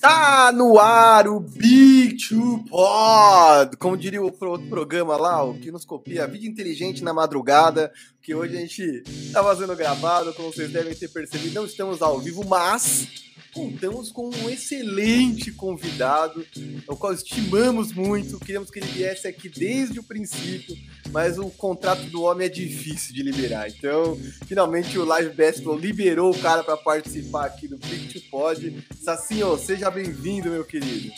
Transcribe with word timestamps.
Tá 0.00 0.50
no 0.50 0.78
ar 0.78 1.28
o 1.28 1.38
Big 1.38 2.16
Two 2.16 2.64
Pod, 2.64 3.76
como 3.76 3.98
diria 3.98 4.22
o 4.22 4.24
outro 4.24 4.66
programa 4.70 5.14
lá, 5.18 5.44
o 5.44 5.52
que 5.52 5.70
nos 5.70 5.84
copia, 5.84 6.26
vida 6.26 6.46
inteligente 6.46 7.04
na 7.04 7.12
madrugada, 7.12 7.92
que 8.22 8.34
hoje 8.34 8.56
a 8.56 8.60
gente 8.60 9.02
tá 9.30 9.44
fazendo 9.44 9.76
gravado, 9.76 10.32
como 10.32 10.50
vocês 10.50 10.72
devem 10.72 10.94
ter 10.94 11.08
percebido, 11.08 11.54
não 11.54 11.66
estamos 11.66 12.00
ao 12.00 12.18
vivo, 12.18 12.42
mas 12.48 13.29
contamos 13.52 14.10
com 14.10 14.28
um 14.28 14.48
excelente 14.48 15.50
convidado, 15.52 16.46
o 16.86 16.96
qual 16.96 17.12
estimamos 17.12 17.92
muito, 17.92 18.38
queríamos 18.38 18.70
que 18.70 18.78
ele 18.78 18.86
viesse 18.86 19.26
aqui 19.26 19.48
desde 19.48 19.98
o 19.98 20.02
princípio, 20.02 20.76
mas 21.10 21.38
o 21.38 21.50
contrato 21.50 22.02
do 22.04 22.22
homem 22.22 22.46
é 22.46 22.50
difícil 22.50 23.14
de 23.14 23.22
liberar. 23.22 23.68
Então, 23.68 24.18
finalmente 24.46 24.98
o 24.98 25.04
Live 25.04 25.34
Basketball 25.34 25.76
liberou 25.76 26.32
o 26.32 26.38
cara 26.38 26.62
para 26.62 26.76
participar 26.76 27.46
aqui 27.46 27.66
do 27.66 27.76
Big 27.78 28.20
Pod. 28.30 28.84
Sacinho, 29.00 29.56
seja 29.58 29.90
bem-vindo, 29.90 30.50
meu 30.50 30.64
querido. 30.64 31.10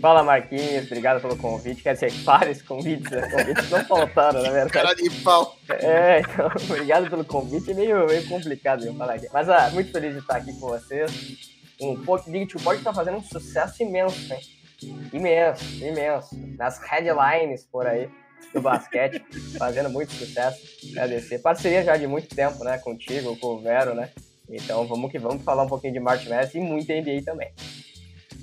Fala 0.00 0.22
Marquinhos, 0.22 0.86
obrigado 0.86 1.20
pelo 1.20 1.36
convite. 1.36 1.82
Quer 1.82 1.92
dizer, 1.92 2.10
vários 2.24 2.62
convites, 2.62 3.10
né? 3.10 3.28
Convites 3.28 3.70
não 3.70 3.84
faltaram, 3.84 4.42
na 4.42 4.50
verdade. 4.50 4.72
Cara 4.72 4.94
de 4.94 5.10
pau. 5.22 5.58
É, 5.68 6.20
então, 6.20 6.50
obrigado 6.70 7.10
pelo 7.10 7.24
convite. 7.24 7.70
É 7.70 7.74
meio, 7.74 8.06
meio 8.06 8.26
complicado 8.26 8.86
eu 8.86 8.94
falar 8.94 9.14
aqui. 9.14 9.28
Mas 9.30 9.50
ah, 9.50 9.70
muito 9.74 9.92
feliz 9.92 10.14
de 10.14 10.20
estar 10.20 10.36
aqui 10.36 10.52
com 10.54 10.68
vocês 10.68 11.55
um 11.80 11.96
Big 12.28 12.46
Two 12.46 12.60
Pod 12.60 12.82
tá 12.82 12.92
fazendo 12.92 13.18
um 13.18 13.22
sucesso 13.22 13.82
imenso, 13.82 14.32
hein? 14.32 14.40
Imenso, 15.12 15.84
imenso. 15.84 16.36
Nas 16.58 16.78
headlines 16.78 17.64
por 17.64 17.86
aí 17.86 18.08
do 18.52 18.60
basquete, 18.60 19.24
fazendo 19.58 19.90
muito 19.90 20.12
sucesso. 20.12 20.60
Agradecer. 20.92 21.38
Parceria 21.38 21.82
já 21.82 21.96
de 21.96 22.06
muito 22.06 22.34
tempo, 22.34 22.62
né? 22.64 22.78
Contigo, 22.78 23.36
com 23.36 23.54
o 23.54 23.60
Vero, 23.60 23.94
né? 23.94 24.10
Então 24.48 24.86
vamos 24.86 25.10
que 25.10 25.18
vamos 25.18 25.42
falar 25.42 25.64
um 25.64 25.68
pouquinho 25.68 25.92
de 25.92 26.00
March 26.00 26.26
Madness 26.26 26.54
e 26.54 26.60
muito 26.60 26.92
NBA 26.92 27.22
também. 27.24 27.52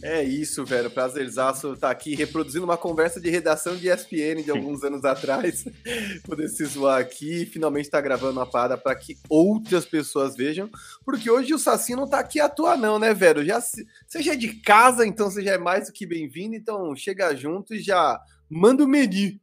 É 0.06 0.22
isso, 0.22 0.66
velho. 0.66 0.92
Prazerzaço 0.92 1.72
estar 1.72 1.88
tá 1.88 1.92
aqui 1.92 2.14
reproduzindo 2.14 2.66
uma 2.66 2.76
conversa 2.76 3.22
de 3.22 3.30
redação 3.30 3.78
de 3.78 3.88
ESPN 3.88 4.44
de 4.44 4.52
alguns 4.52 4.84
anos 4.84 5.06
atrás. 5.06 5.64
Poder 6.28 6.50
se 6.50 6.66
zoar 6.66 7.00
aqui 7.00 7.46
finalmente 7.46 7.90
tá 7.90 8.02
gravando 8.02 8.38
uma 8.38 8.46
parada 8.46 8.78
para 8.78 8.94
que 8.96 9.16
outras 9.30 9.86
pessoas 9.86 10.36
vejam. 10.36 10.70
Porque 11.06 11.32
hoje 11.32 11.54
o 11.54 11.58
Saci 11.58 11.96
não 11.96 12.06
tá 12.06 12.20
aqui 12.20 12.42
à 12.42 12.50
toa, 12.50 12.76
não, 12.76 13.00
né, 13.00 13.14
velho? 13.14 13.46
Já, 13.46 13.62
você 13.62 14.22
já 14.22 14.34
é 14.34 14.36
de 14.36 14.60
casa, 14.60 15.08
então 15.08 15.32
você 15.32 15.42
já 15.42 15.54
é 15.54 15.58
mais 15.58 15.88
do 15.88 15.94
que 15.94 16.06
bem-vindo. 16.06 16.54
Então 16.54 16.94
chega 16.98 17.34
junto 17.34 17.74
e 17.74 17.80
já 17.80 18.20
manda 18.50 18.84
o 18.84 18.88
menu. 18.88 19.40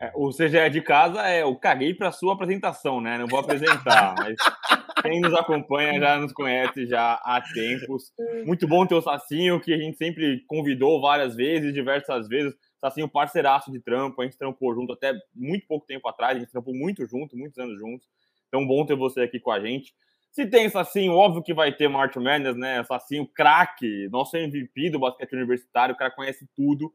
É, 0.00 0.10
ou 0.14 0.32
seja, 0.32 0.60
é 0.60 0.70
de 0.70 0.80
casa, 0.80 1.28
é 1.28 1.42
eu 1.42 1.54
caguei 1.54 1.92
para 1.92 2.10
sua 2.10 2.32
apresentação, 2.32 3.02
né? 3.02 3.18
Não 3.18 3.28
vou 3.28 3.38
apresentar, 3.38 4.14
mas 4.18 4.34
quem 5.00 5.20
nos 5.20 5.34
acompanha 5.34 5.98
já 5.98 6.18
nos 6.18 6.32
conhece 6.32 6.86
já 6.86 7.14
há 7.14 7.40
tempos. 7.40 8.12
Muito 8.44 8.66
bom 8.66 8.86
ter 8.86 8.94
o 8.94 9.02
Sacinho, 9.02 9.60
que 9.60 9.72
a 9.72 9.78
gente 9.78 9.96
sempre 9.96 10.44
convidou 10.46 11.00
várias 11.00 11.34
vezes, 11.34 11.72
diversas 11.72 12.28
vezes. 12.28 12.54
Sacinho, 12.80 13.08
parceiraço 13.08 13.70
de 13.70 13.80
trampo, 13.80 14.20
a 14.20 14.24
gente 14.24 14.36
trampou 14.36 14.74
junto 14.74 14.92
até 14.92 15.14
muito 15.34 15.66
pouco 15.66 15.86
tempo 15.86 16.08
atrás, 16.08 16.36
a 16.36 16.40
gente 16.40 16.50
trampou 16.50 16.74
muito 16.74 17.06
junto, 17.06 17.36
muitos 17.36 17.58
anos 17.58 17.78
juntos. 17.78 18.08
Então, 18.48 18.66
bom 18.66 18.84
ter 18.84 18.96
você 18.96 19.22
aqui 19.22 19.38
com 19.38 19.52
a 19.52 19.60
gente. 19.60 19.94
Se 20.32 20.46
tem 20.46 20.68
Sacinho, 20.68 21.12
óbvio 21.12 21.42
que 21.42 21.54
vai 21.54 21.72
ter 21.72 21.88
Martin 21.88 22.20
Madness, 22.20 22.56
né? 22.56 22.82
Sacinho, 22.84 23.26
craque, 23.26 24.08
nosso 24.10 24.36
MVP 24.36 24.90
do 24.90 24.98
basquete 24.98 25.34
universitário, 25.34 25.94
o 25.94 25.98
cara 25.98 26.10
conhece 26.10 26.48
tudo. 26.56 26.92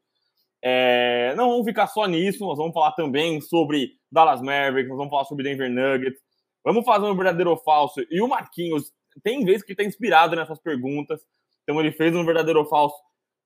É, 0.62 1.34
não 1.38 1.52
vamos 1.52 1.66
ficar 1.66 1.88
só 1.88 2.08
nisso, 2.08 2.46
nós 2.46 2.58
vamos 2.58 2.74
falar 2.74 2.92
também 2.94 3.40
sobre 3.40 3.92
Dallas 4.12 4.42
Mavericks, 4.42 4.90
nós 4.90 4.98
vamos 4.98 5.12
falar 5.12 5.26
sobre 5.26 5.44
Denver 5.44 5.70
Nuggets, 5.70 6.20
Vamos 6.64 6.86
fazer 6.86 7.06
um 7.06 7.16
verdadeiro 7.16 7.50
ou 7.52 7.58
falso. 7.58 8.02
E 8.10 8.22
o 8.22 8.28
Marquinhos, 8.28 8.92
tem 9.24 9.44
vezes 9.46 9.64
que 9.64 9.72
está 9.72 9.84
inspirado 9.84 10.36
nessas 10.36 10.60
perguntas. 10.60 11.22
Então 11.64 11.80
ele 11.80 11.92
fez 11.92 12.16
um 12.16 12.26
verdadeiro 12.26 12.60
ou 12.60 12.66
falso 12.66 12.96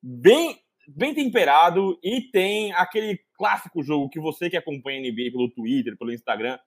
bem, 0.02 0.60
bem 0.88 1.14
temperado 1.14 2.00
e 2.04 2.22
tem 2.32 2.74
aquele 2.74 3.20
clássico 3.36 3.84
jogo 3.84 4.10
que 4.10 4.20
você 4.20 4.50
que 4.50 4.58
acompanha 4.58 5.00
a 5.00 5.12
NBA 5.12 5.32
pelo 5.32 5.50
Twitter, 5.50 5.98
pelo 5.98 6.14
Instagram, 6.14 6.58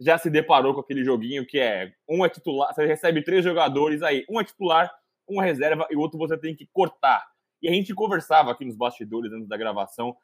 já 0.00 0.18
se 0.18 0.30
deparou 0.30 0.74
com 0.74 0.80
aquele 0.80 1.04
joguinho 1.04 1.46
que 1.46 1.58
é 1.58 1.92
um 2.08 2.24
é 2.24 2.28
titular, 2.28 2.74
você 2.74 2.86
recebe 2.86 3.22
três 3.22 3.44
jogadores 3.44 4.02
aí, 4.02 4.24
um 4.28 4.40
é 4.40 4.44
titular, 4.44 4.90
um 5.28 5.40
é 5.40 5.46
reserva 5.46 5.86
e 5.90 5.96
o 5.96 6.00
outro 6.00 6.18
você 6.18 6.36
tem 6.36 6.54
que 6.54 6.68
cortar. 6.72 7.24
E 7.60 7.68
a 7.68 7.72
gente 7.72 7.94
conversava 7.94 8.50
aqui 8.50 8.64
nos 8.64 8.76
bastidores 8.76 9.32
antes 9.32 9.48
da 9.48 9.56
gravação 9.56 10.16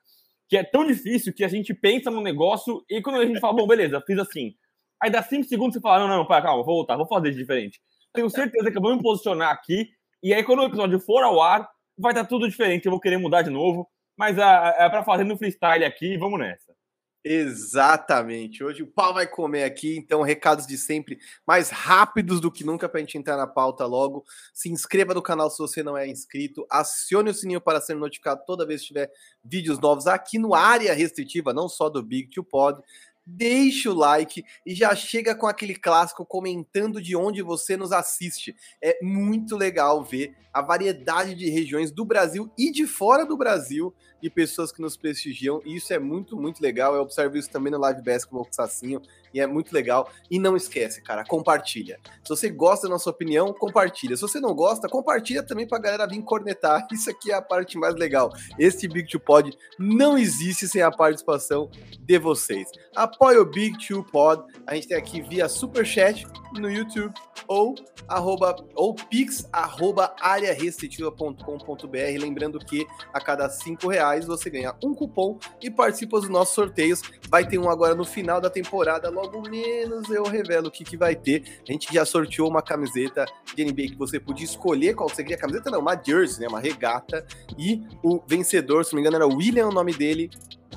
que 0.49 0.57
é 0.57 0.65
tão 0.65 0.87
difícil 0.87 1.33
que 1.33 1.45
a 1.45 1.49
gente 1.49 1.75
pensa 1.75 2.11
no 2.11 2.23
negócio 2.23 2.83
e 2.89 3.03
quando 3.03 3.21
a 3.21 3.27
gente 3.27 3.39
fala, 3.39 3.53
bom, 3.53 3.67
beleza, 3.67 4.03
fiz 4.07 4.19
assim, 4.19 4.55
Aí 5.03 5.11
dá 5.11 5.23
5 5.23 5.45
segundos 5.49 5.75
você 5.75 5.81
fala: 5.81 6.07
não, 6.07 6.17
não, 6.17 6.27
para, 6.27 6.43
calma, 6.43 6.65
vou 6.65 6.77
voltar, 6.77 6.97
vou 6.97 7.07
fazer 7.07 7.31
diferente. 7.33 7.81
Tenho 8.13 8.29
certeza 8.31 8.71
que 8.71 8.77
eu 8.77 8.83
vou 8.83 8.97
me 8.97 9.03
posicionar 9.03 9.53
aqui. 9.53 9.89
E 10.23 10.35
aí, 10.35 10.43
quando 10.43 10.61
o 10.61 10.67
episódio 10.67 10.99
for 10.99 11.23
ao 11.23 11.41
ar, 11.41 11.69
vai 11.97 12.13
estar 12.13 12.25
tudo 12.25 12.49
diferente. 12.49 12.87
Eu 12.87 12.93
vou 12.93 13.01
querer 13.01 13.19
mudar 13.19 13.43
de 13.43 13.51
novo. 13.51 13.89
Mas 14.17 14.37
é, 14.37 14.43
é 14.79 14.89
para 14.89 15.05
fazer 15.05 15.25
no 15.25 15.39
freestyle 15.39 15.85
aqui. 15.85 16.17
Vamos 16.17 16.41
nessa. 16.41 16.77
Exatamente. 17.25 18.65
Hoje 18.65 18.83
o 18.83 18.87
pau 18.87 19.13
vai 19.13 19.27
comer 19.27 19.65
aqui, 19.65 19.97
então 19.97 20.23
recados 20.23 20.67
de 20.67 20.79
sempre, 20.79 21.19
mais 21.47 21.69
rápidos 21.69 22.41
do 22.41 22.51
que 22.51 22.65
nunca 22.65 22.89
para 22.89 22.99
a 22.99 23.01
gente 23.03 23.19
entrar 23.19 23.37
na 23.37 23.47
pauta 23.47 23.85
logo. 23.85 24.25
Se 24.55 24.71
inscreva 24.71 25.13
no 25.13 25.21
canal 25.21 25.51
se 25.51 25.59
você 25.59 25.83
não 25.83 25.97
é 25.97 26.09
inscrito, 26.09 26.67
acione 26.71 27.29
o 27.29 27.35
sininho 27.35 27.61
para 27.61 27.81
ser 27.81 27.95
notificado 27.97 28.43
toda 28.47 28.67
vez 28.67 28.81
que 28.81 28.89
tiver 28.89 29.11
vídeos 29.45 29.79
novos 29.79 30.07
aqui 30.07 30.39
no 30.39 30.55
área 30.55 30.95
restritiva, 30.95 31.53
não 31.53 31.69
só 31.69 31.89
do 31.89 32.03
Big 32.03 32.31
to 32.31 32.43
Pod 32.43 32.81
deixa 33.29 33.91
o 33.91 33.95
like 33.95 34.43
e 34.65 34.75
já 34.75 34.95
chega 34.95 35.35
com 35.35 35.47
aquele 35.47 35.75
clássico 35.75 36.25
comentando 36.25 37.01
de 37.01 37.15
onde 37.15 37.43
você 37.43 37.77
nos 37.77 37.93
assiste. 37.93 38.57
É 38.83 38.99
muito 39.03 39.55
legal 39.55 40.03
ver 40.03 40.35
a 40.53 40.63
variedade 40.63 41.35
de 41.35 41.51
regiões 41.51 41.91
do 41.91 42.05
Brasil 42.05 42.51
e 42.57 42.73
de 42.73 42.87
fora 42.87 43.27
do 43.27 43.37
Brasil 43.37 43.95
de 44.21 44.31
pessoas 44.31 44.73
que 44.73 44.81
nos 44.81 44.97
prestigiam. 44.97 45.61
E 45.65 45.77
isso 45.77 45.93
é 45.93 45.99
muito, 45.99 46.37
muito 46.37 46.61
legal. 46.61 46.95
Eu 46.95 47.03
observo 47.03 47.37
isso 47.37 47.51
também 47.51 47.71
no 47.71 47.79
Live 47.79 48.03
Basketball 48.03 48.45
com 48.45 48.51
o 48.51 48.55
Sacinho. 48.55 49.03
E 49.33 49.41
é 49.41 49.47
muito 49.47 49.73
legal. 49.73 50.11
E 50.31 50.39
não 50.39 50.57
esquece, 50.57 51.03
cara, 51.03 51.25
compartilha. 51.25 51.99
Se 52.23 52.29
você 52.29 52.49
gosta 52.49 52.87
da 52.87 52.95
nossa 52.95 53.11
opinião, 53.11 53.53
compartilha. 53.53 54.17
Se 54.17 54.23
você 54.23 54.41
não 54.41 54.55
gosta, 54.55 54.89
compartilha 54.89 55.43
também 55.43 55.67
pra 55.67 55.79
galera 55.79 56.07
vir 56.07 56.23
cornetar. 56.23 56.87
Isso 56.93 57.11
aqui 57.11 57.31
é 57.31 57.35
a 57.35 57.43
parte 57.43 57.79
mais 57.79 57.95
legal. 57.95 58.33
Este 58.59 58.89
Big 58.89 59.09
Two 59.09 59.21
Pod 59.21 59.57
não 59.79 60.17
existe 60.17 60.69
sem 60.69 60.83
a 60.83 60.91
participação 60.91 61.71
de 62.01 62.19
vocês. 62.19 62.69
Apoie 62.95 63.39
o 63.39 63.45
Big 63.45 63.77
Two 63.87 64.05
Pod. 64.05 64.43
A 64.67 64.75
gente 64.75 64.89
tem 64.89 64.97
aqui 64.97 65.21
via 65.21 65.49
Superchat 65.49 66.27
no 66.55 66.71
YouTube 66.71 67.13
ou 67.47 67.75
arroba, 68.07 68.57
ou 68.75 68.95
pix 68.95 69.49
arroba 69.53 70.15
arearestritiva.com.br. 70.21 72.21
Lembrando 72.21 72.59
que 72.59 72.87
a 73.13 73.21
cada 73.21 73.49
cinco 73.49 73.89
reais 73.89 74.27
você 74.27 74.51
ganha 74.51 74.75
um 74.83 74.95
cupom 74.95 75.39
e 75.61 75.71
participa 75.71 76.21
dos 76.21 76.29
nossos 76.29 76.55
sorteios. 76.55 77.03
Vai 77.29 77.47
ter 77.47 77.59
um 77.59 77.69
agora 77.69 77.95
no 77.95 78.05
final 78.05 78.41
da 78.41 78.51
temporada, 78.51 79.11
logo 79.19 79.49
menos 79.49 80.09
eu 80.11 80.23
revelo 80.23 80.69
o 80.69 80.71
que, 80.71 80.85
que 80.85 80.97
vai 80.97 81.17
ter. 81.17 81.43
A 81.69 81.73
gente 81.73 81.93
já 81.93 82.05
sorteou 82.05 82.49
uma 82.49 82.63
camiseta 82.63 83.27
de 83.55 83.65
NBA 83.65 83.89
que 83.89 83.97
você 83.97 84.21
podia 84.21 84.45
escolher 84.45 84.95
qual 84.95 85.09
você 85.09 85.23
queria. 85.23 85.37
Camiseta 85.37 85.71
não, 85.71 85.81
uma 85.81 86.01
jersey, 86.01 86.41
né? 86.41 86.49
Uma 86.49 86.61
regata. 86.61 87.27
E 87.59 87.83
o 88.03 88.21
vencedor, 88.27 88.85
se 88.85 88.93
não 88.93 88.97
me 88.97 89.07
engano, 89.07 89.17
era 89.25 89.27
William, 89.27 89.69
o 89.69 89.73
nome 89.73 89.93
dele 89.93 90.31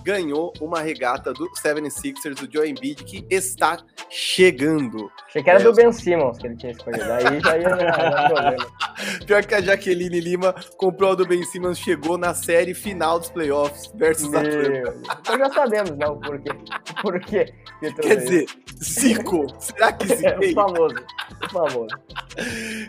ganhou 0.03 0.53
uma 0.59 0.81
regata 0.81 1.33
do 1.33 1.49
76ers, 1.51 2.35
do 2.35 2.51
Joe 2.51 2.69
Embiid, 2.69 3.03
que 3.03 3.25
está 3.29 3.77
chegando. 4.09 5.11
Achei 5.27 5.43
que 5.43 5.49
era 5.49 5.59
é, 5.59 5.63
do 5.63 5.73
Ben 5.73 5.91
Simmons 5.91 6.37
que 6.37 6.47
ele 6.47 6.55
tinha 6.55 6.71
escolhido, 6.71 7.11
aí 7.11 7.39
já 7.39 7.57
ia 7.57 7.69
dar 7.69 8.27
problema. 8.29 8.67
Pior 9.25 9.45
que 9.45 9.55
a 9.55 9.61
Jaqueline 9.61 10.19
Lima 10.19 10.55
comprou 10.77 11.11
o 11.11 11.15
do 11.15 11.25
Ben 11.25 11.43
Simmons, 11.43 11.79
chegou 11.79 12.17
na 12.17 12.33
série 12.33 12.73
final 12.73 13.19
dos 13.19 13.29
playoffs 13.29 13.91
versus 13.95 14.29
Meu, 14.29 14.39
Atlanta. 14.39 15.19
Então 15.21 15.37
já 15.37 15.49
sabemos, 15.51 15.97
não, 15.97 16.19
por 16.19 16.39
quê. 16.39 16.51
Por 17.01 17.19
quê? 17.19 17.53
Quer 18.01 18.17
dizer, 18.17 18.45
Zico, 18.83 19.47
será 19.59 19.91
que 19.91 20.07
ziquei? 20.07 20.21
É, 20.31 20.51
o 20.51 20.53
famoso, 20.53 20.95
o 21.43 21.49
famoso. 21.49 21.95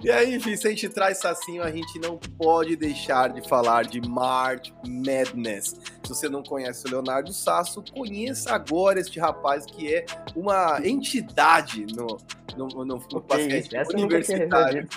E 0.03 0.11
aí, 0.11 0.37
enfim, 0.37 0.57
se 0.57 0.67
a 0.67 0.71
gente 0.71 0.89
traz 0.89 1.19
Sacinho, 1.19 1.63
a 1.63 1.71
gente 1.71 1.99
não 1.99 2.19
pode 2.39 2.77
deixar 2.77 3.31
de 3.31 3.47
falar 3.49 3.85
de 3.85 4.01
March 4.01 4.73
Madness. 4.87 5.75
Se 6.05 6.09
você 6.09 6.29
não 6.29 6.43
conhece 6.43 6.87
o 6.87 6.91
Leonardo 6.91 7.33
Sasso, 7.33 7.83
conheça 7.95 8.53
agora 8.53 8.99
este 8.99 9.21
rapaz 9.21 9.65
que 9.65 9.95
é 9.95 10.05
uma 10.35 10.81
entidade 10.85 11.87
no, 11.95 12.19
no, 12.57 12.67
no, 12.69 12.85
no 12.85 13.21
basquete 13.21 13.75
universitário. 13.95 14.89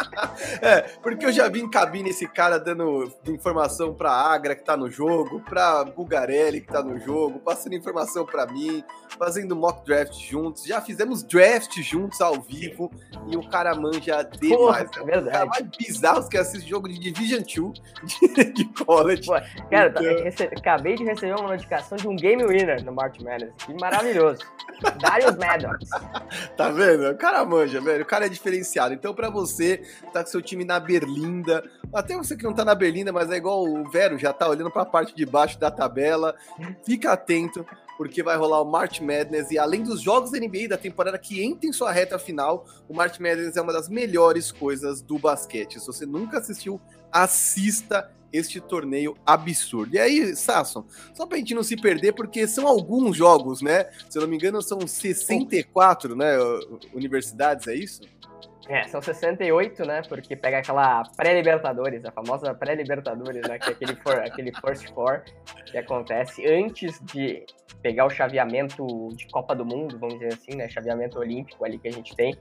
é, 0.60 0.82
porque 1.02 1.26
eu 1.26 1.32
já 1.32 1.48
vi 1.48 1.60
em 1.60 1.70
cabine 1.70 2.10
esse 2.10 2.26
cara 2.26 2.58
dando 2.58 3.12
informação 3.26 3.94
pra 3.94 4.10
Agra 4.10 4.54
que 4.54 4.64
tá 4.64 4.76
no 4.76 4.90
jogo, 4.90 5.40
pra 5.40 5.84
Bugarelli 5.84 6.60
que 6.60 6.68
tá 6.68 6.82
no 6.82 6.98
jogo, 6.98 7.38
passando 7.40 7.74
informação 7.74 8.24
pra 8.24 8.46
mim, 8.46 8.82
fazendo 9.18 9.56
mock 9.56 9.84
draft 9.84 10.14
juntos. 10.14 10.64
Já 10.64 10.80
fizemos 10.80 11.22
draft 11.22 11.76
juntos 11.80 12.20
ao 12.20 12.40
vivo 12.40 12.90
e 13.28 13.36
o 13.36 13.48
cara 13.48 13.74
manja 13.74 14.22
demais. 14.22 14.90
Pô, 14.90 15.00
é 15.00 15.04
verdade. 15.04 15.28
O 15.28 15.32
cara 15.32 15.46
mais 15.46 15.66
bizarro 15.76 16.28
que 16.28 16.36
assiste 16.36 16.68
jogo 16.68 16.88
de 16.88 16.98
Division 16.98 17.42
2 17.42 17.82
de, 18.34 18.52
de 18.52 18.64
college. 18.84 19.26
Pô, 19.26 19.34
cara, 19.70 19.88
então... 19.88 20.02
recebi, 20.02 20.54
acabei 20.56 20.96
de 20.96 21.04
receber 21.04 21.34
uma 21.34 21.48
notificação 21.48 21.96
de 21.96 22.08
um 22.08 22.16
Game 22.16 22.44
Winner 22.44 22.84
no 22.84 22.92
March 22.92 23.20
Madness. 23.20 23.52
Que 23.58 23.74
maravilhoso. 23.74 24.40
Darius 25.00 25.36
Maddox. 25.36 25.88
tá 26.56 26.70
vendo? 26.70 26.93
O 26.94 27.16
cara 27.16 27.44
manja, 27.44 27.80
velho. 27.80 28.02
O 28.02 28.06
cara 28.06 28.26
é 28.26 28.28
diferenciado. 28.28 28.94
Então, 28.94 29.14
para 29.14 29.30
você 29.30 29.82
tá 30.12 30.22
com 30.22 30.30
seu 30.30 30.42
time 30.42 30.64
na 30.64 30.78
berlinda, 30.78 31.62
até 31.92 32.16
você 32.16 32.36
que 32.36 32.44
não 32.44 32.54
tá 32.54 32.64
na 32.64 32.74
berlinda, 32.74 33.12
mas 33.12 33.30
é 33.30 33.36
igual 33.36 33.64
o 33.64 33.88
Vero, 33.90 34.18
já 34.18 34.32
tá 34.32 34.48
olhando 34.48 34.70
para 34.70 34.82
a 34.82 34.86
parte 34.86 35.14
de 35.14 35.24
baixo 35.24 35.58
da 35.58 35.70
tabela, 35.70 36.34
fica 36.84 37.12
atento, 37.12 37.64
porque 37.96 38.22
vai 38.22 38.36
rolar 38.36 38.60
o 38.60 38.64
March 38.64 39.00
Madness 39.00 39.50
e 39.50 39.58
além 39.58 39.82
dos 39.82 40.00
jogos 40.00 40.30
da 40.30 40.38
NBA 40.38 40.68
da 40.68 40.76
temporada 40.76 41.18
que 41.18 41.42
entra 41.42 41.68
em 41.68 41.72
sua 41.72 41.92
reta 41.92 42.18
final, 42.18 42.66
o 42.88 42.94
March 42.94 43.18
Madness 43.18 43.56
é 43.56 43.62
uma 43.62 43.72
das 43.72 43.88
melhores 43.88 44.50
coisas 44.50 45.00
do 45.00 45.18
basquete. 45.18 45.80
Se 45.80 45.86
você 45.86 46.04
nunca 46.04 46.38
assistiu, 46.38 46.80
assista 47.12 48.10
este 48.34 48.60
torneio 48.60 49.16
absurdo. 49.24 49.94
E 49.94 49.98
aí, 49.98 50.34
Sasson, 50.34 50.84
só 51.14 51.24
pra 51.24 51.38
gente 51.38 51.54
não 51.54 51.62
se 51.62 51.76
perder, 51.76 52.12
porque 52.12 52.46
são 52.48 52.66
alguns 52.66 53.16
jogos, 53.16 53.62
né? 53.62 53.88
Se 54.10 54.18
eu 54.18 54.22
não 54.22 54.28
me 54.28 54.36
engano, 54.36 54.60
são 54.60 54.84
64, 54.86 56.16
né? 56.16 56.36
Universidades, 56.92 57.68
é 57.68 57.74
isso? 57.74 58.02
É, 58.68 58.84
são 58.84 59.00
68, 59.00 59.84
né? 59.84 60.02
Porque 60.08 60.34
pega 60.34 60.58
aquela 60.58 61.04
pré-Libertadores, 61.16 62.04
a 62.04 62.10
famosa 62.10 62.54
pré-Libertadores, 62.54 63.46
né? 63.46 63.58
Que 63.58 63.70
é 63.70 63.72
aquele, 63.72 63.96
for, 63.96 64.18
aquele 64.18 64.52
First 64.52 64.92
Four 64.92 65.22
que 65.66 65.78
acontece 65.78 66.46
antes 66.46 66.98
de 67.02 67.44
pegar 67.82 68.06
o 68.06 68.10
chaveamento 68.10 68.86
de 69.14 69.28
Copa 69.28 69.54
do 69.54 69.64
Mundo, 69.64 69.98
vamos 69.98 70.14
dizer 70.18 70.34
assim, 70.34 70.56
né? 70.56 70.68
Chaveamento 70.68 71.18
olímpico 71.18 71.64
ali 71.64 71.78
que 71.78 71.88
a 71.88 71.92
gente 71.92 72.16
tem. 72.16 72.36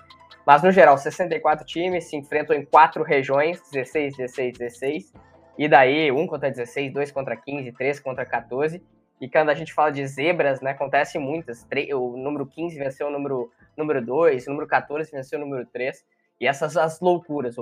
Mas, 0.45 0.63
no 0.63 0.71
geral, 0.71 0.97
64 0.97 1.65
times 1.65 2.05
se 2.05 2.15
enfrentam 2.15 2.55
em 2.55 2.65
quatro 2.65 3.03
regiões, 3.03 3.61
16, 3.71 4.17
16, 4.17 4.57
16. 4.57 5.13
E 5.57 5.67
daí, 5.67 6.11
um 6.11 6.25
contra 6.25 6.49
16, 6.49 6.91
dois 6.91 7.11
contra 7.11 7.35
15, 7.35 7.71
três 7.73 7.99
contra 7.99 8.25
14. 8.25 8.81
E 9.21 9.29
quando 9.29 9.49
a 9.49 9.53
gente 9.53 9.73
fala 9.73 9.91
de 9.91 10.05
zebras, 10.07 10.61
né? 10.61 10.71
Acontece 10.71 11.17
muitas. 11.19 11.65
O 11.95 12.17
número 12.17 12.45
15 12.45 12.77
venceu 12.77 13.07
o 13.07 13.11
número, 13.11 13.51
número 13.77 14.03
2, 14.03 14.47
o 14.47 14.49
número 14.49 14.67
14 14.67 15.11
venceu 15.11 15.39
o 15.39 15.41
número 15.41 15.65
3. 15.67 16.03
E 16.41 16.47
essas 16.47 16.75
as 16.75 16.99
loucuras, 16.99 17.55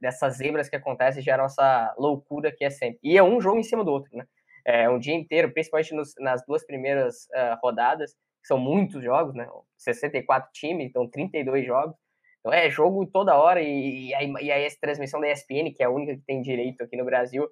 dessas 0.00 0.36
zebras 0.36 0.68
que 0.68 0.76
acontecem, 0.76 1.22
geram 1.22 1.44
essa 1.44 1.94
loucura 1.98 2.52
que 2.52 2.64
é 2.64 2.70
sempre. 2.70 3.00
E 3.02 3.16
é 3.16 3.22
um 3.22 3.40
jogo 3.40 3.58
em 3.58 3.62
cima 3.64 3.84
do 3.84 3.90
outro, 3.90 4.16
né? 4.16 4.24
É 4.64 4.88
um 4.88 4.98
dia 4.98 5.14
inteiro, 5.14 5.50
principalmente 5.52 5.92
nos, 5.94 6.14
nas 6.20 6.44
duas 6.46 6.64
primeiras 6.64 7.24
uh, 7.30 7.58
rodadas, 7.60 8.12
que 8.12 8.46
são 8.46 8.58
muitos 8.58 9.02
jogos, 9.02 9.34
né? 9.34 9.48
64 9.76 10.50
times, 10.52 10.86
então 10.86 11.08
32 11.08 11.66
jogos. 11.66 11.96
Então 12.42 12.52
é 12.52 12.68
jogo 12.68 13.06
toda 13.06 13.38
hora 13.38 13.62
e, 13.62 14.08
e, 14.08 14.14
aí, 14.14 14.32
e 14.40 14.50
essa 14.50 14.76
transmissão 14.80 15.20
da 15.20 15.30
ESPN, 15.30 15.72
que 15.74 15.82
é 15.82 15.86
a 15.86 15.90
única 15.90 16.16
que 16.16 16.22
tem 16.26 16.42
direito 16.42 16.82
aqui 16.82 16.96
no 16.96 17.04
Brasil, 17.04 17.48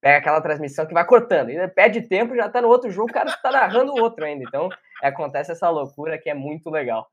pega 0.00 0.18
aquela 0.18 0.40
transmissão 0.40 0.84
que 0.84 0.92
vai 0.92 1.06
cortando. 1.06 1.50
E 1.50 1.68
perde 1.68 2.02
tempo, 2.02 2.34
já 2.34 2.48
tá 2.48 2.60
no 2.60 2.68
outro 2.68 2.90
jogo, 2.90 3.08
o 3.08 3.14
cara 3.14 3.30
tá 3.40 3.52
narrando 3.52 3.92
o 3.92 4.00
outro 4.02 4.24
ainda. 4.24 4.44
Então 4.44 4.68
acontece 5.00 5.52
essa 5.52 5.70
loucura 5.70 6.18
que 6.18 6.28
é 6.28 6.34
muito 6.34 6.68
legal. 6.68 7.06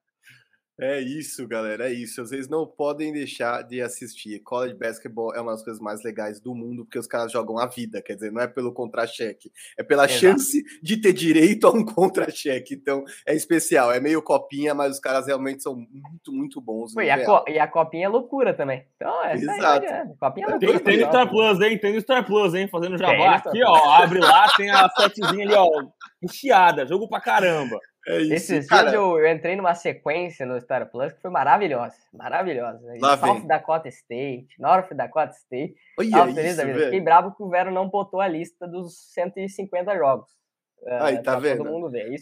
É 0.81 1.01
isso, 1.01 1.45
galera, 1.45 1.89
é 1.89 1.93
isso. 1.93 2.25
Vocês 2.25 2.47
não 2.47 2.65
podem 2.65 3.11
deixar 3.11 3.63
de 3.63 3.81
assistir. 3.81 4.39
College 4.39 4.75
Basketball 4.75 5.35
é 5.35 5.41
uma 5.41 5.51
das 5.51 5.61
coisas 5.61 5.81
mais 5.81 6.01
legais 6.03 6.39
do 6.39 6.55
mundo, 6.55 6.85
porque 6.85 6.97
os 6.97 7.05
caras 7.05 7.31
jogam 7.33 7.59
a 7.59 7.67
vida, 7.67 8.01
quer 8.01 8.13
dizer, 8.13 8.31
não 8.31 8.41
é 8.41 8.47
pelo 8.47 8.71
contra-cheque, 8.71 9.51
é 9.77 9.83
pela 9.83 10.05
Exato. 10.05 10.19
chance 10.19 10.63
de 10.81 10.97
ter 10.97 11.11
direito 11.11 11.67
a 11.67 11.71
um 11.71 11.83
contra-cheque. 11.83 12.75
Então, 12.75 13.03
é 13.27 13.35
especial, 13.35 13.91
é 13.91 13.99
meio 13.99 14.21
copinha, 14.21 14.73
mas 14.73 14.93
os 14.93 14.99
caras 14.99 15.27
realmente 15.27 15.61
são 15.61 15.75
muito, 15.75 16.31
muito 16.31 16.61
bons. 16.61 16.93
Pô, 16.93 17.01
e, 17.01 17.09
a 17.09 17.25
co 17.25 17.43
e, 17.49 17.59
a 17.59 17.67
copinha 17.67 18.05
é 18.05 18.09
loucura 18.09 18.53
também. 18.53 18.85
Então, 18.95 19.25
é 19.25 19.35
Exato. 19.35 19.85
Aí, 19.85 19.91
é. 19.91 20.05
Copinha 20.17 20.47
é 20.47 20.49
loucura. 20.51 20.79
Tem, 20.79 20.97
tem 20.97 21.07
Star 21.07 21.29
Plus, 21.29 21.61
hein? 21.61 21.77
Tem 21.77 21.99
Star 21.99 22.25
Plus, 22.25 22.53
hein? 22.53 22.69
Fazendo 22.69 22.97
jabá. 22.97 23.35
Aqui, 23.35 23.61
ó, 23.65 23.91
abre 24.01 24.19
lá, 24.19 24.47
tem 24.55 24.69
a 24.69 24.89
setzinha 24.89 25.43
ali, 25.43 25.53
ó, 25.53 25.67
enchiada, 26.23 26.85
jogo 26.85 27.09
pra 27.09 27.19
caramba. 27.19 27.77
É 28.09 28.21
isso, 28.21 28.33
Esses 28.33 28.67
cara. 28.67 28.89
dias 28.89 28.93
eu, 28.95 29.19
eu, 29.19 29.31
entrei 29.31 29.55
numa 29.55 29.75
sequência 29.75 30.43
no 30.43 30.59
Star 30.59 30.89
Plus 30.89 31.13
que 31.13 31.21
foi 31.21 31.29
maravilhosa. 31.29 31.95
Maravilhosa. 32.11 32.81
Lá 32.99 33.15
South 33.15 33.35
vem. 33.35 33.47
Dakota 33.47 33.87
State, 33.87 34.47
North 34.57 34.91
Dakota 34.95 35.33
State. 35.33 35.75
Olha 35.95 36.09
vida. 36.65 36.85
Fiquei 36.85 37.01
bravo 37.01 37.35
que 37.35 37.43
o 37.43 37.49
Vero 37.49 37.71
não 37.71 37.87
botou 37.87 38.19
a 38.19 38.27
lista 38.27 38.67
dos 38.67 39.13
150 39.13 39.95
jogos. 39.95 40.38
Aí, 40.87 41.17
uh, 41.17 41.23
tá 41.23 41.37
vendo? 41.37 41.63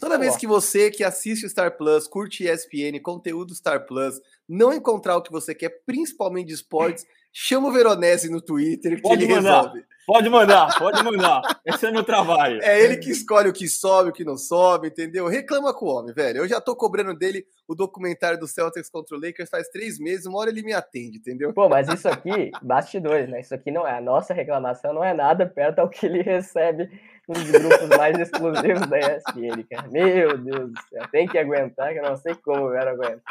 Toda 0.00 0.18
vez 0.18 0.36
que 0.36 0.46
você 0.46 0.90
que 0.90 1.04
assiste 1.04 1.46
o 1.46 1.48
Star 1.48 1.76
Plus, 1.76 2.06
curte 2.08 2.44
ESPN, 2.44 3.00
conteúdo 3.00 3.54
Star 3.54 3.86
Plus, 3.86 4.20
não 4.48 4.72
encontrar 4.72 5.16
o 5.16 5.22
que 5.22 5.30
você 5.30 5.54
quer, 5.54 5.82
principalmente 5.86 6.48
de 6.48 6.54
esportes, 6.54 7.06
chama 7.32 7.68
o 7.68 7.72
Veronese 7.72 8.30
no 8.30 8.40
Twitter 8.40 8.96
que 8.96 9.02
pode 9.02 9.24
ele 9.24 9.34
mandar, 9.34 9.58
resolve. 9.58 9.84
Pode 10.06 10.28
mandar, 10.30 10.74
pode 10.78 11.04
mandar. 11.04 11.42
Esse 11.64 11.86
é 11.86 11.90
meu 11.92 12.02
trabalho. 12.02 12.60
É 12.62 12.82
ele 12.82 12.96
que 12.96 13.10
escolhe 13.10 13.48
o 13.48 13.52
que 13.52 13.68
sobe, 13.68 14.10
o 14.10 14.12
que 14.12 14.24
não 14.24 14.36
sobe, 14.36 14.88
entendeu? 14.88 15.28
Reclama 15.28 15.72
com 15.72 15.86
o 15.86 15.90
homem, 15.90 16.14
velho. 16.14 16.38
Eu 16.38 16.48
já 16.48 16.60
tô 16.60 16.74
cobrando 16.74 17.14
dele 17.14 17.46
o 17.68 17.74
documentário 17.74 18.40
do 18.40 18.48
Celtics 18.48 18.88
contra 18.88 19.16
o 19.16 19.20
Lakers 19.20 19.50
faz 19.50 19.68
três 19.68 19.98
meses, 19.98 20.24
uma 20.24 20.38
hora 20.38 20.48
ele 20.48 20.62
me 20.62 20.72
atende, 20.72 21.18
entendeu? 21.18 21.52
Pô, 21.52 21.68
mas 21.68 21.88
isso 21.88 22.08
aqui, 22.08 22.50
bastidores, 22.62 23.28
né? 23.28 23.40
Isso 23.40 23.54
aqui 23.54 23.70
não 23.70 23.86
é. 23.86 23.98
A 23.98 24.00
nossa 24.00 24.32
reclamação 24.32 24.94
não 24.94 25.04
é 25.04 25.12
nada 25.12 25.46
perto 25.46 25.80
ao 25.80 25.88
que 25.90 26.06
ele 26.06 26.22
recebe 26.22 26.88
nos 27.28 27.50
grupos 27.50 27.88
mais 27.96 28.18
exclusivos 28.18 28.88
da 28.88 28.98
ESPN, 28.98 29.62
cara. 29.70 29.88
Meu 29.88 30.38
Deus 30.38 30.72
do 30.72 30.80
céu. 30.88 31.08
Tem 31.10 31.28
que 31.28 31.36
aguentar, 31.36 31.92
que 31.92 31.98
eu 31.98 32.02
não 32.02 32.16
sei 32.16 32.34
como 32.36 32.66
o 32.66 32.70
Vero 32.70 32.90
aguenta. 32.90 33.22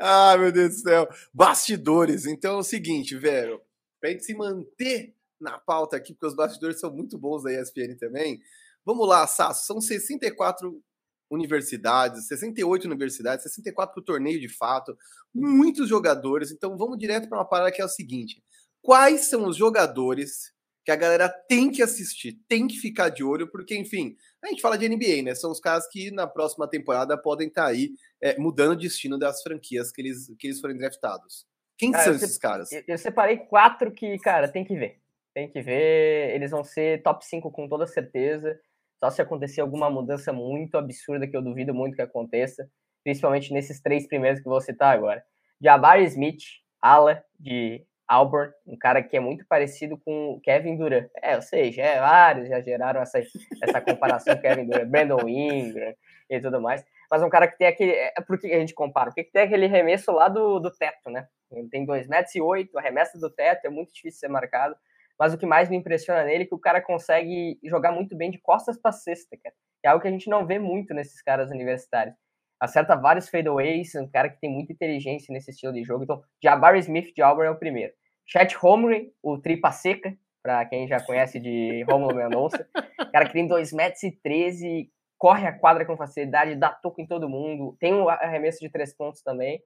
Ah, 0.00 0.36
meu 0.36 0.52
Deus 0.52 0.76
do 0.76 0.80
céu. 0.80 1.08
Bastidores. 1.32 2.26
Então 2.26 2.56
é 2.56 2.58
o 2.58 2.62
seguinte, 2.62 3.16
Vero. 3.16 3.62
Pra 4.00 4.10
gente 4.10 4.24
se 4.24 4.34
manter 4.34 5.14
na 5.40 5.58
pauta 5.58 5.96
aqui, 5.96 6.12
porque 6.12 6.26
os 6.26 6.36
bastidores 6.36 6.80
são 6.80 6.92
muito 6.92 7.16
bons 7.16 7.44
da 7.44 7.52
ESPN 7.52 7.96
também. 7.98 8.40
Vamos 8.84 9.08
lá, 9.08 9.26
Sasso. 9.26 9.66
São 9.66 9.80
64 9.80 10.82
universidades, 11.30 12.26
68 12.26 12.84
universidades, 12.84 13.44
64 13.44 13.94
para 13.94 14.00
o 14.00 14.04
torneio 14.04 14.40
de 14.40 14.48
fato, 14.48 14.96
muitos 15.34 15.88
jogadores. 15.88 16.50
Então 16.50 16.76
vamos 16.76 16.98
direto 16.98 17.28
para 17.28 17.38
uma 17.38 17.48
parada 17.48 17.70
que 17.70 17.80
é 17.80 17.84
o 17.84 17.88
seguinte: 17.88 18.42
quais 18.82 19.28
são 19.28 19.46
os 19.46 19.56
jogadores 19.56 20.52
que 20.88 20.92
a 20.92 20.96
galera 20.96 21.28
tem 21.28 21.70
que 21.70 21.82
assistir, 21.82 22.40
tem 22.48 22.66
que 22.66 22.78
ficar 22.78 23.10
de 23.10 23.22
olho, 23.22 23.46
porque, 23.50 23.76
enfim, 23.76 24.16
a 24.42 24.48
gente 24.48 24.62
fala 24.62 24.78
de 24.78 24.88
NBA, 24.88 25.22
né? 25.22 25.34
São 25.34 25.50
os 25.50 25.60
caras 25.60 25.86
que 25.86 26.10
na 26.10 26.26
próxima 26.26 26.66
temporada 26.66 27.14
podem 27.14 27.48
estar 27.48 27.64
tá 27.64 27.68
aí 27.68 27.90
é, 28.22 28.38
mudando 28.38 28.72
o 28.72 28.76
destino 28.76 29.18
das 29.18 29.42
franquias 29.42 29.92
que 29.92 30.00
eles, 30.00 30.34
que 30.38 30.46
eles 30.46 30.58
forem 30.62 30.78
draftados. 30.78 31.46
Quem 31.76 31.92
cara, 31.92 32.04
são 32.04 32.14
esses 32.14 32.38
caras? 32.38 32.70
Eu 32.88 32.96
separei 32.96 33.36
quatro 33.36 33.92
que, 33.92 34.16
cara, 34.20 34.48
tem 34.48 34.64
que 34.64 34.74
ver. 34.78 34.98
Tem 35.34 35.50
que 35.50 35.60
ver. 35.60 36.34
Eles 36.34 36.52
vão 36.52 36.64
ser 36.64 37.02
top 37.02 37.22
5 37.22 37.50
com 37.52 37.68
toda 37.68 37.86
certeza. 37.86 38.58
Só 38.98 39.10
se 39.10 39.20
acontecer 39.20 39.60
alguma 39.60 39.90
mudança 39.90 40.32
muito 40.32 40.78
absurda, 40.78 41.28
que 41.28 41.36
eu 41.36 41.42
duvido 41.42 41.74
muito 41.74 41.96
que 41.96 42.02
aconteça. 42.02 42.66
Principalmente 43.04 43.52
nesses 43.52 43.78
três 43.82 44.08
primeiros 44.08 44.40
que 44.40 44.48
vou 44.48 44.62
citar 44.62 44.96
agora. 44.96 45.22
Jabari 45.60 46.06
Smith, 46.06 46.44
ala 46.80 47.22
de 47.38 47.86
Auburn, 48.08 48.52
um 48.66 48.76
cara 48.76 49.02
que 49.02 49.16
é 49.16 49.20
muito 49.20 49.46
parecido 49.46 49.98
com 49.98 50.40
Kevin 50.42 50.76
Durant. 50.76 51.08
É, 51.22 51.36
ou 51.36 51.42
seja, 51.42 51.82
é, 51.82 52.00
vários 52.00 52.48
já 52.48 52.60
geraram 52.60 53.02
essa, 53.02 53.18
essa 53.62 53.80
comparação 53.80 54.36
Kevin 54.40 54.66
Durant, 54.66 54.88
Brandon 54.88 55.28
Ingram 55.28 55.94
e 56.30 56.40
tudo 56.40 56.60
mais. 56.60 56.84
Mas 57.10 57.22
um 57.22 57.28
cara 57.28 57.46
que 57.46 57.58
tem 57.58 57.66
aquele. 57.66 57.92
É, 57.92 58.12
por 58.26 58.38
que 58.38 58.52
a 58.52 58.58
gente 58.58 58.74
compara? 58.74 59.10
Porque 59.10 59.24
tem 59.24 59.42
aquele 59.42 59.66
remesso 59.66 60.10
lá 60.12 60.28
do, 60.28 60.58
do 60.58 60.70
teto, 60.70 61.10
né? 61.10 61.26
Ele 61.50 61.68
tem 61.68 61.86
2,8 61.86 62.08
metros, 62.08 62.34
e 62.34 62.40
oito, 62.40 62.78
a 62.78 62.80
remessa 62.80 63.18
do 63.18 63.30
teto 63.30 63.66
é 63.66 63.70
muito 63.70 63.92
difícil 63.92 64.20
ser 64.20 64.28
marcado. 64.28 64.74
Mas 65.18 65.34
o 65.34 65.38
que 65.38 65.46
mais 65.46 65.68
me 65.68 65.76
impressiona 65.76 66.24
nele 66.24 66.44
é 66.44 66.46
que 66.46 66.54
o 66.54 66.60
cara 66.60 66.80
consegue 66.80 67.58
jogar 67.64 67.92
muito 67.92 68.16
bem 68.16 68.30
de 68.30 68.38
costas 68.38 68.78
para 68.78 68.92
cesta, 68.92 69.36
cara. 69.42 69.54
É 69.84 69.88
algo 69.88 70.02
que 70.02 70.08
a 70.08 70.10
gente 70.10 70.28
não 70.28 70.46
vê 70.46 70.58
muito 70.58 70.94
nesses 70.94 71.20
caras 71.22 71.50
universitários. 71.50 72.14
Acerta 72.60 72.96
vários 72.96 73.28
fadeaways, 73.28 73.94
um 73.94 74.08
cara 74.08 74.28
que 74.28 74.40
tem 74.40 74.50
muita 74.50 74.72
inteligência 74.72 75.32
nesse 75.32 75.50
estilo 75.50 75.72
de 75.72 75.84
jogo. 75.84 76.04
Então, 76.04 76.22
Jabari 76.42 76.80
Smith 76.80 77.14
de 77.14 77.22
Auburn 77.22 77.48
é 77.48 77.50
o 77.50 77.58
primeiro. 77.58 77.92
Chet 78.26 78.54
Holmgren, 78.56 79.10
o 79.22 79.38
tripa 79.38 79.70
seca, 79.70 80.16
para 80.42 80.64
quem 80.66 80.88
já 80.88 81.00
conhece 81.00 81.38
de 81.38 81.84
Romulo 81.84 82.14
Mendonça. 82.14 82.68
cara 83.12 83.26
que 83.26 83.32
tem 83.32 83.48
2,13 83.48 83.76
metros, 83.76 84.62
e 84.62 84.90
corre 85.16 85.46
a 85.46 85.52
quadra 85.52 85.84
com 85.84 85.96
facilidade, 85.96 86.54
dá 86.54 86.70
toco 86.70 87.00
em 87.00 87.06
todo 87.06 87.28
mundo, 87.28 87.76
tem 87.80 87.94
um 87.94 88.08
arremesso 88.08 88.60
de 88.60 88.70
três 88.70 88.94
pontos 88.94 89.22
também, 89.22 89.60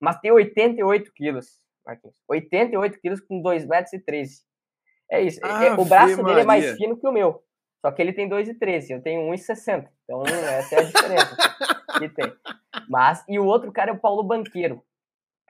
mas 0.00 0.20
tem 0.20 0.30
88 0.30 1.12
quilos, 1.14 1.60
Marquinhos. 1.84 2.16
88 2.28 3.00
quilos 3.00 3.20
com 3.20 3.42
2,13 3.42 3.68
metros. 3.68 4.48
É 5.10 5.22
isso. 5.22 5.40
Ah, 5.42 5.64
é, 5.64 5.72
o 5.72 5.84
braço 5.84 6.16
dele 6.16 6.22
Maria. 6.22 6.42
é 6.42 6.44
mais 6.44 6.76
fino 6.76 6.98
que 6.98 7.06
o 7.06 7.12
meu. 7.12 7.42
Só 7.80 7.92
que 7.92 8.02
ele 8.02 8.12
tem 8.12 8.28
2,13, 8.28 8.90
eu 8.90 9.02
tenho 9.02 9.30
1,60. 9.30 9.88
Então, 10.04 10.22
essa 10.26 10.74
é 10.74 10.78
a 10.78 10.82
diferença 10.82 11.36
que 11.98 12.08
tem. 12.08 12.32
Mas, 12.88 13.24
e 13.28 13.38
o 13.38 13.44
outro 13.44 13.72
cara 13.72 13.90
é 13.90 13.94
o 13.94 14.00
Paulo 14.00 14.22
Banqueiro, 14.22 14.82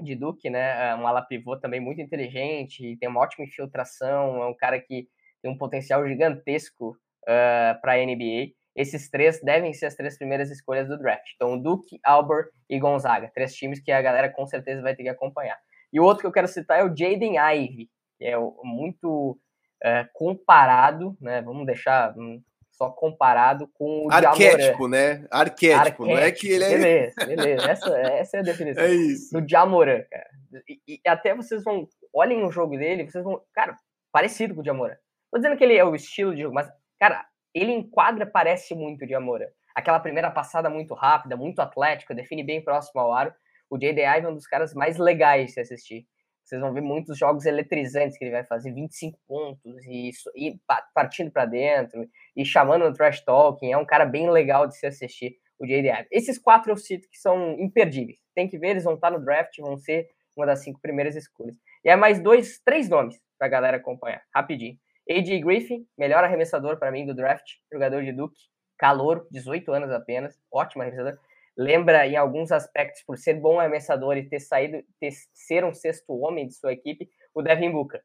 de 0.01 0.15
Duque, 0.15 0.51
né? 0.51 0.91
É 0.91 0.95
um 0.95 1.07
ala 1.07 1.23
pivô 1.23 1.57
também 1.57 1.81
muito 1.81 2.01
inteligente, 2.01 2.97
tem 2.99 3.09
uma 3.09 3.21
ótima 3.21 3.45
infiltração, 3.45 4.43
é 4.43 4.47
um 4.47 4.55
cara 4.55 4.79
que 4.81 5.09
tem 5.43 5.51
um 5.51 5.59
potencial 5.59 6.07
gigantesco 6.07 6.91
uh, 7.25 7.81
para 7.81 7.95
a 7.95 8.05
NBA. 8.05 8.53
Esses 8.77 9.11
três 9.11 9.41
devem 9.41 9.73
ser 9.73 9.87
as 9.87 9.95
três 9.95 10.17
primeiras 10.17 10.51
escolhas 10.51 10.89
do 10.89 10.99
draft. 10.99 11.27
Então, 11.35 11.61
Duke, 11.61 11.99
Albert 12.05 12.49
e 12.69 12.79
Gonzaga. 12.79 13.31
Três 13.35 13.55
times 13.55 13.81
que 13.81 13.91
a 13.91 14.01
galera 14.01 14.29
com 14.29 14.47
certeza 14.47 14.83
vai 14.83 14.95
ter 14.95 15.03
que 15.03 15.09
acompanhar. 15.09 15.59
E 15.93 15.99
o 15.99 16.05
outro 16.05 16.21
que 16.21 16.27
eu 16.27 16.33
quero 16.33 16.47
citar 16.47 16.79
é 16.79 16.85
o 16.85 16.95
Jaden 16.95 17.37
Ivey, 17.37 17.89
que 18.19 18.25
é 18.25 18.37
muito 18.63 19.39
é, 19.83 20.07
comparado, 20.13 21.17
né? 21.21 21.43
Vamos 21.43 21.67
deixar 21.67 22.17
hum, 22.17 22.43
só 22.71 22.91
comparado 22.91 23.69
com 23.75 24.07
o 24.07 24.13
Arquétipo, 24.13 24.87
né? 24.87 25.27
Arquétipo, 25.31 25.81
Arquétipo, 25.81 26.07
não 26.07 26.17
é 26.17 26.31
que 26.31 26.49
ele 26.49 26.65
é... 26.65 26.69
Beleza, 26.71 27.27
beleza, 27.27 27.71
essa, 27.71 27.99
essa 27.99 28.37
é 28.37 28.41
a 28.41 28.43
definição. 28.45 28.85
É 28.85 28.91
isso. 28.91 29.33
Do 29.33 29.49
Jamoran, 29.49 30.03
cara. 30.11 30.29
E, 30.69 30.81
e, 30.87 31.01
até 31.09 31.35
vocês 31.35 31.65
vão, 31.65 31.89
olhem 32.15 32.45
o 32.45 32.51
jogo 32.51 32.79
dele, 32.79 33.11
vocês 33.11 33.25
vão, 33.25 33.43
cara, 33.53 33.77
parecido 34.13 34.55
com 34.55 34.61
o 34.61 34.65
Jamoran. 34.65 34.97
Tô 35.31 35.39
dizendo 35.39 35.57
que 35.57 35.65
ele 35.65 35.77
é 35.77 35.85
o 35.85 35.95
estilo 35.95 36.35
de 36.35 36.43
jogo, 36.43 36.55
mas, 36.55 36.71
cara, 36.99 37.27
ele 37.53 37.73
enquadra, 37.73 38.25
parece 38.25 38.75
muito 38.75 39.05
de 39.05 39.11
Jamoran. 39.11 39.49
Aquela 39.75 40.01
primeira 40.01 40.31
passada 40.31 40.71
muito 40.71 40.95
rápida, 40.95 41.37
muito 41.37 41.61
atlética, 41.61 42.15
define 42.15 42.43
bem 42.43 42.63
próximo 42.63 43.01
ao 43.01 43.13
aro. 43.13 43.35
O 43.71 43.77
J.D. 43.77 44.01
Ivan 44.03 44.29
é 44.29 44.31
um 44.31 44.35
dos 44.35 44.47
caras 44.47 44.73
mais 44.73 44.97
legais 44.97 45.47
de 45.47 45.53
se 45.53 45.61
assistir. 45.61 46.07
Vocês 46.49 46.63
vão 46.63 46.73
ver 46.73 46.81
muitos 46.81 47.19
jogos 47.19 47.45
eletrizantes 47.45 48.17
que 48.17 48.25
ele 48.25 48.33
vai 48.33 48.43
fazer, 48.43 48.73
25 48.73 49.19
pontos 49.29 49.85
e, 49.87 50.11
e 50.35 50.59
partindo 50.95 51.31
para 51.31 51.45
dentro 51.45 52.09
e 52.35 52.43
chamando 52.43 52.89
no 52.89 52.95
trash 52.95 53.23
talking. 53.23 53.71
É 53.71 53.77
um 53.77 53.85
cara 53.85 54.07
bem 54.07 54.31
legal 54.31 54.67
de 54.67 54.75
se 54.75 54.87
assistir, 54.87 55.37
o 55.59 55.67
J.D. 55.67 56.07
Esses 56.11 56.39
quatro 56.39 56.73
eu 56.73 56.77
cito 56.79 57.07
que 57.11 57.19
são 57.19 57.53
imperdíveis. 57.61 58.19
Tem 58.35 58.49
que 58.49 58.57
ver, 58.57 58.69
eles 58.69 58.85
vão 58.85 58.95
estar 58.95 59.11
no 59.11 59.23
draft, 59.23 59.59
vão 59.59 59.77
ser 59.77 60.09
uma 60.35 60.47
das 60.47 60.65
cinco 60.65 60.81
primeiras 60.81 61.15
escolhas. 61.17 61.57
E 61.85 61.91
é 61.91 61.97
mais 61.97 62.19
dois, 62.19 62.59
três 62.65 62.89
nomes 62.89 63.21
para 63.37 63.47
a 63.47 63.51
galera 63.51 63.77
acompanhar, 63.77 64.23
rapidinho. 64.35 64.79
A.J. 65.11 65.41
Griffin, 65.41 65.87
melhor 65.99 66.25
arremessador 66.25 66.79
para 66.79 66.91
mim 66.91 67.05
do 67.05 67.15
draft, 67.15 67.45
jogador 67.71 68.03
de 68.03 68.13
Duke, 68.13 68.41
calor, 68.79 69.27
18 69.31 69.71
anos 69.71 69.91
apenas, 69.91 70.39
ótimo 70.51 70.83
arremessador 70.83 71.19
lembra 71.59 72.07
em 72.07 72.17
alguns 72.17 72.53
aspectos, 72.53 73.03
por 73.05 73.19
ser 73.19 73.35
bom 73.35 73.59
arremessador 73.59 74.17
e 74.17 74.29
ter 74.29 74.39
saído, 74.39 74.79
ter, 75.01 75.11
ser 75.35 75.65
um 75.65 75.75
sexto 75.75 76.17
homem 76.17 76.47
de 76.47 76.55
sua 76.55 76.73
equipe, 76.73 77.09
o 77.35 77.43
Devin 77.43 77.73
Booker. 77.73 78.01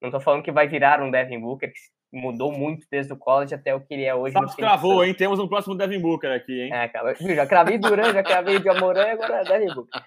Não 0.00 0.08
estou 0.08 0.20
falando 0.20 0.44
que 0.44 0.52
vai 0.52 0.68
virar 0.68 1.02
um 1.02 1.10
Devin 1.10 1.40
Booker, 1.40 1.72
que 1.72 1.80
mudou 2.12 2.52
muito 2.52 2.86
desde 2.90 3.12
o 3.12 3.16
college 3.16 3.54
até 3.54 3.74
o 3.74 3.80
que 3.80 3.94
ele 3.94 4.04
é 4.04 4.14
hoje. 4.14 4.34
Só 4.34 4.46
cravou, 4.54 5.04
hein? 5.04 5.14
Temos 5.14 5.40
um 5.40 5.48
próximo 5.48 5.76
Devin 5.76 6.00
Booker 6.00 6.30
aqui, 6.30 6.62
hein? 6.62 6.72
É, 6.72 6.88
cara, 6.88 7.14
já 7.14 7.46
cravei 7.46 7.78
Duran, 7.78 8.12
já 8.12 8.22
cravei 8.22 8.60
de 8.60 8.68
Amorã 8.68 9.12
agora 9.12 9.40
é 9.40 9.44
Devin 9.44 9.74
Booker. 9.74 10.00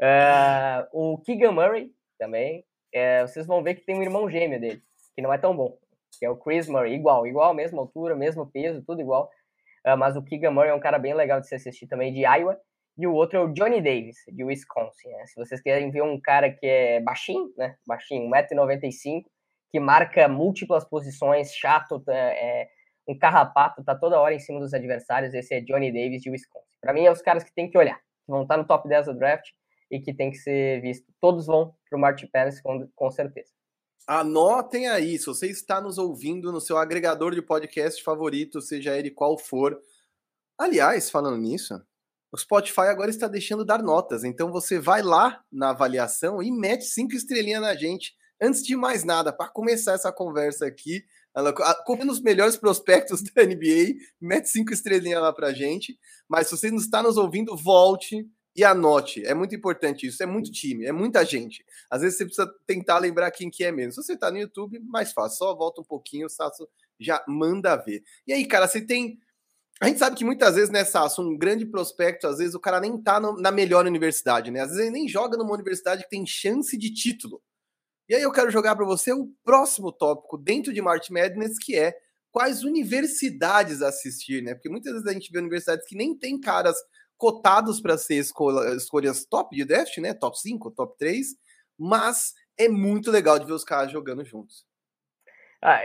Uh, 0.00 0.86
o 0.92 1.18
Keegan 1.18 1.52
Murray 1.52 1.90
também. 2.18 2.64
É, 2.92 3.22
vocês 3.22 3.46
vão 3.46 3.62
ver 3.62 3.74
que 3.74 3.84
tem 3.84 3.96
um 3.96 4.02
irmão 4.02 4.28
gêmeo 4.28 4.60
dele, 4.60 4.82
que 5.14 5.22
não 5.22 5.32
é 5.32 5.38
tão 5.38 5.56
bom, 5.56 5.78
que 6.18 6.26
é 6.26 6.30
o 6.30 6.36
Chris 6.36 6.68
Murray, 6.68 6.94
igual, 6.94 7.24
igual, 7.24 7.54
mesma 7.54 7.80
altura, 7.80 8.16
mesmo 8.16 8.50
peso, 8.50 8.82
tudo 8.84 9.00
igual. 9.00 9.30
Uh, 9.86 9.96
mas 9.96 10.16
o 10.16 10.22
Keegan 10.22 10.50
Murray 10.50 10.70
é 10.70 10.74
um 10.74 10.80
cara 10.80 10.98
bem 10.98 11.14
legal 11.14 11.40
de 11.40 11.48
se 11.48 11.54
assistir 11.54 11.86
também, 11.86 12.12
de 12.12 12.20
Iowa. 12.20 12.58
E 12.98 13.06
o 13.06 13.14
outro 13.14 13.38
é 13.38 13.40
o 13.42 13.52
Johnny 13.52 13.80
Davis, 13.80 14.18
de 14.28 14.44
Wisconsin. 14.44 15.08
Né? 15.08 15.26
Se 15.26 15.34
vocês 15.36 15.60
querem 15.62 15.90
ver 15.90 16.02
um 16.02 16.20
cara 16.20 16.50
que 16.50 16.66
é 16.66 17.00
baixinho, 17.00 17.50
né? 17.56 17.76
Baixinho, 17.86 18.30
1,95m, 18.30 19.24
que 19.70 19.80
marca 19.80 20.28
múltiplas 20.28 20.84
posições, 20.84 21.54
chato, 21.54 22.02
é, 22.08 22.68
um 23.08 23.18
carrapato, 23.18 23.82
tá 23.82 23.94
toda 23.94 24.20
hora 24.20 24.34
em 24.34 24.38
cima 24.38 24.60
dos 24.60 24.74
adversários. 24.74 25.32
Esse 25.32 25.54
é 25.54 25.60
Johnny 25.60 25.90
Davis 25.90 26.20
de 26.22 26.30
Wisconsin. 26.30 26.66
Para 26.80 26.92
mim, 26.92 27.04
é 27.04 27.10
os 27.10 27.22
caras 27.22 27.42
que 27.42 27.52
tem 27.52 27.70
que 27.70 27.78
olhar, 27.78 27.96
que 27.98 28.30
vão 28.30 28.42
estar 28.42 28.56
tá 28.56 28.60
no 28.60 28.66
top 28.66 28.88
10 28.88 29.06
do 29.06 29.14
draft 29.14 29.48
e 29.90 29.98
que 29.98 30.12
tem 30.12 30.30
que 30.30 30.36
ser 30.36 30.80
visto. 30.80 31.06
Todos 31.20 31.46
vão 31.46 31.74
pro 31.88 31.98
Martin 31.98 32.26
Pérez, 32.26 32.60
com, 32.60 32.86
com 32.94 33.10
certeza. 33.10 33.50
Anotem 34.06 34.88
aí, 34.88 35.18
se 35.18 35.26
você 35.26 35.46
está 35.48 35.80
nos 35.80 35.98
ouvindo 35.98 36.50
no 36.50 36.60
seu 36.60 36.76
agregador 36.76 37.34
de 37.34 37.42
podcast 37.42 38.02
favorito, 38.02 38.60
seja 38.60 38.98
ele 38.98 39.10
qual 39.10 39.38
for. 39.38 39.80
Aliás, 40.58 41.10
falando 41.10 41.38
nisso, 41.38 41.80
o 42.32 42.36
Spotify 42.36 42.82
agora 42.82 43.10
está 43.10 43.28
deixando 43.28 43.64
dar 43.64 43.82
notas, 43.82 44.24
então 44.24 44.50
você 44.50 44.78
vai 44.78 45.02
lá 45.02 45.42
na 45.50 45.70
avaliação 45.70 46.42
e 46.42 46.50
mete 46.50 46.84
cinco 46.84 47.14
estrelinhas 47.14 47.62
na 47.62 47.74
gente. 47.74 48.14
Antes 48.40 48.62
de 48.62 48.74
mais 48.74 49.04
nada, 49.04 49.32
para 49.32 49.50
começar 49.50 49.92
essa 49.92 50.12
conversa 50.12 50.66
aqui, 50.66 51.04
confia 51.84 52.10
os 52.10 52.20
melhores 52.20 52.56
prospectos 52.56 53.22
da 53.34 53.44
NBA, 53.44 53.94
mete 54.20 54.48
cinco 54.48 54.72
estrelinhas 54.72 55.20
lá 55.20 55.32
pra 55.32 55.52
gente. 55.52 55.98
Mas 56.28 56.46
se 56.46 56.56
você 56.56 56.70
não 56.70 56.78
está 56.78 57.02
nos 57.02 57.16
ouvindo, 57.16 57.56
volte 57.56 58.26
e 58.60 58.64
anote. 58.64 59.24
É 59.24 59.32
muito 59.32 59.54
importante 59.54 60.06
isso. 60.06 60.22
É 60.22 60.26
muito 60.26 60.52
time, 60.52 60.84
é 60.84 60.92
muita 60.92 61.24
gente. 61.24 61.64
Às 61.90 62.02
vezes 62.02 62.18
você 62.18 62.24
precisa 62.24 62.52
tentar 62.66 62.98
lembrar 62.98 63.30
quem 63.30 63.50
que 63.50 63.64
é 63.64 63.72
mesmo. 63.72 63.92
Se 63.92 64.02
você 64.02 64.16
tá 64.16 64.30
no 64.30 64.38
YouTube, 64.38 64.78
mais 64.80 65.12
fácil. 65.12 65.38
Só 65.38 65.54
volta 65.54 65.80
um 65.80 65.84
pouquinho, 65.84 66.26
o 66.26 66.30
Sasso 66.30 66.68
já 66.98 67.24
manda 67.26 67.74
ver. 67.76 68.02
E 68.26 68.32
aí, 68.32 68.44
cara, 68.44 68.68
você 68.68 68.80
tem. 68.80 69.18
A 69.80 69.86
gente 69.86 69.98
sabe 69.98 70.14
que 70.14 70.24
muitas 70.24 70.56
vezes, 70.56 70.68
né, 70.68 70.84
Sasso, 70.84 71.22
um 71.22 71.38
grande 71.38 71.64
prospecto, 71.64 72.26
às 72.26 72.36
vezes 72.36 72.54
o 72.54 72.60
cara 72.60 72.80
nem 72.80 73.00
tá 73.02 73.18
no, 73.18 73.40
na 73.40 73.50
melhor 73.50 73.86
universidade, 73.86 74.50
né? 74.50 74.60
Às 74.60 74.68
vezes 74.68 74.82
ele 74.82 74.90
nem 74.90 75.08
joga 75.08 75.38
numa 75.38 75.54
universidade 75.54 76.02
que 76.02 76.10
tem 76.10 76.26
chance 76.26 76.76
de 76.76 76.92
título. 76.92 77.42
E 78.06 78.14
aí 78.14 78.20
eu 78.20 78.32
quero 78.32 78.50
jogar 78.50 78.76
para 78.76 78.84
você 78.84 79.12
o 79.12 79.32
próximo 79.42 79.90
tópico 79.90 80.36
dentro 80.36 80.70
de 80.70 80.82
March 80.82 81.08
Madness, 81.08 81.56
que 81.58 81.76
é 81.76 81.94
quais 82.30 82.62
universidades 82.62 83.80
assistir, 83.80 84.42
né? 84.42 84.52
Porque 84.52 84.68
muitas 84.68 84.92
vezes 84.92 85.06
a 85.06 85.12
gente 85.12 85.32
vê 85.32 85.38
universidades 85.38 85.86
que 85.86 85.96
nem 85.96 86.14
tem 86.14 86.38
caras 86.38 86.76
cotados 87.20 87.82
para 87.82 87.98
ser 87.98 88.14
escolha, 88.14 88.74
escolhas 88.74 89.26
top 89.26 89.54
de 89.54 89.62
draft, 89.64 89.98
né? 89.98 90.14
Top 90.14 90.40
5, 90.40 90.70
top 90.70 90.96
3, 90.98 91.36
mas 91.78 92.32
é 92.58 92.66
muito 92.66 93.10
legal 93.10 93.38
de 93.38 93.44
ver 93.44 93.52
os 93.52 93.62
caras 93.62 93.92
jogando 93.92 94.24
juntos. 94.24 94.64
Ah, 95.62 95.80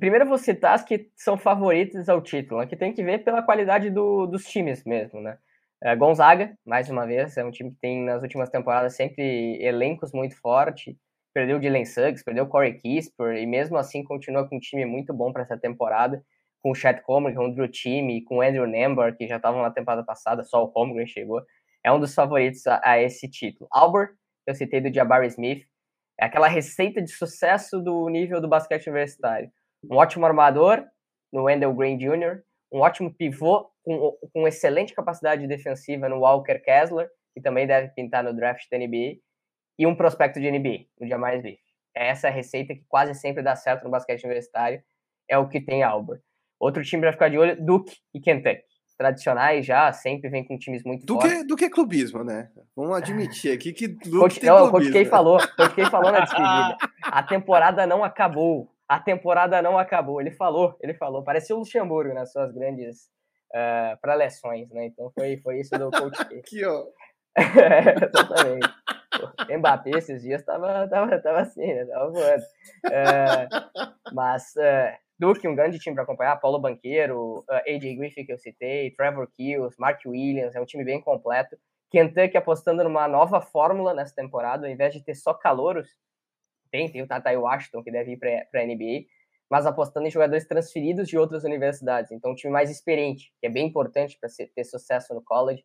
primeiro 0.00 0.24
eu 0.24 0.28
vou 0.28 0.38
citar 0.38 0.74
as 0.74 0.82
que 0.82 1.10
são 1.14 1.36
favoritas 1.36 2.08
ao 2.08 2.22
título, 2.22 2.60
né? 2.60 2.66
que 2.66 2.74
tem 2.74 2.94
que 2.94 3.04
ver 3.04 3.22
pela 3.22 3.42
qualidade 3.42 3.90
do, 3.90 4.26
dos 4.26 4.44
times 4.46 4.82
mesmo, 4.84 5.20
né? 5.20 5.36
É, 5.82 5.94
Gonzaga, 5.94 6.56
mais 6.64 6.88
uma 6.88 7.06
vez, 7.06 7.36
é 7.36 7.44
um 7.44 7.50
time 7.50 7.70
que 7.70 7.78
tem 7.78 8.02
nas 8.02 8.22
últimas 8.22 8.48
temporadas 8.48 8.96
sempre 8.96 9.62
elencos 9.62 10.12
muito 10.12 10.34
fortes. 10.40 10.96
Perdeu 11.34 11.58
o 11.58 11.60
Dylan 11.60 11.84
Suggs, 11.84 12.24
perdeu 12.24 12.44
o 12.44 12.48
Corey 12.48 12.78
Kisper, 12.78 13.36
e 13.36 13.46
mesmo 13.46 13.76
assim 13.76 14.02
continua 14.02 14.48
com 14.48 14.56
um 14.56 14.60
time 14.60 14.86
muito 14.86 15.12
bom 15.12 15.30
para 15.30 15.42
essa 15.42 15.58
temporada 15.58 16.24
com 16.68 16.72
o 16.72 16.74
Chet 16.74 17.02
Holmgren, 17.06 17.34
com 17.34 17.46
o 17.46 17.54
Drew 17.54 17.68
Time, 17.68 18.22
com 18.24 18.36
o 18.36 18.42
Andrew 18.42 18.66
Nember, 18.66 19.16
que 19.16 19.26
já 19.26 19.36
estavam 19.36 19.62
na 19.62 19.70
temporada 19.70 20.04
passada, 20.04 20.44
só 20.44 20.62
o 20.62 20.66
Holmgren 20.66 21.06
chegou, 21.06 21.42
é 21.82 21.90
um 21.90 21.98
dos 21.98 22.14
favoritos 22.14 22.66
a, 22.66 22.80
a 22.84 23.00
esse 23.00 23.28
título. 23.28 23.68
Albert, 23.72 24.10
que 24.44 24.50
eu 24.50 24.54
citei 24.54 24.80
do 24.80 24.92
Jabari 24.92 25.26
Smith, 25.28 25.64
é 26.20 26.26
aquela 26.26 26.48
receita 26.48 27.00
de 27.00 27.10
sucesso 27.10 27.80
do 27.80 28.08
nível 28.08 28.40
do 28.40 28.48
basquete 28.48 28.88
universitário. 28.88 29.50
Um 29.82 29.96
ótimo 29.96 30.26
armador 30.26 30.84
no 31.32 31.44
Wendell 31.44 31.72
Green 31.72 31.96
Jr., 31.96 32.42
um 32.70 32.80
ótimo 32.80 33.14
pivô 33.14 33.70
com, 33.82 34.18
com 34.32 34.46
excelente 34.46 34.92
capacidade 34.92 35.46
defensiva 35.46 36.08
no 36.08 36.18
Walker 36.18 36.58
Kessler, 36.58 37.08
que 37.34 37.40
também 37.40 37.66
deve 37.66 37.88
pintar 37.94 38.22
no 38.22 38.34
draft 38.34 38.68
da 38.70 38.76
NBA, 38.76 39.20
e 39.78 39.86
um 39.86 39.94
prospecto 39.94 40.38
de 40.38 40.50
NBA, 40.50 40.86
o 41.00 41.06
Jabari 41.06 41.38
Smith. 41.38 41.60
É 41.96 42.08
essa 42.08 42.28
receita 42.28 42.74
que 42.74 42.84
quase 42.88 43.14
sempre 43.14 43.42
dá 43.42 43.56
certo 43.56 43.84
no 43.84 43.90
basquete 43.90 44.24
universitário, 44.24 44.82
é 45.28 45.38
o 45.38 45.48
que 45.48 45.60
tem 45.60 45.82
Albert. 45.82 46.20
Outro 46.58 46.82
time 46.82 47.02
para 47.02 47.12
ficar 47.12 47.28
de 47.28 47.38
olho, 47.38 47.56
Duke 47.64 47.96
e 48.14 48.20
Kentucky. 48.20 48.62
Tradicionais 48.96 49.64
já, 49.64 49.92
sempre 49.92 50.28
vem 50.28 50.44
com 50.44 50.58
times 50.58 50.82
muito 50.82 51.06
Duke 51.06 51.22
fortes. 51.22 51.40
É, 51.40 51.44
Duke 51.44 51.64
é 51.64 51.70
clubismo, 51.70 52.24
né? 52.24 52.50
Vamos 52.74 52.96
admitir 52.96 53.52
aqui 53.52 53.72
que 53.72 53.86
Duke 53.86 54.10
Coach, 54.10 54.40
tem 54.40 54.50
não, 54.50 54.68
clubismo. 54.68 54.92
Coach 54.92 55.04
K 55.04 55.08
falou, 55.08 55.38
Coach 55.56 55.74
K 55.76 55.86
falou 55.88 56.10
na 56.10 56.20
despedida. 56.20 56.76
A 57.04 57.22
temporada 57.22 57.86
não 57.86 58.02
acabou. 58.02 58.68
A 58.88 58.98
temporada 58.98 59.62
não 59.62 59.78
acabou. 59.78 60.20
Ele 60.20 60.32
falou, 60.32 60.76
ele 60.82 60.94
falou. 60.94 61.22
Parecia 61.22 61.54
o 61.54 61.60
Luxemburgo 61.60 62.12
nas 62.12 62.32
suas 62.32 62.52
grandes 62.52 63.04
uh, 63.54 63.96
preleções, 64.00 64.68
né? 64.70 64.86
Então 64.86 65.12
foi, 65.16 65.36
foi 65.36 65.60
isso 65.60 65.78
do 65.78 65.92
Coach 65.92 66.18
K. 66.24 66.34
Aqui, 66.38 66.64
ó. 66.64 66.86
é, 67.36 67.94
exatamente. 68.04 68.68
Mbappé 69.58 69.90
esses 69.90 70.22
dias 70.22 70.42
tava, 70.42 70.88
tava, 70.88 71.20
tava 71.20 71.40
assim, 71.40 71.72
né? 71.72 71.84
Tava 71.86 72.10
voando. 72.10 72.42
Uh, 72.86 74.12
mas 74.12 74.54
uh, 74.56 75.07
Duke, 75.18 75.48
um 75.48 75.54
grande 75.54 75.78
time 75.78 75.94
para 75.94 76.04
acompanhar, 76.04 76.36
Paulo 76.36 76.60
Banqueiro, 76.60 77.44
AJ 77.66 77.96
Griffin, 77.96 78.24
que 78.24 78.32
eu 78.32 78.38
citei, 78.38 78.92
Trevor 78.92 79.28
Kills, 79.36 79.74
Mark 79.78 80.00
Williams, 80.06 80.54
é 80.54 80.60
um 80.60 80.64
time 80.64 80.84
bem 80.84 81.00
completo. 81.00 81.58
Kentucky 81.90 82.36
apostando 82.36 82.84
numa 82.84 83.08
nova 83.08 83.40
fórmula 83.40 83.92
nessa 83.92 84.14
temporada, 84.14 84.66
ao 84.66 84.72
invés 84.72 84.92
de 84.92 85.02
ter 85.02 85.14
só 85.14 85.34
calouros, 85.34 85.88
tem, 86.70 86.90
tem 86.90 87.02
o 87.02 87.06
Tata 87.06 87.30
Washington, 87.36 87.82
que 87.82 87.90
deve 87.90 88.12
ir 88.12 88.16
para 88.16 88.62
a 88.62 88.64
NBA, 88.64 89.06
mas 89.50 89.66
apostando 89.66 90.06
em 90.06 90.10
jogadores 90.10 90.46
transferidos 90.46 91.08
de 91.08 91.18
outras 91.18 91.42
universidades. 91.44 92.12
Então, 92.12 92.32
um 92.32 92.34
time 92.34 92.52
mais 92.52 92.70
experiente, 92.70 93.32
que 93.40 93.46
é 93.46 93.50
bem 93.50 93.66
importante 93.66 94.18
para 94.20 94.28
ter 94.54 94.64
sucesso 94.64 95.14
no 95.14 95.22
college. 95.22 95.64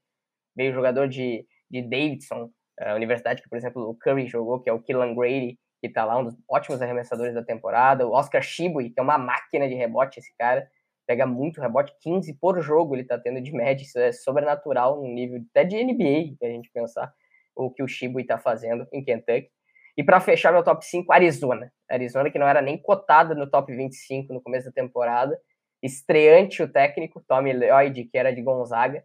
Veio 0.55 0.74
jogador 0.74 1.07
de, 1.07 1.45
de 1.69 1.81
Davidson, 1.81 2.50
a 2.79 2.95
universidade 2.95 3.41
que, 3.41 3.50
por 3.50 3.57
exemplo, 3.57 3.88
o 3.88 3.95
Curry 3.95 4.27
jogou, 4.27 4.62
que 4.62 4.69
é 4.69 4.74
o 4.74 4.81
Killan 4.81 5.13
Grady, 5.13 5.60
que 5.84 5.90
tá 5.90 6.06
lá, 6.06 6.18
um 6.18 6.24
dos 6.24 6.36
ótimos 6.50 6.82
arremessadores 6.82 7.34
da 7.34 7.44
temporada. 7.44 8.08
O 8.08 8.13
Oscar 8.13 8.42
Shibui, 8.42 8.90
que 8.90 9.02
é 9.02 9.04
uma 9.04 9.18
máquina 9.18 9.68
de 9.68 9.75
rebote, 9.75 10.18
esse 10.18 10.34
cara. 10.38 10.66
Pega 11.06 11.25
muito 11.25 11.60
rebote, 11.60 11.94
15 12.00 12.36
por 12.36 12.62
jogo 12.62 12.96
ele 12.96 13.04
tá 13.04 13.20
tendo 13.20 13.42
de 13.42 13.52
média. 13.52 13.84
Isso 13.84 14.00
é 14.00 14.13
sobrenatural 14.13 15.02
no 15.02 15.10
nível 15.10 15.42
até 15.50 15.66
de 15.66 15.75
NBA, 15.84 16.38
a 16.42 16.46
gente 16.48 16.72
pensar 16.72 17.13
o 17.54 17.70
que 17.70 17.84
o 17.84 17.88
Shibui 17.88 18.24
tá 18.24 18.38
fazendo 18.38 18.88
em 18.94 19.04
Kentucky. 19.04 19.50
E 19.98 20.04
para 20.06 20.22
fechar 20.22 20.54
meu 20.54 20.63
top 20.63 20.86
5, 20.86 21.12
Arizona. 21.12 21.70
Arizona 21.92 22.32
que 22.32 22.40
não 22.40 22.48
era 22.48 22.62
nem 22.62 22.78
cotada 22.78 23.36
no 23.36 23.46
top 23.46 23.75
25 23.75 24.34
no 24.34 24.42
começo 24.42 24.68
da 24.68 24.72
temporada. 24.72 25.38
Estreante 25.82 26.63
o 26.63 26.72
técnico, 26.72 27.22
Tommy 27.28 27.52
Lloyd, 27.52 28.06
que 28.06 28.18
era 28.18 28.34
de 28.34 28.42
Gonzaga, 28.42 29.04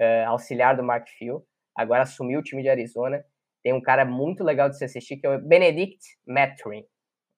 uh, 0.00 0.28
auxiliar 0.28 0.74
do 0.74 0.82
Mark 0.82 1.06
Phil. 1.18 1.46
Agora 1.76 2.04
assumiu 2.04 2.40
o 2.40 2.42
time 2.42 2.62
de 2.62 2.70
Arizona 2.70 3.22
tem 3.64 3.72
um 3.72 3.80
cara 3.80 4.04
muito 4.04 4.44
legal 4.44 4.68
de 4.68 4.76
se 4.76 4.84
assistir, 4.84 5.16
que 5.16 5.26
é 5.26 5.36
o 5.36 5.40
Benedict 5.40 5.98
Mathurin. 6.26 6.84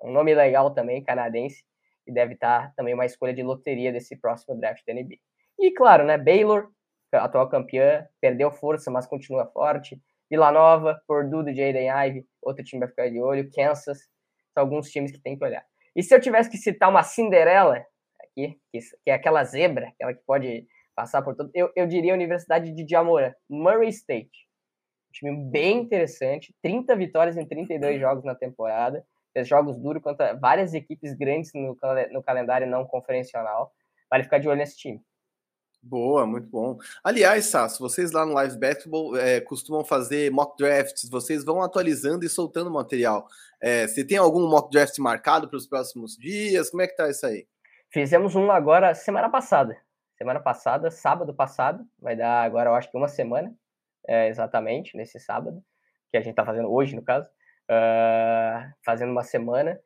Um 0.03 0.11
nome 0.11 0.35
legal 0.35 0.75
também, 0.75 1.03
canadense. 1.03 1.65
e 2.07 2.13
deve 2.13 2.35
estar 2.35 2.73
também 2.75 2.95
uma 2.95 3.07
escolha 3.07 3.33
de 3.33 3.43
loteria 3.43 3.93
desse 3.93 4.17
próximo 4.17 4.59
draft 4.59 4.85
da 4.87 4.93
NBA. 4.93 5.17
E 5.59 5.73
claro, 5.73 6.05
né, 6.05 6.19
Baylor, 6.19 6.69
atual 7.13 7.49
campeã, 7.49 8.07
perdeu 8.21 8.51
força, 8.51 8.91
mas 8.91 9.07
continua 9.07 9.47
forte. 9.47 10.01
Vila 10.29 10.51
Nova, 10.51 11.01
Purdue 11.07 11.45
do 11.45 11.55
Jaden 11.55 11.89
Ivey, 11.89 12.27
outro 12.43 12.65
time 12.65 12.81
vai 12.81 12.89
ficar 12.89 13.09
de 13.09 13.21
olho, 13.21 13.49
Kansas, 13.53 13.99
são 14.53 14.65
alguns 14.65 14.91
times 14.91 15.13
que 15.13 15.21
tem 15.21 15.39
que 15.39 15.45
olhar. 15.45 15.65
E 15.95 16.03
se 16.03 16.15
eu 16.15 16.21
tivesse 16.21 16.51
que 16.51 16.59
citar 16.59 16.91
uma 16.91 17.03
Cinderela 17.03 17.85
aqui, 18.21 18.59
que, 18.73 18.81
é 19.07 19.13
aquela 19.13 19.45
zebra, 19.45 19.89
aquela 19.89 20.13
que 20.13 20.23
pode 20.27 20.67
passar 20.95 21.23
por 21.23 21.37
tudo, 21.37 21.51
eu, 21.55 21.71
eu 21.77 21.87
diria 21.87 22.13
a 22.13 22.17
Universidade 22.17 22.73
de 22.73 22.87
Jamora, 22.89 23.37
Murray 23.49 23.89
State. 23.91 24.46
Time 25.17 25.35
bem 25.35 25.79
interessante, 25.79 26.55
30 26.61 26.95
vitórias 26.95 27.37
em 27.39 27.47
32 27.47 27.99
jogos 28.01 28.23
na 28.23 28.35
temporada, 28.35 29.03
fez 29.33 29.49
jogos 29.49 29.79
duros 29.79 30.03
contra 30.03 30.35
várias 30.35 30.75
equipes 30.75 31.15
grandes 31.15 31.53
no, 31.55 31.77
no 32.13 32.23
calendário 32.23 32.67
não 32.67 32.85
conferencial. 32.85 33.73
Vale 34.11 34.25
ficar 34.25 34.39
de 34.39 34.47
olho 34.47 34.59
nesse 34.59 34.77
time. 34.77 35.03
Boa, 35.83 36.27
muito 36.27 36.49
bom. 36.49 36.77
Aliás, 37.03 37.47
Sasso, 37.47 37.79
vocês 37.81 38.13
lá 38.13 38.27
no 38.27 38.35
Live 38.35 38.59
Basketball 38.59 39.17
é, 39.17 39.41
costumam 39.41 39.85
fazer 39.85 40.31
mock 40.31 40.59
drafts, 40.59 41.09
vocês 41.09 41.45
vão 41.45 41.63
atualizando 41.63 42.25
e 42.25 42.29
soltando 42.29 42.71
material. 42.71 43.27
É, 43.61 43.87
você 43.87 44.05
tem 44.05 44.19
algum 44.19 44.49
mock 44.49 44.71
draft 44.71 44.99
marcado 44.99 45.49
para 45.49 45.57
os 45.57 45.67
próximos 45.67 46.17
dias? 46.17 46.69
Como 46.71 46.83
é 46.83 46.87
que 46.87 46.97
tá 46.97 47.09
isso 47.09 47.25
aí? 47.25 47.47
Fizemos 47.89 48.35
um 48.35 48.51
agora 48.51 48.95
semana 48.95 49.31
passada. 49.31 49.79
Semana 50.19 50.41
passada, 50.41 50.91
sábado 50.91 51.33
passado, 51.33 51.87
vai 51.99 52.17
dar 52.17 52.43
agora 52.43 52.71
eu 52.71 52.75
acho 52.75 52.91
que 52.91 52.97
uma 52.97 53.09
semana, 53.09 53.55
é, 54.09 54.29
exatamente, 54.29 54.97
nesse 54.97 55.19
sábado, 55.19 55.63
que 56.11 56.17
a 56.17 56.21
gente 56.21 56.31
está 56.31 56.45
fazendo 56.45 56.73
hoje, 56.73 56.95
no 56.95 57.03
caso, 57.03 57.27
uh, 57.71 58.73
fazendo 58.85 59.11
uma 59.11 59.23
semana. 59.23 59.79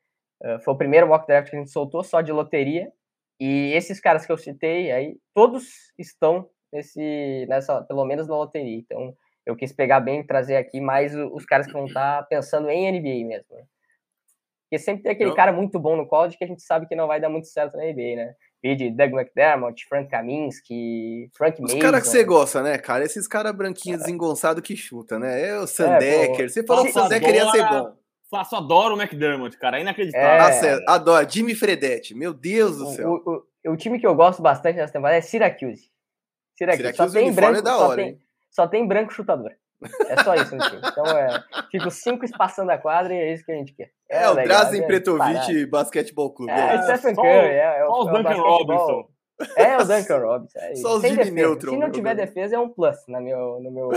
Uh, 0.42 0.58
foi 0.60 0.74
o 0.74 0.78
primeiro 0.78 1.06
mock 1.06 1.26
draft 1.26 1.50
que 1.50 1.56
a 1.56 1.58
gente 1.58 1.70
soltou, 1.70 2.02
só 2.02 2.20
de 2.20 2.32
loteria, 2.32 2.92
e 3.38 3.72
esses 3.72 3.98
caras 4.00 4.26
que 4.26 4.32
eu 4.32 4.36
citei 4.36 4.92
aí, 4.92 5.16
todos 5.34 5.92
estão 5.98 6.48
nesse, 6.72 7.46
nessa, 7.48 7.82
pelo 7.82 8.04
menos 8.04 8.28
na 8.28 8.36
loteria. 8.36 8.78
Então, 8.78 9.16
eu 9.46 9.56
quis 9.56 9.72
pegar 9.72 10.00
bem 10.00 10.20
e 10.20 10.26
trazer 10.26 10.56
aqui 10.56 10.80
mais 10.80 11.14
os 11.14 11.44
caras 11.46 11.66
que 11.66 11.72
vão 11.72 11.86
estar 11.86 12.20
tá 12.20 12.26
pensando 12.28 12.68
em 12.68 12.92
NBA 12.92 13.26
mesmo. 13.26 13.46
Porque 14.64 14.78
sempre 14.78 15.02
tem 15.02 15.12
aquele 15.12 15.34
cara 15.34 15.52
muito 15.52 15.80
bom 15.80 15.96
no 15.96 16.06
college 16.06 16.36
que 16.36 16.44
a 16.44 16.46
gente 16.46 16.62
sabe 16.62 16.86
que 16.86 16.94
não 16.94 17.08
vai 17.08 17.20
dar 17.20 17.28
muito 17.28 17.48
certo 17.48 17.76
na 17.76 17.84
NBA, 17.84 18.16
né? 18.16 18.34
Vide 18.62 18.90
Doug 18.90 19.12
McDermott, 19.12 19.86
Frank 19.88 20.10
Kaminsky, 20.10 21.30
Frank. 21.34 21.62
Os 21.62 21.74
caras 21.74 22.02
que 22.02 22.08
você 22.08 22.24
gosta, 22.24 22.62
né, 22.62 22.76
cara? 22.76 23.04
Esses 23.04 23.26
caras 23.26 23.52
branquinhos 23.52 24.00
desengonçados 24.00 24.62
que 24.62 24.76
chuta, 24.76 25.18
né? 25.18 25.48
É 25.48 25.58
o 25.58 25.66
Sandecker. 25.66 26.44
É, 26.44 26.48
você 26.48 26.62
falou 26.62 26.84
que 26.84 26.90
o 26.90 26.92
Sandecker 26.92 27.34
ia 27.34 27.50
ser 27.50 27.66
bom. 27.66 27.96
Faço, 28.30 28.54
adoro 28.54 28.94
o 28.94 29.00
McDermott, 29.00 29.58
cara. 29.58 29.78
É 29.78 29.80
inacreditável. 29.80 30.68
É... 30.68 30.84
adoro. 30.86 31.28
Jimmy 31.28 31.54
Fredetti. 31.54 32.14
Meu 32.14 32.32
Deus 32.32 32.78
do 32.78 32.86
céu. 32.90 33.22
O, 33.26 33.44
o, 33.68 33.72
o, 33.72 33.76
time 33.76 33.98
que 33.98 34.06
eu 34.06 34.14
gosto 34.14 34.40
bastante 34.40 34.76
nessa 34.76 34.92
temporada 34.92 35.18
é 35.18 35.20
Syracuse. 35.20 35.90
Syracuse. 36.56 36.82
Syracuse 36.82 37.12
só 37.12 37.18
tem 37.18 37.32
branco, 37.32 37.58
é 37.58 37.62
da 37.62 37.76
hora, 37.76 37.88
só, 37.88 37.96
tem, 37.96 38.18
só 38.50 38.68
tem 38.68 38.86
branco 38.86 39.12
chutador. 39.12 39.52
É 40.08 40.22
só 40.22 40.34
isso 40.34 40.54
no 40.54 40.62
time. 40.68 40.82
Então, 40.84 41.06
é, 41.06 41.42
fica 41.70 41.90
cinco 41.90 42.24
espaçando 42.24 42.70
a 42.70 42.78
quadra 42.78 43.14
e 43.14 43.18
é 43.18 43.32
isso 43.32 43.44
que 43.44 43.52
a 43.52 43.56
gente 43.56 43.72
quer. 43.72 43.90
É, 44.10 44.24
é 44.24 44.30
o 44.30 44.34
Drazen 44.34 44.82
é 44.82 44.86
Pretovic 44.86 45.66
Basquetebol 45.66 46.34
Clube. 46.34 46.52
É, 46.52 46.74
é 46.74 46.82
Stephen 46.82 47.14
Curry, 47.14 47.28
é, 47.28 47.78
é, 47.78 47.84
o, 47.86 47.92
o 47.92 48.04
Duncan 48.04 48.34
Robinson. 48.34 49.08
É, 49.56 49.76
o 49.78 49.84
Duncan 49.84 50.18
Robinson. 50.18 50.58
É 50.58 50.74
só 50.76 50.96
os 50.96 51.02
Jimmy 51.02 51.30
Neutron. 51.30 51.72
Se 51.72 51.78
não 51.78 51.90
tiver 51.90 52.14
defesa, 52.14 52.56
é 52.56 52.58
um 52.58 52.68
plus 52.68 52.96
na 53.08 53.20
meu, 53.20 53.58
no 53.60 53.70
meu, 53.70 53.88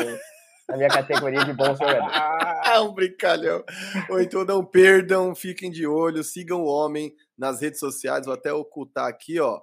na 0.69 0.77
minha 0.77 0.89
categoria 0.89 1.43
de 1.43 1.53
bons 1.53 1.77
jogadores. 1.77 2.13
Ah, 2.13 2.81
um 2.83 2.93
brincalhão. 2.93 3.63
Ou 4.09 4.21
então 4.21 4.45
não 4.45 4.63
perdam, 4.63 5.35
fiquem 5.35 5.69
de 5.69 5.85
olho, 5.85 6.23
sigam 6.23 6.61
o 6.61 6.67
homem 6.67 7.13
nas 7.37 7.61
redes 7.61 7.79
sociais. 7.79 8.25
Vou 8.25 8.33
até 8.33 8.53
ocultar 8.53 9.07
aqui, 9.07 9.39
ó. 9.39 9.59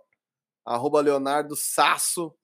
Arroba 0.67 1.01
Leonardo 1.01 1.57
Sasso, 1.57 2.35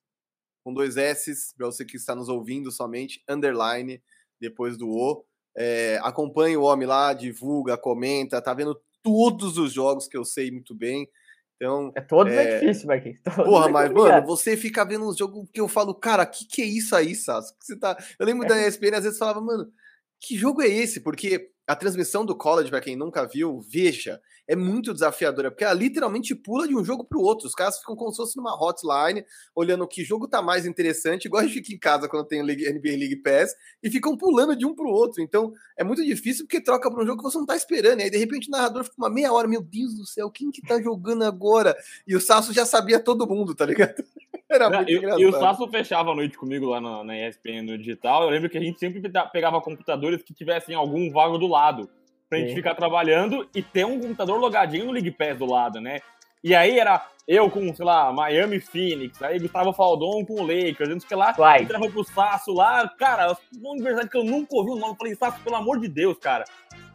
com 0.67 0.75
dois 0.75 0.97
S, 0.97 1.33
para 1.57 1.67
você 1.67 1.85
que 1.85 1.97
está 1.97 2.13
nos 2.13 2.29
ouvindo 2.29 2.73
somente, 2.73 3.23
underline, 3.29 4.03
depois 4.41 4.77
do 4.77 4.89
O. 4.89 5.25
É, 5.57 5.97
acompanhe 6.03 6.57
o 6.57 6.63
homem 6.63 6.89
lá, 6.89 7.13
divulga, 7.13 7.79
comenta, 7.79 8.43
tá 8.43 8.53
vendo 8.53 8.77
todos 9.01 9.59
os 9.59 9.73
jogos 9.73 10.09
que 10.09 10.17
eu 10.17 10.25
sei 10.25 10.51
muito 10.51 10.75
bem. 10.75 11.09
Então, 11.55 11.93
é 11.95 12.01
todos 12.01 12.33
é, 12.33 12.57
é 12.57 12.59
difícil, 12.59 12.89
Marquinhos. 12.89 13.21
Porra, 13.37 13.69
é 13.69 13.71
mas, 13.71 13.93
mano, 13.93 14.27
você 14.27 14.57
fica 14.57 14.85
vendo 14.85 15.09
uns 15.09 15.17
jogos 15.17 15.49
que 15.53 15.61
eu 15.61 15.69
falo, 15.69 15.95
cara, 15.95 16.27
que 16.27 16.45
que 16.45 16.63
é 16.63 16.67
isso 16.67 16.97
aí, 16.97 17.15
Sasso? 17.15 17.55
Você 17.61 17.79
tá... 17.79 17.97
Eu 18.19 18.27
lembro 18.27 18.49
da 18.49 18.61
ESPN, 18.67 18.97
às 18.97 19.05
vezes 19.05 19.21
falava, 19.21 19.41
mano, 19.41 19.73
que 20.21 20.37
jogo 20.37 20.63
é 20.63 20.69
esse? 20.69 20.99
Porque 20.99 21.49
a 21.67 21.75
transmissão 21.75 22.25
do 22.25 22.37
college, 22.37 22.71
para 22.71 22.81
quem 22.81 22.95
nunca 22.95 23.27
viu, 23.27 23.61
veja, 23.61 24.21
é 24.47 24.55
muito 24.55 24.93
desafiadora, 24.93 25.51
porque 25.51 25.65
ela 25.65 25.75
literalmente 25.75 26.35
pula 26.35 26.69
de 26.69 26.77
um 26.77 26.85
jogo 26.85 27.03
para 27.03 27.19
o 27.19 27.23
outro. 27.23 27.49
Os 27.49 27.55
caras 27.55 27.79
ficam 27.79 27.97
como 27.97 28.13
se 28.13 28.19
fosse 28.19 28.37
numa 28.37 28.55
hotline, 28.55 29.25
olhando 29.55 29.87
que 29.89 30.05
jogo 30.05 30.29
tá 30.29 30.41
mais 30.41 30.65
interessante, 30.65 31.25
igual 31.25 31.43
a 31.43 31.47
gente 31.47 31.55
fica 31.55 31.75
em 31.75 31.79
casa 31.79 32.09
quando 32.09 32.27
tem 32.27 32.41
NBA 32.43 32.91
League 32.97 33.17
Pass, 33.17 33.55
e 33.83 33.91
ficam 33.91 34.17
pulando 34.17 34.55
de 34.55 34.65
um 34.65 34.75
para 34.75 34.85
o 34.85 34.91
outro. 34.91 35.21
Então 35.21 35.53
é 35.77 35.83
muito 35.83 36.05
difícil 36.05 36.45
porque 36.45 36.61
troca 36.61 36.89
para 36.89 37.03
um 37.03 37.07
jogo 37.07 37.19
que 37.19 37.29
você 37.29 37.39
não 37.39 37.47
tá 37.47 37.57
esperando. 37.57 38.01
E 38.01 38.05
aí 38.05 38.11
de 38.11 38.19
repente 38.19 38.49
o 38.49 38.53
narrador 38.53 38.85
fica 38.85 38.97
uma 38.97 39.11
meia 39.11 39.33
hora, 39.33 39.49
meu 39.49 39.61
Deus 39.61 39.95
do 39.95 40.07
céu, 40.07 40.31
quem 40.31 40.51
que 40.53 40.63
tá 40.63 40.81
jogando 40.81 41.25
agora? 41.25 41.77
E 42.07 42.15
o 42.15 42.21
Sasso 42.21 42.53
já 42.53 42.65
sabia 42.65 43.01
todo 43.01 43.27
mundo, 43.27 43.55
tá 43.55 43.67
ligado? 43.67 44.05
Era 44.49 44.71
muito 44.71 44.91
e, 44.91 44.97
engraçado. 44.97 45.21
E 45.21 45.27
o 45.27 45.33
Sasso 45.33 45.69
fechava 45.69 46.13
a 46.13 46.15
noite 46.15 46.39
comigo 46.39 46.67
lá 46.67 46.81
na, 46.81 47.05
na 47.05 47.29
ESPN 47.29 47.63
no 47.63 47.79
digital. 47.79 48.23
Eu 48.23 48.31
lembro 48.31 48.49
que 48.49 48.59
a 48.59 48.61
gente 48.61 48.79
sempre 48.79 49.03
pegava 49.33 49.61
computadores 49.61 50.23
que 50.23 50.33
tivessem 50.33 50.75
algum 50.75 51.11
vago 51.11 51.39
do 51.39 51.47
lado. 51.47 51.89
Pra 52.29 52.39
gente 52.39 52.55
ficar 52.55 52.75
trabalhando 52.75 53.49
e 53.55 53.63
ter 53.63 53.87
um 53.87 54.01
computador 54.01 54.41
logadinho 54.41 54.87
no 54.87 54.93
League 54.93 55.13
Pass 55.13 55.39
do 55.39 55.47
lado, 55.47 55.81
né? 55.81 56.01
E 56.43 56.57
aí 56.57 56.79
era 56.79 57.07
eu 57.27 57.51
com, 57.51 57.75
sei 57.75 57.85
lá, 57.85 58.13
Miami 58.13 58.61
Phoenix, 58.61 59.21
aí 59.21 59.39
Gustavo 59.39 59.73
Faldon 59.73 60.25
com 60.25 60.35
o 60.35 60.47
Lakers, 60.47 60.91
não 60.91 61.01
sei 61.01 61.09
que 61.09 61.15
lá, 61.17 61.33
Vai. 61.33 61.63
entrava 61.63 61.89
pro 61.89 62.05
Sasso 62.05 62.53
lá, 62.53 62.89
cara, 62.97 63.37
uma 63.57 63.73
universidade 63.73 64.09
que 64.09 64.17
eu 64.17 64.23
nunca 64.23 64.55
ouvi 64.55 64.71
o 64.71 64.77
nome, 64.77 64.93
eu 64.93 64.97
falei, 64.97 65.15
Sasso, 65.17 65.41
pelo 65.43 65.57
amor 65.57 65.81
de 65.81 65.89
Deus, 65.89 66.17
cara, 66.19 66.45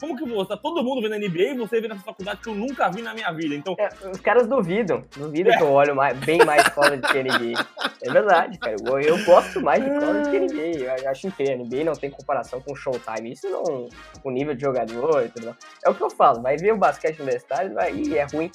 como 0.01 0.17
que 0.17 0.25
você, 0.25 0.49
tá 0.49 0.57
todo 0.57 0.83
mundo 0.83 0.99
vendo 0.99 1.15
NBA 1.15 1.53
e 1.53 1.57
você 1.57 1.79
vê 1.79 1.87
nessa 1.87 2.01
faculdade 2.01 2.41
que 2.41 2.49
eu 2.49 2.55
nunca 2.55 2.89
vi 2.89 3.03
na 3.03 3.13
minha 3.13 3.31
vida, 3.31 3.53
então... 3.53 3.75
É, 3.77 3.89
os 4.09 4.19
caras 4.19 4.47
duvidam, 4.47 5.03
duvidam 5.15 5.53
é. 5.53 5.57
que 5.57 5.63
eu 5.63 5.71
olho 5.71 5.95
mais, 5.95 6.17
bem 6.17 6.43
mais 6.43 6.67
college 6.69 7.03
que 7.03 7.23
NBA, 7.23 7.65
é 8.01 8.11
verdade, 8.11 8.57
cara, 8.57 8.75
eu, 8.83 8.99
eu 8.99 9.23
gosto 9.23 9.61
mais 9.61 9.83
de 9.83 9.89
college 9.91 10.31
que 10.31 10.39
NBA, 10.39 11.01
eu 11.03 11.09
acho 11.09 11.31
que 11.31 11.55
NBA 11.55 11.83
não 11.83 11.93
tem 11.93 12.09
comparação 12.09 12.59
com 12.59 12.75
Showtime, 12.75 13.31
isso 13.31 13.47
não, 13.47 13.87
o 14.23 14.31
nível 14.31 14.55
de 14.55 14.61
jogador 14.61 15.23
e 15.23 15.29
tudo, 15.29 15.55
é 15.85 15.89
o 15.89 15.93
que 15.93 16.01
eu 16.01 16.09
falo, 16.09 16.41
vai 16.41 16.57
ver 16.57 16.73
o 16.73 16.77
basquete 16.77 17.19
universitário 17.19 17.75
vai, 17.75 17.93
e 17.93 18.17
é 18.17 18.25
ruim, 18.25 18.51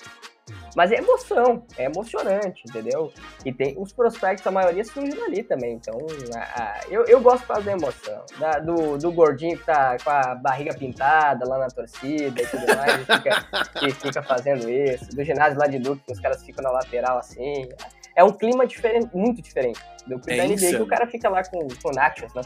mas 0.76 0.92
é 0.92 0.96
emoção, 0.96 1.64
é 1.76 1.84
emocionante, 1.84 2.62
entendeu? 2.68 3.12
E 3.44 3.52
tem 3.52 3.74
os 3.78 3.92
prospectos, 3.92 4.46
a 4.46 4.50
maioria 4.50 4.84
surgem 4.84 5.20
ali 5.24 5.42
também. 5.42 5.74
Então, 5.74 5.98
a, 6.34 6.38
a, 6.38 6.80
eu, 6.88 7.04
eu 7.06 7.20
gosto 7.20 7.46
de 7.46 7.62
da 7.62 7.72
emoção. 7.72 8.24
Da, 8.38 8.58
do, 8.58 8.98
do 8.98 9.10
gordinho 9.10 9.58
que 9.58 9.64
tá 9.64 9.96
com 10.02 10.10
a 10.10 10.34
barriga 10.34 10.74
pintada 10.74 11.48
lá 11.48 11.58
na 11.58 11.68
torcida 11.68 12.40
e 12.40 12.46
tudo 12.46 12.66
mais, 12.76 12.96
fica, 12.98 13.80
que 13.80 13.90
fica 14.06 14.22
fazendo 14.22 14.68
isso. 14.68 15.06
Do 15.16 15.24
ginásio 15.24 15.58
lá 15.58 15.66
de 15.66 15.78
Duque, 15.78 16.02
que 16.04 16.12
os 16.12 16.20
caras 16.20 16.42
ficam 16.44 16.62
na 16.62 16.70
lateral 16.70 17.18
assim. 17.18 17.68
É 18.14 18.22
um 18.22 18.32
clima 18.32 18.66
diferente, 18.66 19.14
muito 19.14 19.42
diferente 19.42 19.80
do 20.06 20.18
que 20.20 20.32
é 20.32 20.36
da 20.36 20.44
NBA, 20.44 20.76
que 20.76 20.82
o 20.82 20.86
cara 20.86 21.06
fica 21.06 21.28
lá 21.28 21.42
com, 21.44 21.66
com 21.82 21.90
nachos, 21.90 22.32
né? 22.34 22.42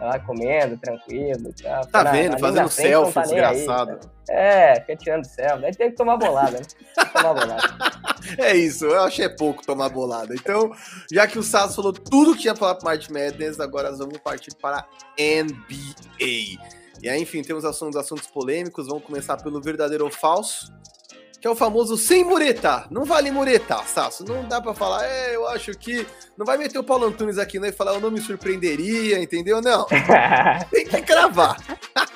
Lá 0.00 0.18
comendo, 0.18 0.76
tranquilo. 0.76 1.52
Tá, 1.62 1.80
tá 1.80 2.04
vendo? 2.10 2.38
Fazendo 2.38 2.68
frente, 2.68 2.88
selfie, 2.88 3.14
tá 3.14 3.22
desgraçado. 3.22 4.00
Aí, 4.28 4.36
é, 4.36 4.74
fica 4.80 4.96
tirando 4.96 5.24
selfie. 5.24 5.66
Aí 5.66 5.74
tem 5.74 5.90
que 5.90 5.96
tomar 5.96 6.16
bolada, 6.16 6.58
né? 6.58 6.64
tomar 7.12 7.34
bolada. 7.34 7.62
É 8.38 8.54
isso, 8.54 8.86
eu 8.86 9.02
achei 9.02 9.28
pouco 9.28 9.66
tomar 9.66 9.88
bolada. 9.88 10.32
Então, 10.32 10.70
já 11.10 11.26
que 11.26 11.40
o 11.40 11.42
Sasso 11.42 11.74
falou 11.74 11.92
tudo 11.92 12.36
que 12.36 12.46
ia 12.46 12.54
falar 12.54 12.76
para 12.76 12.90
March 12.90 13.08
Madness, 13.08 13.58
agora 13.58 13.90
nós 13.90 13.98
vamos 13.98 14.16
partir 14.18 14.54
para 14.54 14.86
NBA. 15.18 16.56
E 17.02 17.08
aí, 17.08 17.20
enfim, 17.20 17.42
temos 17.42 17.64
assuntos, 17.64 17.96
assuntos 17.96 18.28
polêmicos. 18.28 18.86
Vamos 18.86 19.02
começar 19.02 19.36
pelo 19.38 19.60
verdadeiro 19.60 20.04
ou 20.04 20.10
falso 20.10 20.72
que 21.42 21.48
é 21.48 21.50
o 21.50 21.56
famoso 21.56 21.98
sem 21.98 22.22
muretar. 22.22 22.86
Não 22.88 23.04
vale 23.04 23.28
muretar, 23.32 23.84
Sasso. 23.88 24.24
Não 24.24 24.46
dá 24.46 24.60
para 24.60 24.72
falar, 24.74 25.04
é, 25.04 25.34
eu 25.34 25.48
acho 25.48 25.72
que. 25.72 26.06
Não 26.38 26.46
vai 26.46 26.56
meter 26.56 26.78
o 26.78 26.84
Paulo 26.84 27.04
Antunes 27.04 27.36
aqui 27.36 27.58
né, 27.58 27.70
e 27.70 27.72
falar, 27.72 27.94
eu 27.94 28.00
não 28.00 28.12
me 28.12 28.20
surpreenderia, 28.20 29.20
entendeu? 29.20 29.60
Não. 29.60 29.84
Tem 30.70 30.86
que 30.86 31.02
cravar. 31.02 31.56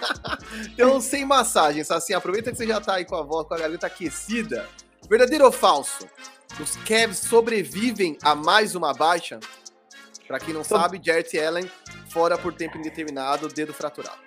então, 0.72 1.00
sem 1.00 1.24
massagem, 1.24 1.82
Sassi, 1.82 2.14
aproveita 2.14 2.52
que 2.52 2.56
você 2.56 2.68
já 2.68 2.80
tá 2.80 2.94
aí 2.94 3.04
com 3.04 3.16
a 3.16 3.22
voz, 3.22 3.48
com 3.48 3.54
a 3.54 3.58
garganta 3.58 3.88
aquecida. 3.88 4.68
Verdadeiro 5.10 5.44
ou 5.44 5.50
falso? 5.50 6.08
Os 6.60 6.76
Cavs 6.76 7.18
sobrevivem 7.18 8.16
a 8.22 8.36
mais 8.36 8.76
uma 8.76 8.94
baixa? 8.94 9.40
Para 10.28 10.38
quem 10.38 10.54
não 10.54 10.62
sabe, 10.62 11.00
Jarrett 11.04 11.36
Allen 11.36 11.68
fora 12.10 12.38
por 12.38 12.54
tempo 12.54 12.78
indeterminado, 12.78 13.48
dedo 13.48 13.74
fraturado 13.74 14.18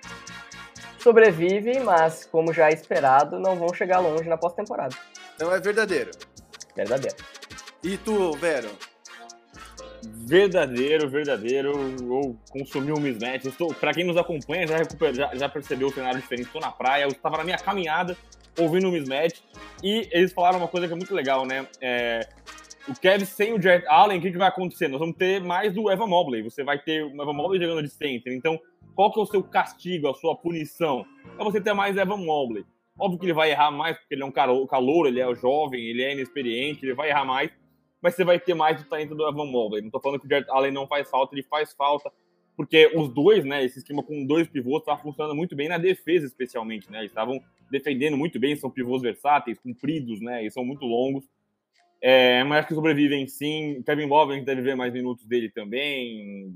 sobrevivem, 1.02 1.82
mas, 1.82 2.26
como 2.26 2.54
já 2.54 2.70
é 2.70 2.74
esperado, 2.74 3.40
não 3.40 3.56
vão 3.56 3.74
chegar 3.74 4.00
longe 4.00 4.28
na 4.28 4.38
pós-temporada. 4.38 4.96
Então 5.36 5.54
é 5.54 5.60
verdadeiro. 5.60 6.12
Verdadeiro. 6.76 7.16
E 7.84 7.98
tu, 7.98 8.34
Vero? 8.34 8.70
Verdadeiro, 10.04 11.10
verdadeiro. 11.10 11.74
Ou 12.10 12.38
consumiu 12.50 12.96
um 12.96 13.00
mismatch. 13.00 13.46
Estou, 13.46 13.74
pra 13.74 13.94
quem 13.94 14.06
nos 14.06 14.18
acompanha, 14.18 14.68
já, 14.68 14.78
já, 15.14 15.36
já 15.36 15.50
percebeu 15.50 15.88
o 15.88 15.94
cenário 15.94 16.20
diferente. 16.20 16.48
Estou 16.48 16.62
na 16.62 16.72
praia, 16.72 17.04
eu 17.04 17.10
estava 17.10 17.38
na 17.38 17.44
minha 17.44 17.58
caminhada. 17.58 18.16
ouvindo 18.58 18.90
o 18.90 18.92
mismatch. 18.92 19.42
E 19.84 20.08
eles 20.12 20.32
falaram 20.34 20.58
uma 20.58 20.68
coisa 20.68 20.88
que 20.88 20.94
é 20.94 20.96
muito 20.96 21.14
legal, 21.14 21.46
né? 21.46 21.68
É, 21.82 22.28
o 22.88 22.94
Kevin 22.94 23.26
sem 23.26 23.54
o 23.54 23.62
Jared 23.62 23.86
Allen, 23.88 24.20
o 24.20 24.22
que, 24.22 24.32
que 24.32 24.38
vai 24.38 24.48
acontecer? 24.48 24.88
Nós 24.88 25.00
vamos 25.00 25.16
ter 25.16 25.42
mais 25.42 25.74
do 25.74 25.92
Evan 25.92 26.08
Mobley. 26.08 26.42
Você 26.42 26.64
vai 26.64 26.80
ter 26.80 27.04
o 27.04 27.22
Evan 27.22 27.34
Mobley 27.34 27.62
jogando 27.62 27.84
de 27.84 27.90
center. 27.90 28.34
Então, 28.34 28.60
qual 29.00 29.14
que 29.14 29.18
é 29.18 29.24
o 29.24 29.26
seu 29.26 29.42
castigo, 29.42 30.10
a 30.10 30.14
sua 30.14 30.36
punição? 30.36 31.06
É 31.40 31.42
você 31.42 31.62
ter 31.62 31.72
mais 31.72 31.96
Evan 31.96 32.18
Mobley. 32.18 32.66
Óbvio 33.00 33.18
que 33.18 33.26
ele 33.28 33.34
vai 33.34 33.50
errar 33.50 33.72
mais, 33.72 33.98
porque 33.98 34.14
ele 34.14 34.24
é 34.24 34.26
um 34.26 34.32
calor, 34.68 35.08
ele 35.08 35.22
é 35.22 35.36
jovem, 35.36 35.82
ele 35.82 36.04
é 36.04 36.12
inexperiente, 36.12 36.86
ele 36.86 36.94
vai 36.94 37.08
errar 37.08 37.24
mais, 37.24 37.50
mas 38.02 38.14
você 38.14 38.26
vai 38.26 38.38
ter 38.38 38.54
mais 38.54 38.78
do 38.78 38.90
talento 38.90 39.16
do 39.16 39.26
Evan 39.26 39.46
Mobley. 39.46 39.82
Não 39.82 39.90
tô 39.90 40.02
falando 40.02 40.20
que 40.20 40.26
o 40.26 40.30
Jared 40.30 40.50
Allen 40.52 40.74
não 40.74 40.86
faz 40.86 41.10
falta, 41.10 41.34
ele 41.34 41.44
faz 41.44 41.72
falta, 41.72 42.12
porque 42.58 42.92
os 42.94 43.08
dois, 43.08 43.46
né, 43.46 43.64
esse 43.64 43.80
esquema 43.80 44.04
com 44.04 44.26
dois 44.26 44.50
pivôs 44.50 44.82
estava 44.82 45.02
funcionando 45.02 45.34
muito 45.34 45.56
bem 45.56 45.70
na 45.70 45.78
defesa, 45.78 46.26
especialmente, 46.26 46.92
né? 46.92 47.00
Eles 47.00 47.12
estavam 47.12 47.42
defendendo 47.72 48.18
muito 48.18 48.38
bem, 48.38 48.54
são 48.58 48.70
pivôs 48.70 49.02
versáteis, 49.02 49.58
compridos, 49.60 50.20
né? 50.20 50.46
E 50.46 50.52
são 50.52 50.66
muito 50.66 50.86
longos. 50.86 51.24
É, 52.02 52.44
mas 52.44 52.66
que 52.66 52.74
sobrevivem 52.74 53.28
sim. 53.28 53.82
Kevin 53.86 54.08
Love 54.08 54.34
a 54.34 54.36
gente 54.36 54.46
deve 54.46 54.62
ver 54.62 54.76
mais 54.76 54.92
minutos 54.92 55.26
dele 55.26 55.50
também. 55.50 56.52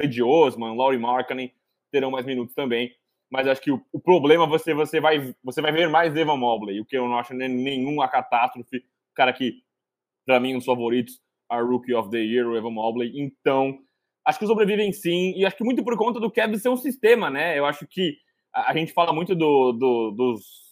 Cedi 0.00 0.22
Osman, 0.22 0.74
Laurie 0.74 0.98
Markkanen 0.98 1.52
terão 1.90 2.10
mais 2.10 2.24
minutos 2.24 2.54
também. 2.54 2.94
Mas 3.30 3.46
acho 3.46 3.60
que 3.60 3.70
o, 3.70 3.80
o, 3.92 4.00
problema 4.00 4.46
você, 4.46 4.74
você, 4.74 5.00
vai, 5.00 5.34
você 5.42 5.60
vai 5.60 5.70
ver 5.70 5.88
mais 5.88 6.16
Evan 6.16 6.36
Mobley, 6.36 6.80
o 6.80 6.84
que 6.84 6.96
eu 6.96 7.06
não 7.06 7.16
acho 7.16 7.32
nenhuma 7.32 8.08
catástrofe. 8.08 8.84
Cara 9.14 9.32
que, 9.32 9.62
para 10.26 10.40
mim, 10.40 10.54
um 10.54 10.58
dos 10.58 10.66
favoritos, 10.66 11.20
a 11.48 11.60
Rookie 11.60 11.94
of 11.94 12.10
the 12.10 12.18
Year, 12.18 12.48
o 12.48 12.56
Evan 12.56 12.72
Mobley. 12.72 13.12
Então, 13.14 13.78
acho 14.24 14.38
que 14.38 14.46
sobrevivem 14.46 14.92
sim. 14.92 15.32
E 15.36 15.46
acho 15.46 15.56
que 15.56 15.64
muito 15.64 15.84
por 15.84 15.96
conta 15.96 16.18
do 16.18 16.30
Kevin 16.30 16.58
ser 16.58 16.70
um 16.70 16.76
sistema, 16.76 17.30
né? 17.30 17.56
Eu 17.56 17.66
acho 17.66 17.86
que 17.86 18.16
a, 18.52 18.72
a 18.72 18.76
gente 18.76 18.92
fala 18.92 19.12
muito 19.12 19.34
do, 19.36 19.72
do, 19.72 20.10
dos 20.10 20.70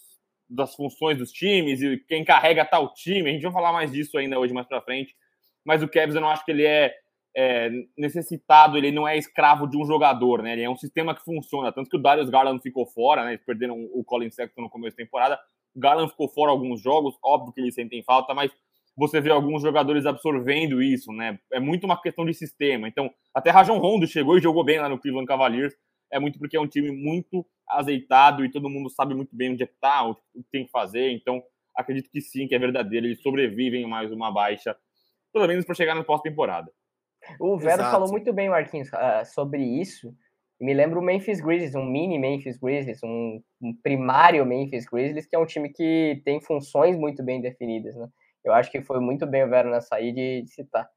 das 0.49 0.75
funções 0.75 1.17
dos 1.17 1.31
times 1.31 1.81
e 1.81 1.97
quem 2.07 2.25
carrega 2.25 2.65
tal 2.65 2.91
time. 2.93 3.29
A 3.29 3.33
gente 3.33 3.43
vai 3.43 3.51
falar 3.51 3.71
mais 3.71 3.91
disso 3.91 4.17
ainda 4.17 4.39
hoje 4.39 4.53
mais 4.53 4.67
para 4.67 4.81
frente. 4.81 5.15
Mas 5.63 5.83
o 5.83 5.87
Cavs 5.87 6.15
eu 6.15 6.21
não 6.21 6.29
acho 6.29 6.43
que 6.43 6.51
ele 6.51 6.65
é, 6.65 6.93
é, 7.35 7.69
necessitado, 7.97 8.77
ele 8.77 8.91
não 8.91 9.07
é 9.07 9.17
escravo 9.17 9.67
de 9.67 9.77
um 9.77 9.85
jogador, 9.85 10.41
né? 10.41 10.53
Ele 10.53 10.63
é 10.63 10.69
um 10.69 10.75
sistema 10.75 11.15
que 11.15 11.23
funciona. 11.23 11.71
Tanto 11.71 11.89
que 11.89 11.97
o 11.97 12.01
Darius 12.01 12.29
Garland 12.29 12.61
ficou 12.61 12.85
fora, 12.85 13.23
né? 13.23 13.31
Eles 13.31 13.45
perderam 13.45 13.77
o 13.93 14.03
Colin 14.03 14.29
Sexton 14.29 14.61
no 14.61 14.69
começo 14.69 14.97
da 14.97 15.03
temporada. 15.03 15.39
O 15.75 15.79
Garland 15.79 16.09
ficou 16.11 16.27
fora 16.27 16.51
alguns 16.51 16.81
jogos, 16.81 17.15
óbvio 17.23 17.53
que 17.53 17.61
eles 17.61 17.75
sentem 17.75 18.03
falta, 18.03 18.33
mas 18.33 18.51
você 18.97 19.21
vê 19.21 19.29
alguns 19.29 19.61
jogadores 19.61 20.05
absorvendo 20.05 20.81
isso, 20.81 21.13
né? 21.13 21.39
É 21.53 21.59
muito 21.59 21.85
uma 21.85 21.99
questão 22.01 22.25
de 22.25 22.33
sistema. 22.33 22.87
Então, 22.87 23.09
até 23.33 23.49
Rajon 23.49 23.77
Rondo 23.77 24.05
chegou 24.05 24.37
e 24.37 24.41
jogou 24.41 24.63
bem 24.63 24.79
lá 24.79 24.89
no 24.89 24.99
Cleveland 24.99 25.27
Cavaliers. 25.27 25.73
É 26.11 26.19
muito 26.19 26.39
porque 26.39 26.57
é 26.57 26.59
um 26.59 26.67
time 26.67 26.91
muito 26.91 27.45
azeitado 27.67 28.43
e 28.43 28.51
todo 28.51 28.69
mundo 28.69 28.89
sabe 28.89 29.13
muito 29.13 29.33
bem 29.35 29.53
onde 29.53 29.63
é 29.63 29.67
que 29.67 29.79
tá, 29.79 30.03
o 30.03 30.15
que 30.15 30.49
tem 30.51 30.65
que 30.65 30.71
fazer. 30.71 31.11
Então, 31.11 31.41
acredito 31.75 32.09
que 32.11 32.19
sim, 32.19 32.47
que 32.47 32.55
é 32.55 32.59
verdadeiro. 32.59 33.05
Eles 33.05 33.21
sobrevivem 33.21 33.87
mais 33.87 34.11
uma 34.11 34.31
baixa, 34.31 34.75
pelo 35.31 35.47
menos 35.47 35.63
para 35.63 35.75
chegar 35.75 35.95
na 35.95 36.03
pós-temporada. 36.03 36.69
O 37.39 37.57
Vero 37.57 37.81
Exato. 37.81 37.91
falou 37.91 38.09
muito 38.09 38.31
bem, 38.31 38.49
Marquinhos, 38.49 38.89
uh, 38.89 39.25
sobre 39.25 39.61
isso. 39.61 40.13
Me 40.59 40.73
lembra 40.73 40.99
o 40.99 41.01
Memphis 41.01 41.39
Grizzlies, 41.39 41.75
um 41.75 41.85
mini 41.85 42.19
Memphis 42.19 42.57
Grizzlies, 42.57 43.01
um, 43.03 43.41
um, 43.61 43.73
primário 43.81 44.45
Memphis 44.45 44.85
Grizzlies, 44.85 45.25
que 45.25 45.35
é 45.35 45.39
um 45.39 45.45
time 45.45 45.69
que 45.69 46.21
tem 46.25 46.41
funções 46.41 46.97
muito 46.97 47.23
bem 47.23 47.39
definidas, 47.39 47.95
né? 47.95 48.09
Eu 48.43 48.53
acho 48.53 48.69
que 48.69 48.81
foi 48.81 48.99
muito 48.99 49.25
bem 49.25 49.43
o 49.43 49.49
Vero 49.49 49.69
nessa 49.69 49.95
aí 49.95 50.11
de, 50.11 50.41
de 50.41 50.49
citar. 50.51 50.89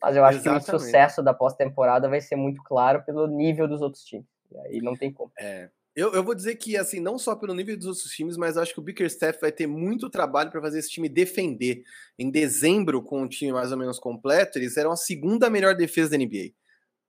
Mas 0.00 0.16
eu 0.16 0.24
acho 0.24 0.38
Exatamente. 0.38 0.64
que 0.64 0.74
o 0.74 0.78
sucesso 0.78 1.22
da 1.22 1.32
pós-temporada 1.32 2.08
vai 2.08 2.20
ser 2.20 2.36
muito 2.36 2.62
claro 2.62 3.04
pelo 3.04 3.26
nível 3.26 3.68
dos 3.68 3.82
outros 3.82 4.02
times. 4.02 4.26
E 4.50 4.58
aí 4.58 4.80
não 4.80 4.96
tem 4.96 5.12
como. 5.12 5.30
É, 5.38 5.70
eu, 5.94 6.12
eu 6.12 6.24
vou 6.24 6.34
dizer 6.34 6.56
que, 6.56 6.76
assim, 6.76 7.00
não 7.00 7.18
só 7.18 7.36
pelo 7.36 7.54
nível 7.54 7.76
dos 7.76 7.86
outros 7.86 8.10
times, 8.10 8.36
mas 8.36 8.56
acho 8.56 8.72
que 8.72 8.80
o 8.80 8.82
Bickerstaff 8.82 9.38
vai 9.40 9.52
ter 9.52 9.66
muito 9.66 10.08
trabalho 10.08 10.50
para 10.50 10.60
fazer 10.60 10.78
esse 10.78 10.90
time 10.90 11.08
defender. 11.08 11.82
Em 12.18 12.30
dezembro, 12.30 13.02
com 13.02 13.22
o 13.22 13.28
time 13.28 13.52
mais 13.52 13.72
ou 13.72 13.78
menos 13.78 13.98
completo, 13.98 14.58
eles 14.58 14.76
eram 14.76 14.92
a 14.92 14.96
segunda 14.96 15.50
melhor 15.50 15.74
defesa 15.74 16.10
da 16.10 16.16
NBA. 16.16 16.52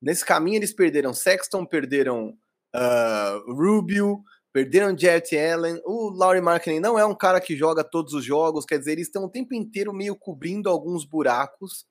Nesse 0.01 0.25
caminho, 0.25 0.57
eles 0.57 0.73
perderam 0.73 1.13
Sexton, 1.13 1.65
perderam 1.65 2.37
uh, 2.75 3.53
Rubio, 3.53 4.21
perderam 4.51 4.97
Jarrett 4.97 5.37
Allen. 5.37 5.81
O 5.85 6.09
Laurie 6.09 6.41
Markkinen 6.41 6.81
não 6.81 6.99
é 6.99 7.05
um 7.05 7.15
cara 7.15 7.39
que 7.39 7.55
joga 7.55 7.85
todos 7.85 8.13
os 8.13 8.25
jogos, 8.25 8.65
quer 8.65 8.79
dizer, 8.79 8.91
eles 8.93 9.07
estão 9.07 9.23
o 9.23 9.29
tempo 9.29 9.53
inteiro 9.53 9.93
meio 9.93 10.15
cobrindo 10.15 10.69
alguns 10.69 11.05
buracos. 11.05 11.85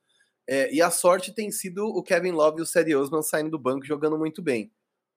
É, 0.46 0.72
e 0.74 0.82
a 0.82 0.90
sorte 0.90 1.32
tem 1.34 1.50
sido 1.50 1.86
o 1.86 2.02
Kevin 2.02 2.32
Love 2.32 2.58
e 2.58 2.62
o 2.62 2.66
Cedi 2.66 2.94
Osman 2.94 3.22
saindo 3.22 3.52
do 3.52 3.58
banco 3.58 3.86
jogando 3.86 4.18
muito 4.18 4.42
bem. 4.42 4.70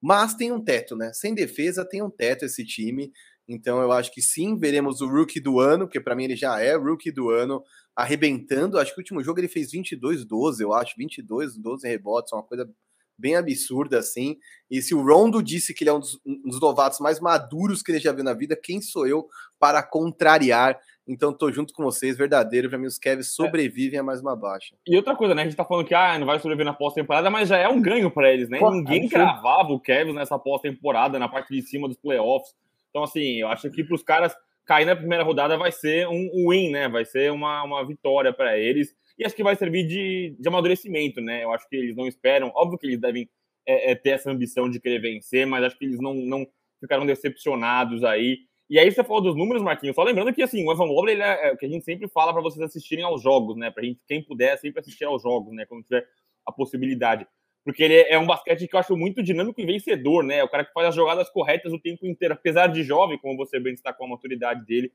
Mas 0.08 0.36
tem 0.36 0.52
um 0.52 0.64
teto, 0.64 0.96
né? 0.96 1.12
Sem 1.14 1.34
defesa 1.34 1.84
tem 1.84 2.04
um 2.04 2.12
teto 2.12 2.46
esse 2.46 2.64
time. 2.64 3.12
Então 3.48 3.82
eu 3.82 3.92
acho 3.92 4.14
que 4.14 4.22
sim, 4.22 4.56
veremos 4.56 5.02
o 5.02 5.08
rookie 5.08 5.40
do 5.40 5.60
ano, 5.60 5.88
porque 5.88 6.00
para 6.00 6.16
mim 6.16 6.26
ele 6.26 6.36
já 6.36 6.62
é 6.62 6.76
rookie 6.76 7.10
do 7.10 7.32
ano, 7.32 7.64
arrebentando. 7.96 8.78
Acho 8.78 8.94
que 8.94 9.00
o 9.00 9.02
último 9.02 9.24
jogo 9.24 9.40
ele 9.40 9.48
fez 9.48 9.72
22-12, 9.72 10.60
eu 10.60 10.74
acho, 10.76 10.94
22, 10.96 11.58
12 11.58 11.88
rebotes, 11.88 12.32
uma 12.32 12.44
coisa 12.44 12.70
bem 13.18 13.36
absurda 13.36 13.98
assim. 13.98 14.38
E 14.70 14.80
se 14.80 14.94
o 14.94 15.02
Rondo 15.02 15.42
disse 15.42 15.74
que 15.74 15.84
ele 15.84 15.90
é 15.90 15.94
um 15.94 16.00
dos, 16.00 16.20
um 16.24 16.50
dos 16.50 16.62
novatos 16.62 17.00
mais 17.00 17.20
maduros 17.20 17.82
que 17.82 17.92
ele 17.92 17.98
já 17.98 18.12
viu 18.12 18.24
na 18.24 18.34
vida, 18.36 18.56
quem 18.56 18.82
sou 18.82 19.08
eu 19.08 19.28
para 19.58 19.82
contrariar 19.82 20.80
então 21.08 21.32
tô 21.32 21.52
junto 21.52 21.74
com 21.74 21.84
vocês, 21.84 22.18
verdadeiro. 22.18 22.70
Para 22.70 22.78
mim, 22.78 22.88
os 22.88 22.98
Cavs 22.98 23.34
sobrevivem 23.34 23.98
é. 23.98 24.00
a 24.00 24.04
mais 24.04 24.22
uma 24.22 24.36
baixa. 24.36 24.76
E 24.88 24.96
outra 24.96 25.16
coisa, 25.16 25.36
né? 25.36 25.44
A 25.44 25.46
gente 25.46 25.56
tá 25.56 25.64
falando 25.64 25.86
que 25.86 25.94
ah, 25.94 26.18
não 26.18 26.26
vai 26.26 26.40
sobreviver 26.40 26.66
na 26.66 26.74
pós-temporada, 26.74 27.30
mas 27.30 27.50
já 27.50 27.58
é 27.58 27.68
um 27.68 27.82
ganho 27.82 28.10
para 28.10 28.32
eles, 28.32 28.50
né? 28.50 28.60
Pô, 28.60 28.72
Ninguém 28.72 29.08
cravava 29.08 29.72
o 29.72 29.80
Cavs 29.80 30.14
nessa 30.14 30.40
pós-temporada, 30.40 31.20
na 31.20 31.30
parte 31.30 31.54
de 31.54 31.62
cima 31.62 31.88
dos 31.88 31.98
playoffs. 31.98 32.56
Então, 32.90 33.04
assim, 33.04 33.42
eu 33.42 33.48
acho 33.50 33.70
que 33.70 33.84
para 33.84 33.96
os 33.96 34.04
caras 34.04 34.36
cair 34.66 34.86
na 34.86 34.96
primeira 34.96 35.24
rodada 35.24 35.58
vai 35.58 35.72
ser 35.72 36.08
um 36.08 36.50
win, 36.50 36.72
né? 36.72 36.90
Vai 36.90 37.06
ser 37.06 37.32
uma, 37.32 37.64
uma 37.64 37.86
vitória 37.86 38.34
para 38.34 38.58
eles. 38.58 38.96
E 39.18 39.26
acho 39.26 39.36
que 39.36 39.44
vai 39.44 39.56
servir 39.56 39.86
de, 39.86 40.36
de 40.40 40.48
amadurecimento, 40.48 41.22
né? 41.22 41.44
Eu 41.44 41.54
acho 41.54 41.68
que 41.70 41.76
eles 41.76 41.96
não 41.96 42.08
esperam. 42.08 42.52
Óbvio 42.56 42.78
que 42.78 42.88
eles 42.88 43.00
devem 43.00 43.30
é, 43.66 43.92
é, 43.92 43.96
ter 43.96 44.12
essa 44.12 44.32
ambição 44.32 44.70
de 44.70 44.80
querer 44.80 45.00
vencer, 45.00 45.46
mas 45.46 45.64
acho 45.64 45.78
que 45.78 45.86
eles 45.86 46.00
não, 46.00 46.14
não 46.14 46.46
ficaram 46.80 47.06
decepcionados 47.06 48.04
aí. 48.04 48.40
E 48.70 48.80
aí 48.80 48.92
você 48.92 49.04
falou 49.04 49.22
dos 49.22 49.36
números, 49.36 49.62
Marquinhos. 49.62 49.96
Só 49.96 50.04
lembrando 50.04 50.34
que 50.34 50.42
assim, 50.42 50.66
o 50.66 50.72
Evan 50.72 50.88
Mobley 50.88 51.22
é, 51.22 51.50
é, 51.50 51.54
o 51.54 51.58
que 51.58 51.66
a 51.66 51.70
gente 51.70 51.86
sempre 51.86 52.08
fala 52.08 52.34
para 52.34 52.42
vocês 52.42 52.62
assistirem 52.62 53.04
aos 53.04 53.22
jogos, 53.22 53.56
né? 53.56 53.70
Para 53.70 53.84
gente, 53.84 54.00
quem 54.08 54.24
puder, 54.24 54.58
sempre 54.58 54.80
assistir 54.80 55.06
aos 55.06 55.22
jogos, 55.22 55.54
né? 55.54 55.66
Quando 55.66 55.84
tiver 55.84 56.08
a 56.46 56.52
possibilidade. 56.52 57.28
Porque 57.64 57.84
ele 57.84 57.96
é 57.96 58.18
um 58.18 58.28
basquete 58.28 58.68
que 58.68 58.76
eu 58.76 58.80
acho 58.80 58.96
muito 58.96 59.24
dinâmico 59.24 59.60
e 59.60 59.66
vencedor, 59.66 60.24
né? 60.24 60.44
O 60.44 60.50
cara 60.50 60.66
que 60.66 60.74
faz 60.74 60.88
as 60.88 60.96
jogadas 60.96 61.30
corretas 61.30 61.74
o 61.74 61.80
tempo 61.80 62.06
inteiro, 62.06 62.34
apesar 62.34 62.68
de 62.68 62.84
jovem, 62.84 63.18
como 63.18 63.38
você 63.38 63.60
bem 63.60 63.74
está 63.74 63.92
com 63.92 64.06
a 64.06 64.10
maturidade 64.10 64.66
dele, 64.66 64.92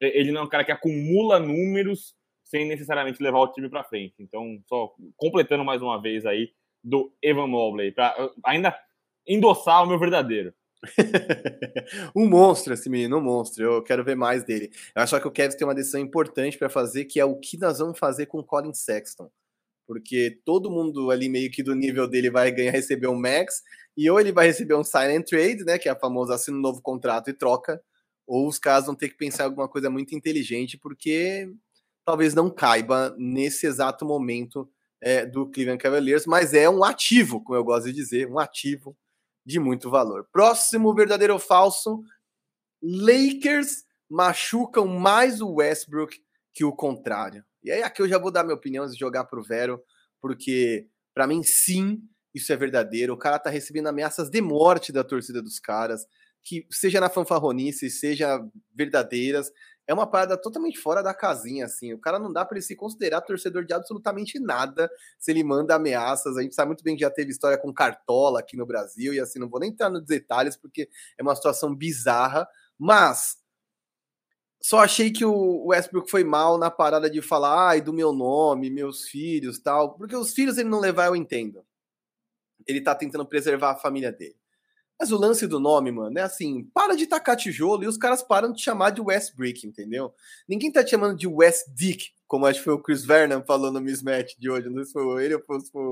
ele 0.00 0.32
não 0.32 0.42
é 0.42 0.44
um 0.44 0.48
cara 0.48 0.64
que 0.64 0.72
acumula 0.72 1.38
números 1.38 2.14
sem 2.44 2.66
necessariamente 2.66 3.22
levar 3.22 3.38
o 3.38 3.52
time 3.52 3.68
para 3.68 3.84
frente. 3.84 4.14
Então, 4.18 4.60
só 4.66 4.92
completando 5.16 5.64
mais 5.64 5.80
uma 5.82 6.00
vez 6.00 6.26
aí 6.26 6.50
do 6.82 7.14
Evan 7.22 7.46
Mobley, 7.46 7.92
para 7.92 8.14
ainda 8.44 8.76
endossar 9.26 9.84
o 9.84 9.86
meu 9.86 9.98
verdadeiro. 9.98 10.52
um 12.16 12.26
monstro 12.26 12.72
esse 12.72 12.88
menino, 12.88 13.18
um 13.18 13.22
monstro. 13.22 13.64
Eu 13.64 13.82
quero 13.82 14.04
ver 14.04 14.16
mais 14.16 14.44
dele. 14.44 14.70
Eu 14.94 15.02
acho 15.02 15.20
que 15.20 15.28
o 15.28 15.30
Kevin 15.30 15.56
tem 15.56 15.66
uma 15.66 15.74
decisão 15.74 16.00
importante 16.00 16.58
para 16.58 16.68
fazer, 16.68 17.04
que 17.04 17.20
é 17.20 17.24
o 17.24 17.36
que 17.36 17.58
nós 17.58 17.78
vamos 17.78 17.98
fazer 17.98 18.26
com 18.26 18.38
o 18.38 18.44
Colin 18.44 18.72
Sexton. 18.72 19.30
Porque 19.86 20.40
todo 20.44 20.70
mundo 20.70 21.10
ali 21.10 21.28
meio 21.28 21.50
que 21.50 21.62
do 21.62 21.74
nível 21.74 22.06
dele 22.08 22.30
vai 22.30 22.50
ganhar, 22.50 22.70
receber 22.70 23.08
um 23.08 23.18
max, 23.18 23.62
e 23.96 24.08
ou 24.08 24.20
ele 24.20 24.32
vai 24.32 24.46
receber 24.46 24.74
um 24.74 24.82
and 24.94 25.22
trade, 25.22 25.64
né, 25.64 25.78
que 25.78 25.88
é 25.88 25.92
a 25.92 25.98
famosa 25.98 26.34
assina 26.34 26.56
um 26.56 26.60
novo 26.60 26.80
contrato 26.80 27.28
e 27.28 27.34
troca, 27.34 27.82
ou 28.26 28.48
os 28.48 28.58
caras 28.58 28.86
vão 28.86 28.94
ter 28.94 29.08
que 29.08 29.16
pensar 29.16 29.42
em 29.42 29.46
alguma 29.46 29.68
coisa 29.68 29.90
muito 29.90 30.14
inteligente, 30.14 30.78
porque 30.78 31.52
talvez 32.04 32.32
não 32.34 32.48
caiba 32.48 33.14
nesse 33.18 33.66
exato 33.66 34.04
momento 34.06 34.70
é, 35.02 35.26
do 35.26 35.50
Cleveland 35.50 35.82
Cavaliers, 35.82 36.24
mas 36.26 36.54
é 36.54 36.70
um 36.70 36.84
ativo, 36.84 37.42
como 37.42 37.58
eu 37.58 37.64
gosto 37.64 37.86
de 37.86 37.92
dizer, 37.92 38.28
um 38.28 38.38
ativo 38.38 38.96
de 39.50 39.58
muito 39.58 39.90
valor. 39.90 40.26
Próximo 40.32 40.94
verdadeiro 40.94 41.34
ou 41.34 41.38
falso: 41.38 42.02
Lakers 42.82 43.84
machucam 44.08 44.86
mais 44.86 45.40
o 45.40 45.54
Westbrook 45.54 46.18
que 46.52 46.64
o 46.64 46.72
contrário. 46.72 47.44
E 47.62 47.70
aí 47.70 47.82
aqui 47.82 48.00
eu 48.00 48.08
já 48.08 48.18
vou 48.18 48.30
dar 48.30 48.44
minha 48.44 48.56
opinião 48.56 48.84
e 48.86 48.96
jogar 48.96 49.24
pro 49.24 49.42
Vero, 49.42 49.82
porque 50.20 50.88
para 51.12 51.26
mim 51.26 51.42
sim, 51.42 52.00
isso 52.34 52.52
é 52.52 52.56
verdadeiro. 52.56 53.12
O 53.12 53.18
cara 53.18 53.38
tá 53.38 53.50
recebendo 53.50 53.88
ameaças 53.88 54.30
de 54.30 54.40
morte 54.40 54.92
da 54.92 55.04
torcida 55.04 55.42
dos 55.42 55.58
caras, 55.58 56.06
que 56.42 56.66
seja 56.70 57.00
na 57.00 57.10
fanfarronice, 57.10 57.90
seja 57.90 58.40
verdadeiras 58.74 59.50
é 59.90 59.92
uma 59.94 60.06
parada 60.06 60.36
totalmente 60.36 60.78
fora 60.78 61.02
da 61.02 61.12
casinha, 61.12 61.64
assim. 61.64 61.92
O 61.92 61.98
cara 61.98 62.16
não 62.16 62.32
dá 62.32 62.44
para 62.44 62.56
ele 62.56 62.64
se 62.64 62.76
considerar 62.76 63.22
torcedor 63.22 63.64
de 63.64 63.74
absolutamente 63.74 64.38
nada 64.38 64.88
se 65.18 65.32
ele 65.32 65.42
manda 65.42 65.74
ameaças. 65.74 66.36
A 66.36 66.42
gente 66.42 66.54
sabe 66.54 66.68
muito 66.68 66.84
bem 66.84 66.94
que 66.94 67.00
já 67.00 67.10
teve 67.10 67.32
história 67.32 67.58
com 67.58 67.74
Cartola 67.74 68.38
aqui 68.38 68.56
no 68.56 68.64
Brasil, 68.64 69.12
e 69.12 69.18
assim, 69.18 69.40
não 69.40 69.48
vou 69.48 69.58
nem 69.58 69.70
entrar 69.70 69.90
nos 69.90 70.04
detalhes, 70.04 70.56
porque 70.56 70.88
é 71.18 71.22
uma 71.24 71.34
situação 71.34 71.74
bizarra, 71.74 72.46
mas 72.78 73.38
só 74.62 74.78
achei 74.78 75.10
que 75.10 75.24
o 75.24 75.66
Westbrook 75.66 76.08
foi 76.08 76.22
mal 76.22 76.56
na 76.56 76.70
parada 76.70 77.10
de 77.10 77.20
falar, 77.20 77.70
ai, 77.70 77.80
do 77.80 77.92
meu 77.92 78.12
nome, 78.12 78.70
meus 78.70 79.08
filhos 79.08 79.58
tal, 79.58 79.96
porque 79.96 80.14
os 80.14 80.32
filhos 80.32 80.56
ele 80.56 80.68
não 80.68 80.78
levar, 80.78 81.06
eu 81.06 81.16
entendo. 81.16 81.66
Ele 82.64 82.80
tá 82.80 82.94
tentando 82.94 83.26
preservar 83.26 83.72
a 83.72 83.76
família 83.76 84.12
dele. 84.12 84.39
Mas 85.00 85.10
o 85.10 85.16
lance 85.16 85.46
do 85.46 85.58
nome, 85.58 85.90
mano, 85.90 86.18
é 86.18 86.22
assim: 86.22 86.62
para 86.74 86.94
de 86.94 87.06
tacar 87.06 87.34
tijolo 87.34 87.82
e 87.82 87.86
os 87.86 87.96
caras 87.96 88.22
param 88.22 88.52
de 88.52 88.60
chamar 88.60 88.90
de 88.90 89.00
West 89.00 89.34
Brick, 89.34 89.66
entendeu? 89.66 90.12
Ninguém 90.46 90.70
tá 90.70 90.84
te 90.84 90.90
chamando 90.90 91.16
de 91.16 91.26
West 91.26 91.68
Dick, 91.74 92.10
como 92.28 92.44
acho 92.44 92.58
que 92.58 92.66
foi 92.66 92.74
o 92.74 92.82
Chris 92.82 93.02
Vernon 93.02 93.42
falou 93.42 93.72
no 93.72 93.80
mismatch 93.80 94.36
de 94.38 94.50
hoje. 94.50 94.68
Não 94.68 94.76
sei 94.76 94.84
se 94.84 94.92
foi 94.92 95.24
ele 95.24 95.34
ou 95.34 95.60
se 95.60 95.70
foi, 95.70 95.82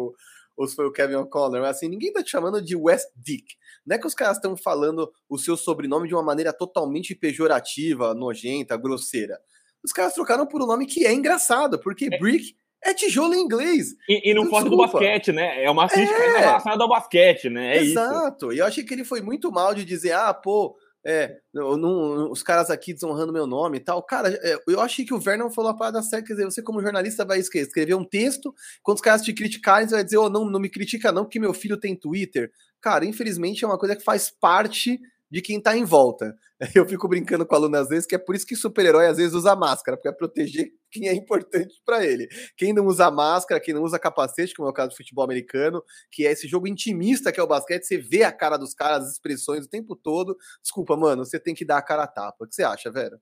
ou 0.59 0.69
se 0.69 0.77
foi 0.77 0.87
o 0.87 0.93
Kevin 0.93 1.15
O'Connor, 1.15 1.63
mas 1.63 1.77
assim, 1.77 1.89
ninguém 1.89 2.13
tá 2.13 2.23
te 2.23 2.31
chamando 2.31 2.61
de 2.61 2.77
West 2.77 3.09
Dick. 3.17 3.55
Não 3.87 3.97
é 3.97 3.99
que 3.99 4.07
os 4.07 4.15
caras 4.15 4.37
estão 4.37 4.55
falando 4.55 5.11
o 5.27 5.39
seu 5.39 5.57
sobrenome 5.57 6.07
de 6.07 6.15
uma 6.15 6.23
maneira 6.23 6.53
totalmente 6.53 7.15
pejorativa, 7.15 8.13
nojenta, 8.13 8.77
grosseira. 8.77 9.41
Os 9.83 9.91
caras 9.91 10.13
trocaram 10.13 10.47
por 10.47 10.63
um 10.63 10.67
nome 10.67 10.85
que 10.85 11.07
é 11.07 11.15
engraçado, 11.15 11.79
porque 11.79 12.11
é. 12.13 12.19
Brick 12.19 12.55
é 12.85 12.95
tijolo 12.95 13.35
em 13.35 13.41
inglês. 13.41 13.95
E, 14.09 14.31
e 14.31 14.35
não 14.35 14.49
pode 14.49 14.69
do 14.69 14.77
basquete, 14.77 15.33
né? 15.33 15.63
É 15.63 15.71
uma 15.71 15.89
crítica 15.89 16.19
é. 16.19 16.39
relacionada 16.39 16.83
ao 16.83 16.89
basquete, 16.89 17.51
né? 17.51 17.77
É 17.77 17.83
Exato. 17.83 18.47
Isso. 18.47 18.53
E 18.55 18.59
eu 18.59 18.67
achei 18.67 18.85
que 18.85 18.95
ele 18.95 19.05
foi 19.05 19.21
muito 19.21 19.51
mal 19.51 19.75
de 19.75 19.85
dizer, 19.85 20.13
ah, 20.13 20.33
pô, 20.33 20.77
é, 21.05 21.39
não, 21.55 21.77
não, 21.77 22.31
os 22.31 22.43
caras 22.43 22.71
aqui 22.71 22.93
desonrando 22.93 23.33
meu 23.33 23.47
nome 23.47 23.79
e 23.79 23.81
tal. 23.81 24.03
Cara, 24.03 24.29
é, 24.31 24.59
eu 24.67 24.81
achei 24.81 25.05
que 25.05 25.15
o 25.15 25.19
Vernon 25.19 25.51
falou 25.51 25.71
a 25.71 25.77
parada 25.77 26.03
certa. 26.03 26.27
Quer 26.27 26.35
dizer, 26.35 26.45
você, 26.45 26.63
como 26.63 26.83
jornalista, 26.83 27.25
vai 27.25 27.39
escrever 27.39 27.95
um 27.95 28.05
texto. 28.05 28.55
Quando 28.83 28.97
os 28.97 29.03
caras 29.03 29.23
te 29.23 29.33
criticarem, 29.33 29.89
você 29.89 29.95
vai 29.95 30.05
dizer, 30.05 30.19
oh, 30.19 30.29
não, 30.29 30.45
não 30.45 30.61
me 30.61 30.69
critica, 30.69 31.13
não, 31.13 31.25
porque 31.25 31.41
meu 31.41 31.55
filho 31.55 31.79
tem 31.79 31.97
Twitter. 31.97 32.51
Cara, 32.81 33.05
infelizmente 33.05 33.65
é 33.65 33.67
uma 33.67 33.79
coisa 33.79 33.97
que 33.97 34.05
faz 34.05 34.31
parte 34.31 35.01
de 35.31 35.43
quem 35.43 35.61
tá 35.61 35.77
em 35.77 35.85
volta. 35.85 36.37
Eu 36.75 36.87
fico 36.89 37.07
brincando 37.07 37.47
com 37.47 37.55
o 37.55 37.59
aluno 37.59 37.77
às 37.77 37.89
vezes 37.89 38.07
que 38.07 38.15
é 38.15 38.19
por 38.19 38.35
isso 38.35 38.47
que 38.47 38.57
super-herói 38.57 39.07
às 39.07 39.17
vezes 39.17 39.35
usa 39.35 39.55
máscara, 39.55 39.97
porque 39.97 40.09
é 40.09 40.13
proteger 40.13 40.71
quem 40.91 41.09
é 41.09 41.15
importante 41.15 41.81
para 41.85 42.05
ele. 42.05 42.29
Quem 42.57 42.73
não 42.73 42.87
usa 42.87 43.11
máscara, 43.11 43.61
quem 43.61 43.75
não 43.75 43.83
usa 43.83 43.99
capacete, 43.99 44.55
como 44.55 44.69
é 44.69 44.71
o 44.71 44.75
caso 44.75 44.91
do 44.91 44.97
futebol 44.97 45.25
americano, 45.25 45.83
que 46.11 46.27
é 46.27 46.33
esse 46.33 46.49
jogo 46.49 46.67
intimista 46.67 47.33
que 47.33 47.39
é 47.39 47.43
o 47.43 47.47
basquete, 47.47 47.85
você 47.85 47.99
vê 47.99 48.25
a 48.25 48.33
cara 48.33 48.57
dos 48.57 48.75
caras, 48.75 49.05
as 49.05 49.13
expressões 49.13 49.67
o 49.67 49.71
tempo 49.71 49.95
todo. 49.95 50.37
Desculpa, 50.63 50.97
mano, 50.97 51.25
você 51.25 51.39
tem 51.39 51.55
que 51.55 51.65
dar 51.65 51.79
a 51.79 51.83
cara 51.83 52.05
a 52.05 52.09
tapa. 52.09 52.45
O 52.45 52.49
que 52.49 52.55
você 52.55 52.63
acha, 52.63 52.91
Vera? 52.91 53.21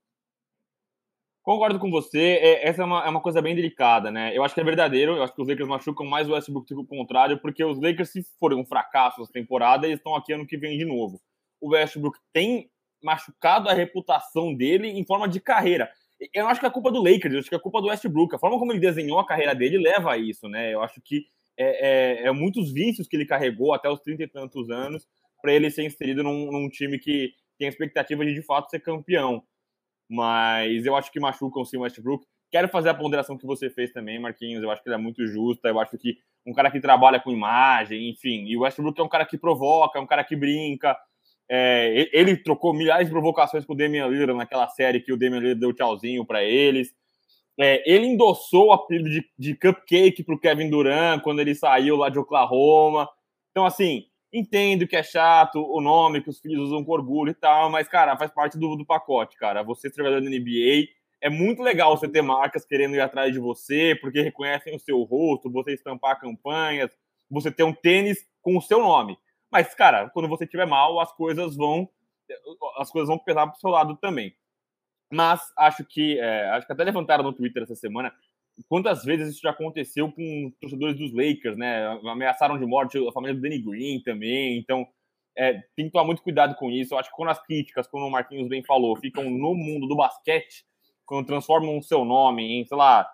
Concordo 1.42 1.78
com 1.78 1.90
você. 1.90 2.18
É, 2.18 2.68
essa 2.68 2.82
é 2.82 2.84
uma, 2.84 3.04
é 3.04 3.08
uma 3.08 3.20
coisa 3.20 3.40
bem 3.40 3.54
delicada, 3.54 4.10
né? 4.10 4.36
Eu 4.36 4.42
acho 4.42 4.52
que 4.52 4.60
é 4.60 4.64
verdadeiro. 4.64 5.16
Eu 5.16 5.22
acho 5.22 5.32
que 5.32 5.40
os 5.40 5.46
Lakers 5.46 5.68
machucam 5.68 6.04
mais 6.04 6.28
o 6.28 6.32
Westbrook 6.32 6.74
do 6.74 6.84
que 6.84 6.94
o 6.94 6.98
contrário, 6.98 7.40
porque 7.40 7.64
os 7.64 7.80
Lakers, 7.80 8.10
se 8.10 8.24
forem 8.40 8.58
um 8.58 8.66
fracasso 8.66 9.22
essa 9.22 9.30
temporada, 9.30 9.86
eles 9.86 9.98
estão 9.98 10.16
aqui 10.16 10.32
ano 10.32 10.46
que 10.46 10.56
vem 10.56 10.76
de 10.76 10.84
novo 10.84 11.20
o 11.60 11.70
Westbrook 11.70 12.18
tem 12.32 12.70
machucado 13.02 13.68
a 13.68 13.74
reputação 13.74 14.54
dele 14.54 14.88
em 14.88 15.04
forma 15.04 15.28
de 15.28 15.40
carreira. 15.40 15.90
Eu 16.32 16.44
não 16.44 16.50
acho 16.50 16.60
que 16.60 16.66
é 16.66 16.70
culpa 16.70 16.90
do 16.90 17.02
Lakers, 17.02 17.34
eu 17.34 17.40
acho 17.40 17.48
que 17.48 17.54
é 17.54 17.58
culpa 17.58 17.80
do 17.80 17.88
Westbrook. 17.88 18.34
A 18.34 18.38
forma 18.38 18.58
como 18.58 18.72
ele 18.72 18.80
desenhou 18.80 19.18
a 19.18 19.26
carreira 19.26 19.54
dele 19.54 19.78
leva 19.78 20.12
a 20.12 20.18
isso, 20.18 20.48
né? 20.48 20.72
Eu 20.72 20.82
acho 20.82 21.00
que 21.02 21.26
é, 21.58 22.24
é, 22.24 22.26
é 22.26 22.32
muitos 22.32 22.72
vícios 22.72 23.06
que 23.06 23.16
ele 23.16 23.26
carregou 23.26 23.72
até 23.72 23.88
os 23.88 24.00
30 24.00 24.22
e 24.22 24.28
tantos 24.28 24.70
anos 24.70 25.06
para 25.42 25.52
ele 25.52 25.70
ser 25.70 25.84
inserido 25.84 26.22
num, 26.22 26.50
num, 26.50 26.68
time 26.68 26.98
que 26.98 27.32
tem 27.58 27.66
a 27.66 27.70
expectativa 27.70 28.24
de 28.24 28.34
de 28.34 28.42
fato 28.42 28.70
ser 28.70 28.80
campeão. 28.80 29.42
Mas 30.08 30.86
eu 30.86 30.96
acho 30.96 31.10
que 31.10 31.20
machucam 31.20 31.64
sim 31.64 31.76
o 31.76 31.80
Westbrook. 31.80 32.24
Quero 32.50 32.68
fazer 32.68 32.90
a 32.90 32.94
ponderação 32.94 33.36
que 33.36 33.46
você 33.46 33.68
fez 33.68 33.92
também, 33.92 34.18
Marquinhos. 34.18 34.62
Eu 34.62 34.70
acho 34.70 34.82
que 34.82 34.88
ela 34.88 34.98
é 34.98 35.02
muito 35.02 35.26
justa. 35.26 35.68
Eu 35.68 35.80
acho 35.80 35.98
que 35.98 36.16
um 36.46 36.52
cara 36.52 36.70
que 36.70 36.80
trabalha 36.80 37.20
com 37.20 37.32
imagem, 37.32 38.08
enfim. 38.08 38.44
E 38.46 38.56
o 38.56 38.60
Westbrook 38.60 38.98
é 39.00 39.02
um 39.02 39.08
cara 39.08 39.26
que 39.26 39.36
provoca, 39.36 39.98
é 39.98 40.02
um 40.02 40.06
cara 40.06 40.22
que 40.22 40.36
brinca. 40.36 40.96
É, 41.48 42.08
ele 42.12 42.36
trocou 42.36 42.74
milhares 42.74 43.06
de 43.06 43.12
provocações 43.12 43.64
com 43.64 43.72
o 43.72 43.76
Damian 43.76 44.08
Lillard 44.08 44.34
naquela 44.34 44.68
série 44.68 45.00
que 45.00 45.12
o 45.12 45.16
Damian 45.16 45.38
Lillard 45.38 45.60
deu 45.60 45.72
tchauzinho 45.72 46.24
para 46.24 46.42
eles. 46.42 46.92
É, 47.58 47.82
ele 47.90 48.06
endossou 48.06 48.68
o 48.68 48.72
apelido 48.72 49.08
de, 49.08 49.24
de 49.38 49.54
Cupcake 49.54 50.22
pro 50.22 50.38
Kevin 50.38 50.68
Durant 50.68 51.22
quando 51.22 51.40
ele 51.40 51.54
saiu 51.54 51.96
lá 51.96 52.08
de 52.08 52.18
Oklahoma. 52.18 53.08
Então, 53.50 53.64
assim, 53.64 54.04
entendo 54.32 54.86
que 54.86 54.96
é 54.96 55.02
chato 55.02 55.56
o 55.58 55.80
nome 55.80 56.20
que 56.20 56.28
os 56.28 56.40
filhos 56.40 56.68
usam 56.68 56.84
com 56.84 56.92
orgulho 56.92 57.30
e 57.30 57.34
tal, 57.34 57.70
mas, 57.70 57.88
cara, 57.88 58.16
faz 58.16 58.30
parte 58.30 58.58
do, 58.58 58.76
do 58.76 58.84
pacote, 58.84 59.36
cara. 59.36 59.62
Você 59.62 59.90
trabalhando 59.90 60.24
na 60.24 60.30
NBA, 60.30 60.88
é 61.20 61.30
muito 61.30 61.62
legal 61.62 61.96
você 61.96 62.08
ter 62.08 62.22
marcas 62.22 62.66
querendo 62.66 62.94
ir 62.94 63.00
atrás 63.00 63.32
de 63.32 63.38
você, 63.38 63.96
porque 64.00 64.20
reconhecem 64.20 64.74
o 64.74 64.78
seu 64.78 65.02
rosto, 65.02 65.50
você 65.50 65.72
estampar 65.72 66.20
campanhas, 66.20 66.90
você 67.30 67.50
ter 67.50 67.64
um 67.64 67.72
tênis 67.72 68.18
com 68.42 68.56
o 68.56 68.62
seu 68.62 68.80
nome. 68.80 69.16
Mas, 69.56 69.74
cara, 69.74 70.10
quando 70.10 70.28
você 70.28 70.44
estiver 70.44 70.66
mal, 70.66 71.00
as 71.00 71.10
coisas 71.12 71.56
vão 71.56 71.88
as 72.76 72.90
coisas 72.90 73.08
vão 73.08 73.18
pesar 73.18 73.46
pro 73.46 73.58
seu 73.58 73.70
lado 73.70 73.96
também. 73.96 74.36
Mas 75.10 75.40
acho 75.56 75.82
que 75.82 76.18
é, 76.18 76.50
acho 76.50 76.66
que 76.66 76.74
até 76.74 76.84
levantaram 76.84 77.24
no 77.24 77.32
Twitter 77.32 77.62
essa 77.62 77.74
semana 77.74 78.12
quantas 78.68 79.02
vezes 79.02 79.30
isso 79.30 79.40
já 79.42 79.52
aconteceu 79.52 80.12
com 80.12 80.52
torcedores 80.60 80.98
dos 80.98 81.10
Lakers, 81.14 81.56
né? 81.56 81.86
Ameaçaram 82.04 82.58
de 82.58 82.66
morte 82.66 82.98
a 82.98 83.12
família 83.12 83.34
do 83.34 83.40
Danny 83.40 83.58
Green 83.62 84.02
também. 84.02 84.58
Então, 84.58 84.86
é, 85.34 85.54
tem 85.74 85.86
que 85.86 85.92
tomar 85.92 86.04
muito 86.04 86.22
cuidado 86.22 86.54
com 86.56 86.70
isso. 86.70 86.92
Eu 86.92 86.98
acho 86.98 87.08
que 87.08 87.16
quando 87.16 87.30
as 87.30 87.42
críticas, 87.42 87.86
como 87.86 88.04
o 88.04 88.10
Marquinhos 88.10 88.48
bem 88.48 88.62
falou, 88.62 88.94
ficam 88.96 89.24
no 89.24 89.54
mundo 89.54 89.88
do 89.88 89.96
basquete, 89.96 90.66
quando 91.06 91.26
transformam 91.26 91.78
o 91.78 91.82
seu 91.82 92.04
nome 92.04 92.60
em, 92.60 92.66
sei 92.66 92.76
lá, 92.76 93.10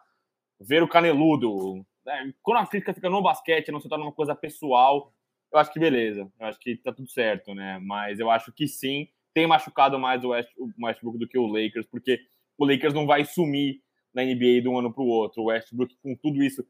ver 0.61 0.83
o 0.83 0.88
caneludo. 0.88 1.87
Né? 2.05 2.33
Quando 2.42 2.59
a 2.59 2.66
crítica 2.66 2.92
fica 2.92 3.09
no 3.09 3.22
basquete, 3.22 3.70
não 3.70 3.81
se 3.81 3.88
torna 3.88 4.07
uma 4.07 4.12
coisa 4.12 4.35
pessoal, 4.35 5.12
eu 5.52 5.58
acho 5.58 5.72
que 5.72 5.78
beleza. 5.78 6.30
Eu 6.40 6.46
acho 6.46 6.58
que 6.58 6.76
tá 6.76 6.92
tudo 6.92 7.08
certo, 7.08 7.54
né? 7.54 7.78
Mas 7.82 8.18
eu 8.18 8.30
acho 8.30 8.52
que 8.52 8.66
sim, 8.66 9.08
tem 9.34 9.46
machucado 9.46 9.98
mais 9.98 10.24
o, 10.24 10.28
West, 10.30 10.50
o 10.56 10.86
Westbrook 10.86 11.18
do 11.18 11.28
que 11.28 11.38
o 11.38 11.46
Lakers, 11.46 11.86
porque 11.86 12.18
o 12.58 12.64
Lakers 12.64 12.94
não 12.94 13.06
vai 13.06 13.24
sumir 13.24 13.80
na 14.14 14.22
NBA 14.22 14.62
de 14.62 14.68
um 14.68 14.78
ano 14.78 14.92
para 14.92 15.02
o 15.02 15.08
outro. 15.08 15.42
O 15.42 15.46
Westbrook, 15.46 15.94
com 16.02 16.14
tudo 16.16 16.42
isso, 16.42 16.64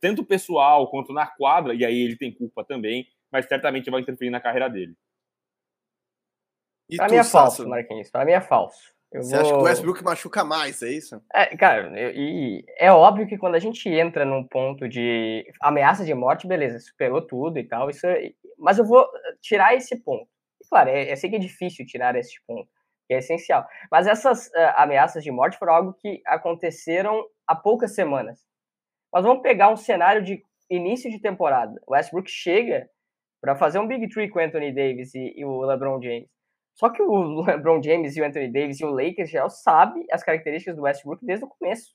tanto 0.00 0.24
pessoal 0.24 0.90
quanto 0.90 1.12
na 1.12 1.26
quadra, 1.26 1.74
e 1.74 1.84
aí 1.84 1.98
ele 1.98 2.16
tem 2.16 2.32
culpa 2.32 2.64
também, 2.64 3.06
mas 3.30 3.46
certamente 3.46 3.90
vai 3.90 4.00
interferir 4.00 4.30
na 4.30 4.40
carreira 4.40 4.68
dele. 4.68 4.94
Para 6.96 7.08
mim 7.08 7.16
é 7.16 7.24
falso, 7.24 7.68
Marquinhos. 7.68 8.10
Para 8.10 8.24
mim 8.24 8.32
é 8.32 8.40
falso. 8.40 8.92
Eu 9.12 9.22
Você 9.22 9.32
vou... 9.32 9.40
acha 9.40 9.52
que 9.52 9.58
o 9.58 9.62
Westbrook 9.62 10.04
machuca 10.04 10.44
mais, 10.44 10.82
é 10.82 10.90
isso? 10.90 11.20
É, 11.34 11.56
cara, 11.56 11.90
e 12.14 12.64
é 12.78 12.92
óbvio 12.92 13.26
que 13.26 13.36
quando 13.36 13.56
a 13.56 13.58
gente 13.58 13.88
entra 13.88 14.24
num 14.24 14.46
ponto 14.46 14.88
de 14.88 15.44
ameaça 15.60 16.04
de 16.04 16.14
morte, 16.14 16.46
beleza, 16.46 16.78
superou 16.78 17.20
tudo 17.20 17.58
e 17.58 17.64
tal, 17.64 17.90
isso 17.90 18.06
é... 18.06 18.30
mas 18.56 18.78
eu 18.78 18.84
vou 18.84 19.04
tirar 19.40 19.74
esse 19.74 19.96
ponto. 19.96 20.28
E, 20.62 20.68
claro, 20.68 20.90
é, 20.90 21.12
eu 21.12 21.16
sei 21.16 21.28
que 21.28 21.36
é 21.36 21.40
difícil 21.40 21.84
tirar 21.84 22.14
esse 22.14 22.40
ponto, 22.46 22.68
que 23.08 23.14
é 23.14 23.18
essencial. 23.18 23.66
Mas 23.90 24.06
essas 24.06 24.46
uh, 24.48 24.74
ameaças 24.76 25.24
de 25.24 25.30
morte 25.32 25.58
foram 25.58 25.74
algo 25.74 25.94
que 25.94 26.22
aconteceram 26.24 27.24
há 27.46 27.56
poucas 27.56 27.94
semanas. 27.94 28.46
Mas 29.12 29.24
vamos 29.24 29.42
pegar 29.42 29.70
um 29.70 29.76
cenário 29.76 30.22
de 30.22 30.40
início 30.70 31.10
de 31.10 31.20
temporada. 31.20 31.80
O 31.84 31.94
Westbrook 31.94 32.30
chega 32.30 32.88
para 33.40 33.56
fazer 33.56 33.80
um 33.80 33.88
Big 33.88 34.08
Three 34.08 34.28
com 34.28 34.38
Anthony 34.38 34.72
Davis 34.72 35.14
e, 35.14 35.34
e 35.36 35.44
o 35.44 35.62
LeBron 35.62 36.00
James. 36.00 36.28
Só 36.74 36.90
que 36.90 37.02
o 37.02 37.42
LeBron 37.42 37.82
James 37.82 38.16
e 38.16 38.20
o 38.20 38.24
Anthony 38.24 38.52
Davis 38.52 38.80
e 38.80 38.84
o 38.84 38.90
Lakers 38.90 39.30
já 39.30 39.48
sabem 39.48 40.06
as 40.10 40.22
características 40.22 40.76
do 40.76 40.82
Westbrook 40.82 41.24
desde 41.24 41.44
o 41.44 41.48
começo. 41.48 41.94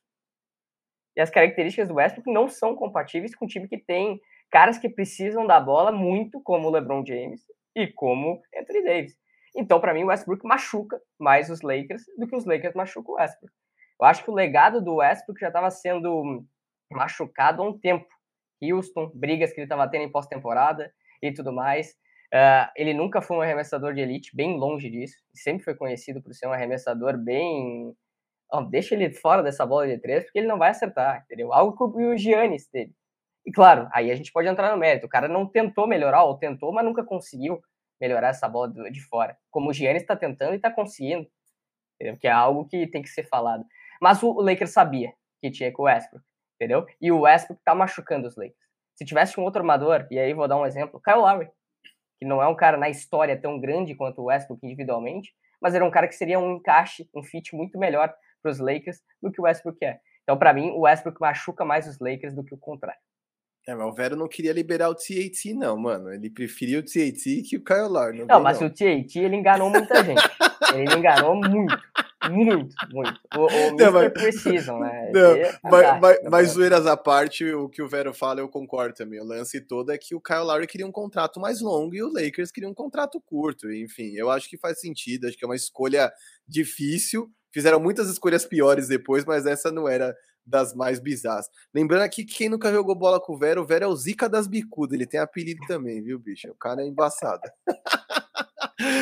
E 1.15 1.21
as 1.21 1.29
características 1.29 1.87
do 1.87 1.95
Westbrook 1.95 2.31
não 2.31 2.47
são 2.47 2.75
compatíveis 2.75 3.33
com 3.33 3.45
um 3.45 3.47
time 3.47 3.67
que 3.67 3.77
tem 3.77 4.19
caras 4.51 4.77
que 4.77 4.89
precisam 4.89 5.47
da 5.47 5.59
bola 5.59 5.91
muito, 5.91 6.41
como 6.41 6.67
o 6.67 6.71
LeBron 6.71 7.05
James 7.05 7.41
e 7.75 7.87
como 7.87 8.41
Anthony 8.55 8.83
Davis. 8.83 9.17
Então, 9.55 9.79
para 9.79 9.93
mim, 9.93 10.03
o 10.03 10.07
Westbrook 10.07 10.45
machuca 10.45 10.99
mais 11.17 11.49
os 11.49 11.61
Lakers 11.61 12.03
do 12.17 12.27
que 12.27 12.35
os 12.35 12.45
Lakers 12.45 12.75
machucam 12.75 13.13
o 13.13 13.17
Westbrook. 13.17 13.53
Eu 13.99 14.05
acho 14.05 14.23
que 14.23 14.29
o 14.29 14.33
legado 14.33 14.81
do 14.81 14.95
Westbrook 14.95 15.39
já 15.39 15.47
estava 15.47 15.71
sendo 15.71 16.43
machucado 16.91 17.61
há 17.61 17.65
um 17.65 17.77
tempo. 17.77 18.07
Houston, 18.61 19.11
brigas 19.13 19.51
que 19.51 19.59
ele 19.59 19.65
estava 19.65 19.87
tendo 19.89 20.03
em 20.03 20.11
pós-temporada 20.11 20.91
e 21.21 21.31
tudo 21.33 21.51
mais. 21.51 21.95
Uh, 22.35 22.67
ele 22.75 22.93
nunca 22.93 23.21
foi 23.21 23.37
um 23.37 23.41
arremessador 23.41 23.93
de 23.93 24.01
elite, 24.01 24.35
bem 24.35 24.57
longe 24.57 24.89
disso. 24.89 25.15
Sempre 25.33 25.63
foi 25.63 25.73
conhecido 25.73 26.21
por 26.21 26.33
ser 26.33 26.47
um 26.47 26.51
arremessador 26.51 27.17
bem. 27.17 27.95
Oh, 28.51 28.61
deixa 28.61 28.93
ele 28.93 29.09
fora 29.09 29.41
dessa 29.41 29.65
bola 29.65 29.87
de 29.87 29.97
três, 29.99 30.25
porque 30.25 30.39
ele 30.39 30.47
não 30.47 30.57
vai 30.57 30.71
acertar, 30.71 31.23
entendeu? 31.23 31.53
Algo 31.53 31.93
que 31.93 32.03
o 32.03 32.17
Giannis 32.17 32.67
teve. 32.67 32.93
E 33.45 33.53
claro, 33.53 33.87
aí 33.93 34.11
a 34.11 34.15
gente 34.15 34.33
pode 34.33 34.49
entrar 34.49 34.69
no 34.73 34.77
mérito. 34.77 35.05
O 35.05 35.09
cara 35.09 35.29
não 35.29 35.47
tentou 35.47 35.87
melhorar, 35.87 36.25
ou 36.25 36.37
tentou, 36.37 36.73
mas 36.73 36.83
nunca 36.83 37.05
conseguiu 37.05 37.61
melhorar 38.01 38.29
essa 38.29 38.49
bola 38.49 38.69
de 38.91 39.01
fora. 39.01 39.37
Como 39.49 39.69
o 39.69 39.73
Giannis 39.73 40.01
está 40.01 40.15
tentando 40.17 40.53
e 40.53 40.57
está 40.57 40.69
conseguindo. 40.69 41.25
Entendeu? 41.95 42.17
Que 42.19 42.27
é 42.27 42.31
algo 42.31 42.65
que 42.67 42.85
tem 42.87 43.01
que 43.01 43.07
ser 43.07 43.23
falado. 43.29 43.63
Mas 44.01 44.21
o 44.21 44.41
Lakers 44.41 44.71
sabia 44.71 45.13
que 45.41 45.49
tinha 45.49 45.71
com 45.71 45.83
o 45.83 45.85
Westbrook, 45.85 46.25
entendeu? 46.55 46.85
E 46.99 47.13
o 47.13 47.21
Westbrook 47.21 47.63
tá 47.63 47.73
machucando 47.73 48.27
os 48.27 48.35
Lakers. 48.35 48.59
Se 48.93 49.05
tivesse 49.05 49.39
um 49.39 49.43
outro 49.43 49.61
armador, 49.61 50.05
e 50.11 50.19
aí 50.19 50.33
vou 50.33 50.49
dar 50.49 50.57
um 50.57 50.65
exemplo, 50.65 51.01
Kyle 51.01 51.19
Lowry 51.19 51.49
que 52.25 52.27
não 52.27 52.41
é 52.41 52.47
um 52.47 52.55
cara 52.55 52.75
na 52.75 52.89
história 52.89 53.39
tão 53.39 53.59
grande 53.59 53.93
quanto 53.93 54.19
o 54.19 54.25
Westbrook 54.25 54.65
individualmente, 54.65 55.31
mas 55.61 55.75
era 55.75 55.85
um 55.85 55.91
cara 55.91 56.07
que 56.07 56.15
seria 56.15 56.39
um 56.39 56.55
encaixe, 56.55 57.07
um 57.15 57.21
fit 57.21 57.55
muito 57.55 57.77
melhor 57.77 58.11
para 58.41 58.51
os 58.51 58.59
Lakers 58.59 58.99
do 59.21 59.31
que 59.31 59.39
o 59.39 59.43
Westbrook 59.43 59.77
é. 59.85 59.99
Então, 60.23 60.35
para 60.35 60.51
mim, 60.51 60.71
o 60.71 60.81
Westbrook 60.81 61.21
machuca 61.21 61.63
mais 61.63 61.87
os 61.87 61.99
Lakers 61.99 62.33
do 62.33 62.43
que 62.43 62.55
o 62.55 62.57
contrário. 62.57 62.99
É, 63.67 63.75
mas 63.75 63.87
o 63.87 63.93
Vero 63.93 64.15
não 64.15 64.27
queria 64.27 64.53
liberar 64.53 64.89
o 64.89 64.95
TAT, 64.95 65.53
não, 65.53 65.77
mano. 65.77 66.11
Ele 66.11 66.29
preferia 66.31 66.79
o 66.79 66.83
TAT 66.83 67.43
que 67.47 67.57
o 67.57 67.63
Kyle 67.63 67.89
Lowry. 67.89 68.19
Não, 68.19 68.25
não 68.25 68.41
mas 68.41 68.59
não. 68.59 68.67
o 68.67 68.69
TAT, 68.71 69.15
ele 69.15 69.35
enganou 69.35 69.69
muita 69.69 70.03
gente. 70.03 70.21
ele 70.73 70.95
enganou 70.95 71.35
muito. 71.35 71.77
Muito, 72.31 72.75
muito. 72.91 73.19
O, 73.35 73.45
o 73.45 73.47
Não, 73.77 73.91
mas- 73.91 74.13
Precision, 74.13 74.79
né? 74.79 75.11
Não, 75.13 75.31
é 75.31 75.59
mas, 75.63 75.71
mas, 75.71 75.81
fantástico, 75.91 76.31
mas 76.31 76.47
zoeiras 76.49 76.85
à 76.87 76.97
parte, 76.97 77.45
o 77.53 77.69
que 77.69 77.81
o 77.81 77.87
Vero 77.87 78.13
fala, 78.13 78.39
eu 78.39 78.49
concordo 78.49 78.93
também. 78.95 79.19
O 79.19 79.25
lance 79.25 79.61
todo 79.61 79.91
é 79.91 79.97
que 79.97 80.15
o 80.15 80.21
Kyle 80.21 80.39
Lowry 80.39 80.67
queria 80.67 80.87
um 80.87 80.91
contrato 80.91 81.39
mais 81.39 81.61
longo 81.61 81.95
e 81.95 82.03
o 82.03 82.11
Lakers 82.11 82.51
queria 82.51 82.69
um 82.69 82.73
contrato 82.73 83.21
curto. 83.25 83.71
Enfim, 83.71 84.13
eu 84.15 84.29
acho 84.29 84.49
que 84.49 84.57
faz 84.57 84.79
sentido, 84.79 85.27
acho 85.27 85.37
que 85.37 85.43
é 85.45 85.47
uma 85.47 85.55
escolha 85.55 86.11
difícil. 86.47 87.29
Fizeram 87.53 87.79
muitas 87.79 88.09
escolhas 88.09 88.45
piores 88.45 88.87
depois, 88.87 89.23
mas 89.25 89.45
essa 89.45 89.71
não 89.71 89.87
era 89.87 90.13
das 90.45 90.73
mais 90.75 90.99
bizarras. 90.99 91.49
Lembrando 91.73 92.03
aqui 92.03 92.23
que 92.23 92.35
quem 92.35 92.49
nunca 92.49 92.71
jogou 92.71 92.93
bola 92.95 93.19
com 93.19 93.33
o 93.33 93.37
Vero, 93.37 93.61
o 93.61 93.65
Vero 93.65 93.85
é 93.85 93.87
o 93.87 93.95
Zica 93.95 94.29
das 94.29 94.47
bicudas, 94.47 94.93
ele 94.93 95.07
tem 95.07 95.19
apelido 95.19 95.59
também, 95.67 96.01
viu, 96.03 96.19
bicho? 96.19 96.49
O 96.51 96.55
cara 96.55 96.81
é 96.83 96.87
embaçado. 96.87 97.41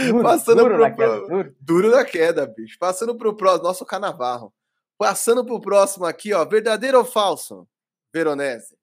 Duro, 0.08 0.22
Passando 0.24 0.58
duro 0.64 0.76
pro- 0.76 0.84
na 0.84 0.92
queda, 0.92 1.28
duro. 1.28 1.56
Duro 1.60 1.92
na 1.92 2.06
queda, 2.06 2.46
bicho. 2.46 2.78
Passando 2.80 3.18
pro 3.18 3.36
próximo, 3.36 3.64
nosso 3.64 3.86
Canavarro. 3.86 4.54
Passando 4.98 5.44
pro 5.46 5.60
próximo 5.60 6.06
aqui, 6.06 6.32
ó. 6.34 6.46
Verdadeiro 6.46 7.00
ou 7.00 7.06
falso? 7.06 7.68
Veronese. 8.14 8.78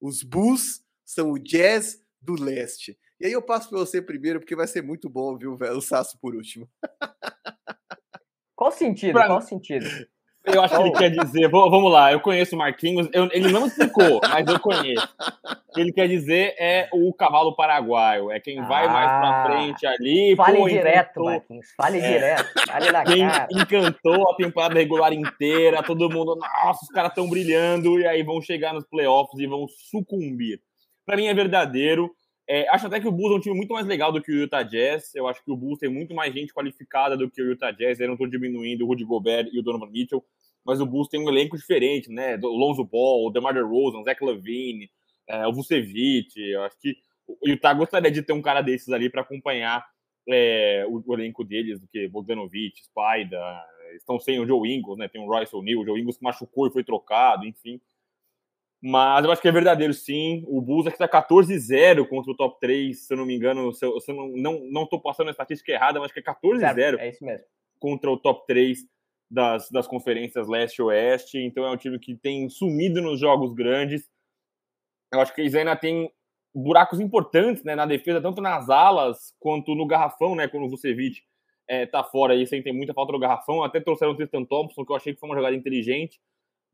Os 0.00 0.22
Bulls 0.22 0.82
são 1.04 1.30
o 1.32 1.38
Jazz 1.38 1.98
do 2.20 2.34
Leste. 2.40 2.98
E 3.18 3.26
aí 3.26 3.32
eu 3.32 3.40
passo 3.40 3.70
pra 3.70 3.78
você 3.78 4.02
primeiro, 4.02 4.38
porque 4.40 4.54
vai 4.54 4.66
ser 4.66 4.82
muito 4.82 5.08
bom 5.08 5.30
ouvir 5.32 5.46
o 5.46 5.56
velho- 5.56 5.78
o 5.78 5.80
Sasso 5.82 6.18
por 6.20 6.34
último. 6.34 6.68
Qual 8.54 8.70
sentido? 8.70 9.12
Pra- 9.14 9.26
Qual 9.26 9.40
sentido? 9.40 9.86
Eu 10.44 10.62
acho 10.62 10.76
que 10.76 10.82
ele 10.82 10.92
quer 10.92 11.10
dizer. 11.10 11.48
Vamos 11.48 11.90
lá, 11.90 12.12
eu 12.12 12.20
conheço 12.20 12.54
o 12.54 12.58
Marquinhos. 12.58 13.08
eu- 13.12 13.28
ele 13.32 13.50
não 13.50 13.66
explicou, 13.66 14.20
mas 14.22 14.46
eu 14.46 14.60
conheço. 14.60 15.08
O 15.70 15.74
que 15.74 15.80
ele 15.80 15.92
quer 15.92 16.06
dizer 16.06 16.54
é 16.58 16.88
o 16.92 17.12
cavalo 17.14 17.56
paraguaio. 17.56 18.30
É 18.30 18.38
quem 18.38 18.56
vai 18.62 18.86
mais 18.88 19.06
pra 19.10 19.42
Ah. 19.42 19.44
frente 19.46 19.86
ali. 19.86 20.36
Fale 20.36 20.58
pô, 20.58 20.68
direto, 20.68 21.10
encantou- 21.10 21.24
Marquinhos. 21.24 21.66
Fale 21.76 21.98
É. 21.98 22.12
direto. 22.12 22.52
Fale 22.66 22.92
na 22.92 23.04
Quem 23.04 23.26
cara. 23.28 23.48
encantou 23.50 24.30
a 24.30 24.36
temporada 24.36 24.74
regular 24.74 25.12
inteira, 25.12 25.82
todo 25.82 26.10
mundo, 26.10 26.36
nossa, 26.36 26.80
os 26.84 26.88
caras 26.90 27.10
estão 27.10 27.28
brilhando, 27.28 27.98
e 27.98 28.06
aí 28.06 28.22
vão 28.22 28.40
chegar 28.42 28.72
nos 28.74 28.84
playoffs 28.86 29.38
e 29.40 29.46
vão 29.46 29.66
sucumbir. 29.90 30.60
Pra 31.06 31.16
mim 31.16 31.26
é 31.26 31.34
verdadeiro. 31.34 32.10
É, 32.46 32.68
acho 32.68 32.86
até 32.86 33.00
que 33.00 33.08
o 33.08 33.12
Bulls 33.12 33.32
é 33.32 33.36
um 33.36 33.40
time 33.40 33.56
muito 33.56 33.72
mais 33.72 33.86
legal 33.86 34.12
do 34.12 34.22
que 34.22 34.30
o 34.30 34.34
Utah 34.34 34.62
Jazz. 34.62 35.14
Eu 35.14 35.26
acho 35.26 35.42
que 35.42 35.50
o 35.50 35.56
Bulls 35.56 35.78
tem 35.78 35.88
muito 35.88 36.14
mais 36.14 36.32
gente 36.34 36.52
qualificada 36.52 37.16
do 37.16 37.30
que 37.30 37.40
o 37.40 37.50
Utah 37.50 37.70
Jazz. 37.70 37.98
Eu 37.98 38.06
não 38.06 38.14
estou 38.14 38.28
diminuindo 38.28 38.84
o 38.84 38.86
Rudy 38.86 39.04
Gobert 39.04 39.48
e 39.52 39.58
o 39.58 39.62
Donovan 39.62 39.90
Mitchell, 39.90 40.22
mas 40.64 40.80
o 40.80 40.86
Bulls 40.86 41.08
tem 41.08 41.20
um 41.20 41.28
elenco 41.28 41.56
diferente, 41.56 42.10
né? 42.10 42.36
O 42.36 42.56
Lonzo 42.56 42.84
Ball, 42.84 43.26
o 43.26 43.30
DeMar 43.30 43.54
DeRozan, 43.54 43.98
o 43.98 44.04
Zach 44.04 44.22
Lavine, 44.22 44.90
é, 45.28 45.46
o 45.46 45.52
Vucevic. 45.52 46.38
Eu 46.38 46.62
acho 46.64 46.78
que 46.78 46.96
o 47.26 47.48
Utah 47.48 47.72
gostaria 47.72 48.10
de 48.10 48.22
ter 48.22 48.34
um 48.34 48.42
cara 48.42 48.60
desses 48.60 48.90
ali 48.90 49.08
para 49.08 49.22
acompanhar 49.22 49.84
é, 50.28 50.84
o, 50.88 51.02
o 51.06 51.14
elenco 51.14 51.44
deles, 51.44 51.80
do 51.80 51.88
que 51.88 52.08
Bogdanovic, 52.08 52.76
Spida, 52.82 53.40
estão 53.96 54.18
sem 54.18 54.38
o 54.38 54.46
Joe 54.46 54.70
Ingles, 54.70 54.98
né? 54.98 55.08
Tem 55.08 55.20
o 55.20 55.26
Royce 55.26 55.54
O'Neal, 55.54 55.80
o 55.80 55.84
Joe 55.84 56.00
Ingles 56.00 56.18
que 56.18 56.24
machucou 56.24 56.66
e 56.66 56.72
foi 56.72 56.84
trocado, 56.84 57.46
enfim. 57.46 57.80
Mas 58.86 59.24
eu 59.24 59.32
acho 59.32 59.40
que 59.40 59.48
é 59.48 59.52
verdadeiro, 59.52 59.94
sim. 59.94 60.44
O 60.46 60.60
Bulls 60.60 60.86
aqui 60.86 60.98
tá 60.98 61.08
14-0 61.08 62.06
contra 62.06 62.30
o 62.30 62.36
top 62.36 62.60
3, 62.60 63.06
se 63.06 63.14
eu 63.14 63.16
não 63.16 63.24
me 63.24 63.34
engano. 63.34 63.72
Se 63.72 63.82
eu, 63.82 63.98
se 63.98 64.12
eu 64.12 64.14
não, 64.14 64.28
não, 64.28 64.60
não 64.70 64.86
tô 64.86 65.00
passando 65.00 65.28
a 65.28 65.30
estatística 65.30 65.72
errada, 65.72 65.98
mas 65.98 66.10
acho 66.10 66.12
que 66.12 66.20
é 66.20 66.34
14-0 66.34 66.74
Certo, 66.74 67.00
É 67.00 67.08
isso 67.08 67.24
mesmo. 67.24 67.46
contra 67.78 68.10
o 68.10 68.18
top 68.18 68.46
3 68.46 68.80
das, 69.30 69.70
das 69.70 69.86
conferências 69.86 70.46
leste 70.46 70.82
oeste. 70.82 71.38
Então 71.38 71.64
é 71.64 71.70
um 71.70 71.78
time 71.78 71.98
que 71.98 72.14
tem 72.14 72.46
sumido 72.50 73.00
nos 73.00 73.18
jogos 73.18 73.54
grandes. 73.54 74.06
Eu 75.14 75.20
acho 75.20 75.34
que 75.34 75.40
eles 75.40 75.54
ainda 75.54 75.74
tem 75.74 76.12
buracos 76.54 77.00
importantes 77.00 77.64
né, 77.64 77.74
na 77.74 77.86
defesa, 77.86 78.20
tanto 78.20 78.42
nas 78.42 78.68
alas 78.68 79.34
quanto 79.40 79.74
no 79.74 79.86
garrafão, 79.86 80.34
né? 80.34 80.46
Quando 80.46 80.66
o 80.66 80.68
Vucevic 80.68 81.22
é, 81.66 81.86
tá 81.86 82.04
fora 82.04 82.34
aí, 82.34 82.46
sem 82.46 82.62
ter 82.62 82.72
muita 82.72 82.92
falta 82.92 83.12
no 83.14 83.18
garrafão. 83.18 83.62
Até 83.62 83.80
trouxeram 83.80 84.12
o 84.12 84.14
Tristan 84.14 84.44
Thompson, 84.44 84.84
que 84.84 84.92
eu 84.92 84.96
achei 84.96 85.14
que 85.14 85.20
foi 85.20 85.30
uma 85.30 85.36
jogada 85.36 85.56
inteligente. 85.56 86.20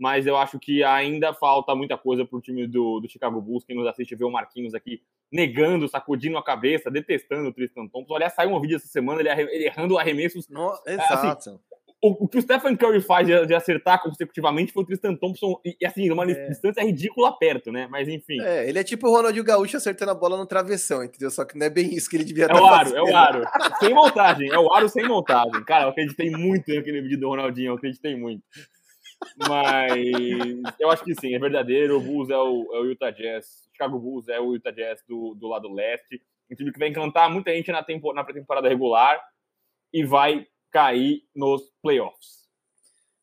Mas 0.00 0.26
eu 0.26 0.34
acho 0.34 0.58
que 0.58 0.82
ainda 0.82 1.34
falta 1.34 1.74
muita 1.74 1.98
coisa 1.98 2.24
pro 2.24 2.40
time 2.40 2.66
do, 2.66 3.00
do 3.00 3.08
Chicago 3.08 3.38
Bulls. 3.38 3.66
Quem 3.66 3.76
nos 3.76 3.86
assiste 3.86 4.16
vê 4.16 4.24
o 4.24 4.30
Marquinhos 4.30 4.72
aqui 4.74 5.02
negando, 5.30 5.86
sacudindo 5.86 6.38
a 6.38 6.42
cabeça, 6.42 6.90
detestando 6.90 7.50
o 7.50 7.52
Tristan 7.52 7.86
Thompson. 7.86 8.14
Aliás, 8.14 8.32
saiu 8.34 8.50
um 8.50 8.60
vídeo 8.60 8.76
essa 8.76 8.86
semana 8.88 9.20
ele, 9.20 9.66
errando 9.66 9.98
arremessos 9.98 10.48
No, 10.48 10.70
assim, 10.70 10.92
exato. 10.94 11.60
o, 12.02 12.24
o 12.24 12.26
que 12.28 12.38
o 12.38 12.42
Stephen 12.42 12.74
Curry 12.76 13.02
faz 13.02 13.26
de, 13.26 13.44
de 13.46 13.54
acertar 13.54 14.02
consecutivamente 14.02 14.72
foi 14.72 14.82
o 14.82 14.86
Tristan 14.86 15.14
Thompson, 15.14 15.60
e, 15.62 15.76
assim, 15.86 16.08
numa 16.08 16.24
É. 16.24 16.48
distância 16.48 16.82
ridícula 16.82 17.36
perto, 17.38 17.70
né? 17.70 17.86
Mas 17.90 18.08
enfim. 18.08 18.40
É, 18.40 18.64
É, 18.64 18.68
ele 18.70 18.78
é 18.78 18.82
tipo 18.82 19.06
o 19.06 19.14
Ronaldinho 19.14 19.44
Gaúcho 19.44 19.76
acertando 19.76 20.12
a 20.12 20.14
bola 20.14 20.38
no 20.38 20.46
travessão, 20.46 21.04
entendeu? 21.04 21.30
Só 21.30 21.44
que 21.44 21.58
não 21.58 21.66
é 21.66 21.70
bem 21.70 21.94
isso 21.94 22.08
que 22.08 22.16
ele 22.16 22.24
devia 22.24 22.46
o 22.46 22.50
estar 22.50 22.58
aro, 22.66 22.76
fazendo. 22.78 22.96
é 22.96 23.02
o 23.02 23.14
aro. 23.16 23.44
sem 23.78 23.92
montagem, 23.94 24.48
é 24.50 24.58
o 24.58 24.72
aro 24.72 24.88
sem 24.88 25.06
montagem. 25.06 25.62
Cara, 25.64 25.84
eu 25.84 25.88
acreditei 25.90 26.30
muito 26.30 26.74
naquele 26.74 27.02
vídeo 27.02 27.20
do 27.20 27.28
Ronaldinho, 27.28 27.68
eu 27.68 27.74
acreditei 27.74 28.16
muito. 28.16 28.42
Mas 29.36 30.76
eu 30.78 30.90
acho 30.90 31.04
que 31.04 31.14
sim, 31.14 31.34
é 31.34 31.38
verdadeiro. 31.38 31.98
O 31.98 32.00
Bulls 32.00 32.30
é 32.30 32.36
o, 32.36 32.74
é 32.74 32.80
o 32.80 32.84
Utah 32.84 33.10
Jazz. 33.10 33.68
Chicago 33.72 33.98
Bulls 33.98 34.28
é 34.28 34.40
o 34.40 34.54
Utah 34.54 34.70
Jazz 34.70 35.02
do, 35.08 35.34
do 35.34 35.48
lado 35.48 35.72
leste. 35.72 36.22
Um 36.50 36.54
time 36.54 36.72
que 36.72 36.78
vai 36.78 36.88
encantar 36.88 37.30
muita 37.30 37.52
gente 37.54 37.70
na, 37.70 37.82
tempo, 37.82 38.12
na 38.12 38.24
pré-temporada 38.24 38.68
regular 38.68 39.20
e 39.92 40.04
vai 40.04 40.46
cair 40.70 41.22
nos 41.34 41.62
playoffs. 41.82 42.40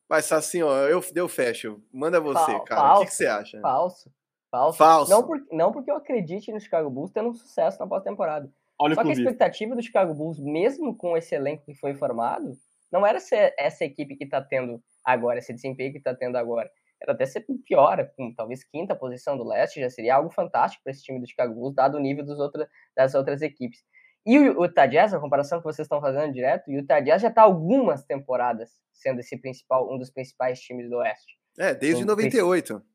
Mas 0.08 0.30
assim, 0.32 0.62
ó, 0.62 0.74
eu, 0.86 1.02
eu 1.14 1.28
fecho. 1.28 1.82
Manda 1.92 2.20
você, 2.20 2.52
Fal- 2.52 2.64
cara. 2.64 2.80
O 2.80 2.84
que, 2.84 2.88
falso. 2.90 3.04
que 3.06 3.12
você 3.12 3.26
acha? 3.26 3.60
Falso. 3.60 4.12
Falso. 4.50 4.78
Falso. 4.78 5.10
Não, 5.10 5.26
por, 5.26 5.46
não 5.52 5.72
porque 5.72 5.90
eu 5.90 5.96
acredite 5.96 6.50
no 6.50 6.60
Chicago 6.60 6.88
Bulls 6.88 7.12
tendo 7.12 7.28
um 7.28 7.34
sucesso 7.34 7.78
na 7.78 7.86
pós-temporada. 7.86 8.50
Olha 8.78 8.94
Só 8.94 9.02
o 9.02 9.04
que 9.04 9.10
a 9.10 9.14
expectativa 9.14 9.74
do 9.74 9.82
Chicago 9.82 10.14
Bulls, 10.14 10.38
mesmo 10.38 10.96
com 10.96 11.16
esse 11.16 11.34
elenco 11.34 11.64
que 11.66 11.74
foi 11.74 11.94
formado, 11.94 12.52
não 12.90 13.06
era 13.06 13.20
ser 13.20 13.54
essa 13.58 13.84
equipe 13.84 14.16
que 14.16 14.24
está 14.24 14.40
tendo 14.40 14.82
agora, 15.12 15.38
esse 15.38 15.52
desempenho 15.52 15.92
que 15.92 15.98
está 15.98 16.14
tendo 16.14 16.36
agora. 16.36 16.70
Era 17.00 17.12
até 17.12 17.24
ser 17.24 17.46
pior, 17.64 18.10
com 18.16 18.34
talvez 18.34 18.64
quinta 18.64 18.94
posição 18.94 19.36
do 19.36 19.46
leste, 19.46 19.80
já 19.80 19.88
seria 19.88 20.16
algo 20.16 20.30
fantástico 20.30 20.82
para 20.82 20.90
esse 20.90 21.02
time 21.02 21.20
do 21.20 21.28
Chicago 21.28 21.54
Bulls, 21.54 21.74
dado 21.74 21.96
o 21.96 22.00
nível 22.00 22.24
dos 22.24 22.38
outra, 22.38 22.68
das 22.96 23.14
outras 23.14 23.40
equipes. 23.40 23.80
E 24.26 24.38
o 24.38 24.64
Utah 24.64 24.86
Jazz, 24.86 25.14
a 25.14 25.20
comparação 25.20 25.58
que 25.58 25.64
vocês 25.64 25.86
estão 25.86 26.00
fazendo 26.00 26.32
direto, 26.32 26.68
o 26.68 26.72
Utah 26.72 27.00
Jazz 27.00 27.22
já 27.22 27.28
está 27.28 27.42
algumas 27.42 28.04
temporadas 28.04 28.70
sendo 28.92 29.20
esse 29.20 29.40
principal, 29.40 29.90
um 29.92 29.96
dos 29.96 30.10
principais 30.10 30.60
times 30.60 30.90
do 30.90 30.96
oeste. 30.96 31.38
É, 31.58 31.72
desde 31.74 32.02
Então, 32.02 32.16
98. 32.16 32.82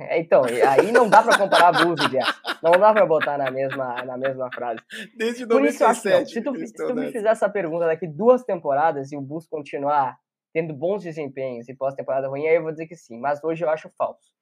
É, 0.00 0.18
Então, 0.18 0.44
e 0.48 0.60
aí 0.62 0.90
não 0.90 1.08
dá 1.08 1.22
para 1.22 1.38
comparar 1.38 1.70
Bulls 1.70 2.00
e 2.00 2.08
Jazz. 2.08 2.26
Não 2.60 2.72
dá 2.72 2.92
para 2.92 3.06
botar 3.06 3.38
na 3.38 3.52
mesma, 3.52 4.02
na 4.04 4.18
mesma 4.18 4.50
frase. 4.52 4.80
Desde 5.16 5.46
Por 5.46 5.64
isso 5.64 5.84
acho. 5.84 6.08
97. 6.08 6.32
Se 6.32 6.42
tu, 6.42 6.66
se 6.66 6.88
tu 6.88 6.92
me 6.92 7.12
fizer 7.12 7.28
essa 7.28 7.48
pergunta 7.48 7.86
daqui 7.86 8.08
duas 8.08 8.42
temporadas 8.42 9.12
e 9.12 9.16
o 9.16 9.20
Bulls 9.20 9.46
continuar 9.46 10.18
tendo 10.52 10.74
bons 10.74 11.02
desempenhos 11.02 11.68
e 11.68 11.74
pós-temporada 11.74 12.28
ruim, 12.28 12.46
aí 12.46 12.56
eu 12.56 12.62
vou 12.62 12.72
dizer 12.72 12.86
que 12.86 12.96
sim. 12.96 13.18
Mas 13.18 13.42
hoje 13.42 13.64
eu 13.64 13.70
acho 13.70 13.90
falso. 13.96 14.32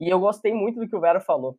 E 0.00 0.08
eu 0.08 0.20
gostei 0.20 0.52
muito 0.52 0.80
do 0.80 0.88
que 0.88 0.96
o 0.96 1.00
Vero 1.00 1.20
falou. 1.20 1.58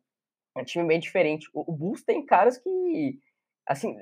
É 0.56 0.60
um 0.60 0.64
time 0.64 0.86
bem 0.86 0.98
diferente. 0.98 1.48
O, 1.52 1.70
o 1.70 1.76
Bulls 1.76 2.02
tem 2.02 2.24
caras 2.24 2.58
que, 2.58 3.18
assim, 3.66 3.94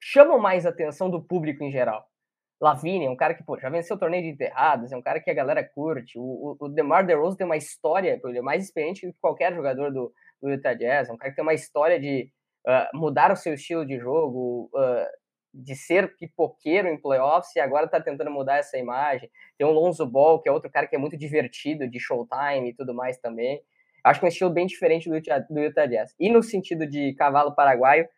chamam 0.00 0.38
mais 0.38 0.66
atenção 0.66 1.10
do 1.10 1.22
público 1.22 1.62
em 1.62 1.70
geral. 1.70 2.06
Lavine 2.60 3.04
é 3.04 3.10
um 3.10 3.16
cara 3.16 3.34
que 3.34 3.44
pô, 3.44 3.58
já 3.58 3.68
venceu 3.68 3.96
o 3.96 3.98
torneio 3.98 4.22
de 4.22 4.30
enterradas, 4.30 4.90
é 4.90 4.96
um 4.96 5.02
cara 5.02 5.20
que 5.20 5.30
a 5.30 5.34
galera 5.34 5.62
curte. 5.62 6.18
O, 6.18 6.56
o, 6.58 6.66
o 6.66 6.68
DeMar 6.68 7.04
DeRozan 7.04 7.36
tem 7.36 7.44
uma 7.44 7.56
história, 7.56 8.18
ele 8.24 8.38
é 8.38 8.42
mais 8.42 8.64
experiente 8.64 9.02
que 9.02 9.12
qualquer 9.20 9.54
jogador 9.54 9.92
do, 9.92 10.12
do 10.40 10.50
Utah 10.50 10.74
Jazz, 10.74 11.08
é 11.08 11.12
um 11.12 11.18
cara 11.18 11.30
que 11.30 11.36
tem 11.36 11.44
uma 11.44 11.54
história 11.54 12.00
de 12.00 12.30
uh, 12.66 12.96
mudar 12.96 13.30
o 13.30 13.36
seu 13.36 13.54
estilo 13.54 13.84
de 13.84 13.98
jogo, 13.98 14.70
uh, 14.74 15.06
de 15.56 15.74
ser 15.74 16.16
pipoqueiro 16.16 16.88
em 16.88 17.00
playoffs 17.00 17.54
e 17.56 17.60
agora 17.60 17.88
tá 17.88 18.00
tentando 18.00 18.30
mudar 18.30 18.58
essa 18.58 18.76
imagem. 18.76 19.30
Tem 19.56 19.66
o 19.66 19.70
Lonzo 19.70 20.06
Ball, 20.06 20.40
que 20.40 20.48
é 20.48 20.52
outro 20.52 20.70
cara 20.70 20.86
que 20.86 20.94
é 20.94 20.98
muito 20.98 21.16
divertido, 21.16 21.88
de 21.88 21.98
showtime 21.98 22.70
e 22.70 22.74
tudo 22.74 22.94
mais 22.94 23.18
também. 23.18 23.62
Acho 24.04 24.20
que 24.20 24.26
é 24.26 24.28
um 24.28 24.30
estilo 24.30 24.50
bem 24.50 24.66
diferente 24.66 25.08
do 25.08 25.18
do 25.18 25.60
Utah 25.60 25.86
Jazz. 25.86 26.14
E 26.20 26.30
no 26.30 26.42
sentido 26.42 26.86
de 26.86 27.14
cavalo 27.14 27.54
paraguaio, 27.54 28.08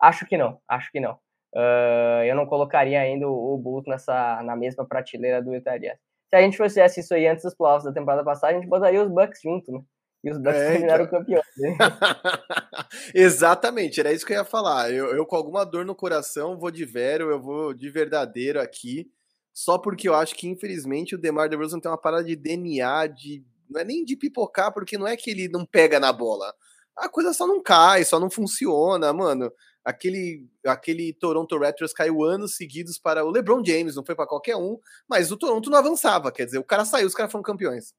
acho 0.00 0.26
que 0.26 0.36
não, 0.36 0.60
acho 0.68 0.90
que 0.90 1.00
não. 1.00 1.14
Uh, 1.54 2.22
eu 2.26 2.34
não 2.34 2.44
colocaria 2.44 3.00
ainda 3.00 3.26
o, 3.26 3.54
o 3.54 3.58
Bulls 3.58 3.86
nessa, 3.86 4.42
na 4.42 4.54
mesma 4.54 4.86
prateleira 4.86 5.42
do 5.42 5.54
Utah 5.54 5.78
Jazz. 5.78 5.98
Se 6.28 6.36
a 6.36 6.42
gente 6.42 6.58
fizesse 6.58 7.00
isso 7.00 7.14
aí 7.14 7.26
antes 7.26 7.44
dos 7.44 7.54
playoffs 7.54 7.84
da 7.84 7.92
temporada 7.92 8.22
passada, 8.22 8.52
a 8.52 8.56
gente 8.56 8.68
botaria 8.68 9.02
os 9.02 9.08
Bucks 9.08 9.40
junto, 9.42 9.72
né? 9.72 9.80
E 10.28 10.32
os 10.32 10.38
Bucks 10.38 10.62
É, 10.62 10.72
terminaram 10.72 11.04
então. 11.04 11.18
campeões. 11.20 11.44
Né? 11.56 11.76
Exatamente, 13.14 14.00
era 14.00 14.12
isso 14.12 14.26
que 14.26 14.32
eu 14.32 14.36
ia 14.38 14.44
falar. 14.44 14.92
Eu, 14.92 15.06
eu, 15.16 15.26
com 15.26 15.36
alguma 15.36 15.64
dor 15.64 15.84
no 15.84 15.94
coração, 15.94 16.58
vou 16.58 16.70
de 16.70 16.84
Vero, 16.84 17.30
eu 17.30 17.40
vou 17.40 17.72
de 17.74 17.90
verdadeiro 17.90 18.60
aqui, 18.60 19.10
só 19.52 19.78
porque 19.78 20.08
eu 20.08 20.14
acho 20.14 20.34
que, 20.34 20.48
infelizmente, 20.48 21.14
o 21.14 21.18
DeMar 21.18 21.48
DeRozan 21.48 21.80
tem 21.80 21.90
uma 21.90 21.98
parada 22.00 22.24
de 22.24 22.36
DNA, 22.36 23.06
de 23.08 23.44
não 23.68 23.80
é 23.80 23.84
nem 23.84 24.04
de 24.04 24.16
pipocar, 24.16 24.72
porque 24.72 24.96
não 24.98 25.06
é 25.06 25.16
que 25.16 25.30
ele 25.30 25.48
não 25.48 25.64
pega 25.66 26.00
na 26.00 26.12
bola. 26.12 26.54
A 26.96 27.08
coisa 27.08 27.32
só 27.32 27.46
não 27.46 27.62
cai, 27.62 28.04
só 28.04 28.18
não 28.18 28.30
funciona, 28.30 29.12
mano. 29.12 29.52
Aquele, 29.84 30.46
aquele 30.66 31.12
Toronto 31.14 31.58
Raptors 31.58 31.92
caiu 31.92 32.22
anos 32.22 32.56
seguidos 32.56 32.98
para 32.98 33.24
o 33.24 33.30
LeBron 33.30 33.64
James, 33.64 33.94
não 33.96 34.04
foi 34.04 34.14
para 34.14 34.26
qualquer 34.26 34.56
um, 34.56 34.78
mas 35.08 35.30
o 35.30 35.36
Toronto 35.36 35.70
não 35.70 35.78
avançava, 35.78 36.30
quer 36.32 36.44
dizer, 36.44 36.58
o 36.58 36.64
cara 36.64 36.84
saiu, 36.84 37.06
os 37.06 37.14
caras 37.14 37.32
foram 37.32 37.42
campeões. 37.42 37.94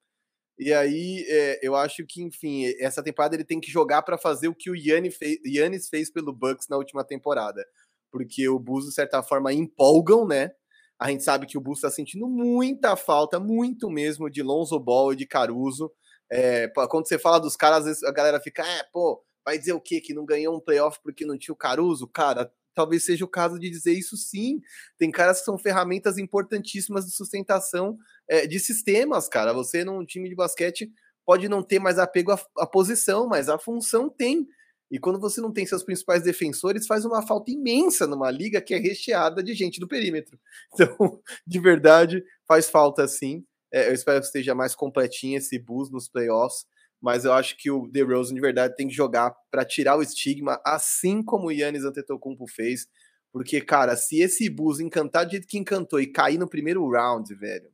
E 0.60 0.74
aí, 0.74 1.26
é, 1.30 1.60
eu 1.66 1.74
acho 1.74 2.05
que, 2.05 2.22
enfim, 2.22 2.66
essa 2.80 3.01
temporada 3.01 3.34
ele 3.34 3.45
tem 3.45 3.62
que 3.62 3.72
jogar 3.72 4.01
para 4.01 4.18
fazer 4.18 4.49
o 4.49 4.53
que 4.53 4.70
o 4.70 4.76
Yannis 4.76 5.16
fez, 5.16 5.88
fez 5.89 6.12
pelo 6.12 6.34
Bucks 6.34 6.68
na 6.68 6.76
última 6.76 7.01
temporada. 7.01 7.66
Porque 8.12 8.49
o 8.49 8.60
Bulls, 8.60 8.86
de 8.86 8.93
certa 8.93 9.24
forma, 9.24 9.53
empolgam, 9.53 10.28
né? 10.28 10.51
A 10.99 11.10
gente 11.10 11.24
sabe 11.24 11.45
que 11.45 11.57
o 11.57 11.62
Bulls 11.62 11.78
está 11.80 11.89
sentindo 11.89 12.28
muita 12.28 12.97
falta, 12.97 13.39
muito 13.39 13.89
mesmo, 13.89 14.30
de 14.30 14.43
Lonzo 14.43 14.78
Ball 14.78 15.14
e 15.14 15.16
de 15.16 15.26
Caruso. 15.26 15.89
É, 16.30 16.68
quando 16.89 17.07
você 17.07 17.18
fala 17.18 17.39
dos 17.39 17.55
caras, 17.55 17.80
às 17.80 17.86
vezes 17.86 18.03
a 18.03 18.12
galera 18.12 18.41
fica, 18.41 18.62
é, 18.68 18.84
pô, 18.91 19.24
vai 19.45 19.57
dizer 19.57 19.72
o 19.72 19.80
quê? 19.80 20.01
Que 20.01 20.14
não 20.14 20.26
ganhou 20.26 20.53
um 20.53 20.60
playoff 20.60 20.99
porque 21.01 21.26
não 21.26 21.38
tinha 21.38 21.53
o 21.53 21.57
Caruso? 21.57 22.05
Cara, 22.05 22.51
talvez 22.76 23.05
seja 23.05 23.24
o 23.24 23.30
caso 23.30 23.57
de 23.57 23.70
dizer 23.70 23.93
isso 23.93 24.18
sim. 24.18 24.62
Tem 24.97 25.10
caras 25.10 25.39
que 25.39 25.45
são 25.45 25.57
ferramentas 25.57 26.18
importantíssimas 26.18 27.05
de 27.05 27.12
sustentação 27.12 27.97
é, 28.30 28.46
de 28.46 28.60
sistemas, 28.60 29.28
cara. 29.28 29.52
Você 29.52 29.84
num 29.84 30.06
time 30.06 30.30
de 30.30 30.36
basquete 30.36 30.90
pode 31.26 31.50
não 31.50 31.64
ter 31.64 31.80
mais 31.80 31.98
apego 31.98 32.32
à, 32.32 32.40
à 32.60 32.68
posição, 32.68 33.28
mas 33.28 33.50
a 33.50 33.58
função 33.58 34.08
tem. 34.10 34.48
E 34.92 34.98
quando 34.98 35.20
você 35.20 35.42
não 35.42 35.52
tem 35.52 35.66
seus 35.66 35.84
principais 35.84 36.24
defensores, 36.24 36.88
faz 36.88 37.06
uma 37.06 37.26
falta 37.26 37.52
imensa 37.52 38.08
numa 38.08 38.32
liga 38.32 38.62
que 38.62 38.74
é 38.74 38.78
recheada 38.78 39.44
de 39.44 39.54
gente 39.54 39.80
do 39.80 39.88
perímetro. 39.88 40.40
Então, 40.74 41.22
de 41.46 41.60
verdade, 41.60 42.24
faz 42.48 42.70
falta 42.70 43.08
sim. 43.08 43.44
É, 43.72 43.90
eu 43.90 43.94
espero 43.94 44.20
que 44.20 44.26
esteja 44.28 44.56
mais 44.56 44.74
completinho 44.74 45.38
esse 45.38 45.60
Bulls 45.60 45.92
nos 45.92 46.08
playoffs, 46.08 46.66
mas 47.02 47.26
eu 47.26 47.34
acho 47.34 47.56
que 47.58 47.70
o 47.70 47.88
DeRozan 47.88 48.34
de 48.34 48.42
verdade 48.42 48.76
tem 48.76 48.88
que 48.88 48.94
jogar 48.94 49.34
para 49.52 49.64
tirar 49.64 49.98
o 49.98 50.02
estigma, 50.02 50.60
assim 50.66 51.24
como 51.24 51.48
o 51.48 51.52
Yannis 51.52 51.86
Antetokounmpo 51.86 52.48
fez, 52.48 52.88
porque 53.32 53.62
cara, 53.62 53.96
se 53.96 54.20
esse 54.20 54.50
Bulls 54.50 54.80
encantar 54.80 55.26
do 55.26 55.32
jeito 55.32 55.48
que 55.48 55.58
encantou 55.58 56.00
e 56.00 56.08
cair 56.08 56.40
no 56.40 56.50
primeiro 56.50 56.88
round, 56.90 57.34
velho, 57.36 57.70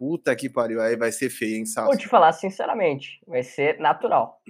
puta 0.00 0.34
que 0.34 0.48
pariu, 0.48 0.80
aí 0.80 0.96
vai 0.96 1.12
ser 1.12 1.28
feio, 1.28 1.56
hein, 1.56 1.66
Sassi? 1.66 1.86
Vou 1.86 1.98
te 1.98 2.08
falar 2.08 2.32
sinceramente, 2.32 3.20
vai 3.26 3.42
ser 3.42 3.78
natural. 3.78 4.40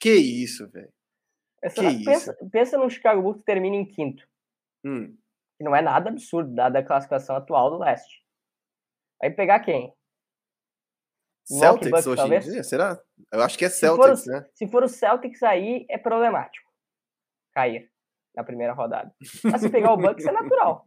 Que 0.00 0.12
isso, 0.12 0.68
velho. 0.68 0.92
Pensa, 1.60 1.74
que 1.80 2.04
pensa, 2.04 2.32
isso? 2.32 2.50
pensa 2.50 2.78
no 2.78 2.90
Chicago 2.90 3.22
Bulls 3.22 3.38
que 3.38 3.44
termina 3.44 3.76
em 3.76 3.86
quinto. 3.86 4.26
Hum. 4.84 5.16
Que 5.56 5.64
não 5.64 5.74
é 5.74 5.80
nada 5.80 6.10
absurdo, 6.10 6.52
dada 6.52 6.80
a 6.80 6.84
classificação 6.84 7.36
atual 7.36 7.70
do 7.70 7.78
leste. 7.78 8.24
Vai 9.20 9.30
pegar 9.30 9.60
quem? 9.60 9.92
Celtics 11.44 11.90
Bucks, 11.90 12.06
hoje 12.06 12.16
talvez? 12.16 12.46
em 12.46 12.50
dia? 12.50 12.64
Será? 12.64 13.00
Eu 13.32 13.42
acho 13.42 13.56
que 13.56 13.64
é 13.64 13.68
Celtics, 13.68 14.22
se 14.22 14.30
né? 14.30 14.46
Se 14.54 14.66
for 14.66 14.82
o 14.82 14.88
Celtics 14.88 15.42
aí, 15.44 15.86
é 15.88 15.96
problemático 15.96 16.68
cair 17.54 17.90
na 18.36 18.44
primeira 18.44 18.72
rodada. 18.72 19.12
Mas 19.44 19.60
se 19.60 19.70
pegar 19.70 19.92
o 19.92 19.96
Bucks, 19.96 20.26
é 20.26 20.32
natural. 20.32 20.84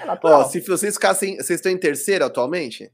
É 0.00 0.04
natural. 0.06 0.40
Ó, 0.40 0.44
se 0.44 0.60
vocês 0.60 0.94
ficassem. 0.94 1.36
Vocês 1.36 1.58
estão 1.58 1.70
em 1.70 1.78
terceiro 1.78 2.24
atualmente? 2.24 2.92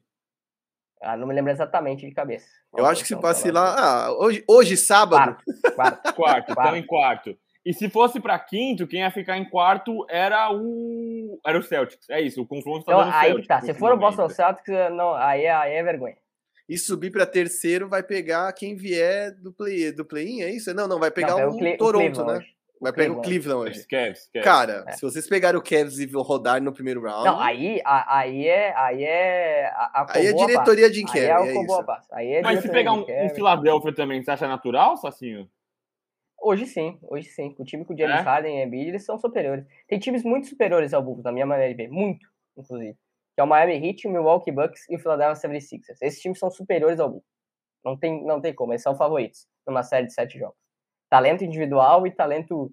Ah, 1.07 1.17
não 1.17 1.29
me 1.29 1.35
lembro 1.35 1.53
exatamente 1.53 2.05
de 2.05 2.13
cabeça. 2.13 2.47
Eu 2.77 2.85
acho 2.85 3.03
que 3.03 3.09
se 3.09 3.15
vacilar. 3.15 3.79
Ah, 3.79 4.13
hoje, 4.13 4.43
hoje 4.49 4.77
sábado. 4.77 5.37
Quarto, 5.75 6.15
quarto, 6.15 6.15
quarto, 6.15 6.49
estão 6.51 6.77
em 6.77 6.85
quarto. 6.85 7.39
E 7.65 7.73
se 7.73 7.89
fosse 7.89 8.19
para 8.19 8.37
quinto, 8.39 8.89
quem 8.89 9.01
ia 9.01 9.11
ficar 9.11 9.39
em 9.39 9.45
quarto 9.45 10.05
era 10.11 10.53
o 10.53 11.41
era 11.47 11.59
o 11.59 11.63
Celtics. 11.63 12.11
É 12.11 12.21
isso, 12.21 12.43
o 12.43 12.47
confronto 12.47 12.85
tá 12.85 12.93
então, 12.93 13.13
aí 13.13 13.29
Celtics, 13.29 13.47
tá. 13.47 13.61
Se 13.61 13.75
for 13.75 13.93
o 13.93 13.97
Boston 13.97 14.29
Celtics, 14.29 14.75
não, 14.93 15.15
aí, 15.15 15.47
aí 15.47 15.75
é 15.75 15.83
vergonha. 15.83 16.17
E 16.69 16.77
subir 16.77 17.13
para 17.13 17.25
terceiro 17.25 17.89
vai 17.89 18.03
pegar 18.03 18.53
quem 18.53 18.75
vier 18.75 19.33
do 19.41 19.53
play 19.53 19.93
do 19.93 20.05
play-in, 20.05 20.43
é 20.43 20.51
isso? 20.51 20.75
Não, 20.75 20.89
não, 20.89 20.99
vai 20.99 21.13
pegar 21.13 21.37
não, 21.37 21.51
o, 21.51 21.57
o 21.57 21.77
Toronto, 21.77 22.25
né? 22.25 22.45
Vai 22.81 22.93
pegar 22.93 23.15
o 23.15 23.23
Cleveland 23.23 23.71
hoje. 23.71 23.81
Esquece, 23.81 24.23
esquece. 24.23 24.45
Cara, 24.45 24.85
é. 24.87 24.93
se 24.93 25.03
vocês 25.03 25.27
pegarem 25.27 25.59
o 25.59 25.63
Cavs 25.63 25.99
e 25.99 26.07
rodar 26.13 26.63
no 26.63 26.73
primeiro 26.73 27.03
round. 27.03 27.25
Não, 27.25 27.41
aí, 27.41 27.81
aí 27.85 28.47
é. 28.47 28.77
Aí 28.77 29.05
é. 29.05 29.67
A, 29.69 30.03
a 30.03 30.07
aí 30.17 30.27
é 30.27 30.33
diretoria 30.33 30.91
de 30.91 31.05
Kevin. 31.05 31.27
Aí 31.31 31.49
é, 31.49 31.57
é 31.57 31.63
isso. 31.63 31.85
Aí 32.13 32.33
é 32.33 32.43
Mas 32.43 32.61
se 32.61 32.69
pegar 32.71 32.93
um, 32.93 33.05
um 33.05 33.31
Philadelphia 33.31 33.95
também, 33.95 34.23
você 34.23 34.31
acha 34.31 34.47
natural, 34.47 34.97
Sacinho? 34.97 35.49
Hoje 36.39 36.67
sim, 36.67 36.99
hoje 37.03 37.29
sim. 37.29 37.55
O 37.59 37.65
time 37.65 37.85
com 37.85 37.95
o 37.95 37.99
James 37.99 38.21
é? 38.21 38.21
Harden 38.21 38.61
e 38.61 38.65
Embiid, 38.65 38.89
eles 38.89 39.05
são 39.05 39.19
superiores. 39.19 39.65
Tem 39.89 39.99
times 39.99 40.23
muito 40.23 40.47
superiores 40.47 40.93
ao 40.93 41.03
Bulls, 41.03 41.25
na 41.25 41.33
minha 41.33 41.47
maneira 41.47 41.73
de 41.73 41.77
ver. 41.77 41.91
Muito, 41.91 42.27
inclusive. 42.57 42.97
Que 43.35 43.41
é 43.41 43.43
o 43.43 43.47
Miami 43.47 43.75
Heat, 43.85 44.07
o 44.07 44.11
Milwaukee 44.11 44.53
Bucks 44.53 44.89
e 44.89 44.97
o 44.97 44.99
Philadelphia 44.99 45.51
76ers. 45.51 45.97
Esses 46.01 46.21
times 46.21 46.39
são 46.39 46.51
superiores 46.51 47.01
ao 47.01 47.09
Bulls. 47.09 47.25
Não 47.85 47.97
tem, 47.97 48.25
não 48.25 48.41
tem 48.41 48.55
como, 48.55 48.73
eles 48.73 48.83
são 48.83 48.97
favoritos 48.97 49.47
numa 49.67 49.83
série 49.83 50.07
de 50.07 50.13
sete 50.13 50.39
jogos. 50.39 50.66
Talento 51.09 51.45
individual 51.45 52.07
e 52.07 52.11
talento 52.11 52.73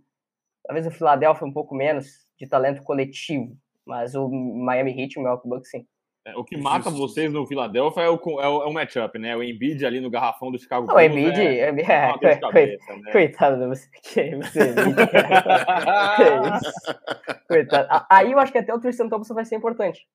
Talvez 0.65 0.87
o 0.87 0.91
Philadelphia 0.91 1.45
um 1.45 1.51
pouco 1.51 1.75
menos 1.75 2.07
de 2.39 2.47
talento 2.47 2.81
coletivo, 2.83 3.55
mas 3.85 4.15
o 4.15 4.29
Miami 4.29 4.91
Heat 4.91 5.13
e 5.13 5.19
o 5.19 5.21
Milwaukee 5.21 5.49
Bucks 5.49 5.69
sim. 5.69 5.85
É, 6.25 6.37
o 6.37 6.43
que 6.45 6.55
mata 6.55 6.89
vocês 6.89 7.33
no 7.33 7.45
Philadelphia 7.45 8.03
é 8.03 8.09
o, 8.09 8.15
é 8.39 8.47
o, 8.47 8.63
é 8.63 8.65
o 8.65 8.71
matchup, 8.71 9.19
né? 9.19 9.35
O 9.35 9.43
Embiid 9.43 9.85
ali 9.85 9.99
no 9.99 10.09
garrafão 10.09 10.49
do 10.49 10.57
Chicago 10.57 10.87
Bulls. 10.87 10.97
O 10.97 11.05
Embiid, 11.05 11.37
é, 11.37 11.69
é, 11.69 11.69
é, 11.69 12.37
cabeça, 12.37 12.95
né? 12.95 13.11
coitado 13.11 13.59
de 13.59 13.67
você. 13.67 13.89
Que 14.01 14.35
você 14.37 14.73
que 16.15 16.23
isso? 16.55 17.45
Coitado. 17.45 18.05
Aí 18.09 18.31
eu 18.31 18.39
acho 18.39 18.53
que 18.53 18.57
até 18.57 18.73
o 18.73 18.79
Tristan 18.79 19.09
Thompson 19.09 19.33
vai 19.33 19.43
ser 19.43 19.57
importante 19.57 20.07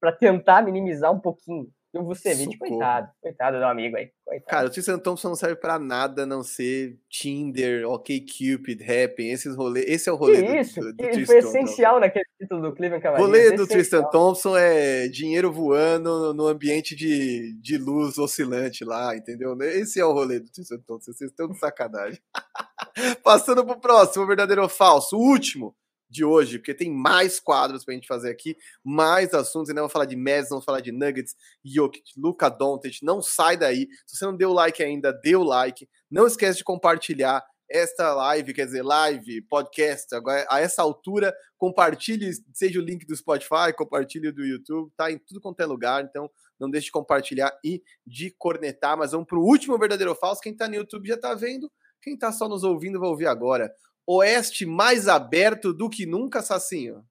para 0.00 0.10
tentar 0.10 0.62
minimizar 0.62 1.12
um 1.12 1.20
pouquinho 1.20 1.68
o 1.94 2.04
Vucevic, 2.04 2.56
coitado. 2.56 3.10
Coitado 3.20 3.58
do 3.58 3.64
amigo 3.64 3.96
aí. 3.96 4.10
Coitado. 4.24 4.48
Cara, 4.48 4.66
o 4.66 4.70
Tristan 4.70 4.98
Thompson 4.98 5.28
não 5.28 5.36
serve 5.36 5.56
pra 5.56 5.78
nada 5.78 6.22
a 6.22 6.26
não 6.26 6.42
ser 6.42 6.98
Tinder, 7.10 7.86
OK 7.88 8.20
Cupid, 8.20 8.82
Happy, 8.82 9.28
esses 9.28 9.54
rolês. 9.54 9.84
Esse 9.86 10.08
é 10.08 10.12
o 10.12 10.16
rolê 10.16 10.42
que 10.42 10.56
isso? 10.58 10.80
do, 10.80 10.94
do 10.94 11.04
Ele 11.04 11.26
foi 11.26 11.38
essencial 11.38 11.94
Thompson. 11.94 12.00
naquele 12.00 12.24
título 12.40 12.62
do 12.62 12.74
Cleveland 12.74 13.02
Cavaliers. 13.02 13.24
O 13.24 13.26
rolê 13.26 13.56
do 13.56 13.66
Tristan 13.66 14.04
Thompson 14.04 14.56
é 14.56 15.06
dinheiro 15.08 15.52
voando 15.52 16.32
no 16.32 16.46
ambiente 16.46 16.96
de, 16.96 17.54
de 17.60 17.76
luz 17.76 18.16
oscilante 18.16 18.84
lá, 18.84 19.14
entendeu? 19.14 19.54
Esse 19.60 20.00
é 20.00 20.04
o 20.04 20.12
rolê 20.12 20.40
do 20.40 20.50
Tristan 20.50 20.78
Thompson. 20.86 21.12
Vocês 21.12 21.30
estão 21.30 21.48
de 21.48 21.58
sacanagem. 21.58 22.20
Passando 23.22 23.64
pro 23.64 23.78
próximo, 23.78 24.26
verdadeiro 24.26 24.62
ou 24.62 24.68
falso. 24.68 25.16
O 25.16 25.20
último 25.20 25.74
de 26.12 26.24
hoje, 26.24 26.58
porque 26.58 26.74
tem 26.74 26.92
mais 26.92 27.40
quadros 27.40 27.84
pra 27.84 27.94
gente 27.94 28.06
fazer 28.06 28.30
aqui, 28.30 28.54
mais 28.84 29.32
assuntos, 29.32 29.70
ainda 29.70 29.80
vamos 29.80 29.92
falar 29.92 30.04
de 30.04 30.14
Mets, 30.14 30.50
vamos 30.50 30.64
falar 30.64 30.80
de 30.80 30.92
Nuggets, 30.92 31.34
Jokic, 31.64 32.12
Luca 32.16 32.50
Doncic, 32.50 33.02
não 33.02 33.22
sai 33.22 33.56
daí. 33.56 33.88
Se 34.06 34.16
você 34.16 34.26
não 34.26 34.36
deu 34.36 34.52
like 34.52 34.82
ainda, 34.82 35.12
dê 35.12 35.34
o 35.34 35.42
like. 35.42 35.88
Não 36.10 36.26
esquece 36.26 36.58
de 36.58 36.64
compartilhar 36.64 37.42
esta 37.70 38.12
live, 38.12 38.52
quer 38.52 38.66
dizer, 38.66 38.82
live, 38.82 39.40
podcast, 39.42 40.14
agora 40.14 40.46
a 40.50 40.60
essa 40.60 40.82
altura, 40.82 41.34
compartilhe, 41.56 42.30
seja 42.52 42.78
o 42.78 42.82
link 42.82 43.06
do 43.06 43.16
Spotify, 43.16 43.72
compartilhe 43.74 44.30
do 44.30 44.44
YouTube, 44.44 44.92
tá 44.94 45.10
em 45.10 45.16
tudo 45.16 45.40
quanto 45.40 45.60
é 45.60 45.64
lugar, 45.64 46.04
então 46.04 46.30
não 46.60 46.70
deixe 46.70 46.86
de 46.86 46.92
compartilhar 46.92 47.50
e 47.64 47.82
de 48.06 48.30
cornetar, 48.36 48.98
mas 48.98 49.12
vamos 49.12 49.26
para 49.26 49.38
o 49.38 49.42
último 49.42 49.78
verdadeiro 49.78 50.10
ou 50.10 50.16
falso, 50.16 50.42
quem 50.42 50.54
tá 50.54 50.68
no 50.68 50.74
YouTube 50.74 51.08
já 51.08 51.16
tá 51.16 51.32
vendo, 51.34 51.72
quem 52.02 52.18
tá 52.18 52.30
só 52.30 52.46
nos 52.46 52.62
ouvindo 52.62 53.00
vai 53.00 53.08
ouvir 53.08 53.26
agora. 53.26 53.72
Oeste 54.06 54.66
mais 54.66 55.08
aberto 55.08 55.72
do 55.72 55.88
que 55.88 56.04
nunca, 56.06 56.42
Sacinho? 56.42 57.04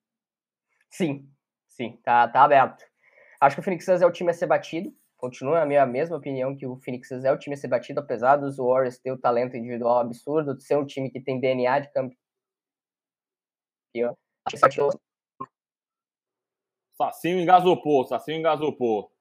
Sim, 0.89 1.29
sim, 1.69 1.97
tá, 2.03 2.27
tá 2.27 2.43
aberto. 2.43 2.83
Acho 3.39 3.55
que 3.55 3.59
o 3.61 3.63
Phoenix 3.63 3.85
Suns 3.85 4.01
é 4.01 4.05
o 4.05 4.11
time 4.11 4.31
a 4.31 4.33
ser 4.33 4.47
batido. 4.47 4.93
Continua 5.15 5.61
a 5.61 5.65
minha 5.65 5.85
mesma 5.85 6.17
opinião 6.17 6.55
que 6.55 6.65
o 6.65 6.77
Phoenix 6.77 7.07
Suns 7.07 7.23
é 7.23 7.31
o 7.31 7.37
time 7.37 7.55
a 7.55 7.57
ser 7.57 7.67
batido, 7.67 7.99
apesar 7.99 8.35
dos 8.37 8.57
Warriors 8.57 8.97
ter 8.97 9.11
o 9.11 9.17
talento 9.17 9.55
individual 9.55 9.99
absurdo, 9.99 10.55
de 10.55 10.63
ser 10.63 10.77
um 10.77 10.85
time 10.85 11.09
que 11.09 11.21
tem 11.21 11.39
DNA 11.39 11.79
de 11.79 11.91
campeão. 11.93 12.17
Sacinho 16.95 17.39
engasopou, 17.39 18.05
Sacinho 18.05 18.37
engasopou. 18.37 19.11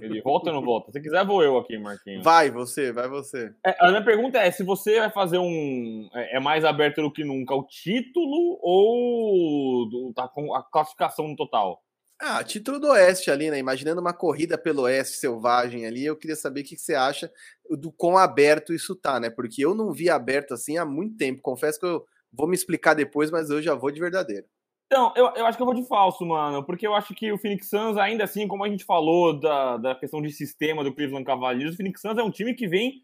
Ele 0.00 0.20
volta 0.20 0.50
ou 0.50 0.56
não 0.56 0.62
volta? 0.62 0.92
Se 0.92 1.00
quiser, 1.00 1.24
vou 1.24 1.42
eu 1.42 1.56
aqui, 1.58 1.78
Marquinhos. 1.78 2.24
Vai, 2.24 2.50
você, 2.50 2.92
vai 2.92 3.08
você. 3.08 3.52
É, 3.64 3.76
a 3.80 3.88
minha 3.88 4.04
pergunta 4.04 4.38
é: 4.38 4.50
se 4.50 4.62
você 4.62 4.98
vai 5.00 5.10
fazer 5.10 5.38
um. 5.38 6.08
É, 6.14 6.36
é 6.36 6.40
mais 6.40 6.64
aberto 6.64 7.02
do 7.02 7.12
que 7.12 7.24
nunca 7.24 7.54
o 7.54 7.66
título 7.66 8.58
ou 8.62 9.88
do, 9.88 10.12
tá 10.14 10.28
com 10.28 10.54
a 10.54 10.62
classificação 10.62 11.28
no 11.28 11.36
total? 11.36 11.82
Ah, 12.18 12.42
título 12.42 12.80
do 12.80 12.88
Oeste 12.88 13.30
ali, 13.30 13.50
né? 13.50 13.58
Imaginando 13.58 14.00
uma 14.00 14.14
corrida 14.14 14.56
pelo 14.56 14.82
Oeste 14.82 15.18
selvagem 15.18 15.84
ali, 15.84 16.04
eu 16.04 16.16
queria 16.16 16.36
saber 16.36 16.62
o 16.62 16.64
que 16.64 16.76
você 16.76 16.94
acha 16.94 17.30
do 17.70 17.92
quão 17.92 18.16
aberto 18.16 18.72
isso 18.72 18.96
tá, 18.96 19.20
né? 19.20 19.28
Porque 19.28 19.62
eu 19.62 19.74
não 19.74 19.92
vi 19.92 20.08
aberto 20.08 20.54
assim 20.54 20.78
há 20.78 20.84
muito 20.84 21.16
tempo. 21.16 21.42
Confesso 21.42 21.78
que 21.78 21.84
eu 21.84 22.06
vou 22.32 22.48
me 22.48 22.54
explicar 22.54 22.94
depois, 22.94 23.30
mas 23.30 23.50
eu 23.50 23.60
já 23.60 23.74
vou 23.74 23.90
de 23.90 24.00
verdadeiro. 24.00 24.46
Então, 24.86 25.12
eu, 25.16 25.26
eu 25.34 25.46
acho 25.46 25.58
que 25.58 25.62
eu 25.62 25.66
vou 25.66 25.74
de 25.74 25.86
falso, 25.86 26.24
mano, 26.24 26.64
porque 26.64 26.86
eu 26.86 26.94
acho 26.94 27.12
que 27.12 27.32
o 27.32 27.38
Phoenix 27.38 27.68
Suns, 27.68 27.96
ainda 27.96 28.22
assim, 28.22 28.46
como 28.46 28.64
a 28.64 28.68
gente 28.68 28.84
falou 28.84 29.38
da, 29.38 29.76
da 29.76 29.94
questão 29.96 30.22
de 30.22 30.30
sistema 30.30 30.84
do 30.84 30.94
Cleveland 30.94 31.24
Cavaliers, 31.24 31.74
o 31.74 31.76
Phoenix 31.76 32.00
Suns 32.00 32.16
é 32.16 32.22
um 32.22 32.30
time 32.30 32.54
que 32.54 32.68
vem 32.68 33.02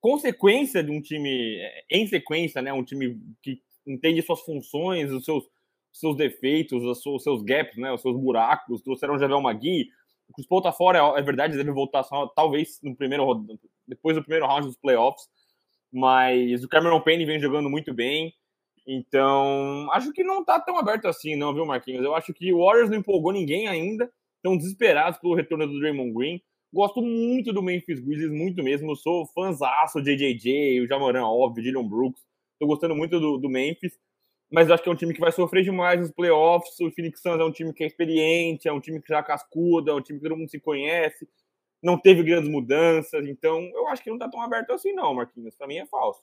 consequência 0.00 0.82
de 0.82 0.90
um 0.90 1.00
time 1.00 1.56
é, 1.58 1.84
em 1.90 2.06
sequência, 2.06 2.60
né? 2.60 2.72
Um 2.72 2.84
time 2.84 3.18
que 3.42 3.62
entende 3.86 4.20
suas 4.20 4.40
funções, 4.42 5.10
os 5.10 5.24
seus, 5.24 5.44
seus 5.92 6.16
defeitos, 6.16 6.84
os 6.84 7.02
seus, 7.02 7.16
os 7.16 7.22
seus 7.22 7.42
gaps, 7.42 7.76
né? 7.78 7.92
Os 7.92 8.02
seus 8.02 8.16
buracos. 8.16 8.82
Trouxeram 8.82 9.14
o 9.14 9.18
Javel 9.18 9.40
Magui. 9.40 9.88
O 10.28 10.32
Chris 10.34 10.46
Paul 10.46 10.62
tá 10.62 10.72
fora, 10.72 10.98
é, 10.98 11.20
é 11.20 11.22
verdade, 11.22 11.56
deve 11.56 11.72
voltar 11.72 12.02
só, 12.02 12.26
talvez 12.28 12.80
no 12.82 12.96
primeiro 12.96 13.44
depois 13.86 14.16
do 14.16 14.22
primeiro 14.22 14.46
round 14.46 14.66
dos 14.66 14.76
playoffs. 14.76 15.26
Mas 15.92 16.64
o 16.64 16.68
Cameron 16.68 17.00
Payne 17.00 17.24
vem 17.24 17.40
jogando 17.40 17.70
muito 17.70 17.94
bem. 17.94 18.34
Então, 18.86 19.88
acho 19.92 20.12
que 20.12 20.24
não 20.24 20.44
tá 20.44 20.60
tão 20.60 20.76
aberto 20.76 21.06
assim, 21.06 21.36
não, 21.36 21.54
viu, 21.54 21.64
Marquinhos? 21.64 22.04
Eu 22.04 22.14
acho 22.14 22.34
que 22.34 22.52
o 22.52 22.64
Warriors 22.64 22.90
não 22.90 22.98
empolgou 22.98 23.32
ninguém 23.32 23.68
ainda. 23.68 24.12
Estão 24.36 24.56
desesperados 24.56 25.18
pelo 25.20 25.34
retorno 25.34 25.66
do 25.66 25.78
Draymond 25.78 26.12
Green. 26.12 26.42
Gosto 26.72 27.00
muito 27.02 27.52
do 27.52 27.62
Memphis 27.62 28.00
Grizzlies, 28.00 28.32
muito 28.32 28.62
mesmo. 28.62 28.96
Sou 28.96 29.26
fãzaço 29.26 30.02
de 30.02 30.16
JJJ, 30.16 30.80
o 30.80 30.86
Jamoran, 30.88 31.24
óbvio, 31.26 31.62
Dylan 31.62 31.86
Brooks. 31.86 32.22
Tô 32.58 32.66
gostando 32.66 32.94
muito 32.96 33.20
do, 33.20 33.38
do 33.38 33.48
Memphis. 33.48 33.98
mas 34.52 34.70
acho 34.70 34.82
que 34.82 34.88
é 34.88 34.92
um 34.92 34.96
time 34.96 35.14
que 35.14 35.20
vai 35.20 35.32
sofrer 35.32 35.64
demais 35.64 36.00
nos 36.00 36.10
playoffs. 36.12 36.78
O 36.80 36.90
Phoenix 36.92 37.20
Suns 37.22 37.40
é 37.40 37.44
um 37.44 37.52
time 37.52 37.72
que 37.72 37.84
é 37.84 37.86
experiente, 37.86 38.68
é 38.68 38.72
um 38.72 38.80
time 38.80 39.00
que 39.02 39.08
já 39.08 39.22
cascuda, 39.22 39.92
é 39.92 39.94
um 39.94 40.02
time 40.02 40.18
que 40.18 40.28
todo 40.28 40.36
mundo 40.36 40.50
se 40.50 40.60
conhece, 40.60 41.28
não 41.82 41.98
teve 41.98 42.22
grandes 42.22 42.50
mudanças, 42.50 43.26
então 43.26 43.60
eu 43.74 43.88
acho 43.88 44.02
que 44.02 44.10
não 44.10 44.18
tá 44.18 44.28
tão 44.28 44.40
aberto 44.42 44.72
assim, 44.72 44.92
não, 44.92 45.14
Marquinhos. 45.14 45.56
Pra 45.56 45.66
mim 45.66 45.78
é 45.78 45.86
falso. 45.86 46.22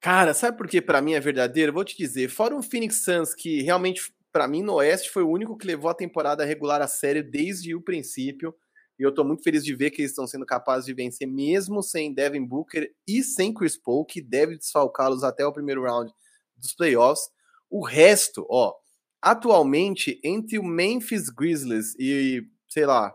Cara, 0.00 0.32
sabe 0.32 0.56
por 0.56 0.66
que 0.66 0.80
para 0.80 1.02
mim 1.02 1.12
é 1.12 1.20
verdadeiro? 1.20 1.72
Vou 1.72 1.84
te 1.84 1.96
dizer, 1.96 2.28
fora 2.30 2.56
um 2.56 2.62
Phoenix 2.62 3.04
Suns 3.04 3.34
que 3.34 3.60
realmente, 3.60 4.00
para 4.32 4.48
mim, 4.48 4.62
no 4.62 4.74
Oeste 4.74 5.10
foi 5.10 5.22
o 5.22 5.28
único 5.28 5.58
que 5.58 5.66
levou 5.66 5.90
a 5.90 5.94
temporada 5.94 6.44
regular 6.44 6.80
a 6.80 6.88
sério 6.88 7.22
desde 7.22 7.74
o 7.74 7.82
princípio. 7.82 8.54
E 8.98 9.02
eu 9.02 9.12
tô 9.12 9.24
muito 9.24 9.42
feliz 9.42 9.62
de 9.64 9.74
ver 9.74 9.90
que 9.90 10.00
eles 10.00 10.12
estão 10.12 10.26
sendo 10.26 10.46
capazes 10.46 10.86
de 10.86 10.94
vencer, 10.94 11.26
mesmo 11.26 11.82
sem 11.82 12.14
Devin 12.14 12.46
Booker 12.46 12.90
e 13.06 13.22
sem 13.22 13.52
Chris 13.52 13.76
Paul, 13.76 14.04
que 14.06 14.22
deve 14.22 14.56
desfalcá-los 14.56 15.22
até 15.22 15.44
o 15.44 15.52
primeiro 15.52 15.82
round 15.82 16.10
dos 16.56 16.74
playoffs. 16.74 17.28
O 17.70 17.84
resto, 17.84 18.46
ó, 18.50 18.74
atualmente, 19.22 20.18
entre 20.24 20.58
o 20.58 20.64
Memphis 20.64 21.28
Grizzlies 21.28 21.94
e, 21.98 22.42
sei 22.68 22.86
lá, 22.86 23.14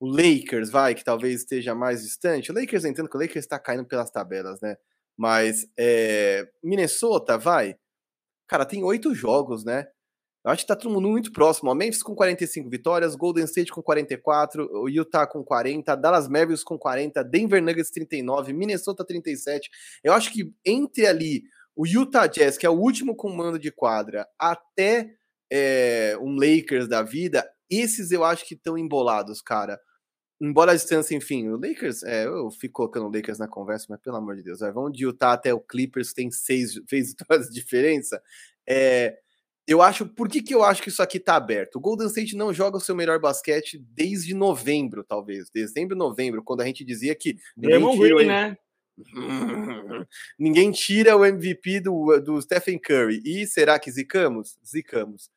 o 0.00 0.06
Lakers, 0.06 0.70
vai, 0.70 0.94
que 0.94 1.04
talvez 1.04 1.40
esteja 1.40 1.74
mais 1.74 2.02
distante. 2.02 2.50
O 2.50 2.54
Lakers, 2.54 2.84
entendo 2.84 3.08
que 3.08 3.16
o 3.16 3.20
Lakers 3.20 3.44
está 3.44 3.58
caindo 3.58 3.84
pelas 3.84 4.10
tabelas, 4.10 4.60
né? 4.60 4.76
Mas 5.22 5.68
é, 5.78 6.48
Minnesota, 6.64 7.38
vai. 7.38 7.76
Cara, 8.48 8.66
tem 8.66 8.82
oito 8.82 9.14
jogos, 9.14 9.64
né? 9.64 9.86
Eu 10.44 10.50
acho 10.50 10.64
que 10.64 10.66
tá 10.66 10.74
todo 10.74 10.92
mundo 10.92 11.06
muito 11.06 11.32
próximo. 11.32 11.70
O 11.70 11.74
Memphis 11.76 12.02
com 12.02 12.12
45 12.12 12.68
vitórias, 12.68 13.14
Golden 13.14 13.44
State 13.44 13.70
com 13.70 13.80
44, 13.80 14.68
o 14.80 14.88
Utah 14.88 15.24
com 15.24 15.44
40, 15.44 15.94
Dallas 15.94 16.26
Mavericks 16.26 16.64
com 16.64 16.76
40, 16.76 17.22
Denver 17.22 17.62
Nuggets 17.62 17.92
39, 17.92 18.52
Minnesota 18.52 19.06
37. 19.06 19.70
Eu 20.02 20.12
acho 20.12 20.32
que 20.32 20.52
entre 20.66 21.06
ali 21.06 21.44
o 21.76 21.86
Utah 21.86 22.26
Jazz, 22.26 22.58
que 22.58 22.66
é 22.66 22.70
o 22.70 22.80
último 22.80 23.14
comando 23.14 23.60
de 23.60 23.70
quadra, 23.70 24.26
até 24.36 25.08
é, 25.52 26.18
um 26.20 26.34
Lakers 26.34 26.88
da 26.88 27.04
vida, 27.04 27.48
esses 27.70 28.10
eu 28.10 28.24
acho 28.24 28.44
que 28.44 28.54
estão 28.54 28.76
embolados, 28.76 29.40
cara 29.40 29.78
embora 30.42 30.72
a 30.72 30.74
distância, 30.74 31.14
enfim, 31.14 31.48
o 31.48 31.56
Lakers, 31.56 32.02
é, 32.02 32.26
eu 32.26 32.50
fico 32.50 32.74
colocando 32.74 33.06
o 33.06 33.12
Lakers 33.14 33.38
na 33.38 33.46
conversa, 33.46 33.86
mas 33.88 34.00
pelo 34.00 34.16
amor 34.16 34.34
de 34.34 34.42
Deus, 34.42 34.58
vai, 34.58 34.72
vamos 34.72 34.92
de 34.92 35.04
Utah 35.04 35.34
até 35.34 35.54
o 35.54 35.60
Clippers, 35.60 36.12
tem 36.12 36.32
seis, 36.32 36.80
seis 36.90 37.10
vitórias 37.10 37.48
de 37.48 37.54
diferença. 37.54 38.20
É, 38.68 39.16
eu 39.68 39.80
acho, 39.80 40.04
por 40.04 40.28
que, 40.28 40.42
que 40.42 40.52
eu 40.52 40.64
acho 40.64 40.82
que 40.82 40.88
isso 40.88 41.00
aqui 41.00 41.20
tá 41.20 41.36
aberto? 41.36 41.76
O 41.76 41.80
Golden 41.80 42.08
State 42.08 42.36
não 42.36 42.52
joga 42.52 42.76
o 42.76 42.80
seu 42.80 42.96
melhor 42.96 43.20
basquete 43.20 43.78
desde 43.78 44.34
novembro, 44.34 45.04
talvez, 45.04 45.48
dezembro, 45.48 45.96
novembro, 45.96 46.42
quando 46.42 46.62
a 46.62 46.66
gente 46.66 46.84
dizia 46.84 47.14
que 47.14 47.36
ninguém 47.56 48.26
né? 48.26 48.56
ninguém 50.38 50.70
tira 50.72 51.16
o 51.16 51.24
MVP 51.24 51.80
do, 51.80 52.20
do 52.20 52.42
Stephen 52.42 52.80
Curry. 52.80 53.22
E 53.24 53.46
será 53.46 53.78
que 53.78 53.90
zicamos? 53.90 54.58
Zicamos. 54.66 55.30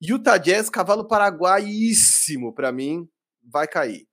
Utah 0.00 0.36
Jazz, 0.36 0.68
cavalo 0.68 1.08
paraguaíssimo 1.08 2.52
para 2.54 2.70
mim, 2.70 3.08
vai 3.42 3.66
cair. 3.66 4.06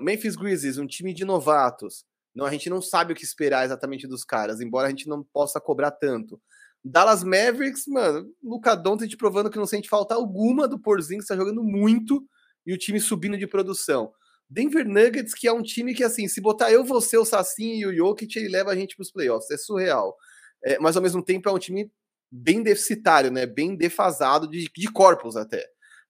Memphis 0.00 0.36
Grizzlies, 0.36 0.78
um 0.78 0.86
time 0.86 1.12
de 1.12 1.24
novatos. 1.24 2.04
Não, 2.34 2.44
a 2.44 2.50
gente 2.50 2.68
não 2.68 2.82
sabe 2.82 3.12
o 3.12 3.16
que 3.16 3.24
esperar 3.24 3.64
exatamente 3.64 4.06
dos 4.06 4.24
caras, 4.24 4.60
embora 4.60 4.86
a 4.86 4.90
gente 4.90 5.08
não 5.08 5.22
possa 5.22 5.60
cobrar 5.60 5.90
tanto. 5.90 6.40
Dallas 6.84 7.24
Mavericks, 7.24 7.84
mano, 7.88 8.28
Luca 8.42 8.76
Doncic 8.76 9.16
provando 9.16 9.50
que 9.50 9.58
não 9.58 9.66
sente 9.66 9.88
falta 9.88 10.14
alguma 10.14 10.68
do 10.68 10.78
Porzinho, 10.78 11.18
que 11.18 11.24
está 11.24 11.34
jogando 11.34 11.64
muito, 11.64 12.22
e 12.64 12.72
o 12.72 12.78
time 12.78 13.00
subindo 13.00 13.36
de 13.38 13.46
produção. 13.46 14.12
Denver 14.48 14.86
Nuggets, 14.86 15.34
que 15.34 15.48
é 15.48 15.52
um 15.52 15.62
time 15.62 15.94
que, 15.94 16.04
assim, 16.04 16.28
se 16.28 16.40
botar 16.40 16.70
eu, 16.70 16.84
você, 16.84 17.16
o 17.16 17.24
Sassin 17.24 17.78
e 17.78 17.86
o 17.86 17.94
Jokic, 17.94 18.38
ele 18.38 18.48
leva 18.48 18.70
a 18.70 18.76
gente 18.76 18.94
para 18.94 19.02
os 19.02 19.10
playoffs. 19.10 19.50
É 19.50 19.56
surreal. 19.56 20.14
É, 20.64 20.78
mas, 20.78 20.96
ao 20.96 21.02
mesmo 21.02 21.22
tempo, 21.22 21.48
é 21.48 21.52
um 21.52 21.58
time 21.58 21.90
bem 22.30 22.62
deficitário, 22.62 23.30
né? 23.30 23.46
Bem 23.46 23.76
defasado 23.76 24.48
de, 24.48 24.70
de 24.74 24.92
corpos 24.92 25.36
até. 25.36 25.64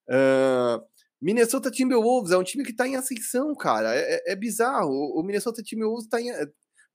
Uh, 0.07 0.81
Minnesota 1.21 1.71
Timberwolves 1.71 2.31
é 2.31 2.37
um 2.37 2.43
time 2.43 2.63
que 2.63 2.73
tá 2.73 2.87
em 2.87 2.95
ascensão, 2.95 3.55
cara. 3.55 3.95
É, 3.95 4.15
é, 4.15 4.33
é 4.33 4.35
bizarro. 4.35 4.91
O 4.91 5.23
Minnesota 5.23 5.63
Timberwolves 5.63 6.07
tá, 6.07 6.21
em, 6.21 6.31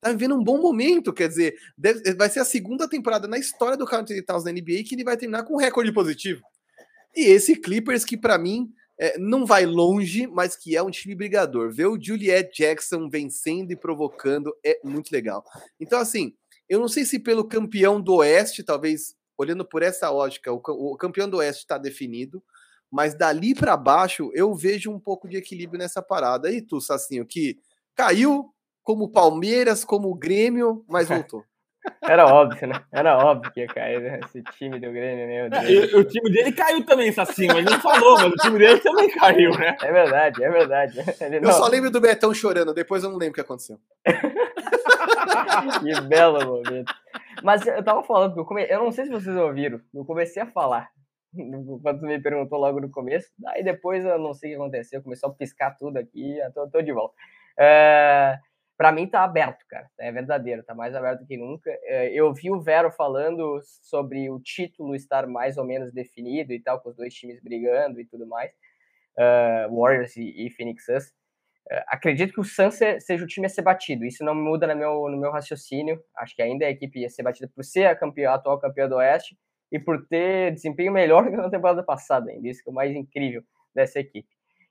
tá 0.00 0.10
vivendo 0.10 0.36
um 0.36 0.44
bom 0.44 0.60
momento. 0.60 1.12
Quer 1.12 1.28
dizer, 1.28 1.54
deve, 1.76 2.14
vai 2.14 2.30
ser 2.30 2.40
a 2.40 2.44
segunda 2.44 2.88
temporada 2.88 3.26
na 3.26 3.38
história 3.38 3.76
do 3.76 3.86
Carl 3.86 4.04
Towns 4.26 4.44
na 4.44 4.52
NBA 4.52 4.84
que 4.86 4.94
ele 4.94 5.04
vai 5.04 5.16
terminar 5.16 5.44
com 5.44 5.54
um 5.54 5.58
recorde 5.58 5.92
positivo. 5.92 6.40
E 7.14 7.26
esse 7.26 7.56
Clippers, 7.56 8.04
que 8.04 8.16
para 8.16 8.38
mim 8.38 8.72
é, 8.98 9.18
não 9.18 9.44
vai 9.44 9.66
longe, 9.66 10.26
mas 10.28 10.56
que 10.56 10.76
é 10.76 10.82
um 10.82 10.90
time 10.90 11.14
brigador. 11.14 11.72
Ver 11.72 11.86
o 11.86 12.00
Juliet 12.00 12.50
Jackson 12.56 13.08
vencendo 13.08 13.72
e 13.72 13.76
provocando 13.76 14.54
é 14.64 14.78
muito 14.84 15.10
legal. 15.10 15.44
Então, 15.80 15.98
assim, 15.98 16.32
eu 16.68 16.78
não 16.78 16.88
sei 16.88 17.04
se 17.04 17.18
pelo 17.18 17.46
campeão 17.46 18.00
do 18.00 18.14
Oeste, 18.16 18.62
talvez 18.62 19.14
olhando 19.36 19.64
por 19.64 19.82
essa 19.82 20.08
lógica, 20.08 20.52
o, 20.52 20.60
o 20.64 20.96
campeão 20.96 21.28
do 21.28 21.38
Oeste 21.38 21.62
está 21.62 21.76
definido 21.76 22.42
mas 22.93 23.14
dali 23.14 23.55
para 23.55 23.74
baixo 23.74 24.30
eu 24.34 24.55
vejo 24.55 24.93
um 24.93 25.01
pouco 25.01 25.26
de 25.26 25.38
equilíbrio 25.38 25.78
nessa 25.78 26.03
parada. 26.03 26.51
E 26.51 26.61
tu, 26.61 26.78
Sacinho, 26.78 27.24
que 27.24 27.59
caiu 27.95 28.53
como 28.82 29.11
Palmeiras, 29.11 29.82
como 29.82 30.14
Grêmio, 30.14 30.84
mas 30.86 31.09
voltou. 31.09 31.43
Era 32.01 32.26
óbvio, 32.26 32.68
né? 32.68 32.80
Era 32.93 33.18
óbvio 33.18 33.51
que 33.51 33.61
ia 33.61 33.66
cair 33.66 34.01
né? 34.01 34.20
esse 34.24 34.40
time 34.57 34.78
do 34.78 34.93
Grêmio, 34.93 35.26
meu 35.26 35.51
Deus. 35.51 35.95
o 35.95 36.05
time 36.05 36.30
dele 36.30 36.53
caiu 36.53 36.84
também, 36.84 37.11
Sacinho. 37.11 37.57
Ele 37.57 37.68
não 37.68 37.80
falou, 37.80 38.18
mas 38.18 38.32
o 38.32 38.36
time 38.36 38.59
dele 38.59 38.78
também 38.78 39.11
caiu, 39.11 39.51
né? 39.59 39.76
É 39.80 39.90
verdade, 39.90 40.45
é 40.45 40.51
verdade. 40.51 40.99
Ele 41.20 41.38
eu 41.38 41.43
não... 41.43 41.53
só 41.53 41.66
lembro 41.66 41.90
do 41.90 42.01
Betão 42.01 42.32
chorando, 42.32 42.74
depois 42.74 43.03
eu 43.03 43.11
não 43.11 43.16
lembro 43.16 43.32
o 43.32 43.34
que 43.34 43.40
aconteceu. 43.40 43.78
que 44.05 46.01
belo 46.03 46.45
momento. 46.45 46.95
Mas 47.43 47.66
eu 47.66 47.82
tava 47.82 48.05
falando, 48.05 48.38
eu, 48.38 48.45
come... 48.45 48.64
eu 48.68 48.84
não 48.84 48.93
sei 48.93 49.07
se 49.07 49.11
vocês 49.11 49.34
ouviram, 49.34 49.80
eu 49.93 50.05
comecei 50.05 50.40
a 50.40 50.47
falar 50.47 50.90
quando 51.83 52.01
tu 52.01 52.07
me 52.07 52.20
perguntou 52.20 52.59
logo 52.59 52.80
no 52.80 52.91
começo. 52.91 53.28
Aí 53.47 53.62
depois 53.62 54.05
eu 54.05 54.18
não 54.18 54.35
sei 54.35 54.51
o 54.51 54.53
que 54.53 54.62
aconteceu, 54.62 55.03
começou 55.03 55.30
a 55.30 55.35
piscar 55.35 55.76
tudo 55.78 55.97
aqui, 55.97 56.39
tô, 56.55 56.68
tô 56.68 56.83
de 56.83 56.93
volta. 56.93 57.14
É, 57.59 58.39
para 58.76 58.93
mim 58.93 59.07
tá 59.07 59.22
aberto, 59.22 59.64
cara. 59.68 59.89
É 59.99 60.11
verdadeiro, 60.12 60.62
tá 60.62 60.74
mais 60.74 60.95
aberto 60.95 61.26
que 61.26 61.37
nunca. 61.37 61.70
É, 61.85 62.12
eu 62.12 62.33
vi 62.33 62.51
o 62.51 62.61
Vero 62.61 62.91
falando 62.91 63.61
sobre 63.83 64.30
o 64.30 64.41
título 64.41 64.95
estar 64.95 65.26
mais 65.26 65.57
ou 65.57 65.64
menos 65.64 65.93
definido 65.93 66.53
e 66.53 66.61
tal, 66.61 66.80
com 66.80 66.91
os 66.91 66.97
dois 66.97 67.14
times 67.14 67.41
brigando 67.43 68.01
e 68.01 68.05
tudo 68.05 68.26
mais. 68.26 68.51
Uh, 69.16 69.78
Warriors 69.78 70.16
e, 70.16 70.47
e, 70.47 70.51
Phoenix 70.51 70.87
Suns. 70.87 71.12
Acredito 71.87 72.33
que 72.33 72.41
o 72.41 72.45
Suns 72.45 72.78
seja 73.01 73.24
o 73.24 73.26
time 73.26 73.47
a 73.47 73.49
ser 73.49 73.62
batido. 73.62 74.05
Isso 74.05 74.24
não 74.24 74.35
muda 74.35 74.66
no 74.66 74.74
meu, 74.74 75.09
no 75.09 75.16
meu 75.16 75.30
raciocínio. 75.30 76.03
Acho 76.16 76.35
que 76.35 76.43
ainda 76.43 76.66
a 76.66 76.70
equipe 76.70 77.01
ia 77.01 77.09
ser 77.09 77.22
batida 77.22 77.49
por 77.55 77.64
ser 77.64 77.87
a, 77.87 77.93
a 77.93 78.35
atual 78.35 78.59
campeã 78.59 78.89
do 78.89 78.97
Oeste 78.97 79.37
e 79.72 79.78
por 79.80 80.06
ter 80.06 80.52
desempenho 80.52 80.92
melhor 80.92 81.24
que 81.30 81.36
na 81.36 81.50
temporada 81.50 81.82
passada 81.82 82.30
ainda. 82.30 82.46
Isso 82.46 82.62
que 82.62 82.68
é 82.68 82.72
o 82.72 82.74
mais 82.74 82.94
incrível 82.94 83.42
dessa 83.74 83.98
equipe. 83.98 84.28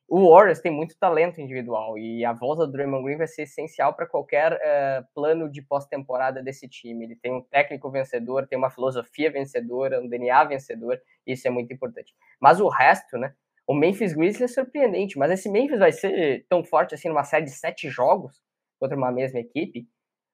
O 0.07 0.29
Warriors 0.29 0.59
tem 0.59 0.71
muito 0.71 0.97
talento 0.99 1.39
individual 1.39 1.97
e 1.97 2.25
a 2.25 2.33
volta 2.33 2.67
do 2.67 2.73
Draymond 2.73 3.05
Green 3.05 3.17
vai 3.17 3.27
ser 3.27 3.43
essencial 3.43 3.93
para 3.93 4.05
qualquer 4.05 4.53
uh, 4.53 5.07
plano 5.15 5.49
de 5.49 5.61
pós-temporada 5.61 6.43
desse 6.43 6.67
time. 6.67 7.05
Ele 7.05 7.15
tem 7.15 7.33
um 7.33 7.41
técnico 7.41 7.89
vencedor, 7.89 8.45
tem 8.45 8.57
uma 8.57 8.69
filosofia 8.69 9.31
vencedora, 9.31 10.01
um 10.01 10.09
DNA 10.09 10.43
vencedor, 10.43 11.01
isso 11.25 11.47
é 11.47 11.49
muito 11.49 11.73
importante. 11.73 12.13
Mas 12.41 12.59
o 12.59 12.67
resto, 12.67 13.17
né? 13.17 13.33
O 13.65 13.73
Memphis 13.73 14.13
Grizzlies 14.13 14.51
é 14.51 14.53
surpreendente, 14.53 15.17
mas 15.17 15.31
esse 15.31 15.49
Memphis 15.49 15.79
vai 15.79 15.93
ser 15.93 16.45
tão 16.49 16.61
forte 16.61 16.93
assim 16.93 17.07
numa 17.07 17.23
série 17.23 17.45
de 17.45 17.51
sete 17.51 17.89
jogos 17.89 18.43
contra 18.77 18.97
uma 18.97 19.13
mesma 19.13 19.39
equipe 19.39 19.87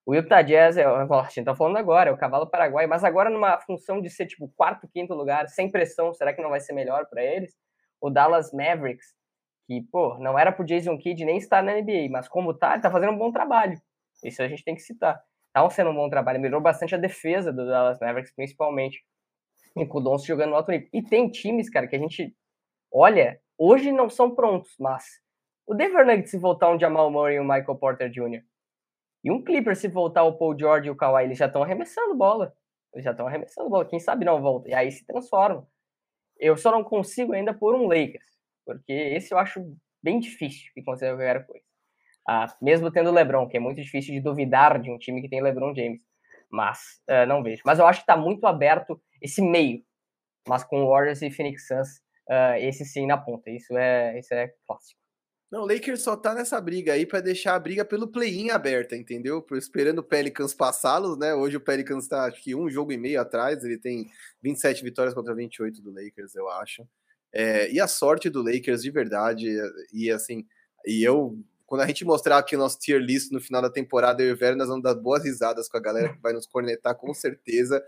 o 0.08 0.16
Utah 0.16 0.42
Jazz, 0.42 0.78
é, 0.78 0.86
a 0.86 1.24
gente 1.24 1.44
tá 1.44 1.54
falando 1.54 1.76
agora, 1.76 2.10
é 2.10 2.14
o 2.14 2.18
cavalo 2.18 2.50
paraguai, 2.50 2.88
mas 2.88 3.04
agora 3.04 3.30
numa 3.30 3.60
função 3.60 4.02
de 4.02 4.10
ser 4.10 4.26
tipo 4.26 4.48
quarto, 4.56 4.88
quinto 4.88 5.14
lugar, 5.14 5.50
sem 5.50 5.70
pressão, 5.70 6.14
será 6.14 6.34
que 6.34 6.42
não 6.42 6.50
vai 6.50 6.62
ser 6.62 6.72
melhor 6.72 7.08
para 7.10 7.22
eles? 7.22 7.54
O 8.00 8.10
Dallas 8.10 8.54
Mavericks, 8.54 9.14
que, 9.68 9.82
pô, 9.92 10.18
não 10.18 10.40
era 10.40 10.50
pro 10.50 10.64
Jason 10.64 10.98
Kidd 10.98 11.26
nem 11.26 11.36
estar 11.36 11.62
na 11.62 11.74
NBA, 11.74 12.08
mas 12.10 12.30
como 12.30 12.54
tá, 12.54 12.72
ele 12.72 12.82
tá 12.82 12.90
fazendo 12.90 13.12
um 13.12 13.18
bom 13.18 13.34
trabalho. 13.34 13.78
Isso 14.24 14.42
a 14.42 14.48
gente 14.48 14.64
tem 14.64 14.76
que 14.76 14.82
citar. 14.82 15.22
Tá 15.52 15.70
sendo 15.70 15.90
um 15.90 15.96
bom 15.96 16.10
trabalho, 16.10 16.40
melhorou 16.40 16.62
bastante 16.62 16.96
a 16.96 16.98
defesa 16.98 17.52
do 17.52 17.66
Dallas 17.66 18.00
Mavericks, 18.00 18.34
principalmente. 18.34 19.04
E 19.76 19.86
com 19.86 19.98
o 19.98 20.02
Donce 20.02 20.26
jogando 20.26 20.52
no 20.52 20.56
alto 20.56 20.72
nível. 20.72 20.88
E 20.94 21.04
tem 21.04 21.30
times, 21.30 21.70
cara, 21.70 21.86
que 21.86 21.98
a 21.98 22.00
gente 22.00 22.34
olha, 22.90 23.42
hoje 23.58 23.92
não 23.92 24.10
são 24.10 24.34
prontos, 24.34 24.74
mas 24.80 25.04
o 25.68 25.76
Denver 25.76 26.06
Nuggets 26.06 26.32
se 26.32 26.38
voltar 26.38 26.70
um 26.70 26.80
Jamal 26.80 27.12
Murray 27.12 27.36
e 27.36 27.40
um 27.42 27.44
Michael 27.44 27.76
Porter 27.76 28.10
Jr., 28.10 28.42
e 29.28 29.32
um 29.32 29.44
Clipper, 29.44 29.76
se 29.76 29.90
voltar 29.90 30.24
o 30.24 30.38
Paul 30.38 30.58
George 30.58 30.88
e 30.88 30.90
o 30.90 30.96
Kawhi, 30.96 31.26
eles 31.26 31.38
já 31.38 31.48
estão 31.48 31.62
arremessando 31.62 32.16
bola. 32.16 32.56
Eles 32.94 33.04
já 33.04 33.12
estão 33.12 33.28
arremessando 33.28 33.70
bola. 33.70 33.84
Quem 33.84 34.00
sabe 34.00 34.24
não 34.24 34.42
volta. 34.42 34.70
E 34.70 34.74
aí 34.74 34.90
se 34.90 35.06
transforma. 35.06 35.68
Eu 36.40 36.56
só 36.56 36.72
não 36.72 36.82
consigo 36.82 37.34
ainda 37.34 37.54
por 37.54 37.76
um 37.76 37.88
Lakers. 37.88 38.24
Porque 38.66 38.94
esse 38.94 39.34
eu 39.34 39.38
acho 39.38 39.76
bem 40.02 40.18
difícil 40.18 40.72
de 40.74 40.82
conseguir 40.82 41.12
qualquer 41.12 41.46
coisa. 41.46 41.66
Ah, 42.26 42.56
mesmo 42.62 42.90
tendo 42.90 43.12
LeBron, 43.12 43.50
que 43.50 43.58
é 43.58 43.60
muito 43.60 43.82
difícil 43.82 44.14
de 44.14 44.22
duvidar 44.22 44.80
de 44.82 44.90
um 44.90 44.98
time 44.98 45.22
que 45.22 45.28
tem 45.28 45.42
LeBron 45.42 45.76
James. 45.76 46.04
Mas 46.50 46.80
uh, 47.10 47.28
não 47.28 47.44
vejo. 47.44 47.64
Mas 47.66 47.80
eu 47.80 47.86
acho 47.86 48.00
que 48.00 48.04
está 48.04 48.16
muito 48.16 48.48
aberto 48.48 48.98
esse 49.22 49.42
meio. 49.42 49.84
Mas 50.48 50.64
com 50.64 50.88
Warriors 50.88 51.22
e 51.22 51.30
Phoenix 51.30 51.68
Suns, 51.68 51.98
uh, 52.30 52.56
esse 52.60 52.86
sim 52.86 53.06
na 53.06 53.18
ponta. 53.18 53.50
Isso 53.50 53.78
é, 53.78 54.18
isso 54.18 54.34
é 54.34 54.54
clássico. 54.66 55.02
Não, 55.50 55.62
o 55.62 55.66
Lakers 55.66 56.02
só 56.02 56.16
tá 56.18 56.36
nessa 56.36 56.60
briga 56.60 56.92
aí 56.92 57.06
para 57.06 57.22
deixar 57.22 57.56
a 57.56 57.60
briga 57.60 57.86
pelo 57.86 58.08
play-in 58.08 58.50
aberta, 58.50 58.98
entendeu? 58.98 59.46
Esperando 59.54 60.00
o 60.00 60.04
Pelicans 60.04 60.54
passá-los, 60.54 61.18
né? 61.18 61.34
Hoje 61.34 61.56
o 61.56 61.62
Pelicans 61.62 62.06
tá, 62.06 62.26
acho 62.26 62.44
que 62.44 62.54
um 62.54 62.70
jogo 62.70 62.92
e 62.92 62.98
meio 62.98 63.22
atrás, 63.22 63.64
ele 63.64 63.78
tem 63.78 64.10
27 64.44 64.84
vitórias 64.84 65.14
contra 65.14 65.34
28 65.34 65.82
do 65.82 65.92
Lakers, 65.92 66.36
eu 66.36 66.50
acho. 66.50 66.86
É, 67.32 67.72
e 67.72 67.80
a 67.80 67.88
sorte 67.88 68.30
do 68.30 68.44
Lakers, 68.44 68.82
de 68.82 68.92
verdade, 68.92 69.48
e 69.94 70.12
assim, 70.12 70.46
e 70.86 71.02
eu, 71.02 71.40
quando 71.66 71.82
a 71.82 71.88
gente 71.88 72.04
mostrar 72.04 72.40
aqui 72.40 72.56
o 72.56 72.60
nosso 72.60 72.78
tier 72.80 73.00
list 73.00 73.32
no 73.32 73.40
final 73.40 73.62
da 73.62 73.70
temporada, 73.70 74.22
eu 74.22 74.30
e 74.30 74.34
o 74.34 74.38
Vera, 74.38 74.56
nós 74.56 74.68
vamos 74.68 74.84
dar 74.84 74.96
boas 74.96 75.24
risadas 75.24 75.70
com 75.70 75.78
a 75.78 75.82
galera 75.82 76.14
que 76.14 76.22
vai 76.22 76.34
nos 76.34 76.46
cornetar, 76.46 76.94
com 76.96 77.14
certeza, 77.14 77.82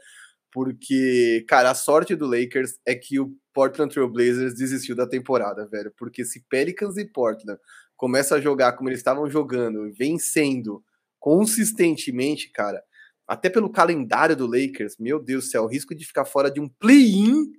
porque, 0.52 1.46
cara, 1.48 1.72
a 1.72 1.76
sorte 1.76 2.16
do 2.16 2.26
Lakers 2.26 2.80
é 2.86 2.96
que 2.96 3.20
o 3.20 3.32
Portland 3.54 3.94
Trail 3.94 4.10
Blazers 4.10 4.56
desistiu 4.56 4.96
da 4.96 5.08
temporada, 5.08 5.68
velho. 5.68 5.94
Porque 5.98 6.26
se 6.26 6.44
Pelicans 6.50 6.98
e 6.98 7.06
Portland 7.06 7.60
começam 7.96 8.38
a 8.38 8.42
jogar 8.42 8.74
como 8.74 8.90
eles 8.90 9.00
estavam 9.00 9.30
jogando, 9.30 9.92
vencendo 9.94 10.84
consistentemente, 11.20 12.50
cara, 12.50 12.82
até 13.28 13.50
pelo 13.50 13.70
calendário 13.70 14.36
do 14.36 14.48
Lakers, 14.48 14.98
meu 14.98 15.22
Deus 15.22 15.46
do 15.46 15.52
céu, 15.52 15.64
o 15.64 15.68
risco 15.68 15.94
de 15.94 16.06
ficar 16.06 16.26
fora 16.26 16.50
de 16.50 16.60
um 16.60 16.68
play-in 16.68 17.52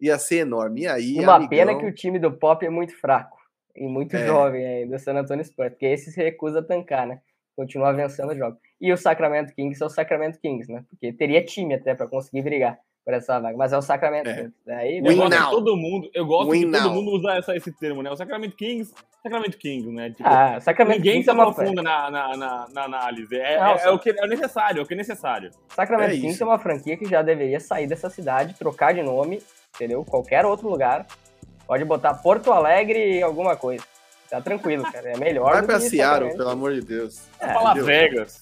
ia 0.00 0.18
ser 0.18 0.38
enorme. 0.38 0.82
E 0.82 0.86
aí, 0.88 1.14
Uma 1.20 1.36
amigão... 1.36 1.48
pena 1.48 1.78
que 1.78 1.86
o 1.86 1.94
time 1.94 2.18
do 2.18 2.32
Pop 2.32 2.64
é 2.64 2.70
muito 2.70 2.96
fraco 2.98 3.38
e 3.76 3.86
muito 3.86 4.16
é. 4.16 4.26
jovem 4.26 4.66
ainda, 4.66 4.96
o 4.96 4.98
San 4.98 5.14
Antonio 5.14 5.44
Spurs, 5.44 5.70
porque 5.70 5.86
esse 5.86 6.10
se 6.10 6.20
recusa 6.20 6.58
a 6.58 6.62
tancar, 6.62 7.06
né? 7.06 7.20
Continuar 7.56 7.92
vencendo 7.92 8.34
jogos. 8.36 8.58
E 8.80 8.92
o 8.92 8.96
Sacramento 8.96 9.54
Kings 9.54 9.82
é 9.82 9.86
o 9.86 9.90
Sacramento 9.90 10.40
Kings, 10.40 10.70
né? 10.72 10.84
Porque 10.88 11.12
teria 11.12 11.44
time 11.44 11.74
até 11.74 11.94
para 11.94 12.06
conseguir 12.06 12.42
brigar 12.42 12.78
por 13.04 13.12
essa 13.14 13.38
vaga, 13.40 13.56
mas 13.56 13.72
é 13.72 13.78
o 13.78 13.82
Sacramento 13.82 14.28
é. 14.28 14.34
Kings. 14.34 14.54
Daí, 14.64 14.98
eu 14.98 15.16
gosto 15.16 15.30
de 15.30 15.50
todo 15.50 15.76
mundo, 15.76 16.10
eu 16.14 16.24
gosto 16.24 16.50
Win 16.50 16.66
de 16.66 16.72
todo 16.72 16.84
now. 16.84 16.94
mundo 16.94 17.16
usar 17.16 17.36
essa, 17.36 17.56
esse 17.56 17.72
termo, 17.72 18.02
né? 18.02 18.10
O 18.10 18.16
Sacramento 18.16 18.56
Kings, 18.56 18.94
Sacramento 19.22 19.58
Kings, 19.58 19.90
né? 19.90 20.10
Tipo, 20.10 20.28
ah, 20.28 20.60
Sacramento 20.60 20.98
ninguém 20.98 21.14
Kings 21.14 21.24
se 21.24 21.30
aprofunda 21.30 21.80
é 21.80 21.84
na, 21.84 22.10
na, 22.10 22.36
na, 22.36 22.68
na, 22.72 22.84
análise. 22.84 23.36
É, 23.36 23.58
Não, 23.58 23.72
é, 23.72 23.84
é, 23.84 23.90
o 23.90 23.98
que 23.98 24.10
é 24.10 24.26
necessário, 24.26 24.80
é 24.80 24.82
o 24.82 24.86
que 24.86 24.94
é 24.94 24.96
necessário. 24.96 25.50
Sacramento 25.68 26.12
é 26.12 26.16
Kings 26.16 26.42
é 26.42 26.46
uma 26.46 26.58
franquia 26.58 26.96
que 26.96 27.06
já 27.06 27.22
deveria 27.22 27.58
sair 27.58 27.86
dessa 27.86 28.08
cidade, 28.08 28.54
trocar 28.54 28.94
de 28.94 29.02
nome, 29.02 29.42
entendeu? 29.74 30.04
Qualquer 30.04 30.46
outro 30.46 30.68
lugar. 30.68 31.06
Pode 31.66 31.84
botar 31.84 32.14
Porto 32.14 32.52
Alegre 32.52 33.22
alguma 33.22 33.56
coisa. 33.56 33.84
Tá 34.32 34.40
tranquilo, 34.40 34.82
cara. 34.90 35.10
É 35.10 35.18
melhor. 35.18 35.52
Vai 35.52 35.62
pra 35.62 35.78
Seattle, 35.78 36.34
pelo 36.34 36.48
amor 36.48 36.72
de 36.72 36.80
Deus. 36.80 37.20
É, 37.38 37.52
Fala 37.52 37.74
Vegas. 37.74 38.40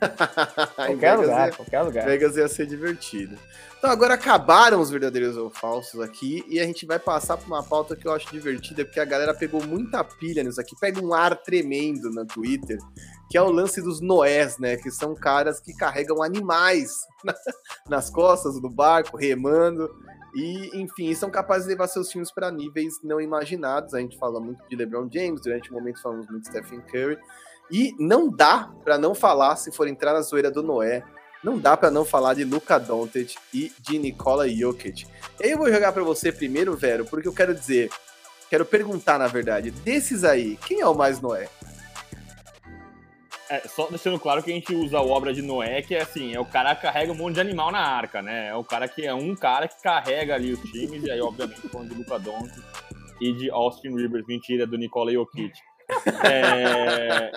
qualquer 0.74 1.14
lugar, 1.14 1.46
ia, 1.46 1.54
qualquer 1.54 1.82
lugar. 1.82 2.04
Vegas 2.04 2.36
ia 2.36 2.48
ser 2.48 2.66
divertido. 2.66 3.38
Então 3.78 3.88
agora 3.88 4.14
acabaram 4.14 4.80
os 4.80 4.90
verdadeiros 4.90 5.36
ou 5.36 5.48
falsos 5.48 6.00
aqui 6.00 6.44
e 6.48 6.58
a 6.58 6.64
gente 6.64 6.84
vai 6.84 6.98
passar 6.98 7.36
para 7.36 7.46
uma 7.46 7.62
pauta 7.62 7.94
que 7.94 8.08
eu 8.08 8.12
acho 8.12 8.28
divertida, 8.32 8.84
porque 8.84 8.98
a 8.98 9.04
galera 9.04 9.32
pegou 9.32 9.64
muita 9.64 10.02
pilha 10.02 10.42
nisso 10.42 10.60
aqui, 10.60 10.74
pega 10.80 11.00
um 11.00 11.14
ar 11.14 11.36
tremendo 11.36 12.10
no 12.10 12.26
Twitter, 12.26 12.78
que 13.30 13.38
é 13.38 13.42
o 13.42 13.52
lance 13.52 13.80
dos 13.80 14.00
noés, 14.00 14.58
né? 14.58 14.76
Que 14.78 14.90
são 14.90 15.14
caras 15.14 15.60
que 15.60 15.72
carregam 15.74 16.24
animais 16.24 16.90
nas 17.88 18.10
costas 18.10 18.60
do 18.60 18.68
barco, 18.68 19.16
remando. 19.16 19.88
E, 20.34 20.70
enfim, 20.80 21.14
são 21.14 21.30
capazes 21.30 21.64
de 21.64 21.70
levar 21.70 21.88
seus 21.88 22.08
times 22.08 22.30
para 22.30 22.50
níveis 22.50 23.00
não 23.02 23.20
imaginados. 23.20 23.94
A 23.94 24.00
gente 24.00 24.18
fala 24.18 24.40
muito 24.40 24.62
de 24.68 24.76
LeBron 24.76 25.08
James, 25.12 25.40
durante 25.40 25.70
o 25.70 25.74
momento 25.74 26.00
falamos 26.00 26.28
muito 26.28 26.42
de 26.44 26.48
Stephen 26.48 26.80
Curry. 26.82 27.18
E 27.70 27.94
não 27.98 28.28
dá 28.28 28.70
para 28.84 28.98
não 28.98 29.14
falar, 29.14 29.56
se 29.56 29.70
for 29.70 29.86
entrar 29.86 30.12
na 30.12 30.22
zoeira 30.22 30.50
do 30.50 30.62
Noé, 30.62 31.04
não 31.42 31.58
dá 31.58 31.76
para 31.76 31.90
não 31.90 32.04
falar 32.04 32.34
de 32.34 32.44
Luka 32.44 32.78
Doncic 32.78 33.36
e 33.54 33.72
de 33.78 33.98
Nikola 33.98 34.48
Jokic. 34.48 35.06
Eu 35.38 35.56
vou 35.56 35.72
jogar 35.72 35.92
para 35.92 36.02
você 36.02 36.30
primeiro, 36.30 36.76
Vero, 36.76 37.04
porque 37.04 37.28
eu 37.28 37.32
quero 37.32 37.54
dizer, 37.54 37.90
quero 38.50 38.64
perguntar 38.64 39.18
na 39.18 39.26
verdade, 39.26 39.70
desses 39.70 40.24
aí, 40.24 40.58
quem 40.66 40.80
é 40.80 40.86
o 40.86 40.94
mais 40.94 41.20
Noé? 41.20 41.48
É, 43.50 43.66
só 43.66 43.88
deixando 43.88 44.16
claro 44.16 44.44
que 44.44 44.52
a 44.52 44.54
gente 44.54 44.72
usa 44.72 44.98
a 44.98 45.02
obra 45.02 45.34
de 45.34 45.42
Noé, 45.42 45.82
que 45.82 45.92
é 45.92 46.02
assim, 46.02 46.32
é 46.32 46.38
o 46.38 46.44
cara 46.44 46.72
que 46.76 46.82
carrega 46.82 47.10
um 47.10 47.16
monte 47.16 47.34
de 47.34 47.40
animal 47.40 47.72
na 47.72 47.80
arca, 47.80 48.22
né? 48.22 48.46
É 48.46 48.54
o 48.54 48.62
cara 48.62 48.86
que 48.86 49.04
é 49.04 49.12
um 49.12 49.34
cara 49.34 49.66
que 49.66 49.82
carrega 49.82 50.36
ali 50.36 50.52
os 50.52 50.60
times, 50.70 51.02
e 51.02 51.10
aí, 51.10 51.20
obviamente, 51.20 51.68
falando 51.68 51.88
de 51.88 51.96
Luka 51.96 52.16
Doncic 52.16 52.62
e 53.20 53.32
de 53.32 53.50
Austin 53.50 53.96
Rivers, 53.96 54.24
mentira, 54.28 54.68
do 54.68 54.78
Nikola 54.78 55.12
Jokic. 55.12 55.52
É... 56.24 57.30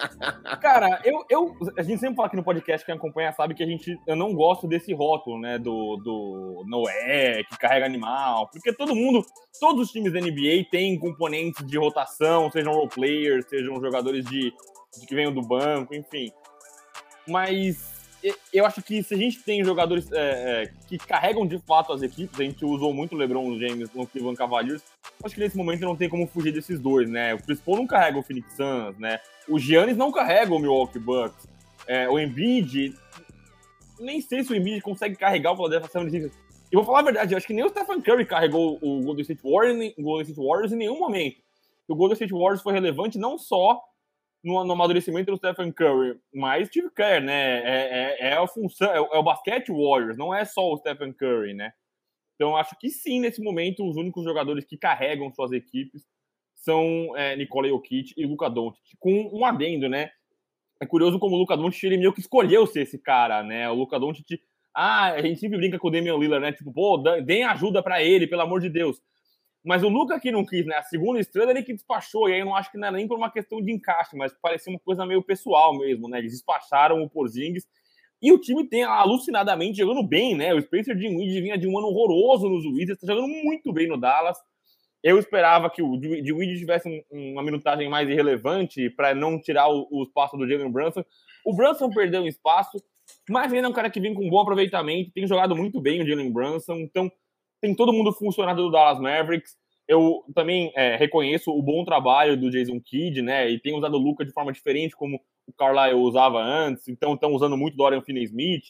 Cara, 0.58 1.02
eu, 1.04 1.26
eu, 1.30 1.56
a 1.78 1.84
gente 1.84 2.00
sempre 2.00 2.16
fala 2.16 2.28
aqui 2.28 2.36
no 2.36 2.44
podcast, 2.44 2.86
quem 2.86 2.96
acompanha 2.96 3.32
sabe 3.32 3.54
que 3.54 3.64
a 3.64 3.66
gente, 3.66 3.98
eu 4.08 4.16
não 4.16 4.34
gosto 4.34 4.68
desse 4.68 4.94
rótulo, 4.94 5.40
né, 5.40 5.58
do, 5.58 5.98
do 5.98 6.64
Noé, 6.68 7.44
que 7.44 7.58
carrega 7.58 7.86
animal, 7.86 8.50
porque 8.52 8.74
todo 8.74 8.96
mundo, 8.96 9.26
todos 9.60 9.88
os 9.88 9.92
times 9.92 10.14
da 10.14 10.20
NBA 10.20 10.70
têm 10.72 10.98
componentes 10.98 11.66
de 11.66 11.78
rotação, 11.78 12.50
sejam 12.52 12.74
role 12.74 12.90
players, 12.90 13.46
sejam 13.48 13.80
jogadores 13.82 14.26
de 14.26 14.54
que 15.08 15.16
venham 15.16 15.34
do 15.34 15.42
banco, 15.42 15.96
enfim. 15.96 16.32
Mas 17.28 17.94
eu 18.54 18.66
acho 18.66 18.82
que 18.82 19.04
se 19.04 19.14
a 19.14 19.18
gente 19.18 19.40
tem 19.40 19.64
jogadores 19.64 20.10
é, 20.12 20.64
é, 20.64 20.72
que 20.88 20.98
carregam 20.98 21.46
de 21.46 21.60
fato 21.60 21.92
as 21.92 22.02
equipes, 22.02 22.40
a 22.40 22.44
gente 22.44 22.64
usou 22.64 22.94
muito 22.94 23.16
o 23.16 23.18
LeBron 23.18 23.58
James 23.60 23.92
no 23.94 24.08
Cleveland 24.08 24.38
Cavaliers, 24.38 24.82
acho 25.24 25.36
que 25.36 25.42
nesse 25.42 25.58
momento 25.58 25.82
não 25.82 25.96
tem 25.96 26.10
como 26.10 26.28
fugir 26.28 26.52
desses 26.52 26.80
dois, 26.80 27.10
né? 27.10 27.34
O 27.34 27.42
Chris 27.42 27.62
Paul 27.62 27.78
não 27.78 27.88
carrega 27.88 28.20
o 28.20 28.24
Phoenix 28.24 28.56
Suns, 28.56 28.98
né? 29.00 29.20
O 29.48 29.58
Giannis 29.58 29.98
não 29.98 30.12
carrega 30.12 30.54
o 30.54 30.60
Milwaukee 30.60 31.00
Bucks. 31.00 31.48
É, 31.88 32.10
o 32.10 32.20
Embiid, 32.20 32.94
nem 34.00 34.22
sei 34.22 34.44
se 34.44 34.52
o 34.52 34.56
Embiid 34.56 34.82
consegue 34.82 35.16
carregar 35.16 35.54
o 35.54 35.56
Philadelphia 35.56 35.90
76ers. 35.90 36.32
E 36.72 36.76
vou 36.76 36.84
falar 36.84 37.00
a 37.00 37.04
verdade, 37.04 37.36
acho 37.36 37.46
que 37.46 37.54
nem 37.54 37.64
o 37.64 37.70
Stephen 37.70 38.02
Curry 38.02 38.26
carregou 38.26 38.80
o 38.82 39.02
Golden 39.04 39.22
State 39.22 39.42
Warriors, 39.44 39.94
Golden 39.98 40.24
State 40.24 40.48
Warriors 40.48 40.72
em 40.72 40.78
nenhum 40.78 41.00
momento. 41.00 41.38
O 41.88 41.96
Golden 41.96 42.14
State 42.14 42.34
Warriors 42.34 42.62
foi 42.62 42.74
relevante 42.74 43.20
não 43.20 43.38
só 43.38 43.80
no, 44.44 44.64
no 44.64 44.74
amadurecimento 44.74 45.32
do 45.32 45.38
Stephen 45.38 45.72
Curry, 45.72 46.20
mas 46.34 46.68
Steve 46.68 46.90
Kerr, 46.90 47.24
né? 47.24 47.60
É, 47.60 48.18
é, 48.20 48.30
é 48.30 48.34
a 48.34 48.48
função, 48.48 48.90
é, 48.92 48.98
é, 48.98 49.18
o 49.18 49.24
basquete 49.24 49.70
Warriors, 49.70 50.18
não 50.18 50.34
é 50.34 50.44
só 50.44 50.74
o 50.74 50.78
Stephen 50.78 51.14
Curry, 51.14 51.54
né? 51.54 51.72
Então 52.36 52.56
acho 52.58 52.78
que 52.80 52.90
sim, 52.90 53.20
nesse 53.20 53.42
momento, 53.42 53.88
os 53.88 53.96
únicos 53.96 54.24
jogadores 54.24 54.66
que 54.66 54.78
carregam 54.78 55.32
suas 55.34 55.52
equipes 55.52 56.04
são 56.56 57.16
é, 57.16 57.36
Nikola 57.36 57.68
Jokic 57.68 58.14
e 58.16 58.26
Luka 58.26 58.50
Doncic, 58.50 58.84
com 59.00 59.30
um 59.34 59.46
adendo, 59.46 59.90
né? 59.90 60.10
É 60.82 60.86
curioso 60.86 61.20
como 61.20 61.36
o 61.36 61.40
Luka 61.40 61.58
Doncic 61.58 61.84
ele 61.84 61.98
meio 61.98 62.14
que 62.14 62.22
escolheu 62.22 62.66
ser 62.66 62.82
esse 62.82 62.98
cara, 62.98 63.44
né? 63.44 63.70
O 63.70 63.74
Luka 63.74 64.00
Doncic, 64.00 64.40
ah, 64.74 65.12
a 65.12 65.22
gente 65.22 65.40
sempre 65.40 65.58
brinca 65.58 65.78
com 65.78 65.88
o 65.88 65.92
Damian 65.92 66.18
Lillard, 66.18 66.44
né? 66.44 66.52
Tipo, 66.52 66.74
pô, 66.74 66.98
deem 67.24 67.44
ajuda 67.44 67.84
para 67.84 68.02
ele, 68.02 68.28
pelo 68.28 68.42
amor 68.42 68.60
de 68.60 68.70
Deus. 68.70 69.02
Mas 69.64 69.82
o 69.82 69.88
Luca 69.88 70.20
que 70.20 70.32
não 70.32 70.46
quis, 70.46 70.66
né? 70.66 70.76
A 70.76 70.84
segunda 70.84 71.20
estrela 71.20 71.52
ele 71.52 71.64
que 71.64 71.74
despachou, 71.74 72.28
e 72.28 72.34
aí 72.34 72.40
eu 72.40 72.46
não 72.46 72.56
acho 72.56 72.70
que 72.72 72.78
não 72.78 72.88
é 72.90 72.92
nem 72.92 73.08
por 73.08 73.18
uma 73.18 73.32
questão 73.32 73.62
de 73.62 73.72
encaixe, 73.72 74.16
mas 74.18 74.34
parecia 74.42 74.72
uma 74.72 74.80
coisa 74.80 75.06
meio 75.06 75.24
pessoal 75.24 75.78
mesmo, 75.78 76.10
né? 76.10 76.20
Eles 76.20 76.34
despacharam 76.34 77.02
o 77.02 77.10
Porzingis. 77.10 77.66
E 78.24 78.32
o 78.32 78.40
time 78.40 78.66
tem 78.66 78.84
alucinadamente 78.84 79.80
jogando 79.80 80.02
bem, 80.02 80.34
né? 80.34 80.54
O 80.54 80.62
Spencer 80.62 80.96
Dinwiddie 80.96 81.42
vinha 81.42 81.58
de 81.58 81.68
um 81.68 81.78
ano 81.78 81.88
horroroso 81.88 82.48
nos 82.48 82.66
Wizards, 82.66 83.06
tá 83.06 83.14
jogando 83.14 83.28
muito 83.28 83.74
bem 83.74 83.86
no 83.86 84.00
Dallas. 84.00 84.38
Eu 85.04 85.20
esperava 85.20 85.70
que 85.70 85.82
o 85.82 85.98
Dinwiddie 85.98 86.58
tivesse 86.58 87.06
uma 87.12 87.44
minutagem 87.44 87.90
mais 87.90 88.10
irrelevante 88.10 88.90
para 88.90 89.14
não 89.14 89.38
tirar 89.38 89.68
o, 89.68 89.86
o 89.92 90.04
espaço 90.04 90.38
do 90.38 90.48
Jalen 90.48 90.72
Brunson. 90.72 91.04
O 91.46 91.54
Brunson 91.54 91.90
perdeu 91.90 92.26
espaço, 92.26 92.82
mas 93.30 93.52
ainda 93.52 93.68
é 93.68 93.70
um 93.70 93.74
cara 93.74 93.90
que 93.90 94.00
vem 94.00 94.14
com 94.14 94.30
bom 94.30 94.40
aproveitamento, 94.40 95.12
tem 95.12 95.28
jogado 95.28 95.54
muito 95.54 95.82
bem 95.82 96.02
o 96.02 96.08
Jalen 96.08 96.32
Brunson, 96.32 96.76
então 96.76 97.12
tem 97.60 97.76
todo 97.76 97.92
mundo 97.92 98.14
funcionado 98.14 98.64
do 98.64 98.72
Dallas 98.72 99.02
Mavericks. 99.02 99.58
Eu 99.86 100.24
também 100.34 100.72
é, 100.78 100.96
reconheço 100.96 101.52
o 101.52 101.62
bom 101.62 101.84
trabalho 101.84 102.38
do 102.38 102.50
Jason 102.50 102.80
Kidd, 102.80 103.22
né? 103.22 103.50
E 103.50 103.60
tem 103.60 103.76
usado 103.76 103.96
o 103.96 104.00
Luca 104.00 104.24
de 104.24 104.32
forma 104.32 104.54
diferente, 104.54 104.96
como 104.96 105.20
o 105.48 105.54
Carlisle 105.54 106.00
usava 106.00 106.40
antes. 106.40 106.88
Então, 106.88 107.14
estão 107.14 107.34
usando 107.34 107.58
muito 107.58 107.78
Dorian 107.78 108.02
Finney-Smith. 108.02 108.66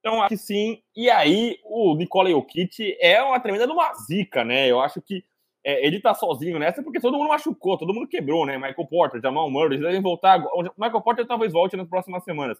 Então, 0.00 0.20
acho 0.20 0.28
que 0.28 0.36
sim. 0.36 0.82
E 0.94 1.10
aí, 1.10 1.58
o 1.64 1.94
Nikola 1.94 2.30
Jokic 2.30 2.96
é 3.00 3.22
uma 3.22 3.40
tremenda 3.40 3.72
uma 3.72 3.94
zica, 3.94 4.44
né? 4.44 4.70
Eu 4.70 4.80
acho 4.80 5.00
que 5.00 5.24
é, 5.64 5.86
ele 5.86 5.98
tá 5.98 6.12
sozinho 6.12 6.58
nessa 6.58 6.82
porque 6.82 7.00
todo 7.00 7.16
mundo 7.16 7.28
machucou, 7.28 7.78
todo 7.78 7.94
mundo 7.94 8.06
quebrou, 8.06 8.44
né? 8.44 8.58
Michael 8.58 8.86
Porter, 8.86 9.20
Jamal 9.22 9.50
Murray, 9.50 9.76
eles 9.76 9.80
devem 9.80 10.02
voltar. 10.02 10.38
O 10.52 10.62
Michael 10.76 11.00
Porter 11.00 11.26
talvez 11.26 11.52
volte 11.52 11.76
nas 11.76 11.88
próximas 11.88 12.22
semanas. 12.22 12.58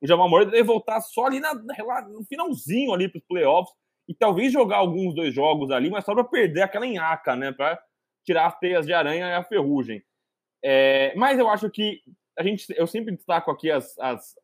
O 0.00 0.06
Jamal 0.06 0.30
Murray 0.30 0.46
deve 0.46 0.62
voltar 0.62 1.00
só 1.02 1.26
ali 1.26 1.40
na, 1.40 1.52
no 1.54 2.24
finalzinho 2.26 2.94
ali 2.94 3.08
para 3.08 3.18
os 3.18 3.24
playoffs 3.24 3.74
e 4.08 4.14
talvez 4.14 4.50
jogar 4.50 4.78
alguns 4.78 5.14
dois 5.14 5.34
jogos 5.34 5.70
ali, 5.70 5.90
mas 5.90 6.04
só 6.04 6.14
para 6.14 6.24
perder 6.24 6.62
aquela 6.62 6.86
enhaca, 6.86 7.36
né? 7.36 7.52
Para 7.52 7.78
tirar 8.24 8.46
as 8.46 8.58
teias 8.58 8.86
de 8.86 8.94
aranha 8.94 9.26
e 9.26 9.34
a 9.34 9.44
ferrugem. 9.44 10.02
É, 10.64 11.12
mas 11.16 11.38
eu 11.38 11.48
acho 11.50 11.70
que 11.70 12.00
a 12.38 12.42
gente, 12.42 12.66
eu 12.76 12.86
sempre 12.86 13.14
destaco 13.14 13.50
aqui 13.50 13.70
as, 13.70 13.98
as, 13.98 14.34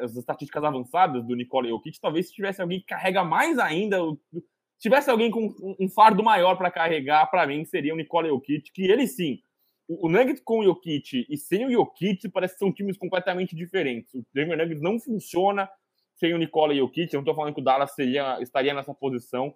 as 0.00 0.16
estatísticas 0.16 0.64
avançadas 0.64 1.24
do 1.24 1.34
Nicole 1.34 1.68
Jokic. 1.68 2.00
Talvez 2.00 2.28
se 2.28 2.34
tivesse 2.34 2.60
alguém 2.60 2.80
que 2.80 2.86
carrega 2.86 3.24
mais 3.24 3.58
ainda, 3.58 3.98
se 4.32 4.42
tivesse 4.80 5.10
alguém 5.10 5.30
com 5.30 5.54
um 5.78 5.88
fardo 5.88 6.22
maior 6.22 6.56
para 6.56 6.70
carregar, 6.70 7.26
para 7.30 7.46
mim 7.46 7.64
seria 7.64 7.94
o 7.94 7.96
Nicole 7.96 8.28
Jokic, 8.28 8.72
que 8.72 8.90
ele 8.90 9.06
sim. 9.06 9.40
O, 9.88 10.06
o 10.06 10.10
Nuggets 10.10 10.42
com 10.44 10.58
o 10.58 10.64
Jokic 10.64 11.26
e 11.28 11.36
sem 11.36 11.64
o 11.66 11.70
Jokic 11.70 12.28
parece 12.30 12.54
que 12.54 12.58
são 12.58 12.72
times 12.72 12.98
completamente 12.98 13.54
diferentes. 13.54 14.12
O 14.14 14.24
Denver 14.34 14.58
Nuggets 14.58 14.82
não 14.82 14.98
funciona 14.98 15.68
sem 16.16 16.34
o 16.34 16.38
Nicola 16.38 16.74
o 16.82 16.88
Kit, 16.88 17.12
eu 17.12 17.18
não 17.18 17.22
estou 17.22 17.34
falando 17.34 17.54
que 17.54 17.60
o 17.60 17.64
Dallas 17.64 17.94
seria, 17.94 18.40
estaria 18.40 18.74
nessa 18.74 18.94
posição, 18.94 19.54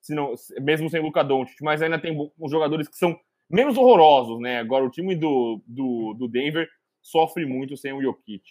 se 0.00 0.14
não, 0.14 0.34
mesmo 0.60 0.88
sem 0.90 1.00
o 1.00 1.04
Luca 1.04 1.24
Doncic, 1.24 1.56
mas 1.62 1.80
ainda 1.80 1.98
tem 1.98 2.16
os 2.38 2.50
jogadores 2.50 2.88
que 2.88 2.96
são 2.96 3.18
menos 3.48 3.76
horrorosos, 3.76 4.40
né? 4.40 4.58
Agora, 4.58 4.84
o 4.84 4.90
time 4.90 5.16
do, 5.16 5.62
do, 5.66 6.14
do 6.14 6.28
Denver 6.28 6.68
sofre 7.02 7.44
muito 7.44 7.76
sem 7.76 7.92
o 7.92 8.00
Jokic. 8.00 8.42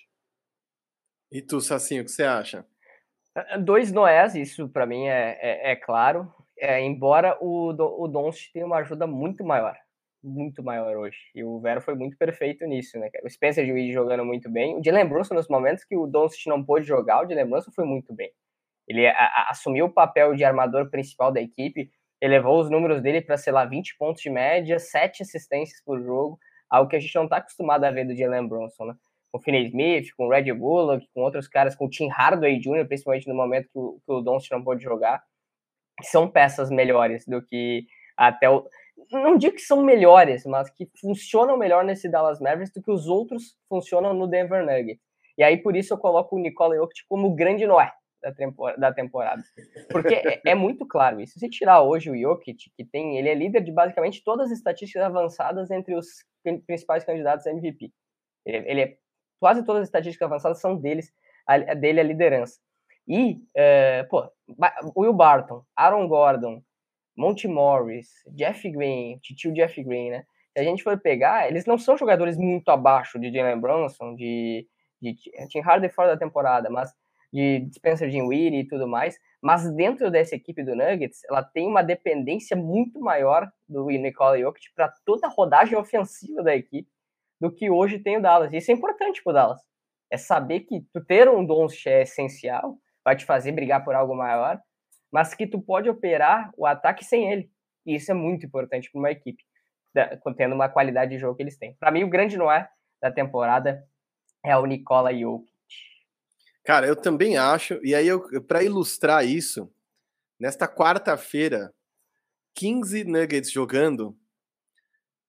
E 1.31 1.41
tu, 1.41 1.61
Sacinho, 1.61 2.01
o 2.01 2.05
que 2.05 2.11
você 2.11 2.23
acha? 2.23 2.65
É, 3.35 3.55
é, 3.55 3.57
dois 3.57 3.91
Noés, 3.91 4.35
isso 4.35 4.67
para 4.67 4.85
mim 4.85 5.07
é, 5.07 5.37
é, 5.41 5.71
é 5.71 5.75
claro. 5.75 6.31
É, 6.59 6.79
embora 6.81 7.37
o, 7.41 7.69
o 7.69 8.07
Doncic 8.07 8.51
tenha 8.53 8.65
uma 8.65 8.77
ajuda 8.77 9.07
muito 9.07 9.43
maior, 9.43 9.75
muito 10.23 10.61
maior 10.61 10.95
hoje. 10.97 11.17
E 11.33 11.43
o 11.43 11.59
Vero 11.59 11.81
foi 11.81 11.95
muito 11.95 12.17
perfeito 12.17 12.65
nisso, 12.65 12.99
né? 12.99 13.09
O 13.23 13.29
Spencer 13.29 13.65
Dinwiddie 13.65 13.93
jogando 13.93 14.23
muito 14.23 14.49
bem. 14.49 14.77
O 14.77 14.83
Jalen 14.83 15.07
Brunson, 15.07 15.33
nos 15.33 15.47
momentos 15.47 15.83
que 15.83 15.95
o 15.95 16.05
Doncic 16.05 16.45
não 16.47 16.63
pôde 16.63 16.85
jogar, 16.85 17.25
o 17.25 17.29
Jalen 17.29 17.49
Brunson 17.49 17.71
foi 17.71 17.85
muito 17.85 18.13
bem. 18.13 18.31
Ele 18.87 19.07
a, 19.07 19.13
a, 19.13 19.49
assumiu 19.49 19.85
o 19.85 19.93
papel 19.93 20.35
de 20.35 20.43
armador 20.43 20.89
principal 20.91 21.31
da 21.31 21.41
equipe, 21.41 21.89
elevou 22.21 22.59
os 22.59 22.69
números 22.69 23.01
dele 23.01 23.21
para, 23.21 23.37
sei 23.37 23.53
lá, 23.53 23.65
20 23.65 23.97
pontos 23.97 24.21
de 24.21 24.29
média, 24.29 24.77
7 24.77 25.23
assistências 25.23 25.81
por 25.83 25.99
jogo, 25.99 26.37
algo 26.71 26.89
que 26.89 26.95
a 26.95 26.99
gente 26.99 27.13
não 27.15 27.25
está 27.25 27.37
acostumado 27.37 27.83
a 27.83 27.91
ver 27.91 28.05
do 28.05 28.15
Jalen 28.15 28.47
Brunson, 28.47 28.85
né? 28.85 28.95
Com 29.31 29.37
o 29.37 29.41
Finney 29.41 29.67
Smith, 29.67 30.07
com 30.15 30.25
o 30.25 30.29
Red 30.29 30.51
Bullock, 30.53 31.05
com 31.13 31.21
outros 31.21 31.47
caras, 31.47 31.75
com 31.75 31.85
o 31.85 31.89
Tim 31.89 32.07
Hardaway 32.07 32.57
Jr., 32.59 32.87
principalmente 32.87 33.27
no 33.27 33.35
momento 33.35 33.65
que 33.65 33.77
o, 33.77 33.99
que 34.05 34.11
o 34.11 34.21
não 34.51 34.63
pôde 34.63 34.83
jogar, 34.83 35.21
são 36.01 36.29
peças 36.29 36.69
melhores 36.69 37.25
do 37.25 37.41
que 37.41 37.85
até 38.17 38.49
o... 38.49 38.65
Não 39.11 39.37
digo 39.37 39.55
que 39.55 39.61
são 39.61 39.83
melhores, 39.83 40.45
mas 40.45 40.69
que 40.69 40.89
funcionam 40.99 41.57
melhor 41.57 41.83
nesse 41.83 42.09
Dallas 42.09 42.39
Mavericks 42.39 42.73
do 42.73 42.81
que 42.81 42.91
os 42.91 43.07
outros 43.07 43.55
funcionam 43.67 44.13
no 44.13 44.27
Denver 44.27 44.65
Nuggets. 44.65 45.01
E 45.37 45.43
aí, 45.43 45.57
por 45.57 45.75
isso, 45.75 45.93
eu 45.93 45.97
coloco 45.97 46.35
o 46.35 46.39
Nikola 46.39 46.75
Jokic 46.75 47.01
como 47.07 47.27
o 47.27 47.35
grande 47.35 47.65
Noé 47.65 47.91
da 48.77 48.93
temporada. 48.93 49.41
Porque 49.89 50.15
é, 50.15 50.41
é, 50.45 50.55
muito 50.55 50.85
claro 50.87 51.19
isso. 51.19 51.39
Se 51.39 51.49
tirar 51.49 51.81
hoje 51.81 52.09
o 52.09 52.17
Jokic, 52.17 52.71
que 52.75 52.85
tem, 52.85 53.17
ele 53.17 53.29
é 53.29 53.33
líder 53.33 53.61
de 53.63 53.71
basicamente 53.71 54.23
todas 54.23 54.51
as 54.51 54.57
estatísticas 54.57 55.03
avançadas 55.03 55.71
entre 55.71 55.95
os 55.95 56.07
principais 56.65 57.03
candidatos 57.03 57.47
a 57.47 57.51
MVP. 57.51 57.91
Ele, 58.45 58.69
ele 58.69 58.81
é, 58.81 58.97
quase 59.39 59.65
todas 59.65 59.83
as 59.83 59.87
estatísticas 59.87 60.27
avançadas 60.27 60.59
são 60.61 60.75
deles, 60.75 61.11
a, 61.47 61.57
dele 61.73 61.99
a 61.99 62.03
liderança. 62.03 62.59
E, 63.07 63.41
é, 63.55 64.03
pô, 64.03 64.29
Will 64.95 65.13
Barton, 65.13 65.63
Aaron 65.75 66.07
Gordon, 66.07 66.61
Monty 67.17 67.47
Morris, 67.47 68.09
Jeff 68.35 68.69
Green, 68.69 69.19
tio 69.19 69.53
Jeff 69.53 69.83
Green, 69.83 70.11
né? 70.11 70.23
Se 70.53 70.59
a 70.59 70.63
gente 70.63 70.83
for 70.83 70.99
pegar, 70.99 71.47
eles 71.47 71.65
não 71.65 71.77
são 71.77 71.97
jogadores 71.97 72.37
muito 72.37 72.69
abaixo 72.69 73.17
de 73.19 73.31
Jalen 73.31 73.59
Brunson, 73.59 74.15
de, 74.15 74.67
de 75.01 75.15
Tim 75.47 75.61
Harden 75.61 75.89
fora 75.89 76.09
da 76.09 76.17
temporada, 76.17 76.69
mas 76.69 76.93
de 77.31 77.69
Spencer 77.73 78.09
Dinwiddie 78.09 78.59
e 78.59 78.67
tudo 78.67 78.87
mais, 78.87 79.17
mas 79.41 79.73
dentro 79.73 80.11
dessa 80.11 80.35
equipe 80.35 80.63
do 80.63 80.75
Nuggets, 80.75 81.23
ela 81.29 81.41
tem 81.41 81.67
uma 81.67 81.81
dependência 81.81 82.55
muito 82.55 82.99
maior 82.99 83.51
do 83.67 83.87
Nikola 83.87 84.37
Jokic 84.37 84.73
para 84.75 84.93
toda 85.05 85.27
a 85.27 85.29
rodagem 85.29 85.77
ofensiva 85.77 86.43
da 86.43 86.55
equipe 86.55 86.89
do 87.39 87.51
que 87.51 87.69
hoje 87.69 87.97
tem 87.97 88.17
o 88.17 88.21
Dallas. 88.21 88.53
Isso 88.53 88.69
é 88.69 88.73
importante 88.73 89.23
para 89.23 89.31
o 89.31 89.33
Dallas. 89.33 89.61
É 90.11 90.17
saber 90.17 90.61
que 90.61 90.81
tu 90.93 91.03
ter 91.03 91.27
um 91.29 91.43
Doncic 91.43 91.87
é 91.87 92.01
essencial, 92.03 92.77
vai 93.03 93.15
te 93.15 93.25
fazer 93.25 93.51
brigar 93.51 93.83
por 93.83 93.95
algo 93.95 94.15
maior, 94.15 94.61
mas 95.11 95.33
que 95.33 95.47
tu 95.47 95.59
pode 95.59 95.89
operar 95.89 96.51
o 96.55 96.65
ataque 96.65 97.03
sem 97.03 97.31
ele. 97.31 97.49
E 97.85 97.95
isso 97.95 98.11
é 98.11 98.13
muito 98.13 98.45
importante 98.45 98.91
para 98.91 98.99
uma 98.99 99.09
equipe, 99.09 99.43
tendo 100.37 100.53
uma 100.53 100.69
qualidade 100.69 101.11
de 101.11 101.17
jogo 101.17 101.35
que 101.35 101.41
eles 101.41 101.57
têm. 101.57 101.75
Para 101.79 101.91
mim, 101.91 102.03
o 102.03 102.09
grande 102.09 102.37
noir 102.37 102.69
da 103.01 103.11
temporada 103.11 103.83
é 104.45 104.55
o 104.55 104.65
Nikola 104.65 105.11
Jokic. 105.11 105.50
Cara, 106.63 106.87
eu 106.87 106.95
também 106.95 107.37
acho. 107.37 107.79
E 107.83 107.95
aí, 107.95 108.07
para 108.47 108.63
ilustrar 108.63 109.25
isso, 109.25 109.71
nesta 110.39 110.67
quarta-feira, 110.67 111.73
15 112.55 113.03
Nuggets 113.03 113.51
jogando, 113.51 114.17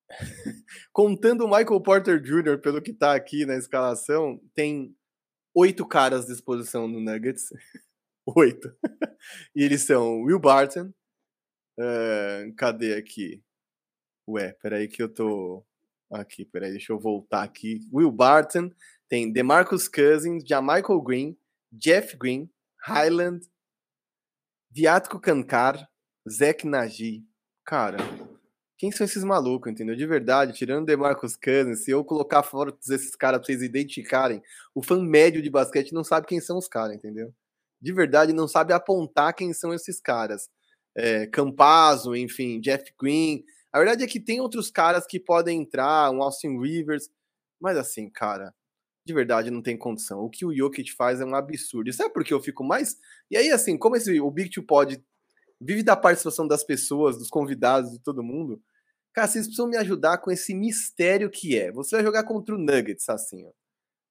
contando 0.92 1.44
o 1.44 1.48
Michael 1.48 1.80
Porter 1.80 2.20
Jr., 2.20 2.58
pelo 2.60 2.82
que 2.82 2.92
tá 2.92 3.14
aqui 3.14 3.46
na 3.46 3.56
escalação, 3.56 4.40
tem 4.54 4.94
oito 5.54 5.86
caras 5.86 6.24
à 6.24 6.28
disposição 6.28 6.86
no 6.88 7.00
Nuggets. 7.00 7.48
oito. 8.36 8.74
e 9.54 9.62
eles 9.62 9.82
são 9.82 10.22
Will 10.22 10.38
Barton. 10.38 10.92
Uh, 11.78 12.54
cadê 12.56 12.94
aqui? 12.94 13.42
Ué, 14.28 14.52
peraí 14.60 14.88
que 14.88 15.02
eu 15.02 15.08
tô. 15.08 15.64
Aqui, 16.10 16.44
peraí, 16.44 16.72
deixa 16.72 16.92
eu 16.92 16.98
voltar 16.98 17.42
aqui. 17.42 17.80
Will 17.90 18.12
Barton, 18.12 18.70
tem 19.12 19.30
DeMarcus 19.30 19.88
Cousins, 19.88 20.42
Jamichael 20.42 21.02
Green, 21.02 21.36
Jeff 21.70 22.16
Green, 22.16 22.48
Highland, 22.82 23.46
Viatko 24.70 25.20
Kankar, 25.20 25.86
Zach 26.26 26.66
Nagy. 26.66 27.22
Cara, 27.62 27.98
quem 28.78 28.90
são 28.90 29.04
esses 29.04 29.22
malucos, 29.22 29.70
entendeu? 29.70 29.94
De 29.94 30.06
verdade, 30.06 30.54
tirando 30.54 30.86
DeMarcus 30.86 31.36
Cousins, 31.36 31.84
se 31.84 31.90
eu 31.90 32.02
colocar 32.02 32.42
fora 32.42 32.74
esses 32.88 33.14
caras 33.14 33.40
pra 33.40 33.46
vocês 33.48 33.60
identificarem, 33.60 34.42
o 34.74 34.82
fã 34.82 34.98
médio 34.98 35.42
de 35.42 35.50
basquete 35.50 35.92
não 35.92 36.02
sabe 36.02 36.26
quem 36.26 36.40
são 36.40 36.56
os 36.56 36.66
caras, 36.66 36.96
entendeu? 36.96 37.34
De 37.82 37.92
verdade, 37.92 38.32
não 38.32 38.48
sabe 38.48 38.72
apontar 38.72 39.34
quem 39.34 39.52
são 39.52 39.74
esses 39.74 40.00
caras. 40.00 40.48
É, 40.96 41.26
Campazzo, 41.26 42.16
enfim, 42.16 42.58
Jeff 42.62 42.90
Green. 42.98 43.44
A 43.70 43.76
verdade 43.76 44.04
é 44.04 44.06
que 44.06 44.18
tem 44.18 44.40
outros 44.40 44.70
caras 44.70 45.06
que 45.06 45.20
podem 45.20 45.60
entrar, 45.60 46.10
um 46.10 46.22
Austin 46.22 46.58
Rivers, 46.58 47.10
mas 47.60 47.76
assim, 47.76 48.08
cara, 48.08 48.54
de 49.04 49.12
verdade 49.12 49.50
não 49.50 49.62
tem 49.62 49.76
condição. 49.76 50.20
O 50.20 50.30
que 50.30 50.44
o 50.44 50.54
Jokic 50.54 50.92
faz 50.92 51.20
é 51.20 51.24
um 51.24 51.34
absurdo. 51.34 51.90
E 51.90 51.92
sabe 51.92 52.12
por 52.12 52.24
que 52.24 52.32
eu 52.32 52.40
fico 52.40 52.62
mais? 52.62 52.96
E 53.30 53.36
aí, 53.36 53.50
assim, 53.50 53.76
como 53.76 53.96
esse, 53.96 54.20
o 54.20 54.30
Big 54.30 54.50
Two 54.50 54.64
Pod 54.64 55.02
vive 55.60 55.82
da 55.82 55.96
participação 55.96 56.46
das 56.46 56.64
pessoas, 56.64 57.18
dos 57.18 57.28
convidados, 57.28 57.92
de 57.92 58.00
todo 58.00 58.22
mundo, 58.22 58.60
cara, 59.12 59.28
vocês 59.28 59.46
precisam 59.46 59.68
me 59.68 59.76
ajudar 59.76 60.18
com 60.18 60.30
esse 60.30 60.54
mistério 60.54 61.30
que 61.30 61.58
é. 61.58 61.72
Você 61.72 61.96
vai 61.96 62.04
jogar 62.04 62.24
contra 62.24 62.54
o 62.54 62.58
Nuggets, 62.58 63.08
assim, 63.08 63.44
ó. 63.46 63.50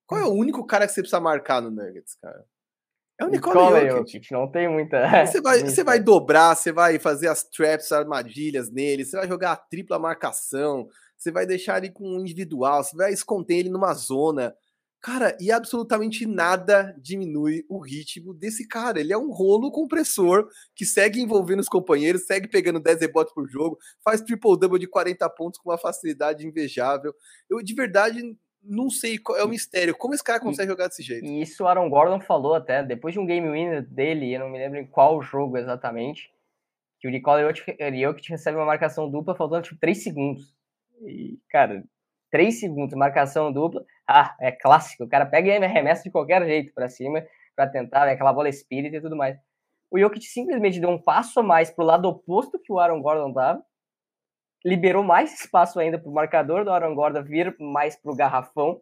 Qual 0.05 0.19
é 0.19 0.25
o 0.25 0.33
único 0.33 0.65
cara 0.65 0.85
que 0.85 0.93
você 0.93 1.01
precisa 1.01 1.21
marcar 1.21 1.61
no 1.61 1.71
Nuggets, 1.71 2.15
cara? 2.21 2.45
É 3.21 3.25
o 3.25 3.29
Nicola 3.29 3.87
Jokic. 3.87 4.31
Não 4.31 4.51
tem 4.51 4.67
muita. 4.67 5.25
Você 5.25 5.39
vai, 5.39 5.59
você 5.63 5.83
vai 5.83 5.99
dobrar, 5.99 6.55
você 6.55 6.71
vai 6.71 6.99
fazer 6.99 7.27
as 7.27 7.43
traps, 7.43 7.91
armadilhas 7.91 8.69
nele, 8.69 9.05
você 9.05 9.15
vai 9.15 9.27
jogar 9.27 9.51
a 9.51 9.55
tripla 9.55 9.99
marcação, 9.99 10.89
você 11.17 11.31
vai 11.31 11.45
deixar 11.45 11.77
ele 11.77 11.91
com 11.91 12.03
um 12.03 12.19
individual, 12.19 12.83
você 12.83 12.97
vai 12.97 13.13
esconder 13.13 13.59
ele 13.59 13.69
numa 13.69 13.93
zona. 13.93 14.53
Cara, 15.01 15.35
e 15.39 15.51
absolutamente 15.51 16.27
nada 16.27 16.95
diminui 17.01 17.65
o 17.67 17.79
ritmo 17.79 18.35
desse 18.35 18.67
cara. 18.67 18.99
Ele 18.99 19.11
é 19.11 19.17
um 19.17 19.31
rolo 19.31 19.71
compressor 19.71 20.47
que 20.75 20.85
segue 20.85 21.19
envolvendo 21.19 21.59
os 21.59 21.67
companheiros, 21.67 22.27
segue 22.27 22.47
pegando 22.47 22.79
10 22.79 23.01
rebotes 23.01 23.33
por 23.33 23.49
jogo, 23.49 23.79
faz 24.03 24.21
triple-double 24.21 24.79
de 24.79 24.87
40 24.87 25.27
pontos 25.31 25.59
com 25.59 25.71
uma 25.71 25.77
facilidade 25.77 26.45
invejável. 26.45 27.15
Eu, 27.49 27.63
de 27.63 27.73
verdade, 27.73 28.21
não 28.63 28.91
sei 28.91 29.17
qual 29.17 29.39
é 29.39 29.43
o 29.43 29.49
mistério. 29.49 29.95
Como 29.97 30.13
esse 30.13 30.23
cara 30.23 30.39
consegue 30.39 30.69
jogar 30.69 30.87
desse 30.87 31.01
jeito? 31.01 31.25
E 31.25 31.41
isso 31.41 31.63
o 31.63 31.67
Aaron 31.67 31.89
Gordon 31.89 32.21
falou 32.21 32.53
até, 32.53 32.83
depois 32.83 33.13
de 33.15 33.19
um 33.19 33.25
game 33.25 33.49
winner 33.49 33.81
dele, 33.89 34.35
eu 34.35 34.41
não 34.41 34.51
me 34.51 34.59
lembro 34.59 34.77
em 34.77 34.85
qual 34.85 35.19
jogo 35.19 35.57
exatamente, 35.57 36.29
que 36.99 37.07
o 37.07 37.11
Nikola 37.11 37.41
Jokic 37.41 38.29
recebe 38.29 38.57
uma 38.57 38.67
marcação 38.67 39.09
dupla 39.09 39.33
faltando, 39.33 39.63
tipo, 39.63 39.79
3 39.79 40.03
segundos. 40.03 40.53
E, 41.07 41.39
cara, 41.49 41.83
3 42.31 42.59
segundos, 42.59 42.95
marcação 42.97 43.51
dupla, 43.51 43.85
ah, 44.07 44.35
é 44.39 44.51
clássico. 44.51 45.03
O 45.03 45.09
cara 45.09 45.25
pega 45.25 45.49
e 45.49 45.63
arremessa 45.63 46.03
de 46.03 46.09
qualquer 46.09 46.43
jeito 46.45 46.73
para 46.73 46.89
cima 46.89 47.23
para 47.55 47.67
tentar, 47.67 48.05
né, 48.05 48.13
aquela 48.13 48.33
bola 48.33 48.49
espírita 48.49 48.95
e 48.95 49.01
tudo 49.01 49.15
mais. 49.15 49.37
O 49.91 49.99
Jokic 49.99 50.25
simplesmente 50.25 50.79
deu 50.79 50.89
um 50.89 51.01
passo 51.01 51.41
a 51.41 51.43
mais 51.43 51.69
pro 51.69 51.83
lado 51.83 52.07
oposto 52.07 52.57
que 52.57 52.71
o 52.71 52.79
Aaron 52.79 53.01
Gordon 53.01 53.31
dava, 53.33 53.61
liberou 54.63 55.03
mais 55.03 55.33
espaço 55.33 55.79
ainda 55.79 55.99
pro 55.99 56.11
marcador 56.11 56.63
do 56.63 56.71
Aaron 56.71 56.95
Gordon 56.95 57.23
vir 57.23 57.55
mais 57.59 57.95
pro 57.95 58.15
garrafão 58.15 58.79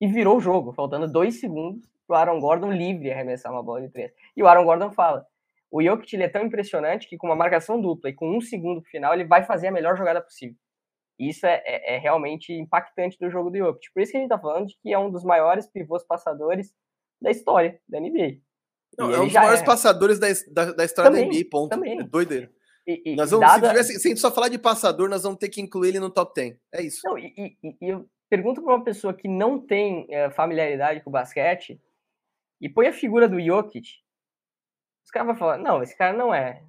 e 0.00 0.06
virou 0.06 0.38
o 0.38 0.40
jogo, 0.40 0.72
faltando 0.72 1.06
dois 1.06 1.38
segundos 1.38 1.86
pro 2.06 2.16
Aaron 2.16 2.40
Gordon 2.40 2.72
livre 2.72 3.12
arremessar 3.12 3.52
uma 3.52 3.62
bola 3.62 3.82
de 3.82 3.90
três. 3.90 4.12
E 4.34 4.42
o 4.42 4.46
Aaron 4.46 4.64
Gordon 4.64 4.90
fala, 4.90 5.26
o 5.70 5.82
Jokic 5.82 6.16
é 6.22 6.28
tão 6.28 6.44
impressionante 6.44 7.08
que 7.08 7.16
com 7.16 7.26
uma 7.26 7.36
marcação 7.36 7.80
dupla 7.80 8.10
e 8.10 8.14
com 8.14 8.36
um 8.36 8.40
segundo 8.40 8.80
pro 8.80 8.90
final, 8.90 9.12
ele 9.12 9.24
vai 9.24 9.42
fazer 9.42 9.68
a 9.68 9.72
melhor 9.72 9.96
jogada 9.96 10.20
possível. 10.20 10.56
Isso 11.28 11.46
é, 11.46 11.62
é, 11.64 11.94
é, 11.94 11.98
realmente 11.98 12.52
impactante 12.52 13.18
do 13.18 13.30
jogo 13.30 13.50
do 13.50 13.58
Jokic. 13.58 13.92
Por 13.92 14.02
isso 14.02 14.12
que 14.12 14.18
a 14.18 14.20
gente 14.20 14.32
está 14.32 14.38
falando 14.38 14.66
de 14.66 14.76
que 14.82 14.92
é 14.92 14.98
um 14.98 15.10
dos 15.10 15.24
maiores 15.24 15.66
pivôs 15.66 16.04
passadores 16.04 16.74
da 17.20 17.30
história 17.30 17.80
da 17.88 18.00
NBA. 18.00 18.40
Não, 18.98 19.10
é 19.10 19.20
um 19.20 19.24
dos 19.24 19.32
maiores 19.32 19.60
é... 19.60 19.64
passadores 19.64 20.18
da, 20.18 20.26
da, 20.50 20.72
da 20.72 20.84
história 20.84 21.10
também, 21.10 21.28
da 21.28 21.36
NBA, 21.36 21.48
ponto. 21.50 21.70
Também. 21.70 22.00
É 22.00 22.02
doideira. 22.02 22.50
E, 22.86 23.12
e, 23.12 23.16
nós 23.16 23.30
vamos, 23.30 23.46
dada... 23.46 23.66
se, 23.66 23.70
tivesse, 23.70 24.00
se 24.00 24.08
a 24.08 24.10
gente 24.10 24.20
só 24.20 24.32
falar 24.32 24.48
de 24.48 24.58
passador, 24.58 25.08
nós 25.08 25.22
vamos 25.22 25.38
ter 25.38 25.48
que 25.48 25.60
incluir 25.60 25.90
ele 25.90 26.00
no 26.00 26.10
top 26.10 26.34
10. 26.34 26.58
É 26.72 26.82
isso. 26.82 27.00
Não, 27.04 27.16
e, 27.16 27.32
e, 27.36 27.56
e 27.80 27.88
eu 27.88 28.08
pergunto 28.28 28.62
para 28.62 28.74
uma 28.74 28.84
pessoa 28.84 29.14
que 29.14 29.28
não 29.28 29.58
tem 29.58 30.06
é, 30.10 30.30
familiaridade 30.30 31.00
com 31.02 31.10
o 31.10 31.12
basquete 31.12 31.80
e 32.60 32.68
põe 32.68 32.88
a 32.88 32.92
figura 32.92 33.28
do 33.28 33.40
Jokic, 33.40 33.88
os 35.04 35.10
caras 35.10 35.28
vão 35.28 35.36
falar, 35.36 35.58
não, 35.58 35.82
esse 35.82 35.96
cara 35.96 36.16
não 36.16 36.34
é 36.34 36.62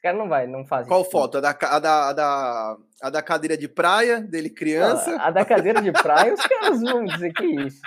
esse 0.00 0.02
cara 0.02 0.16
não 0.16 0.30
vai, 0.30 0.46
não 0.46 0.64
faz 0.64 0.88
Qual 0.88 1.02
isso. 1.02 1.10
foto? 1.10 1.36
A 1.36 1.40
da, 1.42 1.50
a, 1.50 1.78
da, 1.78 2.08
a, 2.08 2.12
da, 2.14 2.76
a 3.02 3.10
da 3.10 3.22
cadeira 3.22 3.56
de 3.56 3.68
praia, 3.68 4.18
dele 4.18 4.48
criança? 4.48 5.14
a 5.20 5.30
da 5.30 5.44
cadeira 5.44 5.82
de 5.82 5.92
praia, 5.92 6.32
os 6.32 6.40
caras 6.40 6.80
vão 6.80 7.04
dizer 7.04 7.30
que 7.34 7.44
isso. 7.44 7.82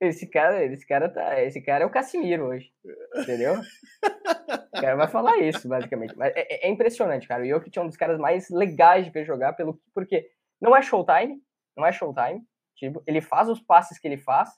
Esse 0.00 0.28
cara, 0.28 0.64
esse 0.64 0.84
cara 0.84 1.08
tá. 1.08 1.40
Esse 1.40 1.62
cara 1.62 1.84
é 1.84 1.86
o 1.86 1.90
Casimiro 1.90 2.46
hoje. 2.46 2.72
Entendeu? 3.14 3.54
O 3.54 4.80
cara 4.80 4.96
vai 4.96 5.06
falar 5.06 5.38
isso, 5.38 5.68
basicamente. 5.68 6.16
Mas 6.16 6.32
é, 6.34 6.66
é 6.66 6.68
impressionante, 6.68 7.28
cara. 7.28 7.44
O 7.44 7.46
Jokic 7.46 7.78
é 7.78 7.82
um 7.82 7.86
dos 7.86 7.96
caras 7.96 8.18
mais 8.18 8.50
legais 8.50 9.04
de 9.04 9.12
ver 9.12 9.24
jogar, 9.24 9.52
pelo, 9.52 9.80
porque 9.94 10.28
não 10.60 10.76
é 10.76 10.82
showtime, 10.82 11.40
não 11.76 11.86
é 11.86 11.92
showtime. 11.92 12.42
Tipo, 12.74 13.00
ele 13.06 13.20
faz 13.20 13.48
os 13.48 13.60
passes 13.60 13.96
que 14.00 14.08
ele 14.08 14.18
faz, 14.18 14.50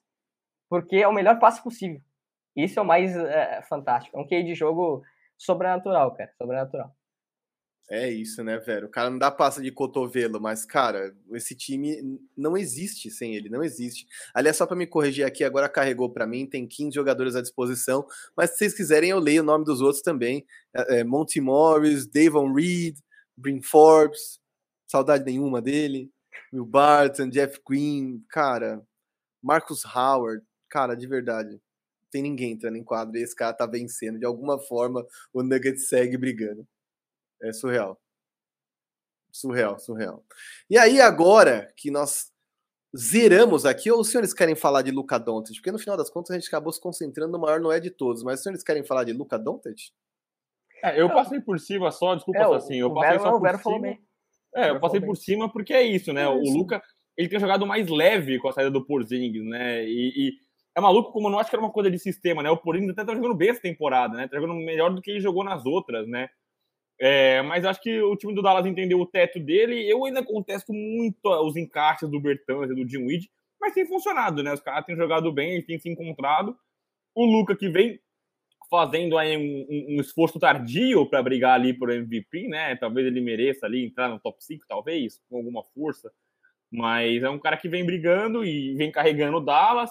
porque 0.71 0.97
é 0.97 1.07
o 1.07 1.13
melhor 1.13 1.39
passe 1.39 1.63
possível. 1.63 2.01
Isso 2.57 2.79
é 2.79 2.83
o 2.83 2.87
mais 2.87 3.15
é, 3.15 3.61
fantástico. 3.69 4.17
É 4.17 4.21
um 4.21 4.27
QI 4.27 4.45
de 4.45 4.55
jogo 4.55 5.03
sobrenatural, 5.39 6.15
cara. 6.15 6.33
Sobrenatural. 6.39 6.95
É 7.91 8.11
isso, 8.11 8.43
né, 8.43 8.59
velho? 8.59 8.87
O 8.87 8.91
cara 8.91 9.11
não 9.11 9.19
dá 9.19 9.31
passa 9.31 9.61
de 9.61 9.71
cotovelo, 9.71 10.41
mas, 10.41 10.65
cara, 10.65 11.15
esse 11.33 11.55
time 11.55 12.19
não 12.35 12.57
existe 12.57 13.11
sem 13.11 13.37
ele, 13.37 13.51
não 13.51 13.63
existe. 13.63 14.07
Aliás, 14.33 14.57
só 14.57 14.67
para 14.67 14.75
me 14.77 14.87
corrigir 14.87 15.25
aqui, 15.27 15.45
agora 15.45 15.69
carregou 15.69 16.11
para 16.11 16.27
mim, 16.27 16.47
tem 16.47 16.67
15 16.67 16.95
jogadores 16.95 17.37
à 17.37 17.43
disposição, 17.43 18.07
mas 18.35 18.51
se 18.51 18.57
vocês 18.59 18.75
quiserem, 18.75 19.11
eu 19.11 19.19
leio 19.19 19.43
o 19.43 19.45
nome 19.45 19.67
dos 19.67 19.83
outros 19.83 20.01
também. 20.03 20.47
É, 20.75 21.01
é, 21.01 21.05
Monty 21.05 21.43
Morris, 21.43 22.07
Davon 22.07 22.55
Reed, 22.55 22.97
Brin 23.37 23.61
Forbes, 23.61 24.41
saudade 24.87 25.25
nenhuma 25.25 25.61
dele, 25.61 26.11
Will 26.55 26.65
Barton, 26.65 27.29
Jeff 27.29 27.61
Green, 27.69 28.25
cara, 28.31 28.83
Marcus 29.43 29.85
Howard, 29.85 30.43
cara, 30.71 30.95
de 30.95 31.07
verdade. 31.07 31.61
Tem 32.15 32.23
ninguém 32.23 32.53
entrando 32.53 32.77
em 32.77 32.85
quadro 32.85 33.19
e 33.19 33.25
esse 33.25 33.35
cara 33.35 33.53
tá 33.53 33.67
vencendo. 33.67 34.21
De 34.21 34.25
alguma 34.25 34.57
forma, 34.57 35.05
o 35.33 35.43
Nuggets 35.43 35.89
segue 35.89 36.17
brigando. 36.17 36.65
É 37.43 37.53
surreal. 37.53 38.01
Surreal, 39.33 39.81
surreal. 39.81 40.25
E 40.71 40.79
aí, 40.79 41.01
agora 41.01 41.73
que 41.77 41.91
nós 41.91 42.31
zeramos 42.97 43.67
aqui, 43.67 43.91
ou 43.91 43.99
os 43.99 44.13
senhores 44.13 44.33
querem 44.33 44.55
falar 44.55 44.83
de 44.83 44.93
Luca 44.93 45.19
Doncic? 45.19 45.57
Porque 45.57 45.73
no 45.73 45.79
final 45.81 45.97
das 45.97 46.09
contas 46.09 46.31
a 46.31 46.39
gente 46.39 46.47
acabou 46.47 46.73
se 46.73 46.81
concentrando 46.81 47.33
no 47.33 47.41
maior 47.41 47.59
não 47.59 47.73
é 47.73 47.81
de 47.81 47.91
todos, 47.91 48.23
mas 48.23 48.39
os 48.39 48.45
senhores 48.45 48.63
querem 48.63 48.85
falar 48.85 49.03
de 49.03 49.13
Luca 49.13 49.37
Doncic? 49.37 49.91
É, 50.85 51.01
eu 51.01 51.09
passei 51.09 51.41
por 51.41 51.59
cima 51.59 51.91
só, 51.91 52.15
desculpa 52.15 52.39
é, 52.39 52.55
assim, 52.55 52.77
eu 52.77 52.95
passei 52.95 53.19
só 53.19 53.41
por 53.41 53.59
cima. 53.59 53.99
É, 54.55 54.71
eu 54.71 54.79
passei 54.79 55.01
por 55.01 55.17
cima 55.17 55.53
porque 55.53 55.75
é 55.75 55.83
isso, 55.83 56.13
né? 56.13 56.23
É 56.23 56.29
o 56.29 56.39
Luca, 56.39 56.81
ele 57.17 57.29
tem 57.29 57.41
jogado 57.41 57.67
mais 57.67 57.89
leve 57.89 58.39
com 58.39 58.47
a 58.47 58.53
saída 58.53 58.71
do 58.71 58.87
Porzingis, 58.87 59.45
né? 59.45 59.85
E, 59.85 60.29
e, 60.29 60.44
é 60.77 60.81
maluco 60.81 61.13
como 61.13 61.29
eu 61.29 61.33
não 61.33 61.39
acho 61.39 61.49
que 61.49 61.57
era 61.57 61.65
uma 61.65 61.73
coisa 61.73 61.91
de 61.91 61.99
sistema, 61.99 62.43
né? 62.43 62.51
O 62.51 62.57
Porzingis 62.57 62.91
até 62.91 63.05
tá 63.05 63.15
jogando 63.15 63.35
bem 63.35 63.51
essa 63.51 63.61
temporada, 63.61 64.17
né? 64.17 64.27
Tá 64.27 64.37
jogando 64.37 64.55
melhor 64.55 64.93
do 64.93 65.01
que 65.01 65.11
ele 65.11 65.21
jogou 65.21 65.45
nas 65.45 65.65
outras, 65.65 66.07
né? 66.09 66.29
É, 66.99 67.43
mas 67.43 67.65
acho 67.65 67.81
que 67.81 68.01
o 68.03 68.17
time 68.17 68.35
do 68.35 68.43
Dallas 68.43 68.67
entendeu 68.67 69.01
o 69.01 69.07
teto 69.07 69.39
dele. 69.39 69.89
Eu 69.89 70.05
ainda 70.05 70.25
contesto 70.25 70.73
muito 70.73 71.19
os 71.25 71.57
encaixes 71.57 72.09
do 72.09 72.21
Bertans 72.21 72.71
e 72.71 72.75
do 72.75 72.89
Jim 72.89 73.07
Weed, 73.07 73.29
mas 73.61 73.73
tem 73.73 73.87
funcionado, 73.87 74.43
né? 74.43 74.53
Os 74.53 74.61
caras 74.61 74.85
têm 74.85 74.97
jogado 74.97 75.33
bem, 75.33 75.63
têm 75.63 75.79
se 75.79 75.89
encontrado. 75.89 76.57
O 77.15 77.25
Luca 77.25 77.57
que 77.57 77.69
vem 77.69 78.01
fazendo 78.71 79.17
aí 79.17 79.37
um, 79.37 79.97
um, 79.97 80.01
esforço 80.01 80.39
tardio 80.41 81.09
para 81.09 81.23
brigar 81.23 81.55
ali 81.55 81.73
por 81.73 81.91
MVP, 81.91 82.49
né? 82.49 82.75
Talvez 82.77 83.07
ele 83.07 83.21
mereça 83.21 83.67
ali 83.67 83.85
entrar 83.85 84.09
no 84.09 84.19
top 84.19 84.43
5, 84.43 84.65
talvez, 84.67 85.21
com 85.29 85.37
alguma 85.37 85.63
força. 85.63 86.13
Mas 86.73 87.23
é 87.23 87.31
um 87.31 87.39
cara 87.39 87.57
que 87.57 87.69
vem 87.69 87.85
brigando 87.85 88.45
e 88.45 88.75
vem 88.75 88.91
carregando 88.91 89.37
o 89.37 89.41
Dallas. 89.41 89.91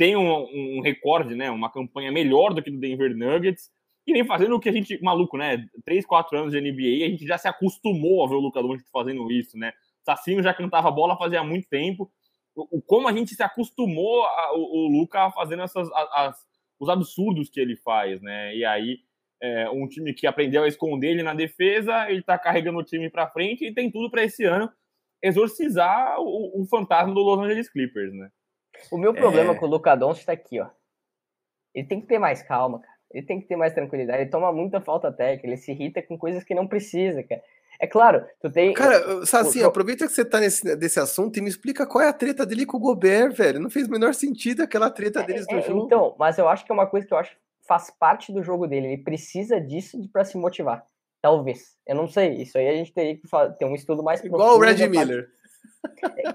Tem 0.00 0.16
um, 0.16 0.78
um 0.78 0.80
recorde, 0.80 1.34
né? 1.34 1.50
Uma 1.50 1.70
campanha 1.70 2.10
melhor 2.10 2.54
do 2.54 2.62
que 2.62 2.70
do 2.70 2.80
Denver 2.80 3.14
Nuggets 3.14 3.70
e 4.06 4.14
nem 4.14 4.24
fazendo 4.24 4.56
o 4.56 4.58
que 4.58 4.70
a 4.70 4.72
gente, 4.72 4.98
maluco, 5.02 5.36
né? 5.36 5.62
Três, 5.84 6.06
quatro 6.06 6.38
anos 6.38 6.52
de 6.52 6.58
NBA, 6.58 7.04
a 7.04 7.10
gente 7.10 7.26
já 7.26 7.36
se 7.36 7.46
acostumou 7.46 8.24
a 8.24 8.26
ver 8.26 8.36
o 8.36 8.40
Luca 8.40 8.62
Doncic 8.62 8.88
fazendo 8.90 9.30
isso, 9.30 9.58
né? 9.58 9.74
Sacinho 10.02 10.42
já 10.42 10.54
cantava 10.54 10.90
bola 10.90 11.18
fazia 11.18 11.44
muito 11.44 11.68
tempo. 11.68 12.10
O, 12.56 12.80
como 12.80 13.08
a 13.08 13.12
gente 13.12 13.34
se 13.34 13.42
acostumou 13.42 14.24
a, 14.24 14.54
o, 14.54 14.86
o 14.86 14.88
Luca 14.88 15.30
fazendo 15.32 15.64
essas, 15.64 15.86
as, 15.92 16.46
os 16.80 16.88
absurdos 16.88 17.50
que 17.50 17.60
ele 17.60 17.76
faz, 17.76 18.22
né? 18.22 18.56
E 18.56 18.64
aí, 18.64 19.00
é, 19.38 19.68
um 19.68 19.86
time 19.86 20.14
que 20.14 20.26
aprendeu 20.26 20.62
a 20.62 20.68
esconder 20.68 21.10
ele 21.10 21.22
na 21.22 21.34
defesa, 21.34 22.10
ele 22.10 22.22
tá 22.22 22.38
carregando 22.38 22.78
o 22.78 22.84
time 22.84 23.10
para 23.10 23.28
frente 23.28 23.66
e 23.66 23.74
tem 23.74 23.90
tudo 23.90 24.10
para 24.10 24.24
esse 24.24 24.44
ano 24.44 24.72
exorcizar 25.22 26.18
o, 26.18 26.62
o, 26.62 26.64
fantasma 26.64 27.12
do 27.12 27.20
Los 27.20 27.40
Angeles 27.40 27.70
Clippers, 27.70 28.14
né? 28.14 28.30
O 28.90 28.98
meu 28.98 29.14
problema 29.14 29.52
é... 29.52 29.56
com 29.56 29.66
o 29.66 29.68
Luca 29.68 29.94
Doncic 29.94 30.26
tá 30.26 30.32
aqui, 30.32 30.60
ó. 30.60 30.68
Ele 31.74 31.86
tem 31.86 32.00
que 32.00 32.06
ter 32.06 32.18
mais 32.18 32.42
calma, 32.42 32.80
cara. 32.80 32.94
Ele 33.12 33.26
tem 33.26 33.40
que 33.40 33.46
ter 33.46 33.56
mais 33.56 33.72
tranquilidade. 33.72 34.22
Ele 34.22 34.30
toma 34.30 34.52
muita 34.52 34.80
falta 34.80 35.12
técnica, 35.12 35.46
ele 35.46 35.56
se 35.56 35.72
irrita 35.72 36.02
com 36.02 36.16
coisas 36.16 36.44
que 36.44 36.54
não 36.54 36.66
precisa, 36.66 37.22
cara. 37.22 37.42
É 37.80 37.86
claro, 37.86 38.26
tu 38.40 38.50
tem. 38.50 38.74
Cara, 38.74 39.24
Sassi, 39.24 39.62
o... 39.62 39.66
aproveita 39.66 40.06
que 40.06 40.12
você 40.12 40.22
tá 40.24 40.38
nesse 40.38 40.76
desse 40.76 41.00
assunto 41.00 41.38
e 41.38 41.40
me 41.40 41.48
explica 41.48 41.86
qual 41.86 42.04
é 42.04 42.08
a 42.08 42.12
treta 42.12 42.44
dele 42.44 42.66
com 42.66 42.76
o 42.76 42.80
Gobert, 42.80 43.32
velho. 43.32 43.58
Não 43.58 43.70
fez 43.70 43.88
o 43.88 43.90
menor 43.90 44.12
sentido 44.12 44.62
aquela 44.62 44.90
treta 44.90 45.20
é, 45.20 45.24
deles 45.24 45.46
é, 45.48 45.54
no 45.54 45.62
jogo. 45.62 45.86
Então, 45.86 46.14
mas 46.18 46.36
eu 46.36 46.46
acho 46.46 46.64
que 46.64 46.70
é 46.70 46.74
uma 46.74 46.86
coisa 46.86 47.06
que 47.06 47.14
eu 47.14 47.18
acho 47.18 47.30
que 47.30 47.40
faz 47.66 47.90
parte 47.90 48.32
do 48.32 48.42
jogo 48.42 48.66
dele. 48.66 48.88
Ele 48.88 49.02
precisa 49.02 49.58
disso 49.58 49.98
para 50.12 50.24
se 50.24 50.36
motivar. 50.36 50.84
Talvez. 51.22 51.76
Eu 51.86 51.96
não 51.96 52.06
sei. 52.06 52.34
Isso 52.34 52.58
aí 52.58 52.68
a 52.68 52.74
gente 52.74 52.92
teria 52.92 53.16
que 53.16 53.26
ter 53.58 53.64
um 53.64 53.74
estudo 53.74 54.02
mais 54.02 54.22
Igual 54.22 54.58
profundo. 54.58 54.64
Igual 54.64 54.74
o 54.74 54.78
Red 54.78 54.88
Miller. 54.88 55.24
É, 55.24 55.39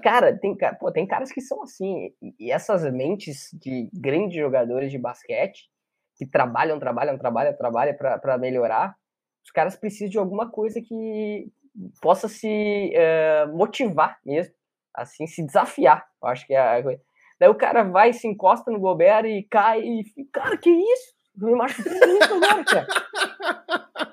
cara, 0.02 0.36
tem, 0.36 0.56
pô, 0.78 0.92
tem 0.92 1.06
caras 1.06 1.32
que 1.32 1.40
são 1.40 1.62
assim. 1.62 2.12
E 2.38 2.50
essas 2.50 2.90
mentes 2.92 3.50
de 3.54 3.88
grandes 3.92 4.36
jogadores 4.36 4.90
de 4.90 4.98
basquete 4.98 5.68
que 6.16 6.26
trabalham, 6.26 6.78
trabalham, 6.78 7.18
trabalham, 7.18 7.56
trabalham 7.56 7.94
para 7.96 8.38
melhorar, 8.38 8.96
os 9.44 9.50
caras 9.50 9.76
precisam 9.76 10.08
de 10.08 10.18
alguma 10.18 10.50
coisa 10.50 10.80
que 10.80 11.52
possa 12.00 12.26
se 12.28 12.92
uh, 12.94 13.56
motivar 13.56 14.18
mesmo, 14.24 14.52
assim, 14.94 15.26
se 15.26 15.44
desafiar. 15.44 16.06
Eu 16.22 16.28
acho 16.28 16.46
que 16.46 16.54
é 16.54 16.78
a 16.78 16.82
coisa. 16.82 17.00
Daí 17.38 17.50
o 17.50 17.54
cara 17.54 17.84
vai, 17.84 18.12
se 18.12 18.26
encosta 18.26 18.70
no 18.70 18.80
Gobert 18.80 19.26
e 19.26 19.42
cai 19.44 19.82
e 19.82 20.24
cara, 20.32 20.56
que 20.56 20.70
isso? 20.70 21.14
Me 21.36 21.54
machuquei 21.54 21.92
muito 21.92 22.34
agora, 22.34 22.64
cara. 22.64 22.86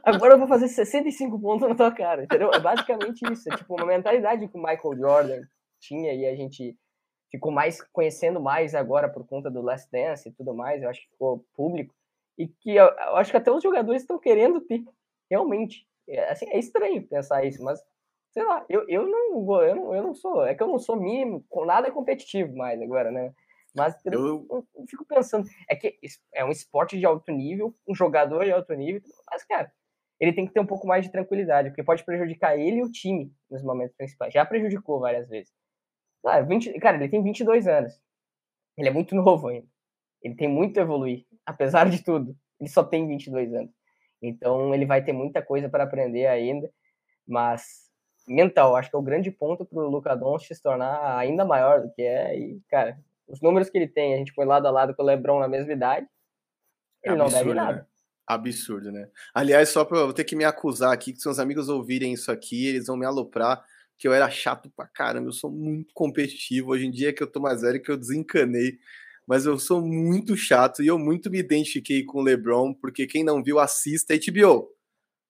Agora 0.04 0.34
eu 0.34 0.40
vou 0.40 0.48
fazer 0.48 0.68
65 0.68 1.40
pontos 1.40 1.68
na 1.68 1.76
tua 1.76 1.92
cara, 1.92 2.24
entendeu? 2.24 2.52
É 2.54 2.60
basicamente 2.60 3.22
isso. 3.32 3.52
É 3.52 3.58
tipo 3.58 3.76
uma 3.76 3.86
mentalidade 3.86 4.48
que 4.48 4.58
o 4.58 4.62
Michael 4.62 4.98
Jordan 4.98 5.42
tinha 5.80 6.14
e 6.14 6.26
a 6.26 6.36
gente 6.36 6.78
ficou 7.30 7.52
mais 7.52 7.82
conhecendo 7.92 8.40
mais 8.40 8.76
agora 8.76 9.10
por 9.10 9.26
conta 9.26 9.50
do 9.50 9.62
Last 9.62 9.90
Dance 9.92 10.30
e 10.30 10.32
tudo 10.32 10.54
mais, 10.54 10.84
eu 10.84 10.90
acho 10.90 11.02
que 11.02 11.10
ficou 11.10 11.44
público, 11.56 11.94
e 12.38 12.48
que 12.48 12.76
eu, 12.76 12.86
eu 12.86 13.16
acho 13.16 13.32
que 13.32 13.38
até 13.38 13.52
os 13.52 13.64
jogadores 13.64 14.04
estão 14.04 14.20
querendo 14.20 14.62
ter, 14.62 14.84
realmente. 15.30 15.88
É, 16.08 16.32
assim, 16.32 16.48
é 16.50 16.60
estranho 16.60 17.08
pensar 17.08 17.44
isso, 17.44 17.64
mas 17.64 17.82
sei 18.32 18.44
lá, 18.44 18.66
eu, 18.70 18.88
eu, 18.88 19.08
não, 19.08 19.64
eu, 19.64 19.76
não, 19.76 19.96
eu 19.96 20.04
não 20.04 20.14
sou, 20.14 20.46
é 20.46 20.54
que 20.54 20.62
eu 20.62 20.68
não 20.68 20.80
sou 20.80 20.96
mínimo, 20.96 21.44
com 21.50 21.66
nada 21.66 21.92
competitivo 21.92 22.56
mais 22.56 22.82
agora, 22.82 23.12
né? 23.12 23.34
Mas 23.76 23.96
eu, 24.06 24.46
eu, 24.50 24.68
eu, 24.76 24.86
fico 24.88 25.06
pensando, 25.06 25.48
é 25.68 25.76
que 25.76 25.98
é 26.34 26.46
um 26.46 26.52
esporte 26.52 26.98
de 26.98 27.06
alto 27.06 27.32
nível, 27.32 27.76
um 27.88 27.96
jogador 27.96 28.46
de 28.46 28.52
alto 28.52 28.72
nível, 28.74 29.02
mas, 29.30 29.44
cara, 29.44 29.72
ele 30.20 30.32
tem 30.32 30.46
que 30.46 30.54
ter 30.54 30.60
um 30.60 30.66
pouco 30.66 30.86
mais 30.86 31.04
de 31.04 31.12
tranquilidade, 31.12 31.70
porque 31.70 31.84
pode 31.84 32.04
prejudicar 32.06 32.58
ele 32.58 32.78
e 32.78 32.84
o 32.84 32.92
time 32.92 33.34
nos 33.50 33.64
momentos 33.64 33.96
principais. 33.96 34.34
Já 34.34 34.46
prejudicou 34.46 35.00
várias 35.00 35.28
vezes. 35.28 35.52
Ah, 36.26 36.40
20, 36.40 36.80
cara, 36.80 36.98
ele 36.98 37.10
tem 37.10 37.22
22 37.22 37.68
anos. 37.68 38.00
Ele 38.78 38.88
é 38.88 38.92
muito 38.92 39.16
novo 39.16 39.48
ainda. 39.48 39.68
Ele 40.22 40.36
tem 40.36 40.48
muito 40.48 40.80
a 40.80 40.84
evoluir, 40.84 41.26
apesar 41.46 41.90
de 41.90 42.04
tudo. 42.04 42.36
Ele 42.60 42.70
só 42.70 42.84
tem 42.84 43.08
22 43.08 43.54
anos. 43.54 43.72
Então 44.22 44.74
ele 44.74 44.86
vai 44.86 45.04
ter 45.04 45.12
muita 45.12 45.42
coisa 45.42 45.68
para 45.68 45.84
aprender 45.84 46.28
ainda, 46.28 46.72
mas 47.28 47.92
mental, 48.26 48.76
acho 48.76 48.90
que 48.90 48.96
é 48.96 49.00
o 49.00 49.04
grande 49.04 49.30
ponto 49.30 49.66
para 49.66 49.80
o 49.80 49.90
Luca 49.90 50.16
Doncic 50.16 50.56
se 50.56 50.62
tornar 50.62 51.18
ainda 51.18 51.44
maior 51.44 51.82
do 51.82 51.92
que 51.92 52.02
é. 52.02 52.38
E, 52.38 52.62
cara, 52.70 52.98
os 53.34 53.42
números 53.42 53.70
que 53.70 53.78
ele 53.78 53.88
tem, 53.88 54.14
a 54.14 54.18
gente 54.18 54.34
põe 54.34 54.46
lado 54.46 54.68
a 54.68 54.72
lado 54.72 54.96
com 54.96 55.04
o 55.04 55.06
LeBron 55.06 55.40
na 55.40 55.48
mesma 55.48 55.74
idade, 55.74 56.08
ele 57.04 57.16
Absurdo, 57.16 57.32
não 57.32 57.40
deve 57.40 57.54
nada. 57.54 57.78
Né? 57.80 57.86
Absurdo, 58.26 58.92
né? 58.92 59.10
Aliás, 59.34 59.70
só 59.70 59.84
para 59.84 59.98
eu 59.98 60.14
ter 60.14 60.24
que 60.24 60.36
me 60.36 60.46
acusar 60.46 60.94
aqui, 60.94 61.12
que 61.12 61.20
se 61.20 61.28
os 61.28 61.40
amigos 61.40 61.68
ouvirem 61.68 62.14
isso 62.14 62.32
aqui, 62.32 62.68
eles 62.68 62.88
vão 62.88 62.96
me 62.96 63.06
aloprar 63.06 63.66
que 63.98 64.08
eu 64.08 64.14
era 64.14 64.30
chato 64.30 64.70
pra 64.76 64.88
caramba, 64.88 65.30
eu 65.30 65.34
sou 65.34 65.52
muito 65.52 65.94
competitivo. 65.94 66.72
Hoje 66.72 66.86
em 66.86 66.92
dia 66.92 67.14
que 67.14 67.24
eu 67.24 67.28
tô 67.28 67.40
mais 67.40 67.62
velho, 67.62 67.82
que 67.82 67.92
eu 67.92 67.98
desencanei. 67.98 68.78
Mas 69.26 69.46
eu 69.46 69.58
sou 69.58 69.82
muito 69.82 70.36
chato 70.36 70.84
e 70.84 70.88
eu 70.88 71.00
muito 71.00 71.32
me 71.32 71.40
identifiquei 71.40 72.04
com 72.04 72.20
o 72.20 72.22
LeBron, 72.22 72.74
porque 72.74 73.08
quem 73.08 73.24
não 73.24 73.42
viu, 73.42 73.60
assista 73.60 74.14
HBO. 74.14 74.70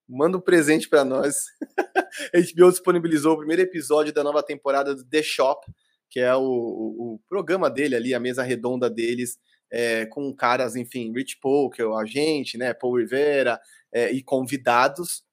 Manda 0.09 0.37
um 0.37 0.41
presente 0.41 0.89
para 0.89 1.05
nós. 1.05 1.35
a 2.33 2.39
HBO 2.39 2.71
disponibilizou 2.71 3.33
o 3.33 3.37
primeiro 3.37 3.61
episódio 3.61 4.11
da 4.11 4.23
nova 4.23 4.41
temporada 4.41 4.95
do 4.95 5.05
The 5.05 5.21
Shop, 5.21 5.71
que 6.13 6.19
é 6.19 6.35
o, 6.35 6.43
o, 6.43 7.15
o 7.15 7.19
programa 7.27 7.71
dele 7.71 7.95
ali, 7.95 8.13
a 8.13 8.19
mesa 8.19 8.43
redonda 8.43 8.87
deles, 8.87 9.39
é, 9.71 10.05
com 10.05 10.31
caras, 10.31 10.75
enfim, 10.75 11.11
Rich 11.11 11.39
Paul, 11.41 11.71
que 11.71 11.81
é 11.81 11.85
o 11.85 11.97
agente, 11.97 12.55
né, 12.55 12.71
Paul 12.71 12.99
Rivera, 12.99 13.59
é, 13.91 14.11
e 14.11 14.21
convidados. 14.21 15.23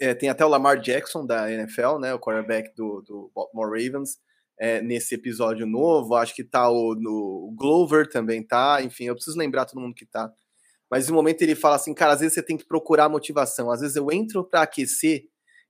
É, 0.00 0.14
tem 0.14 0.30
até 0.30 0.42
o 0.42 0.48
Lamar 0.48 0.80
Jackson 0.80 1.26
da 1.26 1.52
NFL, 1.52 1.98
né, 2.00 2.14
o 2.14 2.18
quarterback 2.18 2.74
do, 2.74 3.02
do 3.02 3.30
Baltimore 3.34 3.68
Ravens, 3.68 4.16
é, 4.58 4.80
nesse 4.80 5.16
episódio 5.16 5.66
novo. 5.66 6.14
Acho 6.14 6.34
que 6.34 6.42
tá 6.42 6.70
o, 6.70 6.94
no, 6.94 7.50
o 7.50 7.54
Glover 7.54 8.08
também 8.08 8.42
tá. 8.42 8.80
Enfim, 8.82 9.04
eu 9.04 9.14
preciso 9.14 9.36
lembrar 9.36 9.66
todo 9.66 9.82
mundo 9.82 9.94
que 9.94 10.06
tá. 10.06 10.32
Mas 10.90 11.08
no 11.08 11.14
momento 11.14 11.42
ele 11.42 11.54
fala 11.54 11.76
assim, 11.76 11.92
cara, 11.92 12.14
às 12.14 12.20
vezes 12.20 12.32
você 12.32 12.42
tem 12.42 12.56
que 12.56 12.66
procurar 12.66 13.10
motivação. 13.10 13.70
Às 13.70 13.82
vezes 13.82 13.96
eu 13.96 14.10
entro 14.10 14.42
para 14.44 14.62
aquecer 14.62 15.24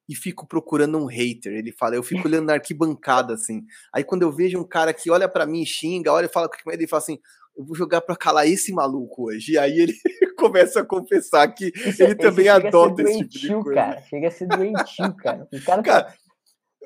e 0.08 0.14
fico 0.14 0.46
procurando 0.46 0.98
um 0.98 1.06
hater. 1.06 1.52
Ele 1.52 1.72
fala, 1.72 1.96
eu 1.96 2.02
fico 2.02 2.28
olhando 2.28 2.46
na 2.46 2.54
arquibancada, 2.54 3.34
assim. 3.34 3.64
Aí 3.92 4.04
quando 4.04 4.22
eu 4.22 4.32
vejo 4.32 4.58
um 4.58 4.66
cara 4.66 4.92
que 4.92 5.10
olha 5.10 5.28
para 5.28 5.46
mim, 5.46 5.64
xinga, 5.64 6.12
olha 6.12 6.26
e 6.26 6.32
fala 6.32 6.48
com 6.48 6.56
medo, 6.66 6.80
ele 6.80 6.88
fala 6.88 7.02
assim, 7.02 7.18
eu 7.56 7.64
vou 7.64 7.74
jogar 7.74 8.00
para 8.00 8.16
calar 8.16 8.46
esse 8.46 8.72
maluco 8.72 9.28
hoje. 9.28 9.52
E 9.52 9.58
aí 9.58 9.78
ele 9.78 9.94
começa 10.36 10.80
a 10.80 10.84
confessar 10.84 11.46
que 11.48 11.72
Isso, 11.74 12.02
ele 12.02 12.14
também 12.14 12.48
adota 12.48 13.02
esse 13.02 13.28
tipo 13.28 13.38
de 13.38 13.62
coisa. 13.62 13.74
Cara, 13.74 14.02
chega 14.02 14.28
a 14.28 14.30
ser 14.30 14.46
doentio, 14.46 15.14
cara. 15.16 15.48
O 15.52 15.64
cara, 15.64 15.82
cara 15.82 16.04
tá... 16.04 16.14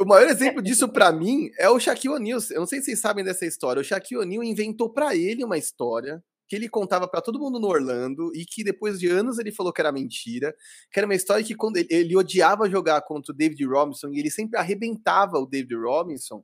O 0.01 0.05
maior 0.05 0.29
exemplo 0.29 0.62
disso 0.62 0.89
para 0.89 1.11
mim 1.11 1.51
é 1.59 1.69
o 1.69 1.81
Shaquille 1.81 2.14
O'Neal. 2.14 2.39
Eu 2.53 2.61
não 2.61 2.66
sei 2.66 2.79
se 2.79 2.85
vocês 2.85 3.01
sabem 3.01 3.25
dessa 3.25 3.45
história. 3.45 3.81
O 3.81 3.85
Shaquille 3.85 4.21
O'Neal 4.21 4.45
inventou 4.45 4.89
para 4.89 5.16
ele 5.16 5.43
uma 5.43 5.59
história 5.59 6.23
que 6.49 6.57
ele 6.57 6.69
contava 6.69 7.07
para 7.07 7.21
todo 7.21 7.39
mundo 7.39 7.61
no 7.61 7.69
Orlando 7.69 8.33
e 8.35 8.45
que 8.45 8.65
depois 8.65 8.99
de 8.99 9.07
anos 9.07 9.39
ele 9.39 9.53
falou 9.53 9.73
que 9.73 9.81
era 9.81 9.93
mentira, 9.93 10.55
que 10.91 10.99
era 10.99 11.07
uma 11.07 11.15
história 11.15 11.45
que 11.45 11.55
quando 11.55 11.77
ele, 11.77 11.89
ele 11.91 12.17
odiava 12.17 12.71
jogar 12.71 13.03
contra 13.03 13.33
o 13.33 13.37
David 13.37 13.65
Robinson 13.67 14.09
e 14.09 14.19
ele 14.19 14.31
sempre 14.31 14.59
arrebentava 14.59 15.39
o 15.39 15.47
David 15.47 15.75
Robinson, 15.75 16.43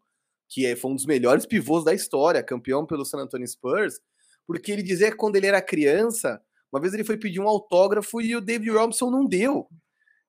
que 0.49 0.67
é, 0.67 0.77
foi 0.77 0.91
um 0.91 0.95
dos 0.95 1.07
melhores 1.07 1.47
pivôs 1.47 1.85
da 1.85 1.95
história, 1.95 2.43
campeão 2.43 2.85
pelo 2.85 3.05
San 3.05 3.19
Antonio 3.19 3.49
Spurs, 3.49 3.99
porque 4.47 4.71
ele 4.71 4.83
dizia 4.83 5.11
que 5.11 5.17
quando 5.17 5.37
ele 5.37 5.47
era 5.47 5.63
criança, 5.63 6.41
uma 6.71 6.81
vez 6.81 6.93
ele 6.93 7.05
foi 7.05 7.17
pedir 7.17 7.41
um 7.41 7.49
autógrafo 7.49 8.21
e 8.21 8.37
o 8.37 8.43
David 8.43 8.71
Robinson 8.71 9.11
não 9.11 9.25
deu. 9.25 9.67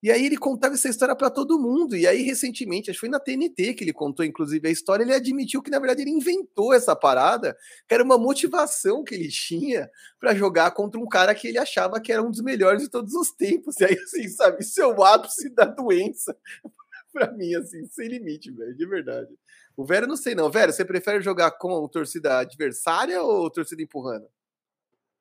E 0.05 0.11
aí 0.11 0.23
ele 0.23 0.37
contava 0.37 0.75
essa 0.75 0.87
história 0.87 1.15
para 1.15 1.31
todo 1.31 1.57
mundo. 1.57 1.97
E 1.97 2.05
aí, 2.05 2.21
recentemente, 2.21 2.91
acho 2.91 2.97
que 2.97 3.07
foi 3.07 3.09
na 3.09 3.19
TNT 3.19 3.73
que 3.73 3.83
ele 3.83 3.91
contou, 3.91 4.23
inclusive, 4.23 4.67
a 4.67 4.69
história, 4.71 5.03
ele 5.03 5.15
admitiu 5.15 5.63
que, 5.63 5.71
na 5.71 5.79
verdade, 5.79 6.03
ele 6.03 6.11
inventou 6.11 6.75
essa 6.75 6.95
parada, 6.95 7.57
que 7.87 7.95
era 7.95 8.03
uma 8.03 8.15
motivação 8.15 9.03
que 9.03 9.15
ele 9.15 9.29
tinha 9.29 9.89
para 10.19 10.35
jogar 10.35 10.69
contra 10.75 11.01
um 11.01 11.07
cara 11.07 11.33
que 11.33 11.47
ele 11.47 11.57
achava 11.57 11.99
que 11.99 12.11
era 12.11 12.21
um 12.21 12.29
dos 12.29 12.41
melhores 12.41 12.83
de 12.83 12.89
todos 12.91 13.15
os 13.15 13.31
tempos. 13.31 13.79
E 13.79 13.85
aí, 13.85 13.97
assim, 13.97 14.29
sabe, 14.29 14.61
isso 14.61 14.79
é 14.79 14.85
o 14.85 15.03
ápice 15.03 15.49
da 15.49 15.65
doença. 15.65 16.37
para 17.11 17.31
mim, 17.31 17.55
assim, 17.55 17.83
sem 17.87 18.07
limite, 18.07 18.51
velho, 18.51 18.75
de 18.75 18.85
verdade. 18.85 19.33
O 19.75 19.83
Vera, 19.83 20.05
não 20.05 20.15
sei 20.15 20.35
não. 20.35 20.51
Vera, 20.51 20.71
você 20.71 20.85
prefere 20.85 21.19
jogar 21.19 21.49
com 21.49 21.87
torcida 21.87 22.37
adversária 22.41 23.23
ou 23.23 23.49
torcida 23.49 23.81
empurrando? 23.81 24.27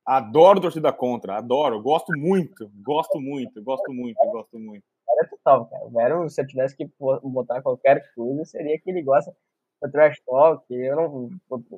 Adoro 0.07 0.61
torcida 0.61 0.93
contra, 0.93 1.37
adoro, 1.37 1.81
gosto 1.81 2.13
muito, 2.15 2.71
gosto 2.83 3.19
muito, 3.19 3.63
gosto 3.63 3.91
muito, 3.91 4.19
gosto 4.31 4.59
muito. 4.59 4.85
É 5.23 5.27
total, 5.27 5.67
cara. 5.67 5.87
O 5.87 5.91
Vero, 5.91 6.29
se 6.29 6.43
eu 6.43 6.47
tivesse 6.47 6.77
que 6.77 6.89
botar 7.23 7.63
qualquer 7.63 8.03
coisa, 8.15 8.45
seria 8.45 8.79
que 8.79 8.91
ele 8.91 9.03
gosta 9.03 9.35
do 9.83 9.91
trash 9.91 10.21
talk. 10.27 10.65
Eu 10.71 10.97
não, 10.97 11.31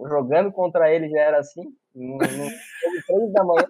jogando 0.08 0.50
contra 0.50 0.92
ele 0.92 1.08
já 1.08 1.20
era 1.20 1.38
assim, 1.38 1.62
no, 1.94 2.18
no 2.18 3.32
da 3.32 3.44
manhã. 3.44 3.66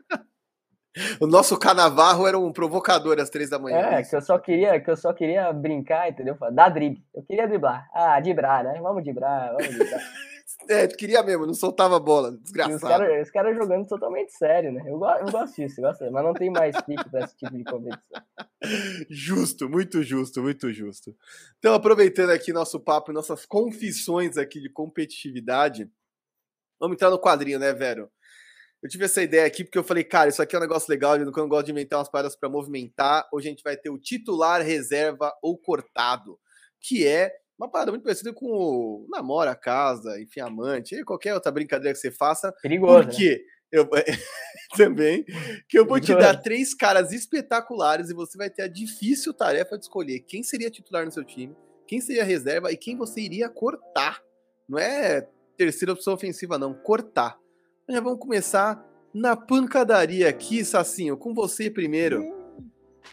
O 1.20 1.26
nosso 1.26 1.58
Canavarro 1.58 2.26
era 2.26 2.38
um 2.38 2.50
provocador 2.52 3.20
às 3.20 3.28
três 3.28 3.50
da 3.50 3.58
manhã. 3.58 3.76
É, 3.76 4.02
que 4.02 4.16
eu 4.16 4.22
só 4.22 4.38
queria, 4.38 4.80
que 4.80 4.90
eu 4.90 4.96
só 4.96 5.12
queria 5.12 5.52
brincar, 5.52 6.08
entendeu? 6.08 6.36
Dar 6.52 6.70
drible. 6.70 7.04
Eu 7.14 7.22
queria 7.22 7.46
driblar. 7.46 7.86
Ah, 7.92 8.18
driblar, 8.18 8.64
né? 8.64 8.80
Vamos 8.80 9.02
driblar, 9.02 9.48
vamos 9.52 9.68
driblar. 9.68 10.00
É, 10.68 10.86
queria 10.88 11.22
mesmo, 11.22 11.46
não 11.46 11.54
soltava 11.54 11.96
a 11.96 12.00
bola, 12.00 12.32
desgraçado. 12.32 12.76
Os 12.76 12.82
caras 12.82 13.30
cara 13.30 13.54
jogando 13.54 13.86
totalmente 13.86 14.32
sério, 14.32 14.72
né? 14.72 14.82
Eu, 14.86 15.00
eu 15.00 15.30
gosto 15.30 15.56
disso, 15.56 15.80
eu 15.80 15.84
gosto, 15.84 16.10
mas 16.10 16.24
não 16.24 16.32
tem 16.32 16.50
mais 16.50 16.74
pique 16.82 17.08
para 17.10 17.24
esse 17.24 17.36
tipo 17.36 17.56
de 17.56 17.64
competição. 17.64 18.22
Justo, 19.08 19.68
muito 19.68 20.02
justo, 20.02 20.42
muito 20.42 20.72
justo. 20.72 21.14
Então, 21.58 21.74
aproveitando 21.74 22.30
aqui 22.30 22.52
nosso 22.52 22.80
papo, 22.80 23.12
nossas 23.12 23.46
confissões 23.46 24.36
aqui 24.36 24.60
de 24.60 24.68
competitividade, 24.68 25.88
vamos 26.80 26.94
entrar 26.94 27.10
no 27.10 27.20
quadrinho, 27.20 27.58
né, 27.58 27.72
Vero? 27.72 28.10
Eu 28.82 28.88
tive 28.88 29.04
essa 29.04 29.22
ideia 29.22 29.46
aqui 29.46 29.64
porque 29.64 29.78
eu 29.78 29.84
falei, 29.84 30.04
cara, 30.04 30.28
isso 30.28 30.42
aqui 30.42 30.54
é 30.54 30.58
um 30.58 30.62
negócio 30.62 30.90
legal, 30.90 31.16
eu 31.16 31.24
não 31.24 31.48
gosto 31.48 31.66
de 31.66 31.72
inventar 31.72 31.98
umas 31.98 32.08
paradas 32.08 32.36
para 32.36 32.48
movimentar. 32.48 33.28
Hoje 33.32 33.48
a 33.48 33.50
gente 33.50 33.62
vai 33.62 33.76
ter 33.76 33.90
o 33.90 33.98
titular, 33.98 34.62
reserva 34.62 35.32
ou 35.42 35.58
cortado, 35.58 36.38
que 36.80 37.06
é 37.06 37.32
uma 37.58 37.70
parada 37.70 37.90
muito 37.90 38.02
parecida 38.02 38.32
com 38.32 38.46
o 38.46 39.06
namora, 39.08 39.54
casa, 39.54 40.20
enfim, 40.20 40.40
amante, 40.40 41.02
qualquer 41.04 41.34
outra 41.34 41.50
brincadeira 41.50 41.94
que 41.94 42.00
você 42.00 42.10
faça. 42.10 42.52
Perigoso. 42.62 43.08
Porque 43.08 43.30
né? 43.30 43.38
eu 43.72 43.88
também 44.76 45.24
que 45.68 45.78
eu 45.78 45.86
vou 45.86 45.98
te 45.98 46.14
dar 46.14 46.36
três 46.36 46.74
caras 46.74 47.12
espetaculares 47.12 48.10
e 48.10 48.14
você 48.14 48.36
vai 48.36 48.50
ter 48.50 48.62
a 48.62 48.68
difícil 48.68 49.32
tarefa 49.32 49.76
de 49.76 49.84
escolher 49.84 50.20
quem 50.20 50.42
seria 50.42 50.70
titular 50.70 51.04
no 51.04 51.12
seu 51.12 51.24
time, 51.24 51.56
quem 51.86 52.00
seria 52.00 52.24
reserva 52.24 52.70
e 52.70 52.76
quem 52.76 52.96
você 52.96 53.20
iria 53.20 53.48
cortar. 53.48 54.22
Não 54.68 54.78
é 54.78 55.26
terceira 55.56 55.92
opção 55.92 56.12
ofensiva, 56.12 56.58
não, 56.58 56.74
cortar. 56.74 57.38
Já 57.88 58.00
vamos 58.00 58.18
começar 58.18 58.84
na 59.14 59.34
pancadaria 59.34 60.28
aqui, 60.28 60.64
Sacinho, 60.64 61.16
com 61.16 61.32
você 61.32 61.70
primeiro. 61.70 62.20
Hum. 62.20 62.36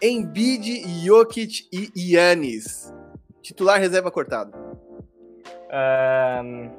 Embiid, 0.01 1.05
Jokic 1.05 1.69
e 1.71 1.91
Yannis. 1.95 2.91
Titular, 3.43 3.77
reserva, 3.77 4.09
cortado. 4.09 4.53
Um... 5.69 6.71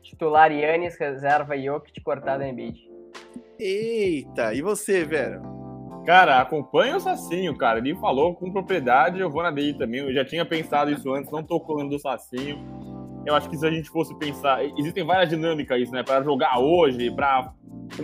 Titular 0.00 0.52
Yannis, 0.52 0.96
reserva 0.96 1.58
Jokic, 1.58 2.00
cortado 2.02 2.44
Embiid. 2.44 2.88
Eita, 3.58 4.54
e 4.54 4.62
você, 4.62 5.04
Vera? 5.04 5.42
Cara, 6.06 6.40
acompanha 6.40 6.96
o 6.96 7.00
Sacinho, 7.00 7.56
cara. 7.56 7.80
Ele 7.80 7.96
falou 7.96 8.34
com 8.34 8.52
propriedade, 8.52 9.18
eu 9.18 9.28
vou 9.28 9.42
na 9.42 9.50
dele 9.50 9.74
também. 9.74 10.00
Eu 10.00 10.12
já 10.12 10.24
tinha 10.24 10.44
pensado 10.44 10.92
isso 10.92 11.12
antes, 11.12 11.32
não 11.32 11.42
tô 11.42 11.58
colando 11.58 11.90
do 11.90 11.98
Sacinho. 11.98 12.58
Eu 13.26 13.34
acho 13.34 13.48
que 13.50 13.56
se 13.56 13.66
a 13.66 13.70
gente 13.70 13.88
fosse 13.88 14.14
pensar, 14.18 14.64
existem 14.78 15.04
várias 15.04 15.30
dinâmicas 15.30 15.80
isso, 15.80 15.92
né? 15.92 16.04
Para 16.04 16.22
jogar 16.22 16.60
hoje, 16.60 17.10
para 17.10 17.52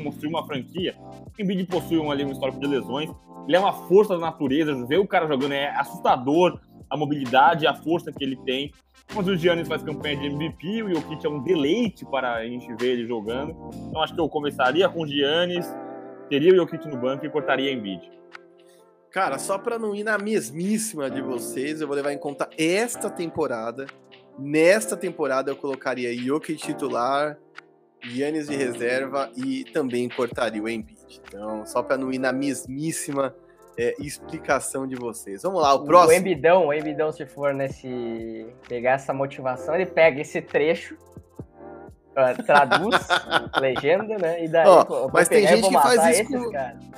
construir 0.02 0.30
uma 0.30 0.44
franquia. 0.46 0.96
O 0.98 1.42
Embiid 1.42 1.66
possui 1.66 1.98
um, 1.98 2.10
ali 2.10 2.24
um 2.24 2.32
histórico 2.32 2.58
de 2.58 2.66
lesões. 2.66 3.10
Ele 3.46 3.56
é 3.56 3.60
uma 3.60 3.72
força 3.72 4.14
da 4.14 4.20
natureza, 4.20 4.74
ver 4.86 4.98
o 4.98 5.06
cara 5.06 5.26
jogando 5.26 5.52
é 5.52 5.70
assustador 5.76 6.60
a 6.90 6.96
mobilidade 6.96 7.66
a 7.66 7.74
força 7.74 8.12
que 8.12 8.22
ele 8.22 8.36
tem. 8.44 8.72
Mas 9.14 9.26
o 9.26 9.36
Giannis 9.36 9.66
faz 9.66 9.82
campanha 9.82 10.16
de 10.16 10.26
MVP, 10.26 10.82
o 10.82 10.94
Jokic 10.94 11.24
é 11.24 11.28
um 11.28 11.42
deleite 11.42 12.04
para 12.04 12.34
a 12.34 12.44
gente 12.44 12.72
ver 12.74 12.92
ele 12.92 13.06
jogando. 13.06 13.56
Então 13.88 14.02
acho 14.02 14.14
que 14.14 14.20
eu 14.20 14.28
começaria 14.28 14.88
com 14.88 15.02
o 15.02 15.06
Giannis, 15.06 15.66
teria 16.28 16.52
o 16.52 16.56
Jokic 16.56 16.86
no 16.88 16.96
banco 16.96 17.24
e 17.24 17.30
cortaria 17.30 17.72
Embiid. 17.72 18.08
Cara, 19.10 19.38
só 19.38 19.58
para 19.58 19.78
não 19.78 19.94
ir 19.94 20.04
na 20.04 20.16
mesmíssima 20.16 21.10
de 21.10 21.20
vocês, 21.20 21.80
eu 21.80 21.86
vou 21.88 21.96
levar 21.96 22.12
em 22.12 22.18
conta 22.18 22.48
esta 22.56 23.10
temporada. 23.10 23.86
Nesta 24.38 24.96
temporada 24.96 25.50
eu 25.50 25.56
colocaria 25.56 26.14
Jokic 26.14 26.56
titular, 26.56 27.36
Yannis 28.04 28.46
de 28.46 28.54
reserva 28.54 29.28
e 29.36 29.64
também 29.64 30.08
cortaria 30.08 30.62
o 30.62 30.68
Embiid. 30.68 30.99
Então, 31.26 31.64
só 31.66 31.82
para 31.82 31.96
não 31.96 32.12
ir 32.12 32.18
na 32.18 32.32
mesmíssima 32.32 33.34
é, 33.76 33.94
explicação 33.98 34.86
de 34.86 34.96
vocês. 34.96 35.42
Vamos 35.42 35.62
lá, 35.62 35.74
o 35.74 35.84
próximo. 35.84 36.12
O 36.12 36.14
Embidão, 36.14 36.66
o 36.66 36.72
Embidão, 36.72 37.10
se 37.12 37.26
for 37.26 37.54
nesse. 37.54 38.46
pegar 38.68 38.92
essa 38.92 39.12
motivação, 39.12 39.74
ele 39.74 39.86
pega 39.86 40.20
esse 40.20 40.40
trecho 40.42 40.96
traduz 42.44 42.96
legenda, 43.60 44.18
né? 44.18 44.44
E 44.44 44.48
daí, 44.48 44.66
oh, 44.66 44.84
pô, 44.84 45.10
mas 45.12 45.28
tem 45.28 45.46
gente 45.46 45.68
que 45.68 45.74
faz 45.74 46.18
isso 46.18 46.30
com... 46.30 46.50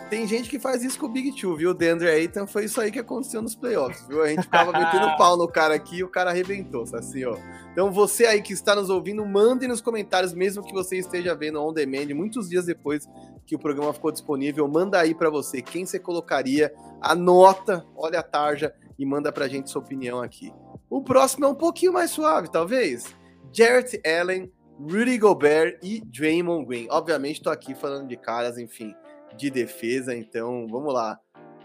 Tem 0.09 0.27
gente 0.27 0.51
que 0.51 0.59
faz 0.59 0.83
isso 0.83 0.99
com 0.99 1.07
o 1.07 1.09
Big 1.09 1.33
Two, 1.41 1.57
viu? 1.57 1.71
O 1.71 1.75
Deandre 1.75 2.09
Ayton 2.09 2.47
foi 2.47 2.65
isso 2.65 2.81
aí 2.81 2.91
que 2.91 2.99
aconteceu 2.99 3.41
nos 3.41 3.55
playoffs, 3.55 4.07
viu? 4.09 4.23
A 4.23 4.29
gente 4.29 4.49
tava 4.49 4.73
metendo 4.79 5.17
pau 5.17 5.37
no 5.37 5.49
cara 5.49 5.75
aqui 5.75 5.99
e 5.99 6.05
o 6.05 6.09
cara 6.09 6.31
arrebentou, 6.31 6.85
assim, 6.95 7.25
ó. 7.25 7.37
Então 7.73 7.91
você 7.91 8.27
aí 8.27 8.43
que 8.43 8.53
está 8.53 8.75
nos 8.75 8.91
ouvindo, 8.91 9.25
mande 9.25 9.67
nos 9.67 9.81
comentários, 9.81 10.35
mesmo 10.35 10.63
que 10.63 10.73
você 10.73 10.99
esteja 10.99 11.35
vendo 11.35 11.63
on 11.63 11.73
demand, 11.73 12.15
muitos 12.15 12.49
dias 12.49 12.67
depois 12.67 13.09
que 13.47 13.55
o 13.55 13.59
programa 13.59 13.93
ficou 13.93 14.13
disponível, 14.13 14.67
manda 14.69 15.01
aí 15.01 15.15
para 15.15 15.31
você 15.31 15.61
quem 15.61 15.85
você 15.85 15.99
colocaria, 15.99 16.73
anota, 17.01 17.85
olha 17.97 18.21
a 18.21 18.23
tarja 18.23 18.75
e 18.99 19.05
manda 19.05 19.33
pra 19.33 19.49
gente 19.49 19.71
sua 19.71 19.83
opinião 19.83 20.21
aqui. 20.21 20.53
O 20.89 21.03
próximo 21.03 21.45
é 21.45 21.49
um 21.49 21.55
pouquinho 21.55 21.93
mais 21.93 22.11
suave, 22.11 22.51
talvez. 22.51 23.15
Jarrett 23.53 24.01
Allen 24.07 24.51
Rudy 24.79 25.19
Gobert 25.19 25.79
e 25.83 26.01
Draymond 26.01 26.67
Green. 26.67 26.87
Obviamente, 26.91 27.37
estou 27.37 27.53
aqui 27.53 27.75
falando 27.75 28.09
de 28.09 28.17
caras, 28.17 28.59
enfim, 28.59 28.95
de 29.37 29.51
defesa, 29.51 30.15
então 30.15 30.67
vamos 30.69 30.93
lá. 30.93 31.19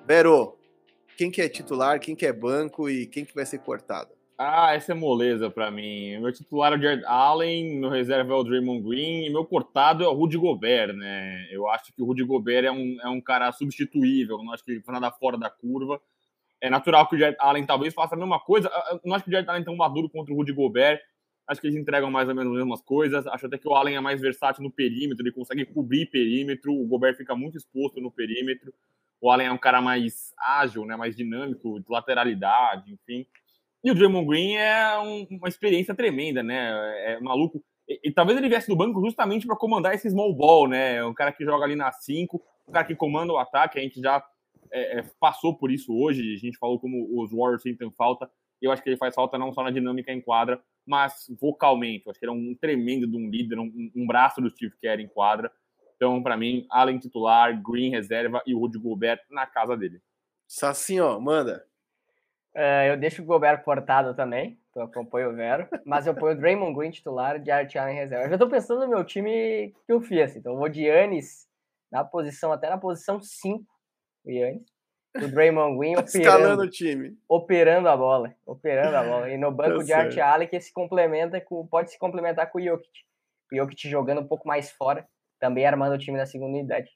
Vero, 0.05 0.57
quem 1.17 1.31
que 1.31 1.41
é 1.41 1.49
titular, 1.49 1.99
quem 1.99 2.15
que 2.15 2.25
é 2.25 2.33
banco 2.33 2.89
e 2.89 3.07
quem 3.07 3.25
que 3.25 3.33
vai 3.33 3.45
ser 3.45 3.59
cortado? 3.59 4.16
Ah, 4.39 4.75
essa 4.75 4.91
é 4.91 4.95
moleza 4.95 5.49
para 5.49 5.71
mim. 5.71 6.19
Meu 6.19 6.31
titular 6.31 6.71
é 6.71 6.77
o 6.77 6.79
Jared 6.81 7.03
Allen, 7.05 7.79
meu 7.79 7.89
reserva 7.89 8.33
é 8.33 8.35
o 8.35 8.43
Draymond 8.43 8.87
Green 8.87 9.25
e 9.25 9.29
meu 9.31 9.43
cortado 9.43 10.03
é 10.03 10.07
o 10.07 10.13
Rudy 10.13 10.37
Gobert, 10.37 10.93
né? 10.93 11.47
Eu 11.49 11.67
acho 11.67 11.91
que 11.91 12.01
o 12.03 12.05
Rudy 12.05 12.23
Gobert 12.23 12.63
é 12.65 12.71
um, 12.71 12.97
é 13.01 13.09
um 13.09 13.19
cara 13.19 13.51
substituível, 13.51 14.37
não 14.43 14.53
acho 14.53 14.63
que 14.63 14.71
ele 14.73 14.81
foi 14.81 14.93
nada 14.93 15.11
fora 15.11 15.39
da 15.39 15.49
curva. 15.49 15.99
É 16.61 16.69
natural 16.69 17.07
que 17.07 17.15
o 17.15 17.19
Jared 17.19 17.37
Allen 17.39 17.65
talvez 17.65 17.93
faça 17.95 18.15
a 18.15 18.17
mesma 18.17 18.39
coisa. 18.39 18.69
Eu 18.91 19.01
não 19.05 19.15
acho 19.15 19.23
que 19.25 19.29
o 19.31 19.33
Jared 19.33 19.49
Allen 19.49 19.61
é 19.63 19.65
tão 19.65 19.75
maduro 19.75 20.09
contra 20.09 20.33
o 20.33 20.37
Rudy 20.37 20.53
Gobert. 20.53 21.01
Acho 21.47 21.61
que 21.61 21.67
eles 21.67 21.79
entregam 21.79 22.11
mais 22.11 22.29
ou 22.29 22.35
menos 22.35 22.51
as 22.53 22.59
mesmas 22.59 22.81
coisas. 22.81 23.25
Acho 23.27 23.47
até 23.47 23.57
que 23.57 23.67
o 23.67 23.73
Allen 23.75 23.95
é 23.95 23.99
mais 24.01 24.21
versátil 24.21 24.63
no 24.63 24.71
perímetro, 24.71 25.23
ele 25.23 25.33
consegue 25.33 25.65
cobrir 25.65 26.07
perímetro. 26.07 26.73
O 26.73 26.85
Gobert 26.85 27.15
fica 27.17 27.35
muito 27.35 27.57
exposto 27.57 27.99
no 28.01 28.11
perímetro. 28.11 28.73
O 29.19 29.31
Allen 29.31 29.47
é 29.47 29.51
um 29.51 29.57
cara 29.57 29.81
mais 29.81 30.33
ágil, 30.37 30.85
né, 30.85 30.95
mais 30.95 31.15
dinâmico, 31.15 31.79
de 31.79 31.89
lateralidade, 31.89 32.91
enfim. 32.93 33.25
E 33.87 33.91
o 33.91 33.95
Draymond 33.95 34.27
Green 34.27 34.55
é 34.55 34.99
um, 34.99 35.25
uma 35.37 35.47
experiência 35.47 35.95
tremenda, 35.95 36.43
né? 36.43 37.13
É 37.13 37.21
maluco. 37.21 37.63
E, 37.87 38.09
e 38.09 38.11
talvez 38.11 38.37
ele 38.37 38.49
viesse 38.49 38.67
do 38.67 38.75
banco 38.75 38.99
justamente 38.99 39.47
para 39.47 39.55
comandar 39.55 39.95
esse 39.95 40.09
small 40.09 40.35
ball, 40.35 40.67
né? 40.67 41.01
Um 41.05 41.13
cara 41.13 41.31
que 41.31 41.45
joga 41.45 41.63
ali 41.63 41.73
na 41.73 41.89
5, 41.89 42.43
um 42.67 42.71
cara 42.73 42.85
que 42.85 42.93
comanda 42.93 43.31
o 43.31 43.37
ataque. 43.37 43.79
A 43.79 43.81
gente 43.81 44.01
já 44.01 44.21
é, 44.73 44.99
é, 44.99 45.03
passou 45.21 45.57
por 45.57 45.71
isso 45.71 45.97
hoje. 45.97 46.33
A 46.33 46.37
gente 46.37 46.57
falou 46.57 46.77
como 46.81 47.17
os 47.17 47.31
Warriors 47.31 47.61
sentem 47.61 47.89
falta. 47.91 48.29
Eu 48.61 48.73
acho 48.73 48.83
que 48.83 48.89
ele 48.89 48.97
faz 48.97 49.15
falta 49.15 49.37
não 49.37 49.53
só 49.53 49.63
na 49.63 49.71
dinâmica 49.71 50.11
em 50.11 50.19
quadra, 50.19 50.61
mas 50.85 51.25
vocalmente. 51.39 52.05
Eu 52.05 52.11
acho 52.11 52.19
que 52.19 52.25
ele 52.25 52.33
é 52.33 52.35
um 52.35 52.53
tremendo 52.59 53.07
de 53.07 53.15
um 53.15 53.29
líder, 53.29 53.57
um, 53.57 53.71
um 53.95 54.05
braço 54.05 54.41
do 54.41 54.49
Steve 54.49 54.75
Kerr 54.81 54.99
em 54.99 55.07
quadra. 55.07 55.49
Então, 55.95 56.21
para 56.21 56.35
mim, 56.35 56.67
Allen 56.69 56.99
titular, 56.99 57.57
Green 57.63 57.89
reserva 57.89 58.43
e 58.45 58.53
o 58.53 58.59
Rudy 58.59 58.79
Gobert 58.79 59.21
na 59.31 59.45
casa 59.45 59.77
dele. 59.77 60.01
Ó, 60.99 61.21
manda. 61.21 61.65
Uh, 62.57 62.89
eu 62.89 62.97
deixo 62.97 63.21
o 63.21 63.25
Gobert 63.25 63.63
cortado 63.63 64.15
também, 64.15 64.59
então 64.71 64.81
eu 64.81 64.87
acompanho 64.87 65.29
o 65.29 65.35
Vero, 65.35 65.67
mas 65.85 66.07
eu 66.07 66.15
ponho 66.15 66.35
o 66.35 66.39
Draymond 66.39 66.75
Green 66.75 66.89
titular 66.89 67.39
de 67.39 67.51
Art 67.51 67.75
Allen 67.75 67.95
reserva. 67.95 68.25
Eu 68.25 68.31
já 68.31 68.37
tô 68.39 68.49
pensando 68.49 68.79
no 68.81 68.87
meu 68.87 69.03
time 69.03 69.75
que 69.85 69.93
eu 69.93 70.01
fiz, 70.01 70.35
então 70.35 70.53
eu 70.53 70.57
vou 70.57 70.67
de 70.67 70.81
Yannis 70.81 71.47
na 71.91 72.03
posição, 72.03 72.51
até 72.51 72.67
na 72.67 72.79
posição 72.79 73.21
5, 73.21 73.63
o 74.25 74.31
Yannis. 74.31 74.65
O 75.15 75.27
Draymond 75.27 75.77
Green 75.77 75.97
operando, 76.01 76.63
o 76.63 76.69
time. 76.69 77.15
operando 77.29 77.89
a 77.89 77.95
bola, 77.95 78.33
operando 78.43 78.95
a 78.95 79.03
bola. 79.03 79.29
E 79.29 79.37
no 79.37 79.51
banco 79.51 79.77
tá 79.79 79.83
de 79.83 79.93
Art 79.93 80.17
Allen 80.17 80.47
que 80.47 80.59
se 80.59 80.73
complementa 80.73 81.39
com, 81.39 81.67
pode 81.67 81.91
se 81.91 81.99
complementar 81.99 82.51
com 82.51 82.57
o 82.57 82.61
Jokic. 82.61 82.89
O 83.53 83.55
Jokic 83.55 83.87
jogando 83.87 84.21
um 84.21 84.27
pouco 84.27 84.47
mais 84.47 84.71
fora, 84.71 85.07
também 85.39 85.63
armando 85.63 85.93
o 85.93 85.99
time 85.99 86.17
na 86.17 86.25
segunda 86.25 86.57
unidade. 86.57 86.89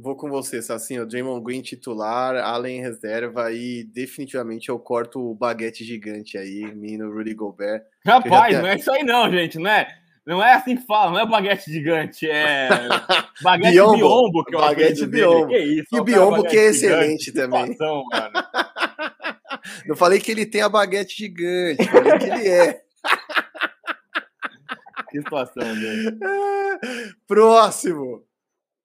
Vou 0.00 0.14
com 0.14 0.30
você, 0.30 0.62
Sassinho. 0.62 1.04
Draymond 1.04 1.42
Green 1.42 1.60
titular, 1.60 2.36
Allen 2.36 2.80
reserva 2.80 3.50
e 3.50 3.82
definitivamente 3.82 4.68
eu 4.68 4.78
corto 4.78 5.18
o 5.18 5.34
baguete 5.34 5.84
gigante 5.84 6.38
aí, 6.38 6.72
menino 6.72 7.12
Rudy 7.12 7.34
Gobert. 7.34 7.82
Rapaz, 8.06 8.56
não 8.56 8.68
é 8.68 8.76
isso 8.76 8.92
aí 8.92 9.02
não, 9.02 9.28
gente, 9.28 9.58
não 9.58 9.68
é? 9.68 9.88
Não 10.24 10.40
é 10.40 10.52
assim 10.52 10.76
que 10.76 10.86
fala, 10.86 11.10
não 11.10 11.18
é 11.18 11.26
baguete 11.26 11.72
gigante, 11.72 12.30
é 12.30 12.68
baguete 13.42 13.72
biombo, 13.72 13.96
biombo 13.96 14.44
que 14.44 14.54
é 14.54 14.58
o 14.58 14.60
baguete 14.60 15.06
biombo. 15.06 15.48
Que 15.48 15.58
isso, 15.58 15.88
e 15.90 15.98
o 15.98 16.04
biombo 16.04 16.44
que 16.44 16.56
é 16.56 16.66
excelente 16.66 17.24
gigante, 17.24 17.50
também. 17.50 17.72
Situação, 17.72 18.04
não 19.84 19.96
falei 19.98 20.20
que 20.20 20.30
ele 20.30 20.46
tem 20.46 20.60
a 20.60 20.68
baguete 20.68 21.16
gigante, 21.16 21.84
falei 21.90 22.18
que 22.18 22.24
ele 22.24 22.48
é. 22.48 22.82
que 25.10 25.18
situação, 25.18 25.74
gente. 25.74 26.18
Próximo. 27.26 28.27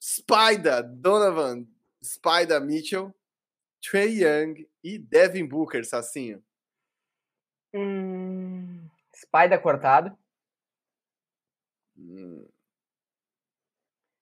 Spider 0.06 0.84
Donovan, 0.84 1.66
Spider 2.04 2.60
Mitchell, 2.60 3.16
Trey 3.82 4.22
Young 4.22 4.68
e 4.84 5.00
Devin 5.00 5.48
Booker, 5.48 5.82
Sacinho. 5.86 6.44
Hum, 7.74 8.90
Spider 9.16 9.62
cortado. 9.62 10.14
Hum. 11.98 12.46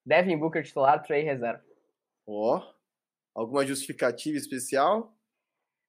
Devin 0.05 0.37
Booker 0.37 0.63
titular, 0.63 1.01
Trey 1.01 1.23
reserva. 1.23 1.63
Ó, 2.27 2.57
oh, 2.59 2.75
alguma 3.33 3.65
justificativa 3.65 4.37
especial? 4.37 5.17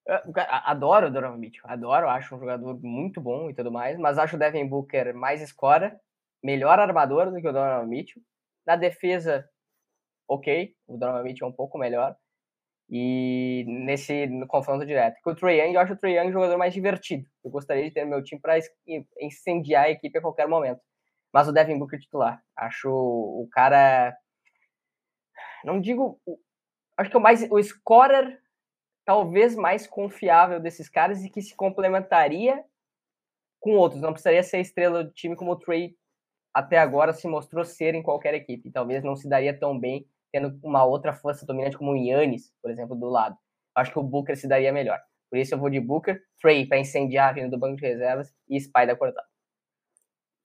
Eu, 0.07 0.21
adoro 0.65 1.09
o 1.09 1.11
Donovan 1.11 1.37
Mitchell, 1.37 1.69
adoro, 1.69 2.09
acho 2.09 2.35
um 2.35 2.39
jogador 2.39 2.81
muito 2.83 3.21
bom 3.21 3.51
e 3.51 3.55
tudo 3.55 3.71
mais, 3.71 3.99
mas 3.99 4.17
acho 4.17 4.37
o 4.37 4.39
Devin 4.39 4.67
Booker 4.67 5.13
mais 5.13 5.43
escora, 5.43 6.01
melhor 6.43 6.79
armador 6.79 7.31
do 7.31 7.43
que 7.43 7.47
o 7.47 7.53
Donovan 7.53 7.87
Mitchell. 7.87 8.23
Na 8.67 8.75
defesa, 8.75 9.52
ok, 10.29 10.75
o 10.87 10.97
Donovan 10.97 11.29
é 11.29 11.45
um 11.47 11.53
pouco 11.53 11.79
melhor. 11.79 12.17
E 12.91 13.65
nesse 13.67 14.29
confronto 14.49 14.85
direto. 14.85 15.17
Com 15.23 15.31
o 15.31 15.35
Trae 15.35 15.61
Young, 15.61 15.75
eu 15.75 15.81
acho 15.81 15.95
o 15.95 15.97
Trae 15.97 16.15
Young 16.15 16.29
um 16.29 16.33
jogador 16.33 16.59
mais 16.59 16.75
divertido. 16.75 17.27
Eu 17.43 17.51
gostaria 17.51 17.85
de 17.85 17.91
ter 17.91 18.05
meu 18.05 18.23
time 18.23 18.41
para 18.41 18.59
incendiar 19.19 19.85
a 19.85 19.91
equipe 19.91 20.19
a 20.19 20.21
qualquer 20.21 20.47
momento. 20.47 20.81
Mas 21.33 21.49
o 21.49 21.53
Devin 21.53 21.79
Booker 21.79 21.99
titular. 21.99 22.43
Acho 22.55 22.91
o 22.91 23.49
cara. 23.51 24.15
Não 25.65 25.81
digo. 25.81 26.21
Acho 26.99 27.09
que 27.09 27.17
é 27.17 27.19
o 27.19 27.23
mais. 27.23 27.51
O 27.51 27.63
scorer 27.63 28.39
talvez 29.05 29.57
mais 29.57 29.87
confiável 29.87 30.61
desses 30.61 30.89
caras 30.89 31.25
e 31.25 31.31
que 31.31 31.41
se 31.41 31.57
complementaria 31.57 32.63
com 33.59 33.73
outros. 33.73 34.03
Não 34.03 34.13
precisaria 34.13 34.43
ser 34.43 34.61
estrela 34.61 35.03
do 35.03 35.13
time 35.13 35.35
como 35.35 35.53
o 35.53 35.57
Trey 35.57 35.97
até 36.55 36.79
agora 36.79 37.13
se 37.13 37.27
mostrou 37.27 37.65
ser 37.65 37.95
em 37.95 38.03
qualquer 38.03 38.35
equipe. 38.35 38.71
Talvez 38.71 39.03
não 39.03 39.17
se 39.17 39.29
daria 39.29 39.59
tão 39.59 39.79
bem 39.79 40.07
tendo 40.33 40.59
uma 40.63 40.85
outra 40.85 41.13
força 41.13 41.45
dominante 41.45 41.77
como 41.77 41.93
o 41.93 41.97
Yannis, 41.97 42.53
por 42.63 42.71
exemplo, 42.71 42.97
do 42.97 43.09
lado. 43.09 43.37
Acho 43.75 43.93
que 43.93 43.99
o 43.99 44.03
Booker 44.03 44.37
se 44.37 44.49
daria 44.49 44.73
melhor. 44.73 44.99
Por 45.31 45.39
isso 45.39 45.55
eu 45.55 45.59
vou 45.59 45.71
de 45.71 45.79
Booker, 45.79 46.23
Trey 46.41 46.67
para 46.67 46.79
incendiar 46.79 47.31
a 47.31 47.33
vinda 47.33 47.51
do 47.51 47.59
banco 47.59 47.77
de 47.77 47.87
reservas 47.87 48.35
e 48.49 48.59
Spider 48.59 48.97
cortado. 48.97 49.27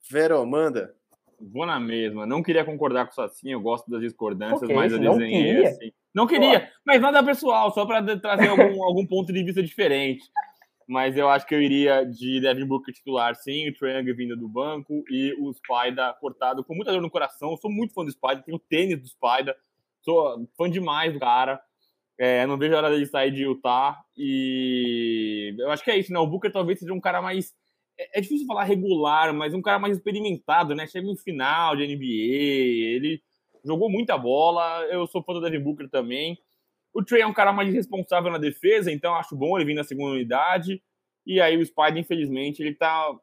Vero, 0.09 0.45
manda. 0.45 0.93
Vou 1.39 1.65
na 1.65 1.79
mesma. 1.79 2.25
Não 2.25 2.41
queria 2.41 2.65
concordar 2.65 3.05
com 3.05 3.11
isso 3.11 3.21
assim, 3.21 3.51
eu 3.51 3.61
gosto 3.61 3.89
das 3.89 4.01
discordâncias, 4.01 4.69
mas 4.69 4.91
eu 4.91 4.99
desenhei 4.99 5.61
não 5.61 5.69
assim. 5.69 5.91
Não 6.13 6.27
queria, 6.27 6.61
Pô. 6.61 6.67
mas 6.85 7.01
nada 7.01 7.23
pessoal, 7.23 7.71
só 7.71 7.85
para 7.85 8.17
trazer 8.17 8.47
algum, 8.49 8.83
algum 8.83 9.05
ponto 9.05 9.31
de 9.31 9.43
vista 9.43 9.61
diferente. 9.61 10.23
Mas 10.87 11.17
eu 11.17 11.29
acho 11.29 11.45
que 11.45 11.53
eu 11.53 11.61
iria 11.61 12.05
de 12.05 12.39
Devin 12.39 12.65
Booker 12.65 12.93
titular, 12.93 13.35
sim, 13.35 13.67
o 13.69 13.73
Triangle 13.73 14.15
vindo 14.15 14.37
do 14.37 14.47
banco 14.47 15.03
e 15.09 15.33
o 15.39 15.53
Spider 15.53 16.13
cortado 16.19 16.63
com 16.63 16.73
muita 16.73 16.91
dor 16.91 17.01
no 17.01 17.11
coração. 17.11 17.51
Eu 17.51 17.57
sou 17.57 17.69
muito 17.69 17.93
fã 17.93 18.05
do 18.05 18.11
Spider, 18.11 18.43
tenho 18.43 18.57
tênis 18.57 18.99
do 19.01 19.07
Spider, 19.07 19.55
Sou 20.07 20.47
fã 20.55 20.69
demais 20.69 21.11
do 21.11 21.19
cara. 21.19 21.61
É, 22.17 22.45
não 22.47 22.57
vejo 22.57 22.73
a 22.73 22.77
hora 22.77 22.97
de 22.97 23.05
sair 23.05 23.29
de 23.29 23.43
Utah. 23.43 23.99
E 24.15 25.53
eu 25.59 25.69
acho 25.69 25.83
que 25.83 25.91
é 25.91 25.97
isso, 25.97 26.13
né? 26.13 26.19
O 26.19 26.25
Booker 26.25 26.49
talvez 26.49 26.79
seja 26.79 26.93
um 26.93 27.01
cara 27.01 27.21
mais. 27.21 27.53
É, 27.99 28.19
é 28.19 28.21
difícil 28.21 28.47
falar 28.47 28.63
regular, 28.63 29.33
mas 29.33 29.53
um 29.53 29.61
cara 29.61 29.77
mais 29.77 29.97
experimentado, 29.97 30.73
né? 30.73 30.87
Chega 30.87 31.05
em 31.09 31.17
final 31.17 31.75
de 31.75 31.85
NBA, 31.85 32.95
ele 32.95 33.21
jogou 33.65 33.89
muita 33.89 34.17
bola. 34.17 34.85
Eu 34.85 35.05
sou 35.07 35.21
fã 35.21 35.33
do 35.33 35.41
Devin 35.41 35.59
Booker 35.59 35.89
também. 35.89 36.37
O 36.97 37.03
Trey 37.03 37.21
é 37.21 37.27
um 37.27 37.33
cara 37.33 37.53
mais 37.53 37.71
responsável 37.71 38.31
na 38.31 38.39
defesa, 38.39 38.91
então 38.91 39.13
acho 39.13 39.35
bom 39.35 39.55
ele 39.55 39.65
vir 39.65 39.75
na 39.75 39.83
segunda 39.83 40.13
unidade. 40.13 40.81
E 41.27 41.39
aí 41.39 41.55
o 41.55 41.63
Spider, 41.63 41.97
infelizmente, 41.97 42.63
ele 42.63 42.73
tá. 42.73 43.15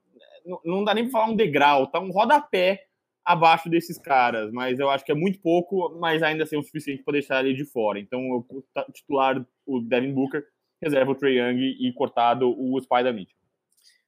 Não 0.64 0.84
dá 0.84 0.94
nem 0.94 1.02
pra 1.02 1.10
falar 1.10 1.32
um 1.32 1.34
degrau, 1.34 1.88
tá 1.88 1.98
um 1.98 2.12
rodapé 2.12 2.84
abaixo 3.24 3.68
desses 3.68 3.98
caras, 3.98 4.52
mas 4.52 4.78
eu 4.78 4.88
acho 4.88 5.04
que 5.04 5.10
é 5.10 5.14
muito 5.14 5.40
pouco, 5.40 5.98
mas 5.98 6.22
ainda 6.22 6.44
assim 6.44 6.54
é 6.54 6.58
o 6.60 6.62
suficiente 6.62 7.02
para 7.02 7.14
deixar 7.14 7.44
ele 7.44 7.52
de 7.52 7.64
fora. 7.64 7.98
Então, 7.98 8.20
eu 8.20 8.64
titular 8.92 9.44
o 9.66 9.80
Devin 9.80 10.12
Booker, 10.12 10.44
reserva 10.80 11.10
o 11.10 11.14
Trey 11.16 11.40
Young 11.40 11.58
e 11.80 11.92
cortado 11.94 12.48
o 12.48 12.80
Spider 12.80 13.12
Mitchell. 13.12 13.38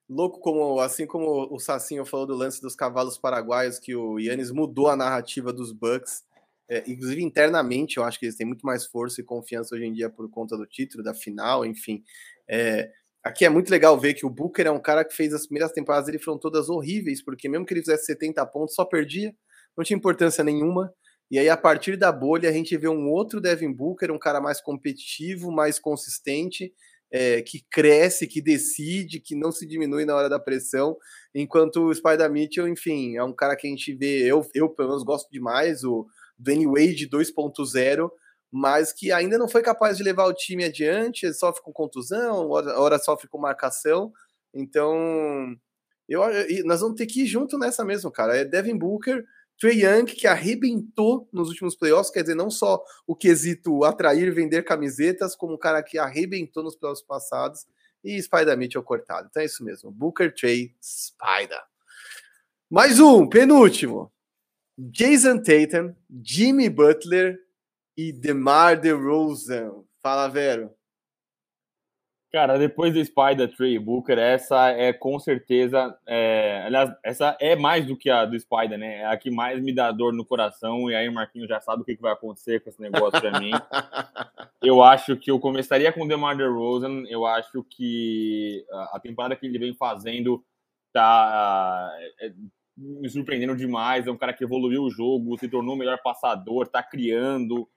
Louco 0.09 0.39
como, 0.39 0.79
assim 0.79 1.07
como 1.07 1.53
o 1.53 1.59
Sacinho 1.59 2.05
falou 2.07 2.27
do 2.27 2.37
lance 2.37 2.63
dos 2.63 2.77
cavalos 2.77 3.19
paraguaios, 3.19 3.81
que 3.81 3.97
o 3.97 4.21
Yannis 4.21 4.53
mudou 4.53 4.87
a 4.87 4.95
narrativa 4.95 5.53
dos 5.53 5.73
Bucks, 5.73 6.25
é, 6.69 6.85
inclusive 6.87 7.23
internamente, 7.23 7.97
eu 7.97 8.05
acho 8.05 8.19
que 8.19 8.27
eles 8.27 8.37
têm 8.37 8.47
muito 8.47 8.67
mais 8.67 8.87
força 8.87 9.21
e 9.21 9.25
confiança 9.25 9.75
hoje 9.75 9.85
em 9.85 9.93
dia 9.93 10.11
por 10.11 10.29
conta 10.31 10.57
do 10.57 10.67
título, 10.67 11.03
da 11.03 11.15
final, 11.15 11.65
enfim. 11.65 12.03
É, 12.49 12.91
Aqui 13.27 13.45
é 13.45 13.49
muito 13.49 13.71
legal 13.71 13.99
ver 13.99 14.15
que 14.15 14.25
o 14.25 14.31
Booker 14.31 14.69
é 14.69 14.71
um 14.71 14.79
cara 14.79 15.05
que 15.05 15.13
fez 15.13 15.35
as 15.35 15.49
primeiras 15.49 15.73
temporadas 15.73 16.07
dele 16.07 16.21
foram 16.21 16.39
todas 16.39 16.69
horríveis, 16.69 17.21
porque 17.25 17.49
mesmo 17.49 17.67
que 17.67 17.75
ele 17.75 17.81
fizesse 17.81 18.05
70 18.05 18.47
pontos, 18.47 18.77
só 18.77 18.85
perdia, 18.85 19.35
não 19.77 19.85
tinha 19.85 19.97
importância 19.97 20.45
nenhuma. 20.45 20.95
E 21.29 21.37
aí, 21.37 21.49
a 21.49 21.57
partir 21.57 21.97
da 21.97 22.13
bolha, 22.13 22.49
a 22.49 22.53
gente 22.53 22.77
vê 22.77 22.87
um 22.87 23.11
outro 23.11 23.41
Devin 23.41 23.73
Booker, 23.73 24.13
um 24.13 24.19
cara 24.19 24.41
mais 24.41 24.61
competitivo, 24.61 25.51
mais 25.51 25.77
consistente, 25.81 26.73
é, 27.11 27.43
que 27.43 27.67
cresce, 27.69 28.29
que 28.29 28.41
decide, 28.41 29.19
que 29.19 29.35
não 29.35 29.51
se 29.51 29.67
diminui 29.67 30.05
na 30.05 30.15
hora 30.15 30.29
da 30.29 30.39
pressão, 30.39 30.97
enquanto 31.35 31.83
o 31.89 31.93
Spider 31.93 32.31
Mitchell, 32.31 32.69
enfim, 32.69 33.17
é 33.17 33.25
um 33.25 33.35
cara 33.35 33.57
que 33.57 33.67
a 33.67 33.71
gente 33.71 33.93
vê, 33.93 34.23
eu, 34.23 34.47
eu 34.55 34.69
pelo 34.69 34.91
menos 34.91 35.03
gosto 35.03 35.29
demais, 35.33 35.83
o 35.83 36.07
Danny 36.39 36.67
Wade 36.67 37.09
2.0, 37.09 38.11
mas 38.51 38.93
que 38.93 39.13
ainda 39.13 39.39
não 39.39 39.49
foi 39.49 39.63
capaz 39.63 39.97
de 39.97 40.03
levar 40.03 40.27
o 40.27 40.35
time 40.35 40.65
adiante, 40.65 41.33
sofre 41.35 41.63
com 41.63 41.73
contusão, 41.73 42.51
hora, 42.51 42.99
sofre 42.99 43.29
com 43.29 43.39
marcação. 43.39 44.13
Então, 44.55 45.57
eu, 46.09 46.23
nós 46.65 46.81
vamos 46.81 46.97
ter 46.97 47.07
que 47.07 47.23
ir 47.23 47.27
junto 47.27 47.59
nessa 47.59 47.85
mesmo, 47.85 48.11
cara. 48.11 48.37
É 48.37 48.45
Devin 48.45 48.77
Booker, 48.77 49.25
Trey 49.59 49.85
Young, 49.85 50.05
que 50.05 50.27
arrebentou 50.27 51.29
nos 51.33 51.49
últimos 51.49 51.75
playoffs, 51.75 52.11
quer 52.11 52.23
dizer, 52.23 52.35
não 52.35 52.51
só 52.51 52.83
o 53.07 53.17
quesito 53.17 53.85
atrair 53.85 54.33
vender 54.33 54.63
camisetas, 54.63 55.35
como 55.35 55.55
um 55.55 55.59
cara 55.59 55.83
que 55.83 55.99
arrebentou 55.99 56.63
nos 56.63 56.77
playoffs 56.77 57.05
passados, 57.05 57.67
e 58.05 58.23
Spider 58.23 58.57
Mitchell 58.57 58.83
cortado. 58.83 59.29
Então 59.31 59.43
é 59.43 59.47
isso 59.47 59.65
mesmo. 59.65 59.91
Booker, 59.91 60.33
Trey, 60.33 60.75
Spider. 60.81 61.61
Mais 62.71 63.01
um, 63.01 63.29
penúltimo. 63.29 64.13
Jason 64.79 65.43
Tatum, 65.43 65.95
Jimmy 66.23 66.69
Butler 66.69 67.39
e 67.97 68.13
DeMar 68.13 68.79
DeRozan. 68.79 69.85
Fala, 70.03 70.29
Vero. 70.29 70.71
Cara, 72.37 72.59
depois 72.59 72.93
do 72.93 73.03
Spider 73.03 73.49
Trey 73.57 73.79
Booker, 73.79 74.19
essa 74.19 74.69
é 74.69 74.93
com 74.93 75.19
certeza. 75.19 75.97
É, 76.07 76.65
aliás, 76.67 76.93
essa 77.03 77.35
é 77.41 77.57
mais 77.57 77.87
do 77.87 77.97
que 77.97 78.11
a 78.11 78.27
do 78.27 78.39
Spider, 78.39 78.77
né? 78.77 78.97
É 78.97 79.07
a 79.07 79.17
que 79.17 79.31
mais 79.31 79.59
me 79.63 79.73
dá 79.73 79.91
dor 79.91 80.13
no 80.13 80.25
coração. 80.25 80.91
E 80.91 80.95
aí 80.95 81.09
o 81.09 81.13
Marquinhos 81.15 81.49
já 81.49 81.61
sabe 81.63 81.81
o 81.81 81.85
que, 81.85 81.97
vai 81.97 82.13
acontecer 82.13 82.61
com 82.61 82.69
esse 82.69 82.83
negócio 82.83 83.19
pra 83.21 83.41
mim. 83.41 83.53
Eu 84.61 84.83
acho 84.83 85.17
que 85.17 85.31
eu 85.31 85.39
começaria 85.39 85.93
com 85.93 86.03
o 86.03 86.09
DeMar 86.09 86.37
DeRozan. 86.37 87.05
Eu 87.09 87.25
acho 87.25 87.63
que 87.63 88.67
a 88.93 88.99
temporada 88.99 89.37
que 89.37 89.47
ele 89.47 89.59
vem 89.59 89.75
fazendo 89.75 90.45
tá 90.93 91.91
é, 92.21 92.33
me 92.77 93.09
surpreendendo 93.09 93.57
demais. 93.57 94.07
É 94.07 94.11
um 94.11 94.17
cara 94.17 94.33
que 94.33 94.45
evoluiu 94.45 94.83
o 94.83 94.91
jogo, 94.91 95.39
se 95.39 95.49
tornou 95.49 95.75
o 95.75 95.79
melhor 95.79 96.01
passador, 96.03 96.69
tá 96.69 96.83
criando 96.83 97.69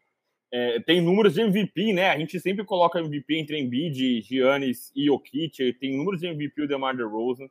é, 0.51 0.79
tem 0.79 0.99
números 0.99 1.35
de 1.35 1.41
MVP, 1.41 1.93
né? 1.93 2.09
A 2.09 2.17
gente 2.17 2.39
sempre 2.39 2.65
coloca 2.65 2.99
MVP 2.99 3.37
entre 3.37 3.59
Embiid, 3.59 4.21
Giannis 4.21 4.91
e 4.95 5.05
Jokic. 5.05 5.73
Tem 5.73 5.95
números 5.95 6.21
de 6.21 6.27
MVP 6.27 6.63
o 6.63 6.67
DeMar 6.67 6.95
DeRozan. 6.95 7.47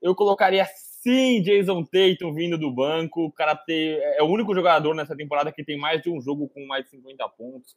Eu 0.00 0.14
colocaria 0.14 0.64
sim 0.74 1.42
Jason 1.42 1.84
Tatum 1.84 2.32
vindo 2.32 2.56
do 2.56 2.70
banco. 2.70 3.26
O 3.26 3.32
cara 3.32 3.54
ter, 3.54 4.00
é 4.16 4.22
o 4.22 4.26
único 4.26 4.54
jogador 4.54 4.94
nessa 4.94 5.14
temporada 5.14 5.52
que 5.52 5.64
tem 5.64 5.76
mais 5.76 6.00
de 6.00 6.08
um 6.08 6.20
jogo 6.20 6.48
com 6.48 6.66
mais 6.66 6.84
de 6.84 6.90
50 6.90 7.28
pontos. 7.30 7.76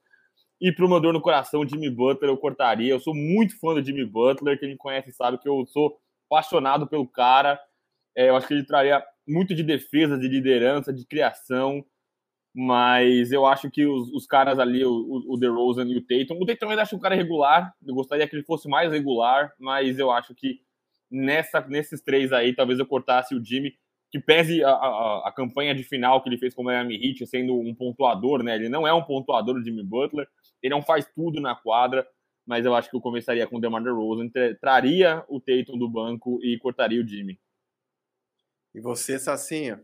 E 0.62 0.72
pro 0.72 0.88
meu 0.88 1.00
dor 1.00 1.12
no 1.12 1.22
coração, 1.22 1.68
Jimmy 1.68 1.90
Butler, 1.90 2.32
eu 2.32 2.38
cortaria. 2.38 2.94
Eu 2.94 3.00
sou 3.00 3.14
muito 3.14 3.60
fã 3.60 3.74
do 3.74 3.84
Jimmy 3.84 4.06
Butler. 4.06 4.58
Quem 4.60 4.70
me 4.70 4.78
conhece 4.78 5.12
sabe 5.12 5.40
que 5.40 5.50
eu 5.50 5.66
sou 5.68 6.00
apaixonado 6.30 6.88
pelo 6.88 7.08
cara. 7.08 7.60
É, 8.16 8.30
eu 8.30 8.36
acho 8.36 8.48
que 8.48 8.54
ele 8.54 8.66
traria 8.66 9.04
muito 9.28 9.54
de 9.56 9.64
defesa, 9.64 10.18
de 10.18 10.28
liderança, 10.28 10.92
de 10.92 11.06
criação 11.06 11.86
mas 12.54 13.32
eu 13.32 13.46
acho 13.46 13.72
que 13.72 13.86
os, 13.86 14.12
os 14.12 14.26
caras 14.26 14.60
ali, 14.60 14.84
o, 14.84 15.24
o 15.28 15.38
DeRozan 15.38 15.88
e 15.88 15.98
o 15.98 16.02
Tatum, 16.02 16.42
o 16.42 16.46
Tatum 16.46 16.70
ainda 16.70 16.82
acho 16.82 16.96
um 16.96 17.00
cara 17.00 17.16
regular, 17.16 17.74
eu 17.86 17.96
gostaria 17.96 18.28
que 18.28 18.36
ele 18.36 18.44
fosse 18.44 18.68
mais 18.68 18.92
regular, 18.92 19.54
mas 19.58 19.98
eu 19.98 20.12
acho 20.12 20.36
que 20.36 20.60
nessa, 21.10 21.62
nesses 21.62 22.02
três 22.02 22.34
aí, 22.34 22.54
talvez 22.54 22.78
eu 22.78 22.86
cortasse 22.86 23.34
o 23.34 23.44
Jimmy, 23.44 23.74
que 24.12 24.20
pese 24.20 24.62
a, 24.64 24.70
a, 24.70 25.30
a 25.30 25.32
campanha 25.32 25.74
de 25.74 25.84
final 25.84 26.22
que 26.22 26.28
ele 26.28 26.38
fez 26.38 26.54
com 26.54 26.62
o 26.62 26.66
Miami 26.66 26.96
Heat, 26.96 27.26
sendo 27.26 27.58
um 27.58 27.74
pontuador, 27.74 28.44
né, 28.44 28.56
ele 28.56 28.68
não 28.68 28.86
é 28.86 28.94
um 28.94 29.04
pontuador, 29.04 29.56
o 29.56 29.64
Jimmy 29.64 29.84
Butler, 29.84 30.28
ele 30.62 30.76
não 30.76 30.82
faz 30.82 31.10
tudo 31.16 31.40
na 31.40 31.56
quadra, 31.56 32.06
mas 32.46 32.66
eu 32.66 32.76
acho 32.76 32.90
que 32.90 32.96
eu 32.98 33.02
começaria 33.02 33.48
com 33.48 33.58
o 33.58 33.62
DeMar 33.62 33.82
DeRozan, 33.82 34.30
traria 34.60 35.24
o 35.30 35.40
Tatum 35.40 35.78
do 35.78 35.88
banco 35.88 36.40
e 36.44 36.58
cortaria 36.58 37.02
o 37.02 37.08
Jimmy. 37.08 37.40
E 38.74 38.80
você, 38.80 39.20
Sacinha? 39.20 39.84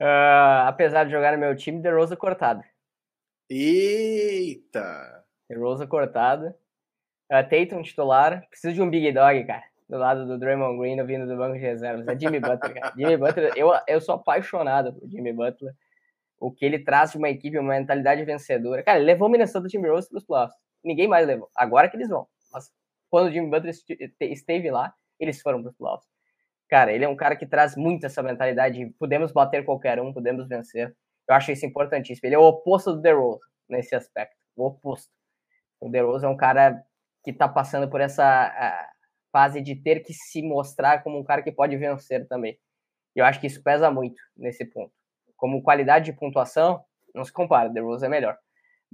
Uh, 0.00 0.66
apesar 0.66 1.04
de 1.04 1.10
jogar 1.10 1.32
no 1.32 1.38
meu 1.38 1.54
time, 1.54 1.86
Rosa 1.90 2.16
cortado. 2.16 2.62
Eita! 3.48 5.24
Rosa 5.54 5.86
cortado. 5.86 6.54
Uh, 7.30 7.42
Tatum 7.48 7.82
titular. 7.82 8.46
Preciso 8.48 8.74
de 8.74 8.82
um 8.82 8.90
big 8.90 9.12
dog, 9.12 9.44
cara. 9.44 9.64
Do 9.88 9.98
lado 9.98 10.26
do 10.26 10.38
Draymond 10.38 10.78
Green, 10.78 11.04
vindo 11.04 11.26
do 11.26 11.36
banco 11.36 11.54
de 11.54 11.60
reservas. 11.60 12.08
É 12.08 12.18
Jimmy 12.18 12.40
Butler, 12.40 12.74
cara. 12.74 12.92
Jimmy 12.96 13.16
Butler, 13.16 13.52
eu, 13.54 13.70
eu 13.86 14.00
sou 14.00 14.14
apaixonado 14.14 14.94
por 14.94 15.08
Jimmy 15.08 15.32
Butler. 15.32 15.74
O 16.40 16.50
que 16.50 16.64
ele 16.64 16.78
traz 16.78 17.12
de 17.12 17.18
uma 17.18 17.28
equipe, 17.28 17.58
uma 17.58 17.74
mentalidade 17.74 18.24
vencedora. 18.24 18.82
Cara, 18.82 18.98
ele 18.98 19.06
levou 19.06 19.28
o 19.28 19.30
Minnesota 19.30 19.68
Timberwolves 19.68 20.08
para 20.08 20.18
os 20.18 20.24
playoffs. 20.24 20.58
Ninguém 20.82 21.06
mais 21.06 21.26
levou. 21.26 21.50
Agora 21.54 21.88
que 21.88 21.96
eles 21.96 22.08
vão. 22.08 22.26
Mas 22.52 22.72
quando 23.10 23.28
o 23.28 23.32
Jimmy 23.32 23.50
Butler 23.50 23.74
esteve 24.20 24.70
lá, 24.70 24.94
eles 25.20 25.40
foram 25.40 25.62
para 25.62 25.70
os 25.70 25.76
playoffs. 25.76 26.13
Cara, 26.74 26.92
ele 26.92 27.04
é 27.04 27.08
um 27.08 27.14
cara 27.14 27.36
que 27.36 27.46
traz 27.46 27.76
muito 27.76 28.04
essa 28.04 28.20
mentalidade 28.20 28.78
de 28.78 28.86
podemos 28.98 29.30
bater 29.30 29.64
qualquer 29.64 30.00
um, 30.00 30.12
podemos 30.12 30.48
vencer. 30.48 30.92
Eu 31.28 31.36
acho 31.36 31.52
isso 31.52 31.64
importantíssimo. 31.64 32.26
Ele 32.26 32.34
é 32.34 32.38
o 32.38 32.42
oposto 32.42 32.92
do 32.92 33.00
DeRozan 33.00 33.46
nesse 33.68 33.94
aspecto, 33.94 34.34
o 34.56 34.66
oposto. 34.66 35.08
O 35.80 35.88
DeRozan 35.88 36.26
é 36.26 36.30
um 36.30 36.36
cara 36.36 36.84
que 37.22 37.30
está 37.30 37.46
passando 37.46 37.88
por 37.88 38.00
essa 38.00 38.52
fase 39.30 39.60
de 39.60 39.76
ter 39.76 40.00
que 40.00 40.12
se 40.12 40.42
mostrar 40.42 41.04
como 41.04 41.16
um 41.16 41.22
cara 41.22 41.44
que 41.44 41.52
pode 41.52 41.76
vencer 41.76 42.26
também. 42.26 42.58
Eu 43.14 43.24
acho 43.24 43.38
que 43.40 43.46
isso 43.46 43.62
pesa 43.62 43.88
muito 43.88 44.20
nesse 44.36 44.64
ponto. 44.64 44.92
Como 45.36 45.62
qualidade 45.62 46.06
de 46.06 46.18
pontuação, 46.18 46.84
não 47.14 47.24
se 47.24 47.32
compara, 47.32 47.68
DeRozan 47.68 48.06
é 48.06 48.08
melhor 48.08 48.36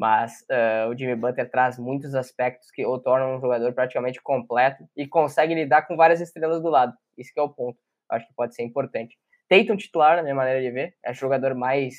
mas 0.01 0.41
uh, 0.51 0.89
o 0.89 0.97
Jimmy 0.97 1.15
Butler 1.15 1.51
traz 1.51 1.79
muitos 1.79 2.15
aspectos 2.15 2.71
que 2.71 2.87
o 2.87 2.99
tornam 2.99 3.37
um 3.37 3.41
jogador 3.41 3.71
praticamente 3.75 4.19
completo 4.23 4.83
e 4.97 5.07
consegue 5.07 5.55
lidar 5.55 5.83
com 5.83 5.95
várias 5.95 6.23
estrelas 6.23 6.63
do 6.63 6.71
lado. 6.71 6.95
Isso 7.19 7.33
é 7.37 7.43
o 7.43 7.51
ponto. 7.51 7.79
Acho 8.11 8.27
que 8.27 8.33
pode 8.35 8.55
ser 8.55 8.63
importante. 8.63 9.19
Tatum 9.47 9.77
titular, 9.77 10.17
na 10.17 10.23
minha 10.23 10.35
maneira 10.35 10.63
de 10.63 10.71
ver, 10.71 10.97
é 11.05 11.11
o 11.11 11.15
jogador 11.15 11.55
mais 11.55 11.97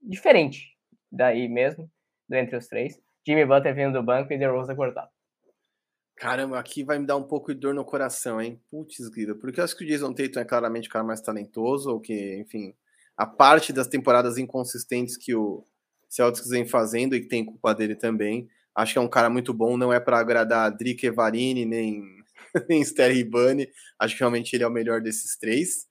diferente 0.00 0.76
daí 1.10 1.48
mesmo, 1.48 1.90
entre 2.30 2.56
os 2.56 2.68
três. 2.68 3.02
Jimmy 3.26 3.44
Butler 3.44 3.74
vindo 3.74 3.94
do 3.94 4.04
banco 4.04 4.32
e 4.32 4.38
DeRozan 4.38 4.76
cortado. 4.76 5.10
Caramba, 6.16 6.60
aqui 6.60 6.84
vai 6.84 7.00
me 7.00 7.06
dar 7.06 7.16
um 7.16 7.24
pouco 7.24 7.52
de 7.52 7.58
dor 7.58 7.74
no 7.74 7.84
coração, 7.84 8.40
hein? 8.40 8.62
Putz, 8.70 9.08
grida. 9.08 9.34
Porque 9.34 9.58
eu 9.58 9.64
acho 9.64 9.76
que 9.76 9.82
o 9.82 9.86
Jason 9.86 10.12
Tatum 10.12 10.38
é 10.38 10.44
claramente 10.44 10.88
o 10.88 10.92
cara 10.92 11.04
mais 11.04 11.20
talentoso, 11.20 11.90
ou 11.90 12.00
que, 12.00 12.36
enfim, 12.36 12.72
a 13.16 13.26
parte 13.26 13.72
das 13.72 13.88
temporadas 13.88 14.38
inconsistentes 14.38 15.16
que 15.16 15.34
o, 15.34 15.66
Celtics 16.10 16.48
vem 16.48 16.66
fazendo 16.66 17.14
e 17.14 17.20
que 17.20 17.28
tem 17.28 17.44
culpa 17.44 17.72
dele 17.72 17.94
também. 17.94 18.48
Acho 18.74 18.94
que 18.94 18.98
é 18.98 19.02
um 19.02 19.08
cara 19.08 19.30
muito 19.30 19.54
bom, 19.54 19.76
não 19.76 19.92
é 19.92 20.00
para 20.00 20.18
agradar 20.18 20.76
Drick 20.76 21.06
Evarini 21.06 21.64
nem, 21.64 22.02
nem 22.68 22.84
Ster 22.84 23.12
Ribani. 23.12 23.68
Acho 23.98 24.14
que 24.14 24.20
realmente 24.20 24.54
ele 24.54 24.64
é 24.64 24.66
o 24.66 24.72
melhor 24.72 25.00
desses 25.00 25.36
três. 25.38 25.88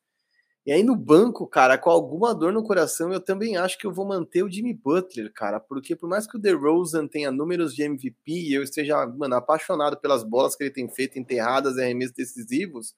E 0.66 0.72
aí 0.74 0.84
no 0.84 0.96
banco, 0.96 1.48
cara, 1.48 1.78
com 1.78 1.90
alguma 1.90 2.36
dor 2.36 2.52
no 2.52 2.62
coração, 2.62 3.14
eu 3.14 3.20
também 3.20 3.56
acho 3.56 3.78
que 3.78 3.88
eu 3.88 3.94
vou 3.94 4.06
manter 4.06 4.44
o 4.44 4.52
Jimmy 4.52 4.74
Butler, 4.74 5.32
cara, 5.34 5.60
porque 5.60 5.96
por 5.96 6.10
mais 6.10 6.28
que 6.28 6.38
o 6.38 6.40
DeRozan 6.40 7.08
tenha 7.08 7.32
números 7.32 7.74
de 7.74 7.84
MVP 7.84 8.20
e 8.28 8.54
eu 8.54 8.62
esteja, 8.62 9.08
mano, 9.08 9.36
apaixonado 9.36 9.98
pelas 9.98 10.24
bolas 10.24 10.56
que 10.56 10.64
ele 10.64 10.70
tem 10.70 10.88
feito 10.90 11.18
enterradas 11.18 11.78
e 11.78 11.82
arremessos 11.82 12.14
decisivos, 12.14 12.94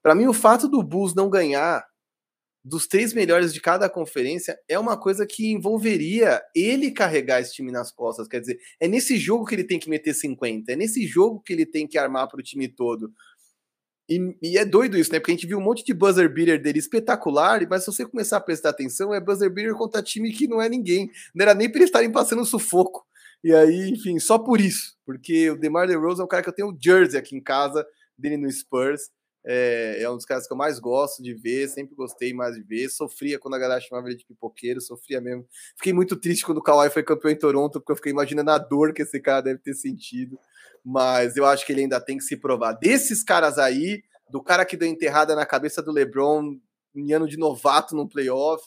para 0.00 0.14
mim 0.14 0.26
o 0.26 0.32
fato 0.32 0.68
do 0.68 0.82
Bulls 0.82 1.14
não 1.14 1.28
ganhar 1.28 1.84
dos 2.64 2.86
três 2.86 3.12
melhores 3.12 3.52
de 3.52 3.60
cada 3.60 3.88
conferência 3.88 4.58
é 4.68 4.78
uma 4.78 4.96
coisa 4.96 5.26
que 5.26 5.50
envolveria 5.50 6.40
ele 6.54 6.90
carregar 6.90 7.40
esse 7.40 7.54
time 7.54 7.72
nas 7.72 7.90
costas. 7.90 8.28
Quer 8.28 8.40
dizer, 8.40 8.58
é 8.78 8.86
nesse 8.86 9.16
jogo 9.16 9.44
que 9.44 9.54
ele 9.54 9.64
tem 9.64 9.78
que 9.78 9.90
meter 9.90 10.14
50, 10.14 10.72
é 10.72 10.76
nesse 10.76 11.06
jogo 11.06 11.40
que 11.40 11.52
ele 11.52 11.66
tem 11.66 11.86
que 11.86 11.98
armar 11.98 12.28
para 12.28 12.40
o 12.40 12.42
time 12.42 12.68
todo. 12.68 13.12
E, 14.08 14.36
e, 14.42 14.58
é 14.58 14.64
doido 14.64 14.98
isso, 14.98 15.12
né? 15.12 15.18
Porque 15.18 15.30
a 15.30 15.34
gente 15.34 15.46
viu 15.46 15.58
um 15.58 15.62
monte 15.62 15.84
de 15.84 15.94
buzzer 15.94 16.32
beater 16.32 16.60
dele 16.60 16.78
espetacular, 16.78 17.66
mas 17.68 17.84
se 17.84 17.92
você 17.92 18.04
começar 18.04 18.36
a 18.36 18.40
prestar 18.40 18.70
atenção, 18.70 19.14
é 19.14 19.20
buzzer 19.20 19.50
beater 19.50 19.74
contra 19.74 20.02
time 20.02 20.32
que 20.32 20.46
não 20.46 20.60
é 20.60 20.68
ninguém. 20.68 21.10
Não 21.34 21.42
era 21.42 21.54
nem 21.54 21.68
para 21.68 21.78
eles 21.78 21.88
estarem 21.88 22.12
passando 22.12 22.44
sufoco. 22.44 23.06
E 23.44 23.52
aí, 23.52 23.90
enfim, 23.90 24.18
só 24.18 24.38
por 24.38 24.60
isso. 24.60 24.96
Porque 25.04 25.50
o 25.50 25.58
DeMar 25.58 25.86
DeRozan 25.88 26.22
é 26.22 26.24
um 26.24 26.28
cara 26.28 26.42
que 26.42 26.48
eu 26.48 26.52
tenho 26.52 26.68
o 26.68 26.76
jersey 26.80 27.18
aqui 27.18 27.34
em 27.36 27.42
casa, 27.42 27.84
dele 28.16 28.36
no 28.36 28.50
Spurs. 28.50 29.10
É, 29.44 30.02
é, 30.02 30.10
um 30.10 30.16
dos 30.16 30.24
caras 30.24 30.46
que 30.46 30.52
eu 30.52 30.56
mais 30.56 30.78
gosto 30.78 31.22
de 31.22 31.34
ver, 31.34 31.68
sempre 31.68 31.94
gostei 31.94 32.32
mais 32.32 32.54
de 32.54 32.62
ver. 32.62 32.88
Sofria 32.88 33.38
quando 33.38 33.54
a 33.54 33.58
galera 33.58 33.80
chamava 33.80 34.08
ele 34.08 34.16
de 34.16 34.24
pipoqueiro, 34.24 34.80
sofria 34.80 35.20
mesmo. 35.20 35.46
Fiquei 35.76 35.92
muito 35.92 36.16
triste 36.16 36.44
quando 36.44 36.58
o 36.58 36.62
Kawhi 36.62 36.90
foi 36.90 37.02
campeão 37.02 37.30
em 37.30 37.38
Toronto, 37.38 37.80
porque 37.80 37.92
eu 37.92 37.96
fiquei 37.96 38.12
imaginando 38.12 38.50
a 38.50 38.58
dor 38.58 38.92
que 38.92 39.02
esse 39.02 39.20
cara 39.20 39.40
deve 39.40 39.58
ter 39.58 39.74
sentido. 39.74 40.38
Mas 40.84 41.36
eu 41.36 41.44
acho 41.44 41.66
que 41.66 41.72
ele 41.72 41.82
ainda 41.82 42.00
tem 42.00 42.16
que 42.16 42.24
se 42.24 42.36
provar. 42.36 42.72
Desses 42.72 43.22
caras 43.22 43.58
aí, 43.58 44.02
do 44.30 44.42
cara 44.42 44.64
que 44.64 44.76
deu 44.76 44.88
enterrada 44.88 45.34
na 45.34 45.44
cabeça 45.44 45.82
do 45.82 45.92
LeBron 45.92 46.56
em 46.94 47.12
ano 47.12 47.26
de 47.26 47.36
novato 47.36 47.96
no 47.96 48.08
playoff, 48.08 48.64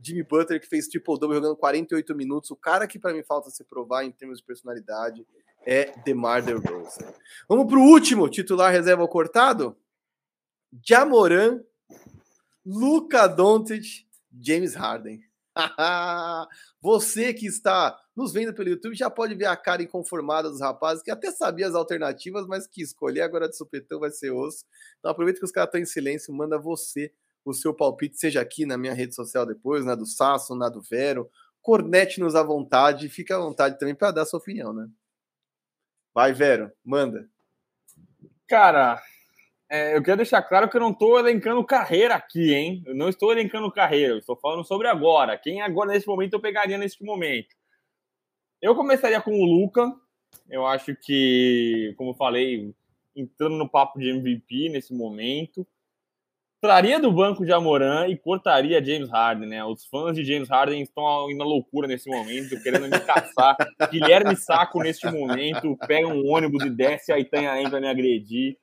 Jimmy 0.00 0.22
Butler 0.22 0.60
que 0.60 0.66
fez 0.66 0.88
triple-double 0.88 1.36
jogando 1.36 1.56
48 1.56 2.14
minutos, 2.14 2.50
o 2.50 2.56
cara 2.56 2.86
que 2.86 2.98
para 2.98 3.12
mim 3.12 3.22
falta 3.22 3.50
se 3.50 3.64
provar 3.64 4.04
em 4.04 4.10
termos 4.10 4.38
de 4.38 4.44
personalidade 4.44 5.26
é 5.64 5.92
DeMar 6.04 6.42
DeRozan. 6.42 7.12
Vamos 7.48 7.66
para 7.66 7.78
o 7.78 7.82
último 7.82 8.28
titular 8.28 8.72
reserva 8.72 9.06
cortado? 9.06 9.76
Jamoran, 10.84 11.60
Luca 12.64 13.26
Doncic, 13.26 14.06
James 14.40 14.74
Harden. 14.74 15.20
Você 16.80 17.34
que 17.34 17.46
está 17.46 17.98
nos 18.14 18.32
vendo 18.32 18.54
pelo 18.54 18.68
YouTube 18.68 18.94
já 18.94 19.10
pode 19.10 19.34
ver 19.34 19.46
a 19.46 19.56
cara 19.56 19.82
inconformada 19.82 20.50
dos 20.50 20.60
rapazes 20.60 21.02
que 21.02 21.10
até 21.10 21.30
sabia 21.30 21.66
as 21.66 21.74
alternativas, 21.74 22.46
mas 22.46 22.66
que 22.66 22.82
escolher 22.82 23.22
agora 23.22 23.48
de 23.48 23.56
supetão 23.56 24.00
vai 24.00 24.10
ser 24.10 24.30
osso. 24.30 24.64
Então 24.98 25.10
aproveita 25.10 25.38
que 25.38 25.44
os 25.44 25.52
caras 25.52 25.68
estão 25.68 25.80
em 25.80 25.86
silêncio, 25.86 26.34
manda 26.34 26.58
você 26.58 27.12
o 27.44 27.54
seu 27.54 27.72
palpite, 27.72 28.18
seja 28.18 28.40
aqui 28.40 28.66
na 28.66 28.76
minha 28.76 28.92
rede 28.92 29.14
social 29.14 29.46
depois, 29.46 29.84
na 29.84 29.94
do 29.94 30.04
Sasso, 30.04 30.54
na 30.54 30.68
do 30.68 30.82
Vero. 30.82 31.30
Cornete-nos 31.62 32.34
à 32.34 32.42
vontade, 32.42 33.08
fica 33.08 33.36
à 33.36 33.40
vontade 33.40 33.78
também 33.78 33.94
para 33.94 34.10
dar 34.10 34.26
sua 34.26 34.38
opinião, 34.38 34.72
né? 34.72 34.88
Vai, 36.14 36.32
Vero, 36.32 36.70
manda. 36.84 37.28
Cara, 38.46 39.00
é, 39.70 39.96
eu 39.96 40.02
quero 40.02 40.18
deixar 40.18 40.42
claro 40.42 40.68
que 40.68 40.76
eu 40.76 40.80
não 40.80 40.90
estou 40.90 41.18
elencando 41.18 41.64
carreira 41.64 42.14
aqui, 42.14 42.54
hein? 42.54 42.82
Eu 42.86 42.94
não 42.94 43.08
estou 43.08 43.32
elencando 43.32 43.70
carreira, 43.70 44.14
eu 44.14 44.18
estou 44.18 44.36
falando 44.36 44.64
sobre 44.64 44.88
agora. 44.88 45.36
Quem 45.36 45.60
agora, 45.60 45.92
nesse 45.92 46.06
momento, 46.06 46.34
eu 46.34 46.40
pegaria 46.40 46.78
neste 46.78 47.04
momento? 47.04 47.54
Eu 48.62 48.74
começaria 48.74 49.20
com 49.20 49.32
o 49.32 49.44
Luca. 49.44 49.94
Eu 50.48 50.66
acho 50.66 50.96
que, 50.96 51.94
como 51.96 52.10
eu 52.10 52.14
falei, 52.14 52.74
entrando 53.14 53.56
no 53.56 53.68
papo 53.68 53.98
de 53.98 54.08
MVP 54.08 54.70
nesse 54.70 54.94
momento 54.94 55.66
traria 56.60 56.98
do 56.98 57.12
banco 57.12 57.44
de 57.44 57.52
Amoran 57.52 58.08
e 58.08 58.16
cortaria 58.16 58.84
James 58.84 59.08
Harden, 59.08 59.48
né? 59.48 59.64
Os 59.64 59.84
fãs 59.86 60.16
de 60.16 60.24
James 60.24 60.48
Harden 60.48 60.82
estão 60.82 61.30
indo 61.30 61.42
à 61.42 61.46
loucura 61.46 61.86
nesse 61.86 62.10
momento, 62.10 62.60
querendo 62.62 62.88
me 62.88 62.98
caçar. 63.00 63.56
Guilherme 63.90 64.36
Saco, 64.36 64.82
neste 64.82 65.06
momento, 65.10 65.76
pega 65.86 66.08
um 66.08 66.26
ônibus 66.28 66.64
e 66.64 66.70
desce 66.70 67.12
a 67.12 67.18
Itanhaém 67.18 67.70
para 67.70 67.80
me 67.80 67.88
agredir. 67.88 68.56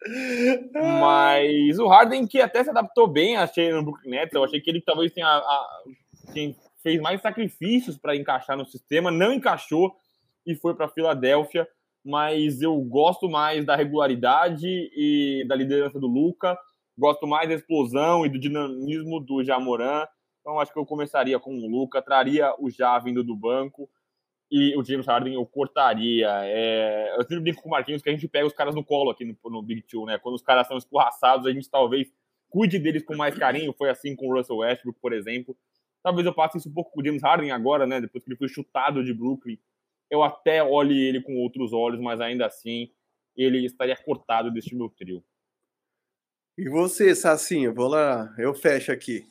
Mas 0.74 1.80
o 1.80 1.88
Harden, 1.88 2.28
que 2.28 2.42
até 2.42 2.64
se 2.64 2.70
adaptou 2.70 3.08
bem, 3.08 3.38
achei 3.38 3.72
no 3.72 3.84
Brooklyn 3.84 4.12
Nets, 4.12 4.34
eu 4.34 4.44
achei 4.44 4.60
que 4.60 4.70
ele 4.70 4.82
talvez 4.82 5.14
tenha 5.14 5.28
a, 5.28 5.84
quem 6.34 6.56
fez 6.84 7.00
mais 7.00 7.22
sacrifícios 7.22 7.98
para 7.98 8.16
encaixar 8.16 8.58
no 8.58 8.66
sistema, 8.66 9.10
não 9.10 9.34
encaixou 9.34 9.96
e 10.46 10.54
foi 10.56 10.76
para 10.76 10.90
Filadélfia. 10.90 11.68
Mas 12.08 12.62
eu 12.62 12.78
gosto 12.82 13.28
mais 13.28 13.66
da 13.66 13.76
regularidade 13.76 14.68
e 14.68 15.44
da 15.48 15.56
liderança 15.56 16.00
do 16.00 16.06
Luca 16.06 16.56
Gosto 16.98 17.28
mais 17.28 17.50
da 17.50 17.56
explosão 17.56 18.26
e 18.26 18.30
do 18.30 18.40
dinamismo 18.40 19.20
do 19.20 19.44
Jamoran. 19.44 20.06
Então 20.42 20.60
acho 20.60 20.72
que 20.72 20.80
eu 20.80 20.86
começaria 20.86 21.40
com 21.40 21.58
o 21.58 21.68
Luca, 21.68 22.02
traria 22.02 22.54
o 22.60 22.70
Já 22.70 22.98
vindo 23.00 23.24
do 23.24 23.36
banco 23.36 23.90
e 24.52 24.78
o 24.78 24.84
James 24.84 25.08
Harden 25.08 25.34
eu 25.34 25.46
cortaria. 25.46 26.30
É... 26.44 27.16
Eu 27.18 27.24
sempre 27.24 27.42
brinco 27.42 27.62
com 27.62 27.70
o 27.70 27.72
Marquinhos 27.72 28.02
que 28.02 28.10
a 28.10 28.12
gente 28.12 28.28
pega 28.28 28.46
os 28.46 28.54
caras 28.54 28.76
no 28.76 28.84
colo 28.84 29.10
aqui 29.10 29.26
no, 29.26 29.36
no 29.50 29.62
Big 29.62 29.82
Two, 29.84 30.06
né? 30.06 30.18
Quando 30.18 30.36
os 30.36 30.42
caras 30.42 30.68
são 30.68 30.78
escorraçados, 30.78 31.46
a 31.46 31.52
gente 31.52 31.70
talvez 31.70 32.12
cuide 32.50 32.80
deles 32.80 33.04
com 33.04 33.16
mais 33.16 33.38
carinho. 33.38 33.74
Foi 33.74 33.90
assim 33.90 34.16
com 34.16 34.28
o 34.28 34.36
Russell 34.36 34.58
Westbrook, 34.58 35.00
por 35.00 35.14
exemplo. 35.14 35.58
Talvez 36.04 36.26
eu 36.26 36.34
passe 36.34 36.58
isso 36.58 36.70
um 36.70 36.74
pouco 36.74 36.92
com 36.92 37.02
o 37.02 37.06
James 37.06 37.24
Harden 37.24 37.52
agora, 37.52 37.88
né? 37.88 38.00
Depois 38.00 38.24
que 38.24 38.30
ele 38.30 38.38
foi 38.38 38.48
chutado 38.48 39.04
de 39.04 39.14
Brooklyn. 39.14 39.58
Eu 40.10 40.22
até 40.22 40.64
olhe 40.64 40.96
ele 40.98 41.22
com 41.22 41.36
outros 41.38 41.74
olhos, 41.74 42.00
mas 42.00 42.22
ainda 42.22 42.46
assim 42.46 42.92
ele 43.36 43.66
estaria 43.66 43.96
cortado 43.98 44.52
deste 44.52 44.76
meu 44.76 44.90
trio. 44.90 45.24
E 46.58 46.70
você, 46.70 47.14
Sacinho? 47.14 47.74
Vou 47.74 47.88
lá, 47.88 48.34
eu 48.38 48.54
fecho 48.54 48.90
aqui. 48.92 49.28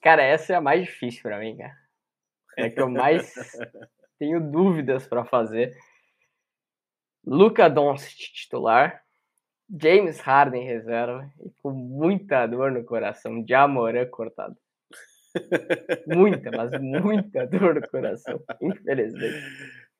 Cara, 0.00 0.22
essa 0.22 0.52
é 0.52 0.56
a 0.56 0.60
mais 0.60 0.84
difícil 0.84 1.22
para 1.22 1.40
mim, 1.40 1.56
cara. 1.56 1.76
É 2.56 2.70
que 2.70 2.80
eu 2.80 2.88
mais 2.88 3.32
tenho 4.18 4.40
dúvidas 4.40 5.04
para 5.06 5.24
fazer. 5.24 5.76
Luca 7.26 7.68
Doncic 7.68 8.32
titular, 8.32 9.02
James 9.68 10.20
Harden 10.20 10.64
reserva 10.64 11.28
e 11.44 11.50
com 11.60 11.72
muita 11.72 12.46
dor 12.46 12.70
no 12.70 12.84
coração, 12.84 13.44
Jamoran 13.46 14.06
cortado. 14.06 14.56
muita, 16.06 16.50
mas 16.52 16.80
muita 16.80 17.44
dor 17.46 17.74
no 17.74 17.88
coração, 17.88 18.40
infelizmente. 18.62 19.42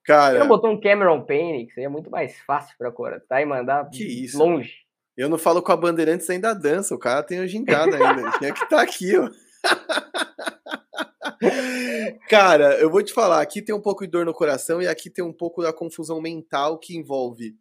Cara, 0.04 0.38
eu 0.38 0.48
botou 0.48 0.70
um 0.70 0.80
Cameron 0.80 1.24
Payne, 1.24 1.66
que 1.66 1.74
seria 1.74 1.90
muito 1.90 2.08
mais 2.08 2.38
fácil 2.42 2.74
para 2.78 2.90
cortar 2.90 3.42
e 3.42 3.44
mandar 3.44 3.90
longe. 4.34 4.87
Eu 5.18 5.28
não 5.28 5.36
falo 5.36 5.60
com 5.60 5.72
a 5.72 5.76
Bandeirantes 5.76 6.30
ainda 6.30 6.54
dança, 6.54 6.94
o 6.94 6.98
cara 6.98 7.24
tem 7.24 7.40
o 7.40 7.48
gingado 7.48 7.92
ainda. 7.92 8.38
Tinha 8.38 8.52
que 8.52 8.62
estar 8.62 8.76
tá 8.76 8.82
aqui, 8.82 9.18
ó. 9.18 9.28
Cara, 12.30 12.78
eu 12.78 12.88
vou 12.88 13.02
te 13.02 13.12
falar, 13.12 13.40
aqui 13.40 13.60
tem 13.60 13.74
um 13.74 13.80
pouco 13.80 14.04
de 14.04 14.12
dor 14.12 14.24
no 14.24 14.32
coração 14.32 14.80
e 14.80 14.86
aqui 14.86 15.10
tem 15.10 15.24
um 15.24 15.32
pouco 15.32 15.60
da 15.60 15.72
confusão 15.72 16.20
mental 16.20 16.78
que 16.78 16.96
envolve 16.96 17.56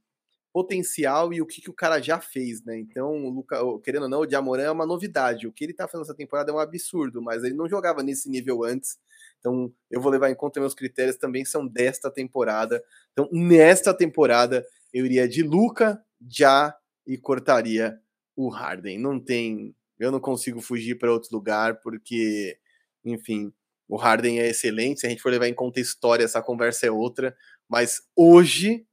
potencial 0.54 1.34
e 1.34 1.42
o 1.42 1.48
que, 1.48 1.60
que 1.60 1.70
o 1.70 1.74
cara 1.74 2.00
já 2.00 2.20
fez, 2.20 2.64
né? 2.64 2.78
Então, 2.78 3.26
o 3.26 3.30
Luca, 3.30 3.60
querendo 3.84 4.04
ou 4.04 4.10
não, 4.10 4.20
o 4.20 4.28
Diamorã 4.28 4.64
é 4.64 4.72
uma 4.72 4.86
novidade. 4.86 5.48
O 5.48 5.52
que 5.52 5.64
ele 5.64 5.74
tá 5.74 5.88
fazendo 5.88 6.04
essa 6.04 6.16
temporada 6.16 6.52
é 6.52 6.54
um 6.54 6.60
absurdo, 6.60 7.24
mas 7.24 7.44
ele 7.44 7.56
não 7.56 7.68
jogava 7.68 8.04
nesse 8.04 8.30
nível 8.30 8.64
antes. 8.64 9.00
Então, 9.40 9.74
eu 9.90 10.00
vou 10.00 10.12
levar 10.12 10.30
em 10.30 10.36
conta 10.36 10.60
meus 10.60 10.76
critérios 10.76 11.16
também 11.16 11.44
são 11.44 11.66
desta 11.66 12.12
temporada. 12.12 12.84
Então, 13.14 13.28
nesta 13.32 13.96
temporada, 13.96 14.64
eu 14.94 15.08
iria 15.08 15.28
de 15.28 15.42
Luca, 15.42 16.00
já 16.30 16.76
e 17.08 17.18
cortaria 17.18 17.98
o 18.36 18.50
Harden. 18.50 19.00
Não 19.00 19.20
tem, 19.20 19.74
eu 19.98 20.12
não 20.12 20.20
consigo 20.20 20.62
fugir 20.62 20.96
para 21.00 21.12
outro 21.12 21.30
lugar 21.32 21.80
porque, 21.80 22.60
enfim, 23.04 23.52
o 23.88 23.96
Harden 23.96 24.40
é 24.40 24.50
excelente. 24.50 25.00
Se 25.00 25.08
a 25.08 25.10
gente 25.10 25.22
for 25.22 25.32
levar 25.32 25.48
em 25.48 25.54
conta 25.54 25.80
a 25.80 25.82
história, 25.82 26.26
essa 26.26 26.42
conversa 26.42 26.86
é 26.86 26.92
outra. 26.92 27.36
Mas 27.70 28.02
hoje, 28.16 28.86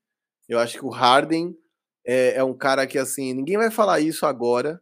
eu 0.48 0.58
acho 0.58 0.78
que 0.78 0.84
o 0.84 0.90
Harden 0.90 1.56
é, 2.06 2.36
é 2.36 2.44
um 2.44 2.54
cara 2.54 2.86
que, 2.86 2.96
assim, 2.96 3.34
ninguém 3.34 3.56
vai 3.56 3.70
falar 3.70 4.00
isso 4.00 4.24
agora, 4.24 4.80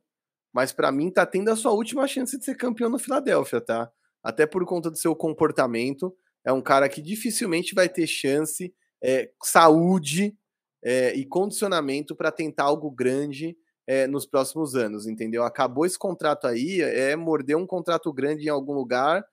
mas 0.53 0.73
para 0.73 0.93
mim 0.93 1.11
tá 1.11 1.25
tendo 1.25 1.49
a 1.49 1.57
sua 1.57 1.73
última 1.73 2.07
chance 2.07 2.39
de 2.39 2.45
ser 2.45 2.57
campeão 2.57 2.91
no 2.91 2.99
Filadélfia, 2.99 3.61
tá? 3.61 3.91
Até 4.23 4.47
por 4.47 4.65
conta 4.67 4.91
do 4.91 4.99
seu 4.99 5.17
comportamento. 5.17 6.15
É 6.45 6.53
um 6.53 6.61
cara 6.61 6.89
que 6.89 7.01
dificilmente 7.01 7.75
vai 7.75 7.89
ter 7.89 8.07
chance, 8.07 8.75
é, 9.03 9.31
saúde 9.43 10.37
é, 10.83 11.15
e 11.15 11.25
condicionamento 11.25 12.15
para 12.15 12.33
tentar 12.33 12.65
algo 12.65 12.91
grande 12.91 13.57
é, 13.87 14.07
nos 14.07 14.27
próximos 14.27 14.75
anos, 14.75 15.07
entendeu? 15.07 15.45
Acabou 15.45 15.87
esse 15.87 15.99
contrato 15.99 16.47
aí, 16.47 16.81
é 16.81 17.17
morder 17.17 17.57
um 17.57 17.67
contrato 17.67 18.13
grande 18.13 18.47
em 18.47 18.49
algum 18.49 18.73
lugar 18.73 19.25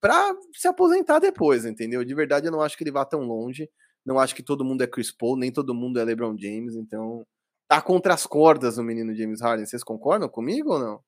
para 0.00 0.34
se 0.52 0.68
aposentar 0.68 1.18
depois, 1.18 1.64
entendeu? 1.64 2.04
De 2.04 2.14
verdade, 2.14 2.46
eu 2.46 2.52
não 2.52 2.62
acho 2.62 2.76
que 2.76 2.84
ele 2.84 2.92
vá 2.92 3.04
tão 3.04 3.20
longe. 3.22 3.68
Não 4.04 4.18
acho 4.18 4.34
que 4.34 4.42
todo 4.42 4.64
mundo 4.64 4.82
é 4.82 4.86
Chris 4.86 5.10
Paul, 5.10 5.36
nem 5.36 5.52
todo 5.52 5.74
mundo 5.74 5.98
é 6.00 6.04
LeBron 6.04 6.36
James, 6.38 6.74
então 6.74 7.26
tá 7.68 7.82
contra 7.82 8.14
as 8.14 8.26
cordas 8.26 8.78
o 8.78 8.82
menino 8.82 9.14
James 9.14 9.42
Harden. 9.42 9.66
Vocês 9.66 9.84
concordam 9.84 10.28
comigo 10.28 10.72
ou 10.72 10.78
não? 10.78 11.00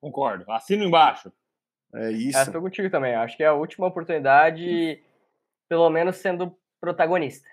Concordo. 0.00 0.50
Assino 0.50 0.84
embaixo. 0.84 1.32
É 1.94 2.10
isso. 2.10 2.38
Estou 2.38 2.60
contigo 2.60 2.90
também. 2.90 3.14
Acho 3.14 3.36
que 3.36 3.44
é 3.44 3.46
a 3.46 3.54
última 3.54 3.86
oportunidade, 3.86 5.00
pelo 5.68 5.88
menos 5.88 6.16
sendo 6.16 6.56
protagonista. 6.80 7.48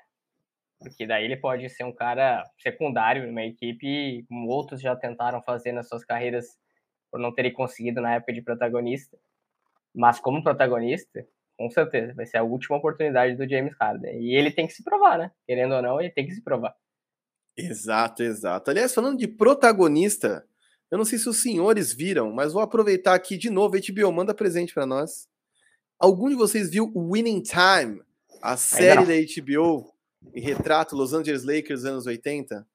Porque 0.82 1.06
daí 1.06 1.26
ele 1.26 1.38
pode 1.38 1.70
ser 1.70 1.84
um 1.84 1.94
cara 1.94 2.44
secundário 2.58 3.28
numa 3.28 3.44
equipe, 3.44 4.26
como 4.28 4.48
outros 4.48 4.82
já 4.82 4.95
tentaram 4.95 5.41
fazer 5.44 5.72
nas 5.72 5.88
suas 5.88 6.03
carreiras 6.03 6.58
por 7.12 7.20
não 7.20 7.34
terem 7.34 7.53
conseguido 7.53 8.02
na 8.02 8.16
época 8.16 8.34
de 8.34 8.41
protagonista. 8.41 9.18
Mas 9.94 10.20
como 10.20 10.41
protagonista, 10.41 11.26
com 11.58 11.70
certeza, 11.70 12.14
vai 12.16 12.26
ser 12.26 12.38
a 12.38 12.44
última 12.44 12.78
oportunidade 12.78 13.36
do 13.36 13.48
James 13.48 13.76
Harden. 13.80 14.22
E 14.22 14.36
ele 14.36 14.49
tem 14.49 14.66
que 14.66 14.74
se 14.74 14.84
provar, 14.84 15.20
né? 15.20 15.32
Querendo 15.45 15.76
ou 15.76 15.82
não, 15.82 15.99
ele 15.99 16.10
tem 16.10 16.26
que 16.26 16.34
se 16.34 16.41
provar. 16.41 16.74
Exato, 17.56 18.24
exato. 18.24 18.72
Aliás, 18.72 18.94
falando 18.94 19.20
de 19.20 19.28
protagonista, 19.28 20.44
eu 20.90 20.98
não 20.98 21.06
sei 21.06 21.20
se 21.20 21.30
os 21.30 21.41
senhores 21.41 21.94
viram, 21.94 22.32
mas 22.32 22.53
vou 22.53 22.62
aproveitar 22.62 23.14
aqui 23.14 23.38
de 23.38 23.49
novo. 23.49 23.76
HBO 23.78 24.12
manda 24.12 24.34
presente 24.34 24.74
para 24.74 24.86
nós. 24.86 25.30
Algum 25.99 26.30
de 26.30 26.36
vocês 26.36 26.72
viu 26.72 26.91
Winning 26.95 27.44
Time, 27.44 28.02
a 28.41 28.58
série 28.58 29.06
da 29.06 29.14
HBO 29.14 29.94
e 30.34 30.39
retrata 30.39 30.95
Los 30.95 31.14
Angeles 31.14 31.43
Lakers 31.43 31.85
anos 31.85 32.06
80? 32.06 32.65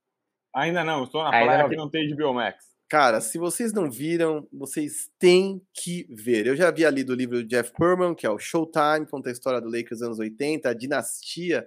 Ainda 0.54 0.84
não, 0.84 1.04
estou 1.04 1.22
na 1.22 1.34
Ainda 1.34 1.52
praia 1.52 1.68
que 1.68 1.76
não 1.76 1.90
tem 1.90 2.08
HBO 2.14 2.34
Max. 2.34 2.64
Cara, 2.88 3.20
se 3.20 3.36
vocês 3.36 3.72
não 3.72 3.90
viram, 3.90 4.46
vocês 4.52 5.10
têm 5.18 5.60
que 5.74 6.06
ver. 6.08 6.46
Eu 6.46 6.54
já 6.54 6.68
havia 6.68 6.88
lido 6.88 7.10
o 7.10 7.16
livro 7.16 7.42
do 7.42 7.48
Jeff 7.48 7.72
Perman, 7.72 8.14
que 8.14 8.24
é 8.24 8.30
o 8.30 8.38
Showtime, 8.38 9.06
conta 9.10 9.28
a 9.28 9.32
história 9.32 9.60
do 9.60 9.68
Lakers 9.68 10.02
anos 10.02 10.18
80, 10.18 10.68
a 10.68 10.72
dinastia 10.72 11.66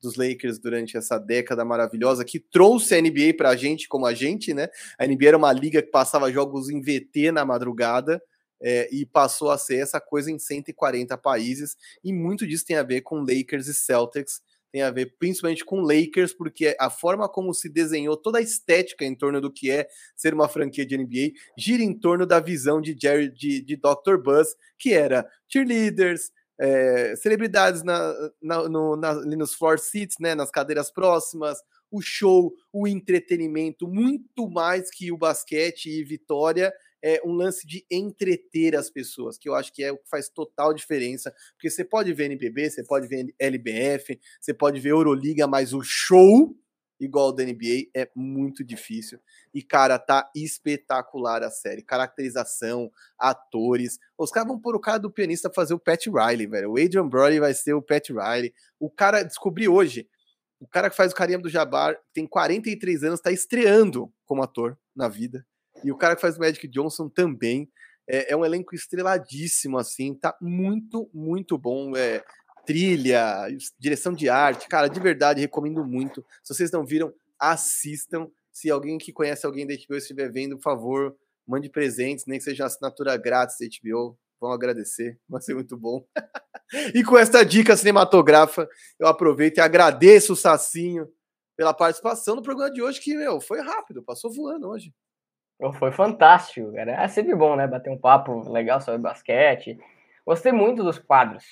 dos 0.00 0.16
Lakers 0.16 0.58
durante 0.58 0.96
essa 0.96 1.18
década 1.18 1.64
maravilhosa 1.64 2.24
que 2.24 2.38
trouxe 2.38 2.94
a 2.94 3.02
NBA 3.02 3.34
pra 3.36 3.56
gente 3.56 3.88
como 3.88 4.06
a 4.06 4.14
gente, 4.14 4.54
né? 4.54 4.68
A 4.98 5.06
NBA 5.06 5.28
era 5.28 5.36
uma 5.36 5.52
liga 5.52 5.82
que 5.82 5.90
passava 5.90 6.32
jogos 6.32 6.70
em 6.70 6.80
VT 6.80 7.32
na 7.32 7.44
madrugada 7.44 8.22
é, 8.62 8.88
e 8.92 9.04
passou 9.04 9.50
a 9.50 9.58
ser 9.58 9.76
essa 9.76 10.00
coisa 10.00 10.30
em 10.30 10.38
140 10.38 11.16
países, 11.18 11.76
e 12.04 12.12
muito 12.12 12.46
disso 12.46 12.64
tem 12.66 12.76
a 12.76 12.82
ver 12.82 13.00
com 13.00 13.24
Lakers 13.24 13.66
e 13.66 13.74
Celtics 13.74 14.40
tem 14.72 14.82
a 14.82 14.90
ver 14.90 15.16
principalmente 15.18 15.64
com 15.64 15.80
Lakers, 15.80 16.32
porque 16.32 16.76
a 16.78 16.88
forma 16.88 17.28
como 17.28 17.52
se 17.52 17.68
desenhou 17.68 18.16
toda 18.16 18.38
a 18.38 18.42
estética 18.42 19.04
em 19.04 19.14
torno 19.14 19.40
do 19.40 19.52
que 19.52 19.70
é 19.70 19.88
ser 20.16 20.32
uma 20.32 20.48
franquia 20.48 20.86
de 20.86 20.96
NBA 20.96 21.32
gira 21.58 21.82
em 21.82 21.92
torno 21.92 22.26
da 22.26 22.40
visão 22.40 22.80
de 22.80 22.96
Jerry 23.00 23.28
de, 23.28 23.60
de 23.60 23.76
Dr. 23.76 24.16
Buzz, 24.22 24.54
que 24.78 24.92
era 24.92 25.28
cheerleaders, 25.48 26.30
é, 26.58 27.16
celebridades 27.16 27.82
na, 27.82 28.14
na, 28.40 28.68
no, 28.68 28.96
na, 28.96 29.14
nos 29.14 29.54
floor 29.54 29.78
seats, 29.78 30.16
né, 30.20 30.34
nas 30.34 30.50
cadeiras 30.50 30.90
próximas, 30.90 31.58
o 31.90 32.00
show, 32.00 32.52
o 32.72 32.86
entretenimento, 32.86 33.88
muito 33.88 34.48
mais 34.48 34.90
que 34.90 35.10
o 35.10 35.16
basquete 35.16 35.86
e 35.86 36.04
vitória 36.04 36.72
é, 37.02 37.20
um 37.24 37.32
lance 37.32 37.66
de 37.66 37.84
entreter 37.90 38.76
as 38.76 38.90
pessoas, 38.90 39.38
que 39.38 39.48
eu 39.48 39.54
acho 39.54 39.72
que 39.72 39.82
é 39.82 39.92
o 39.92 39.98
que 39.98 40.08
faz 40.08 40.28
total 40.28 40.74
diferença, 40.74 41.34
porque 41.52 41.70
você 41.70 41.84
pode 41.84 42.12
ver 42.12 42.24
NBB, 42.26 42.70
você 42.70 42.84
pode 42.84 43.06
ver 43.06 43.34
LBF, 43.38 44.20
você 44.40 44.54
pode 44.54 44.80
ver 44.80 44.90
Euroliga, 44.90 45.46
mas 45.46 45.72
o 45.72 45.82
show 45.82 46.54
igual 47.00 47.32
da 47.32 47.42
NBA 47.42 47.88
é 47.94 48.08
muito 48.14 48.62
difícil. 48.62 49.18
E, 49.54 49.62
cara, 49.62 49.98
tá 49.98 50.30
espetacular 50.36 51.42
a 51.42 51.50
série. 51.50 51.82
Caracterização, 51.82 52.90
atores. 53.18 53.98
Os 54.18 54.30
caras 54.30 54.48
vão 54.48 54.60
pôr 54.60 54.76
o 54.76 54.80
cara 54.80 54.98
do 54.98 55.10
pianista 55.10 55.50
fazer 55.50 55.74
o 55.74 55.78
Pat 55.78 56.06
Riley, 56.06 56.46
velho. 56.46 56.72
O 56.72 56.78
Adrian 56.78 57.08
Brody 57.08 57.40
vai 57.40 57.54
ser 57.54 57.72
o 57.72 57.82
Pat 57.82 58.10
Riley. 58.10 58.52
O 58.78 58.90
cara, 58.90 59.22
descobri 59.22 59.66
hoje, 59.66 60.08
o 60.60 60.68
cara 60.68 60.90
que 60.90 60.96
faz 60.96 61.10
o 61.10 61.14
Carinha 61.14 61.38
do 61.38 61.48
Jabbar 61.48 61.98
tem 62.12 62.26
43 62.26 63.02
anos, 63.02 63.20
tá 63.20 63.32
estreando 63.32 64.12
como 64.26 64.42
ator 64.42 64.78
na 64.94 65.08
vida. 65.08 65.46
E 65.84 65.90
o 65.90 65.96
cara 65.96 66.14
que 66.14 66.20
faz 66.20 66.36
o 66.36 66.40
Magic 66.40 66.66
Johnson 66.68 67.08
também. 67.08 67.70
É, 68.08 68.32
é 68.32 68.36
um 68.36 68.44
elenco 68.44 68.74
estreladíssimo, 68.74 69.78
assim, 69.78 70.14
tá 70.14 70.36
muito, 70.40 71.08
muito 71.14 71.56
bom. 71.56 71.96
É, 71.96 72.24
trilha, 72.66 73.48
direção 73.78 74.12
de 74.12 74.28
arte, 74.28 74.68
cara, 74.68 74.88
de 74.88 75.00
verdade, 75.00 75.40
recomendo 75.40 75.84
muito. 75.84 76.24
Se 76.42 76.54
vocês 76.54 76.70
não 76.70 76.84
viram, 76.84 77.12
assistam. 77.38 78.28
Se 78.52 78.70
alguém 78.70 78.98
que 78.98 79.12
conhece 79.12 79.46
alguém 79.46 79.66
da 79.66 79.74
HBO 79.74 79.96
estiver 79.96 80.30
vendo, 80.30 80.56
por 80.56 80.62
favor, 80.62 81.16
mande 81.46 81.68
presentes, 81.68 82.26
nem 82.26 82.38
que 82.38 82.44
seja 82.44 82.66
assinatura 82.66 83.16
grátis 83.16 83.56
da 83.58 83.66
HBO. 83.66 84.18
Vão 84.40 84.52
agradecer, 84.52 85.18
vai 85.28 85.40
ser 85.40 85.54
muito 85.54 85.76
bom. 85.76 86.04
e 86.94 87.04
com 87.04 87.18
esta 87.18 87.44
dica 87.44 87.76
cinematográfica, 87.76 88.68
eu 88.98 89.06
aproveito 89.06 89.58
e 89.58 89.60
agradeço 89.60 90.32
o 90.32 90.36
Sacinho 90.36 91.08
pela 91.56 91.74
participação 91.74 92.36
no 92.36 92.42
programa 92.42 92.72
de 92.72 92.80
hoje, 92.80 93.00
que, 93.00 93.14
meu, 93.14 93.40
foi 93.40 93.60
rápido, 93.60 94.02
passou 94.02 94.32
voando 94.32 94.68
hoje. 94.68 94.94
Foi 95.74 95.92
fantástico, 95.92 96.72
cara. 96.72 96.92
É 96.92 97.08
sempre 97.08 97.34
bom, 97.34 97.56
né? 97.56 97.66
Bater 97.66 97.90
um 97.90 97.98
papo 97.98 98.48
legal 98.50 98.80
sobre 98.80 99.00
basquete. 99.00 99.78
Gostei 100.26 100.52
muito 100.52 100.82
dos 100.82 100.98
quadros, 100.98 101.44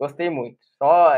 Gostei 0.00 0.30
muito. 0.30 0.58
Só 0.78 1.16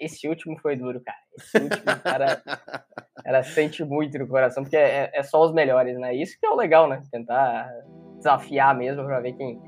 esse 0.00 0.26
último 0.26 0.58
foi 0.58 0.74
duro, 0.74 1.00
cara. 1.00 1.18
Esse 1.38 1.58
último, 1.58 1.84
cara, 2.02 2.42
ela 3.24 3.44
sente 3.44 3.84
muito 3.84 4.18
no 4.18 4.26
coração, 4.26 4.64
porque 4.64 4.76
é, 4.76 5.12
é, 5.14 5.22
só 5.22 5.40
os 5.44 5.52
melhores, 5.52 5.96
né? 5.96 6.12
Isso 6.12 6.36
que 6.36 6.44
é 6.44 6.50
o 6.50 6.56
legal, 6.56 6.88
né? 6.88 7.00
Tentar 7.12 7.70
desafiar 8.16 8.74
mesmo 8.76 9.04
pra 9.04 9.20
ver 9.20 9.34
quem, 9.34 9.60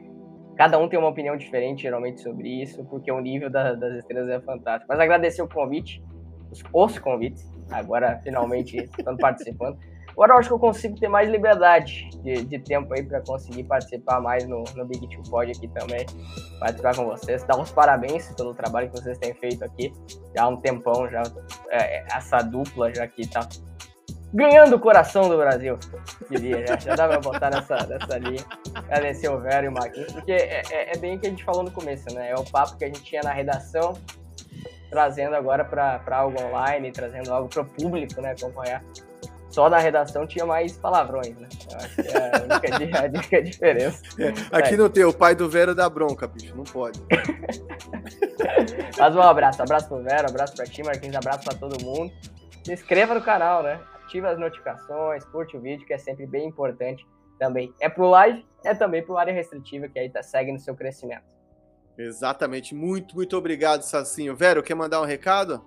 Cada 0.59 0.77
um 0.77 0.89
tem 0.89 0.99
uma 0.99 1.09
opinião 1.09 1.37
diferente, 1.37 1.83
geralmente, 1.83 2.21
sobre 2.21 2.49
isso, 2.61 2.85
porque 2.87 3.13
o 3.13 3.21
nível 3.21 3.49
da, 3.49 3.75
das 3.75 3.99
estrelas 3.99 4.29
é 4.29 4.41
fantástico. 4.41 4.87
Mas 4.89 4.99
agradecer 4.99 5.41
o 5.41 5.49
convite, 5.49 6.03
os, 6.51 6.65
os 6.73 6.99
convites, 6.99 7.49
agora 7.71 8.19
finalmente 8.25 8.77
estando 8.99 9.19
participando. 9.19 9.79
Agora 10.19 10.33
eu 10.33 10.39
acho 10.39 10.49
que 10.49 10.55
eu 10.55 10.59
consigo 10.59 10.99
ter 10.99 11.07
mais 11.07 11.31
liberdade 11.31 12.11
de, 12.25 12.45
de 12.45 12.59
tempo 12.59 12.93
aí 12.93 13.05
para 13.05 13.21
conseguir 13.21 13.63
participar 13.63 14.21
mais 14.21 14.45
no, 14.49 14.65
no 14.75 14.85
Big 14.85 15.09
Two 15.09 15.23
Pod 15.31 15.49
aqui 15.49 15.69
também, 15.69 16.05
participar 16.59 16.97
com 16.97 17.07
vocês, 17.07 17.45
dar 17.45 17.57
uns 17.57 17.71
parabéns 17.71 18.27
pelo 18.35 18.53
trabalho 18.53 18.91
que 18.91 19.01
vocês 19.01 19.17
têm 19.19 19.33
feito 19.35 19.65
aqui, 19.65 19.93
já 20.35 20.43
há 20.43 20.49
um 20.49 20.57
tempão, 20.57 21.09
já 21.09 21.23
é, 21.71 22.05
essa 22.13 22.39
dupla 22.39 22.93
já 22.93 23.07
que 23.07 23.29
tá 23.29 23.49
ganhando 24.35 24.75
o 24.75 24.81
coração 24.81 25.29
do 25.29 25.37
Brasil, 25.37 25.79
diria, 26.29 26.67
já, 26.67 26.77
já 26.79 26.97
dá 26.97 27.07
pra 27.07 27.21
botar 27.21 27.51
nessa, 27.51 27.87
nessa 27.87 28.19
linha, 28.19 28.45
agradecer 28.75 29.29
o 29.29 29.39
Vero 29.39 29.67
e 29.67 29.69
o 29.69 29.73
Marquinhos, 29.73 30.13
porque 30.13 30.33
é, 30.33 30.63
é, 30.73 30.97
é 30.97 30.99
bem 30.99 31.17
o 31.17 31.21
que 31.21 31.29
a 31.29 31.31
gente 31.31 31.45
falou 31.45 31.63
no 31.63 31.71
começo, 31.71 32.13
né, 32.13 32.31
é 32.31 32.35
o 32.35 32.43
papo 32.43 32.77
que 32.77 32.85
a 32.85 32.89
gente 32.89 33.05
tinha 33.05 33.23
na 33.23 33.33
redação, 33.33 33.97
trazendo 34.91 35.37
agora 35.37 35.65
para 35.65 36.03
algo 36.11 36.43
online, 36.43 36.91
trazendo 36.91 37.33
algo 37.33 37.49
para 37.49 37.63
o 37.63 37.65
público, 37.65 38.21
né, 38.21 38.33
acompanhar 38.33 38.83
só 39.51 39.69
na 39.71 39.79
redação 39.79 40.27
tinha 40.27 40.45
mais 40.45 40.77
palavrões, 40.77 41.37
né? 41.37 41.49
Eu 41.71 41.77
acho 41.77 41.95
que 41.97 42.09
é 42.09 42.37
a 42.37 42.43
única, 42.43 42.99
a 42.99 43.05
única 43.05 43.43
diferença. 43.43 44.03
Aqui 44.53 44.75
é. 44.75 44.77
não 44.77 44.89
tem, 44.89 45.05
o 45.05 45.13
pai 45.13 45.35
do 45.35 45.49
Vero 45.49 45.75
dá 45.75 45.89
bronca, 45.89 46.27
bicho, 46.27 46.55
não 46.57 46.65
pode. 46.65 47.01
Mas 48.99 49.17
um 49.17 49.23
abraço, 49.23 49.63
abraço 49.63 49.89
pro 49.89 50.03
Vero, 50.03 50.29
abraço 50.29 50.55
pra 50.55 50.67
ti, 50.67 50.83
Marquinhos, 50.83 51.17
abraço 51.17 51.45
pra 51.45 51.55
todo 51.55 51.83
mundo. 51.83 52.13
Se 52.65 52.73
inscreva 52.73 53.15
no 53.15 53.23
canal, 53.23 53.63
né? 53.63 53.81
Ative 54.05 54.27
as 54.27 54.39
notificações, 54.39 55.25
curte 55.25 55.57
o 55.57 55.61
vídeo, 55.61 55.87
que 55.87 55.93
é 55.93 55.99
sempre 55.99 56.27
bem 56.27 56.49
importante 56.49 57.07
também. 57.39 57.73
É 57.81 57.89
pro 57.89 58.09
live, 58.09 58.45
é 58.65 58.75
também 58.75 59.03
pro 59.03 59.17
área 59.17 59.33
restritiva, 59.33 59.89
que 59.89 59.99
aí 59.99 60.11
tá, 60.11 60.23
segue 60.23 60.53
no 60.53 60.59
seu 60.59 60.75
crescimento. 60.75 61.25
Exatamente. 61.97 62.75
Muito, 62.75 63.15
muito 63.15 63.37
obrigado, 63.37 63.83
Sacinho. 63.83 64.37
Vero, 64.37 64.63
quer 64.63 64.75
mandar 64.75 65.01
um 65.01 65.05
recado? 65.05 65.65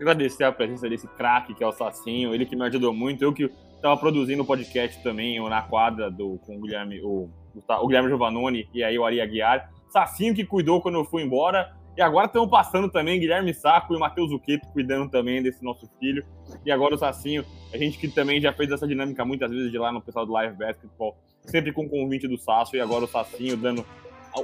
Agradecer 0.00 0.44
a 0.44 0.52
presença 0.52 0.88
desse 0.88 1.06
craque 1.08 1.54
que 1.54 1.62
é 1.62 1.66
o 1.66 1.72
Sacinho, 1.72 2.34
ele 2.34 2.46
que 2.46 2.56
me 2.56 2.64
ajudou 2.64 2.92
muito, 2.92 3.22
eu 3.22 3.32
que 3.32 3.50
estava 3.74 3.96
produzindo 3.96 4.42
o 4.42 4.46
podcast 4.46 5.02
também, 5.02 5.40
na 5.48 5.62
quadra 5.62 6.10
do, 6.10 6.38
com 6.46 6.56
o 6.56 6.60
Guilherme, 6.60 7.00
o, 7.02 7.30
o 7.54 7.86
Guilherme 7.86 8.08
Giovannoni 8.08 8.68
e 8.74 8.82
aí 8.82 8.98
o 8.98 9.04
Ari 9.04 9.20
Aguiar. 9.20 9.70
Sacinho 9.88 10.34
que 10.34 10.44
cuidou 10.44 10.80
quando 10.80 10.96
eu 10.96 11.04
fui 11.04 11.22
embora. 11.22 11.76
E 11.96 12.00
agora 12.00 12.26
estão 12.26 12.48
passando 12.48 12.88
também 12.88 13.18
Guilherme 13.18 13.52
Saco 13.52 13.92
e 13.92 13.98
Matheus 13.98 14.30
Zucchetto 14.30 14.68
cuidando 14.68 15.10
também 15.10 15.42
desse 15.42 15.64
nosso 15.64 15.88
filho. 15.98 16.24
E 16.64 16.70
agora 16.70 16.94
o 16.94 16.98
Sacinho, 16.98 17.44
a 17.72 17.76
gente 17.76 17.98
que 17.98 18.06
também 18.06 18.40
já 18.40 18.52
fez 18.52 18.70
essa 18.70 18.86
dinâmica 18.86 19.24
muitas 19.24 19.50
vezes 19.50 19.72
de 19.72 19.78
lá 19.78 19.90
no 19.90 20.00
pessoal 20.00 20.24
do 20.24 20.32
Live 20.32 20.56
Basketball, 20.56 21.16
sempre 21.44 21.72
com 21.72 21.86
o 21.86 21.88
convite 21.88 22.28
do 22.28 22.38
Sasso, 22.38 22.76
e 22.76 22.80
agora 22.80 23.04
o 23.04 23.08
Sacinho 23.08 23.56
dando 23.56 23.84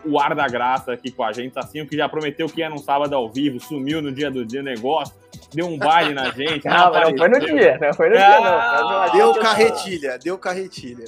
o 0.04 0.18
ar 0.18 0.34
da 0.34 0.48
graça 0.48 0.92
aqui 0.92 1.12
com 1.12 1.22
a 1.22 1.32
gente. 1.32 1.54
Sacinho 1.54 1.86
que 1.86 1.96
já 1.96 2.08
prometeu 2.08 2.48
que 2.48 2.60
ia 2.60 2.68
num 2.68 2.78
sábado 2.78 3.14
ao 3.14 3.30
vivo, 3.30 3.60
sumiu 3.60 4.02
no 4.02 4.10
dia 4.10 4.32
do 4.32 4.44
dia 4.44 4.62
negócio, 4.62 5.14
deu 5.54 5.66
um 5.66 5.78
baile 5.78 6.14
na 6.14 6.30
gente. 6.30 6.66
não, 6.66 6.92
não, 6.92 7.10
não 7.10 7.18
foi 7.18 7.28
no 7.28 7.40
dia, 7.40 7.78
não 7.80 7.94
foi 7.94 8.10
no 8.10 8.16
ah, 8.16 8.18
dia, 8.18 8.40
não. 8.40 9.12
Deu 9.12 9.40
carretilha, 9.40 10.18
deu 10.18 10.38
carretilha. 10.38 11.04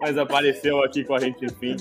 Mas 0.00 0.16
apareceu 0.16 0.82
aqui 0.84 1.04
com 1.04 1.14
a 1.14 1.18
gente, 1.18 1.44
enfim. 1.44 1.76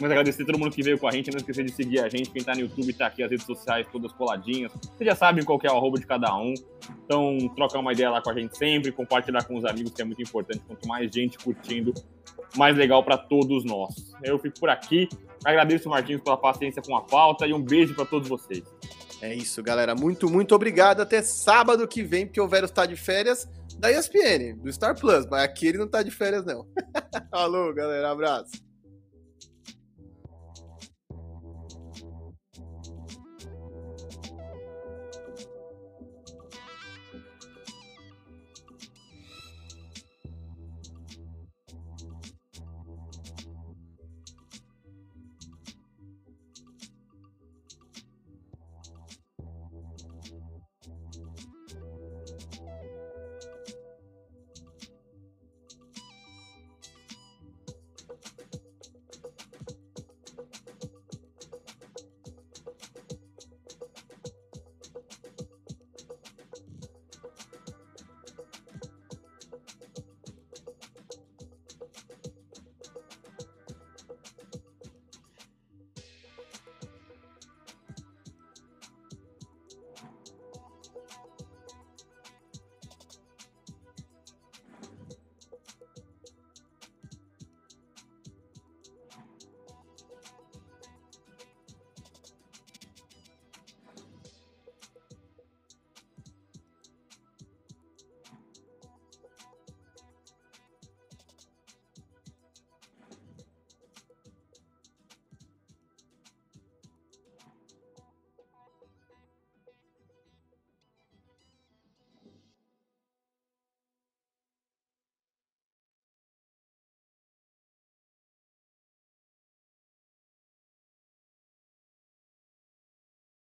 Mas 0.00 0.10
agradecer 0.10 0.44
a 0.44 0.46
todo 0.46 0.58
mundo 0.58 0.74
que 0.74 0.82
veio 0.82 0.98
com 0.98 1.06
a 1.06 1.10
gente. 1.10 1.30
Não 1.30 1.36
esquecer 1.36 1.62
de 1.62 1.72
seguir 1.72 2.00
a 2.00 2.08
gente. 2.08 2.30
Quem 2.30 2.42
tá 2.42 2.54
no 2.54 2.60
YouTube 2.60 2.90
tá 2.94 3.06
aqui, 3.06 3.22
as 3.22 3.30
redes 3.30 3.44
sociais 3.44 3.86
todas 3.92 4.12
coladinhas. 4.12 4.72
Vocês 4.72 5.06
já 5.06 5.14
sabem 5.14 5.44
qual 5.44 5.60
é 5.62 5.70
o 5.70 5.76
arroba 5.76 5.98
de 5.98 6.06
cada 6.06 6.34
um. 6.34 6.54
Então, 7.04 7.36
trocar 7.54 7.80
uma 7.80 7.92
ideia 7.92 8.10
lá 8.10 8.22
com 8.22 8.30
a 8.30 8.34
gente 8.34 8.56
sempre. 8.56 8.90
Compartilhar 8.90 9.44
com 9.44 9.56
os 9.56 9.64
amigos, 9.66 9.92
que 9.92 10.00
é 10.00 10.04
muito 10.06 10.22
importante. 10.22 10.62
Quanto 10.66 10.88
mais 10.88 11.10
gente 11.14 11.36
curtindo, 11.38 11.92
mais 12.56 12.74
legal 12.76 13.04
para 13.04 13.18
todos 13.18 13.62
nós. 13.62 13.94
Eu 14.22 14.38
fico 14.38 14.58
por 14.58 14.70
aqui. 14.70 15.06
Agradeço, 15.44 15.88
Martins, 15.88 16.20
pela 16.22 16.38
paciência 16.38 16.80
com 16.80 16.96
a 16.96 17.02
pauta 17.02 17.46
e 17.46 17.52
um 17.52 17.60
beijo 17.60 17.94
para 17.94 18.06
todos 18.06 18.26
vocês. 18.26 18.62
É 19.20 19.34
isso, 19.34 19.62
galera. 19.62 19.94
Muito, 19.94 20.30
muito 20.30 20.54
obrigado. 20.54 21.00
Até 21.00 21.22
sábado 21.22 21.86
que 21.86 22.02
vem, 22.02 22.26
porque 22.26 22.40
o 22.40 22.48
Vero 22.48 22.66
está 22.66 22.86
de 22.86 22.96
férias 22.96 23.48
da 23.78 23.90
ESPN, 23.90 24.56
do 24.56 24.72
Star 24.72 24.98
Plus. 24.98 25.26
Mas 25.26 25.42
aqui 25.42 25.66
ele 25.66 25.78
não 25.78 25.86
está 25.86 26.02
de 26.02 26.10
férias, 26.10 26.44
não. 26.44 26.66
Falou, 27.30 27.72
galera. 27.74 28.10
Abraço. 28.10 28.69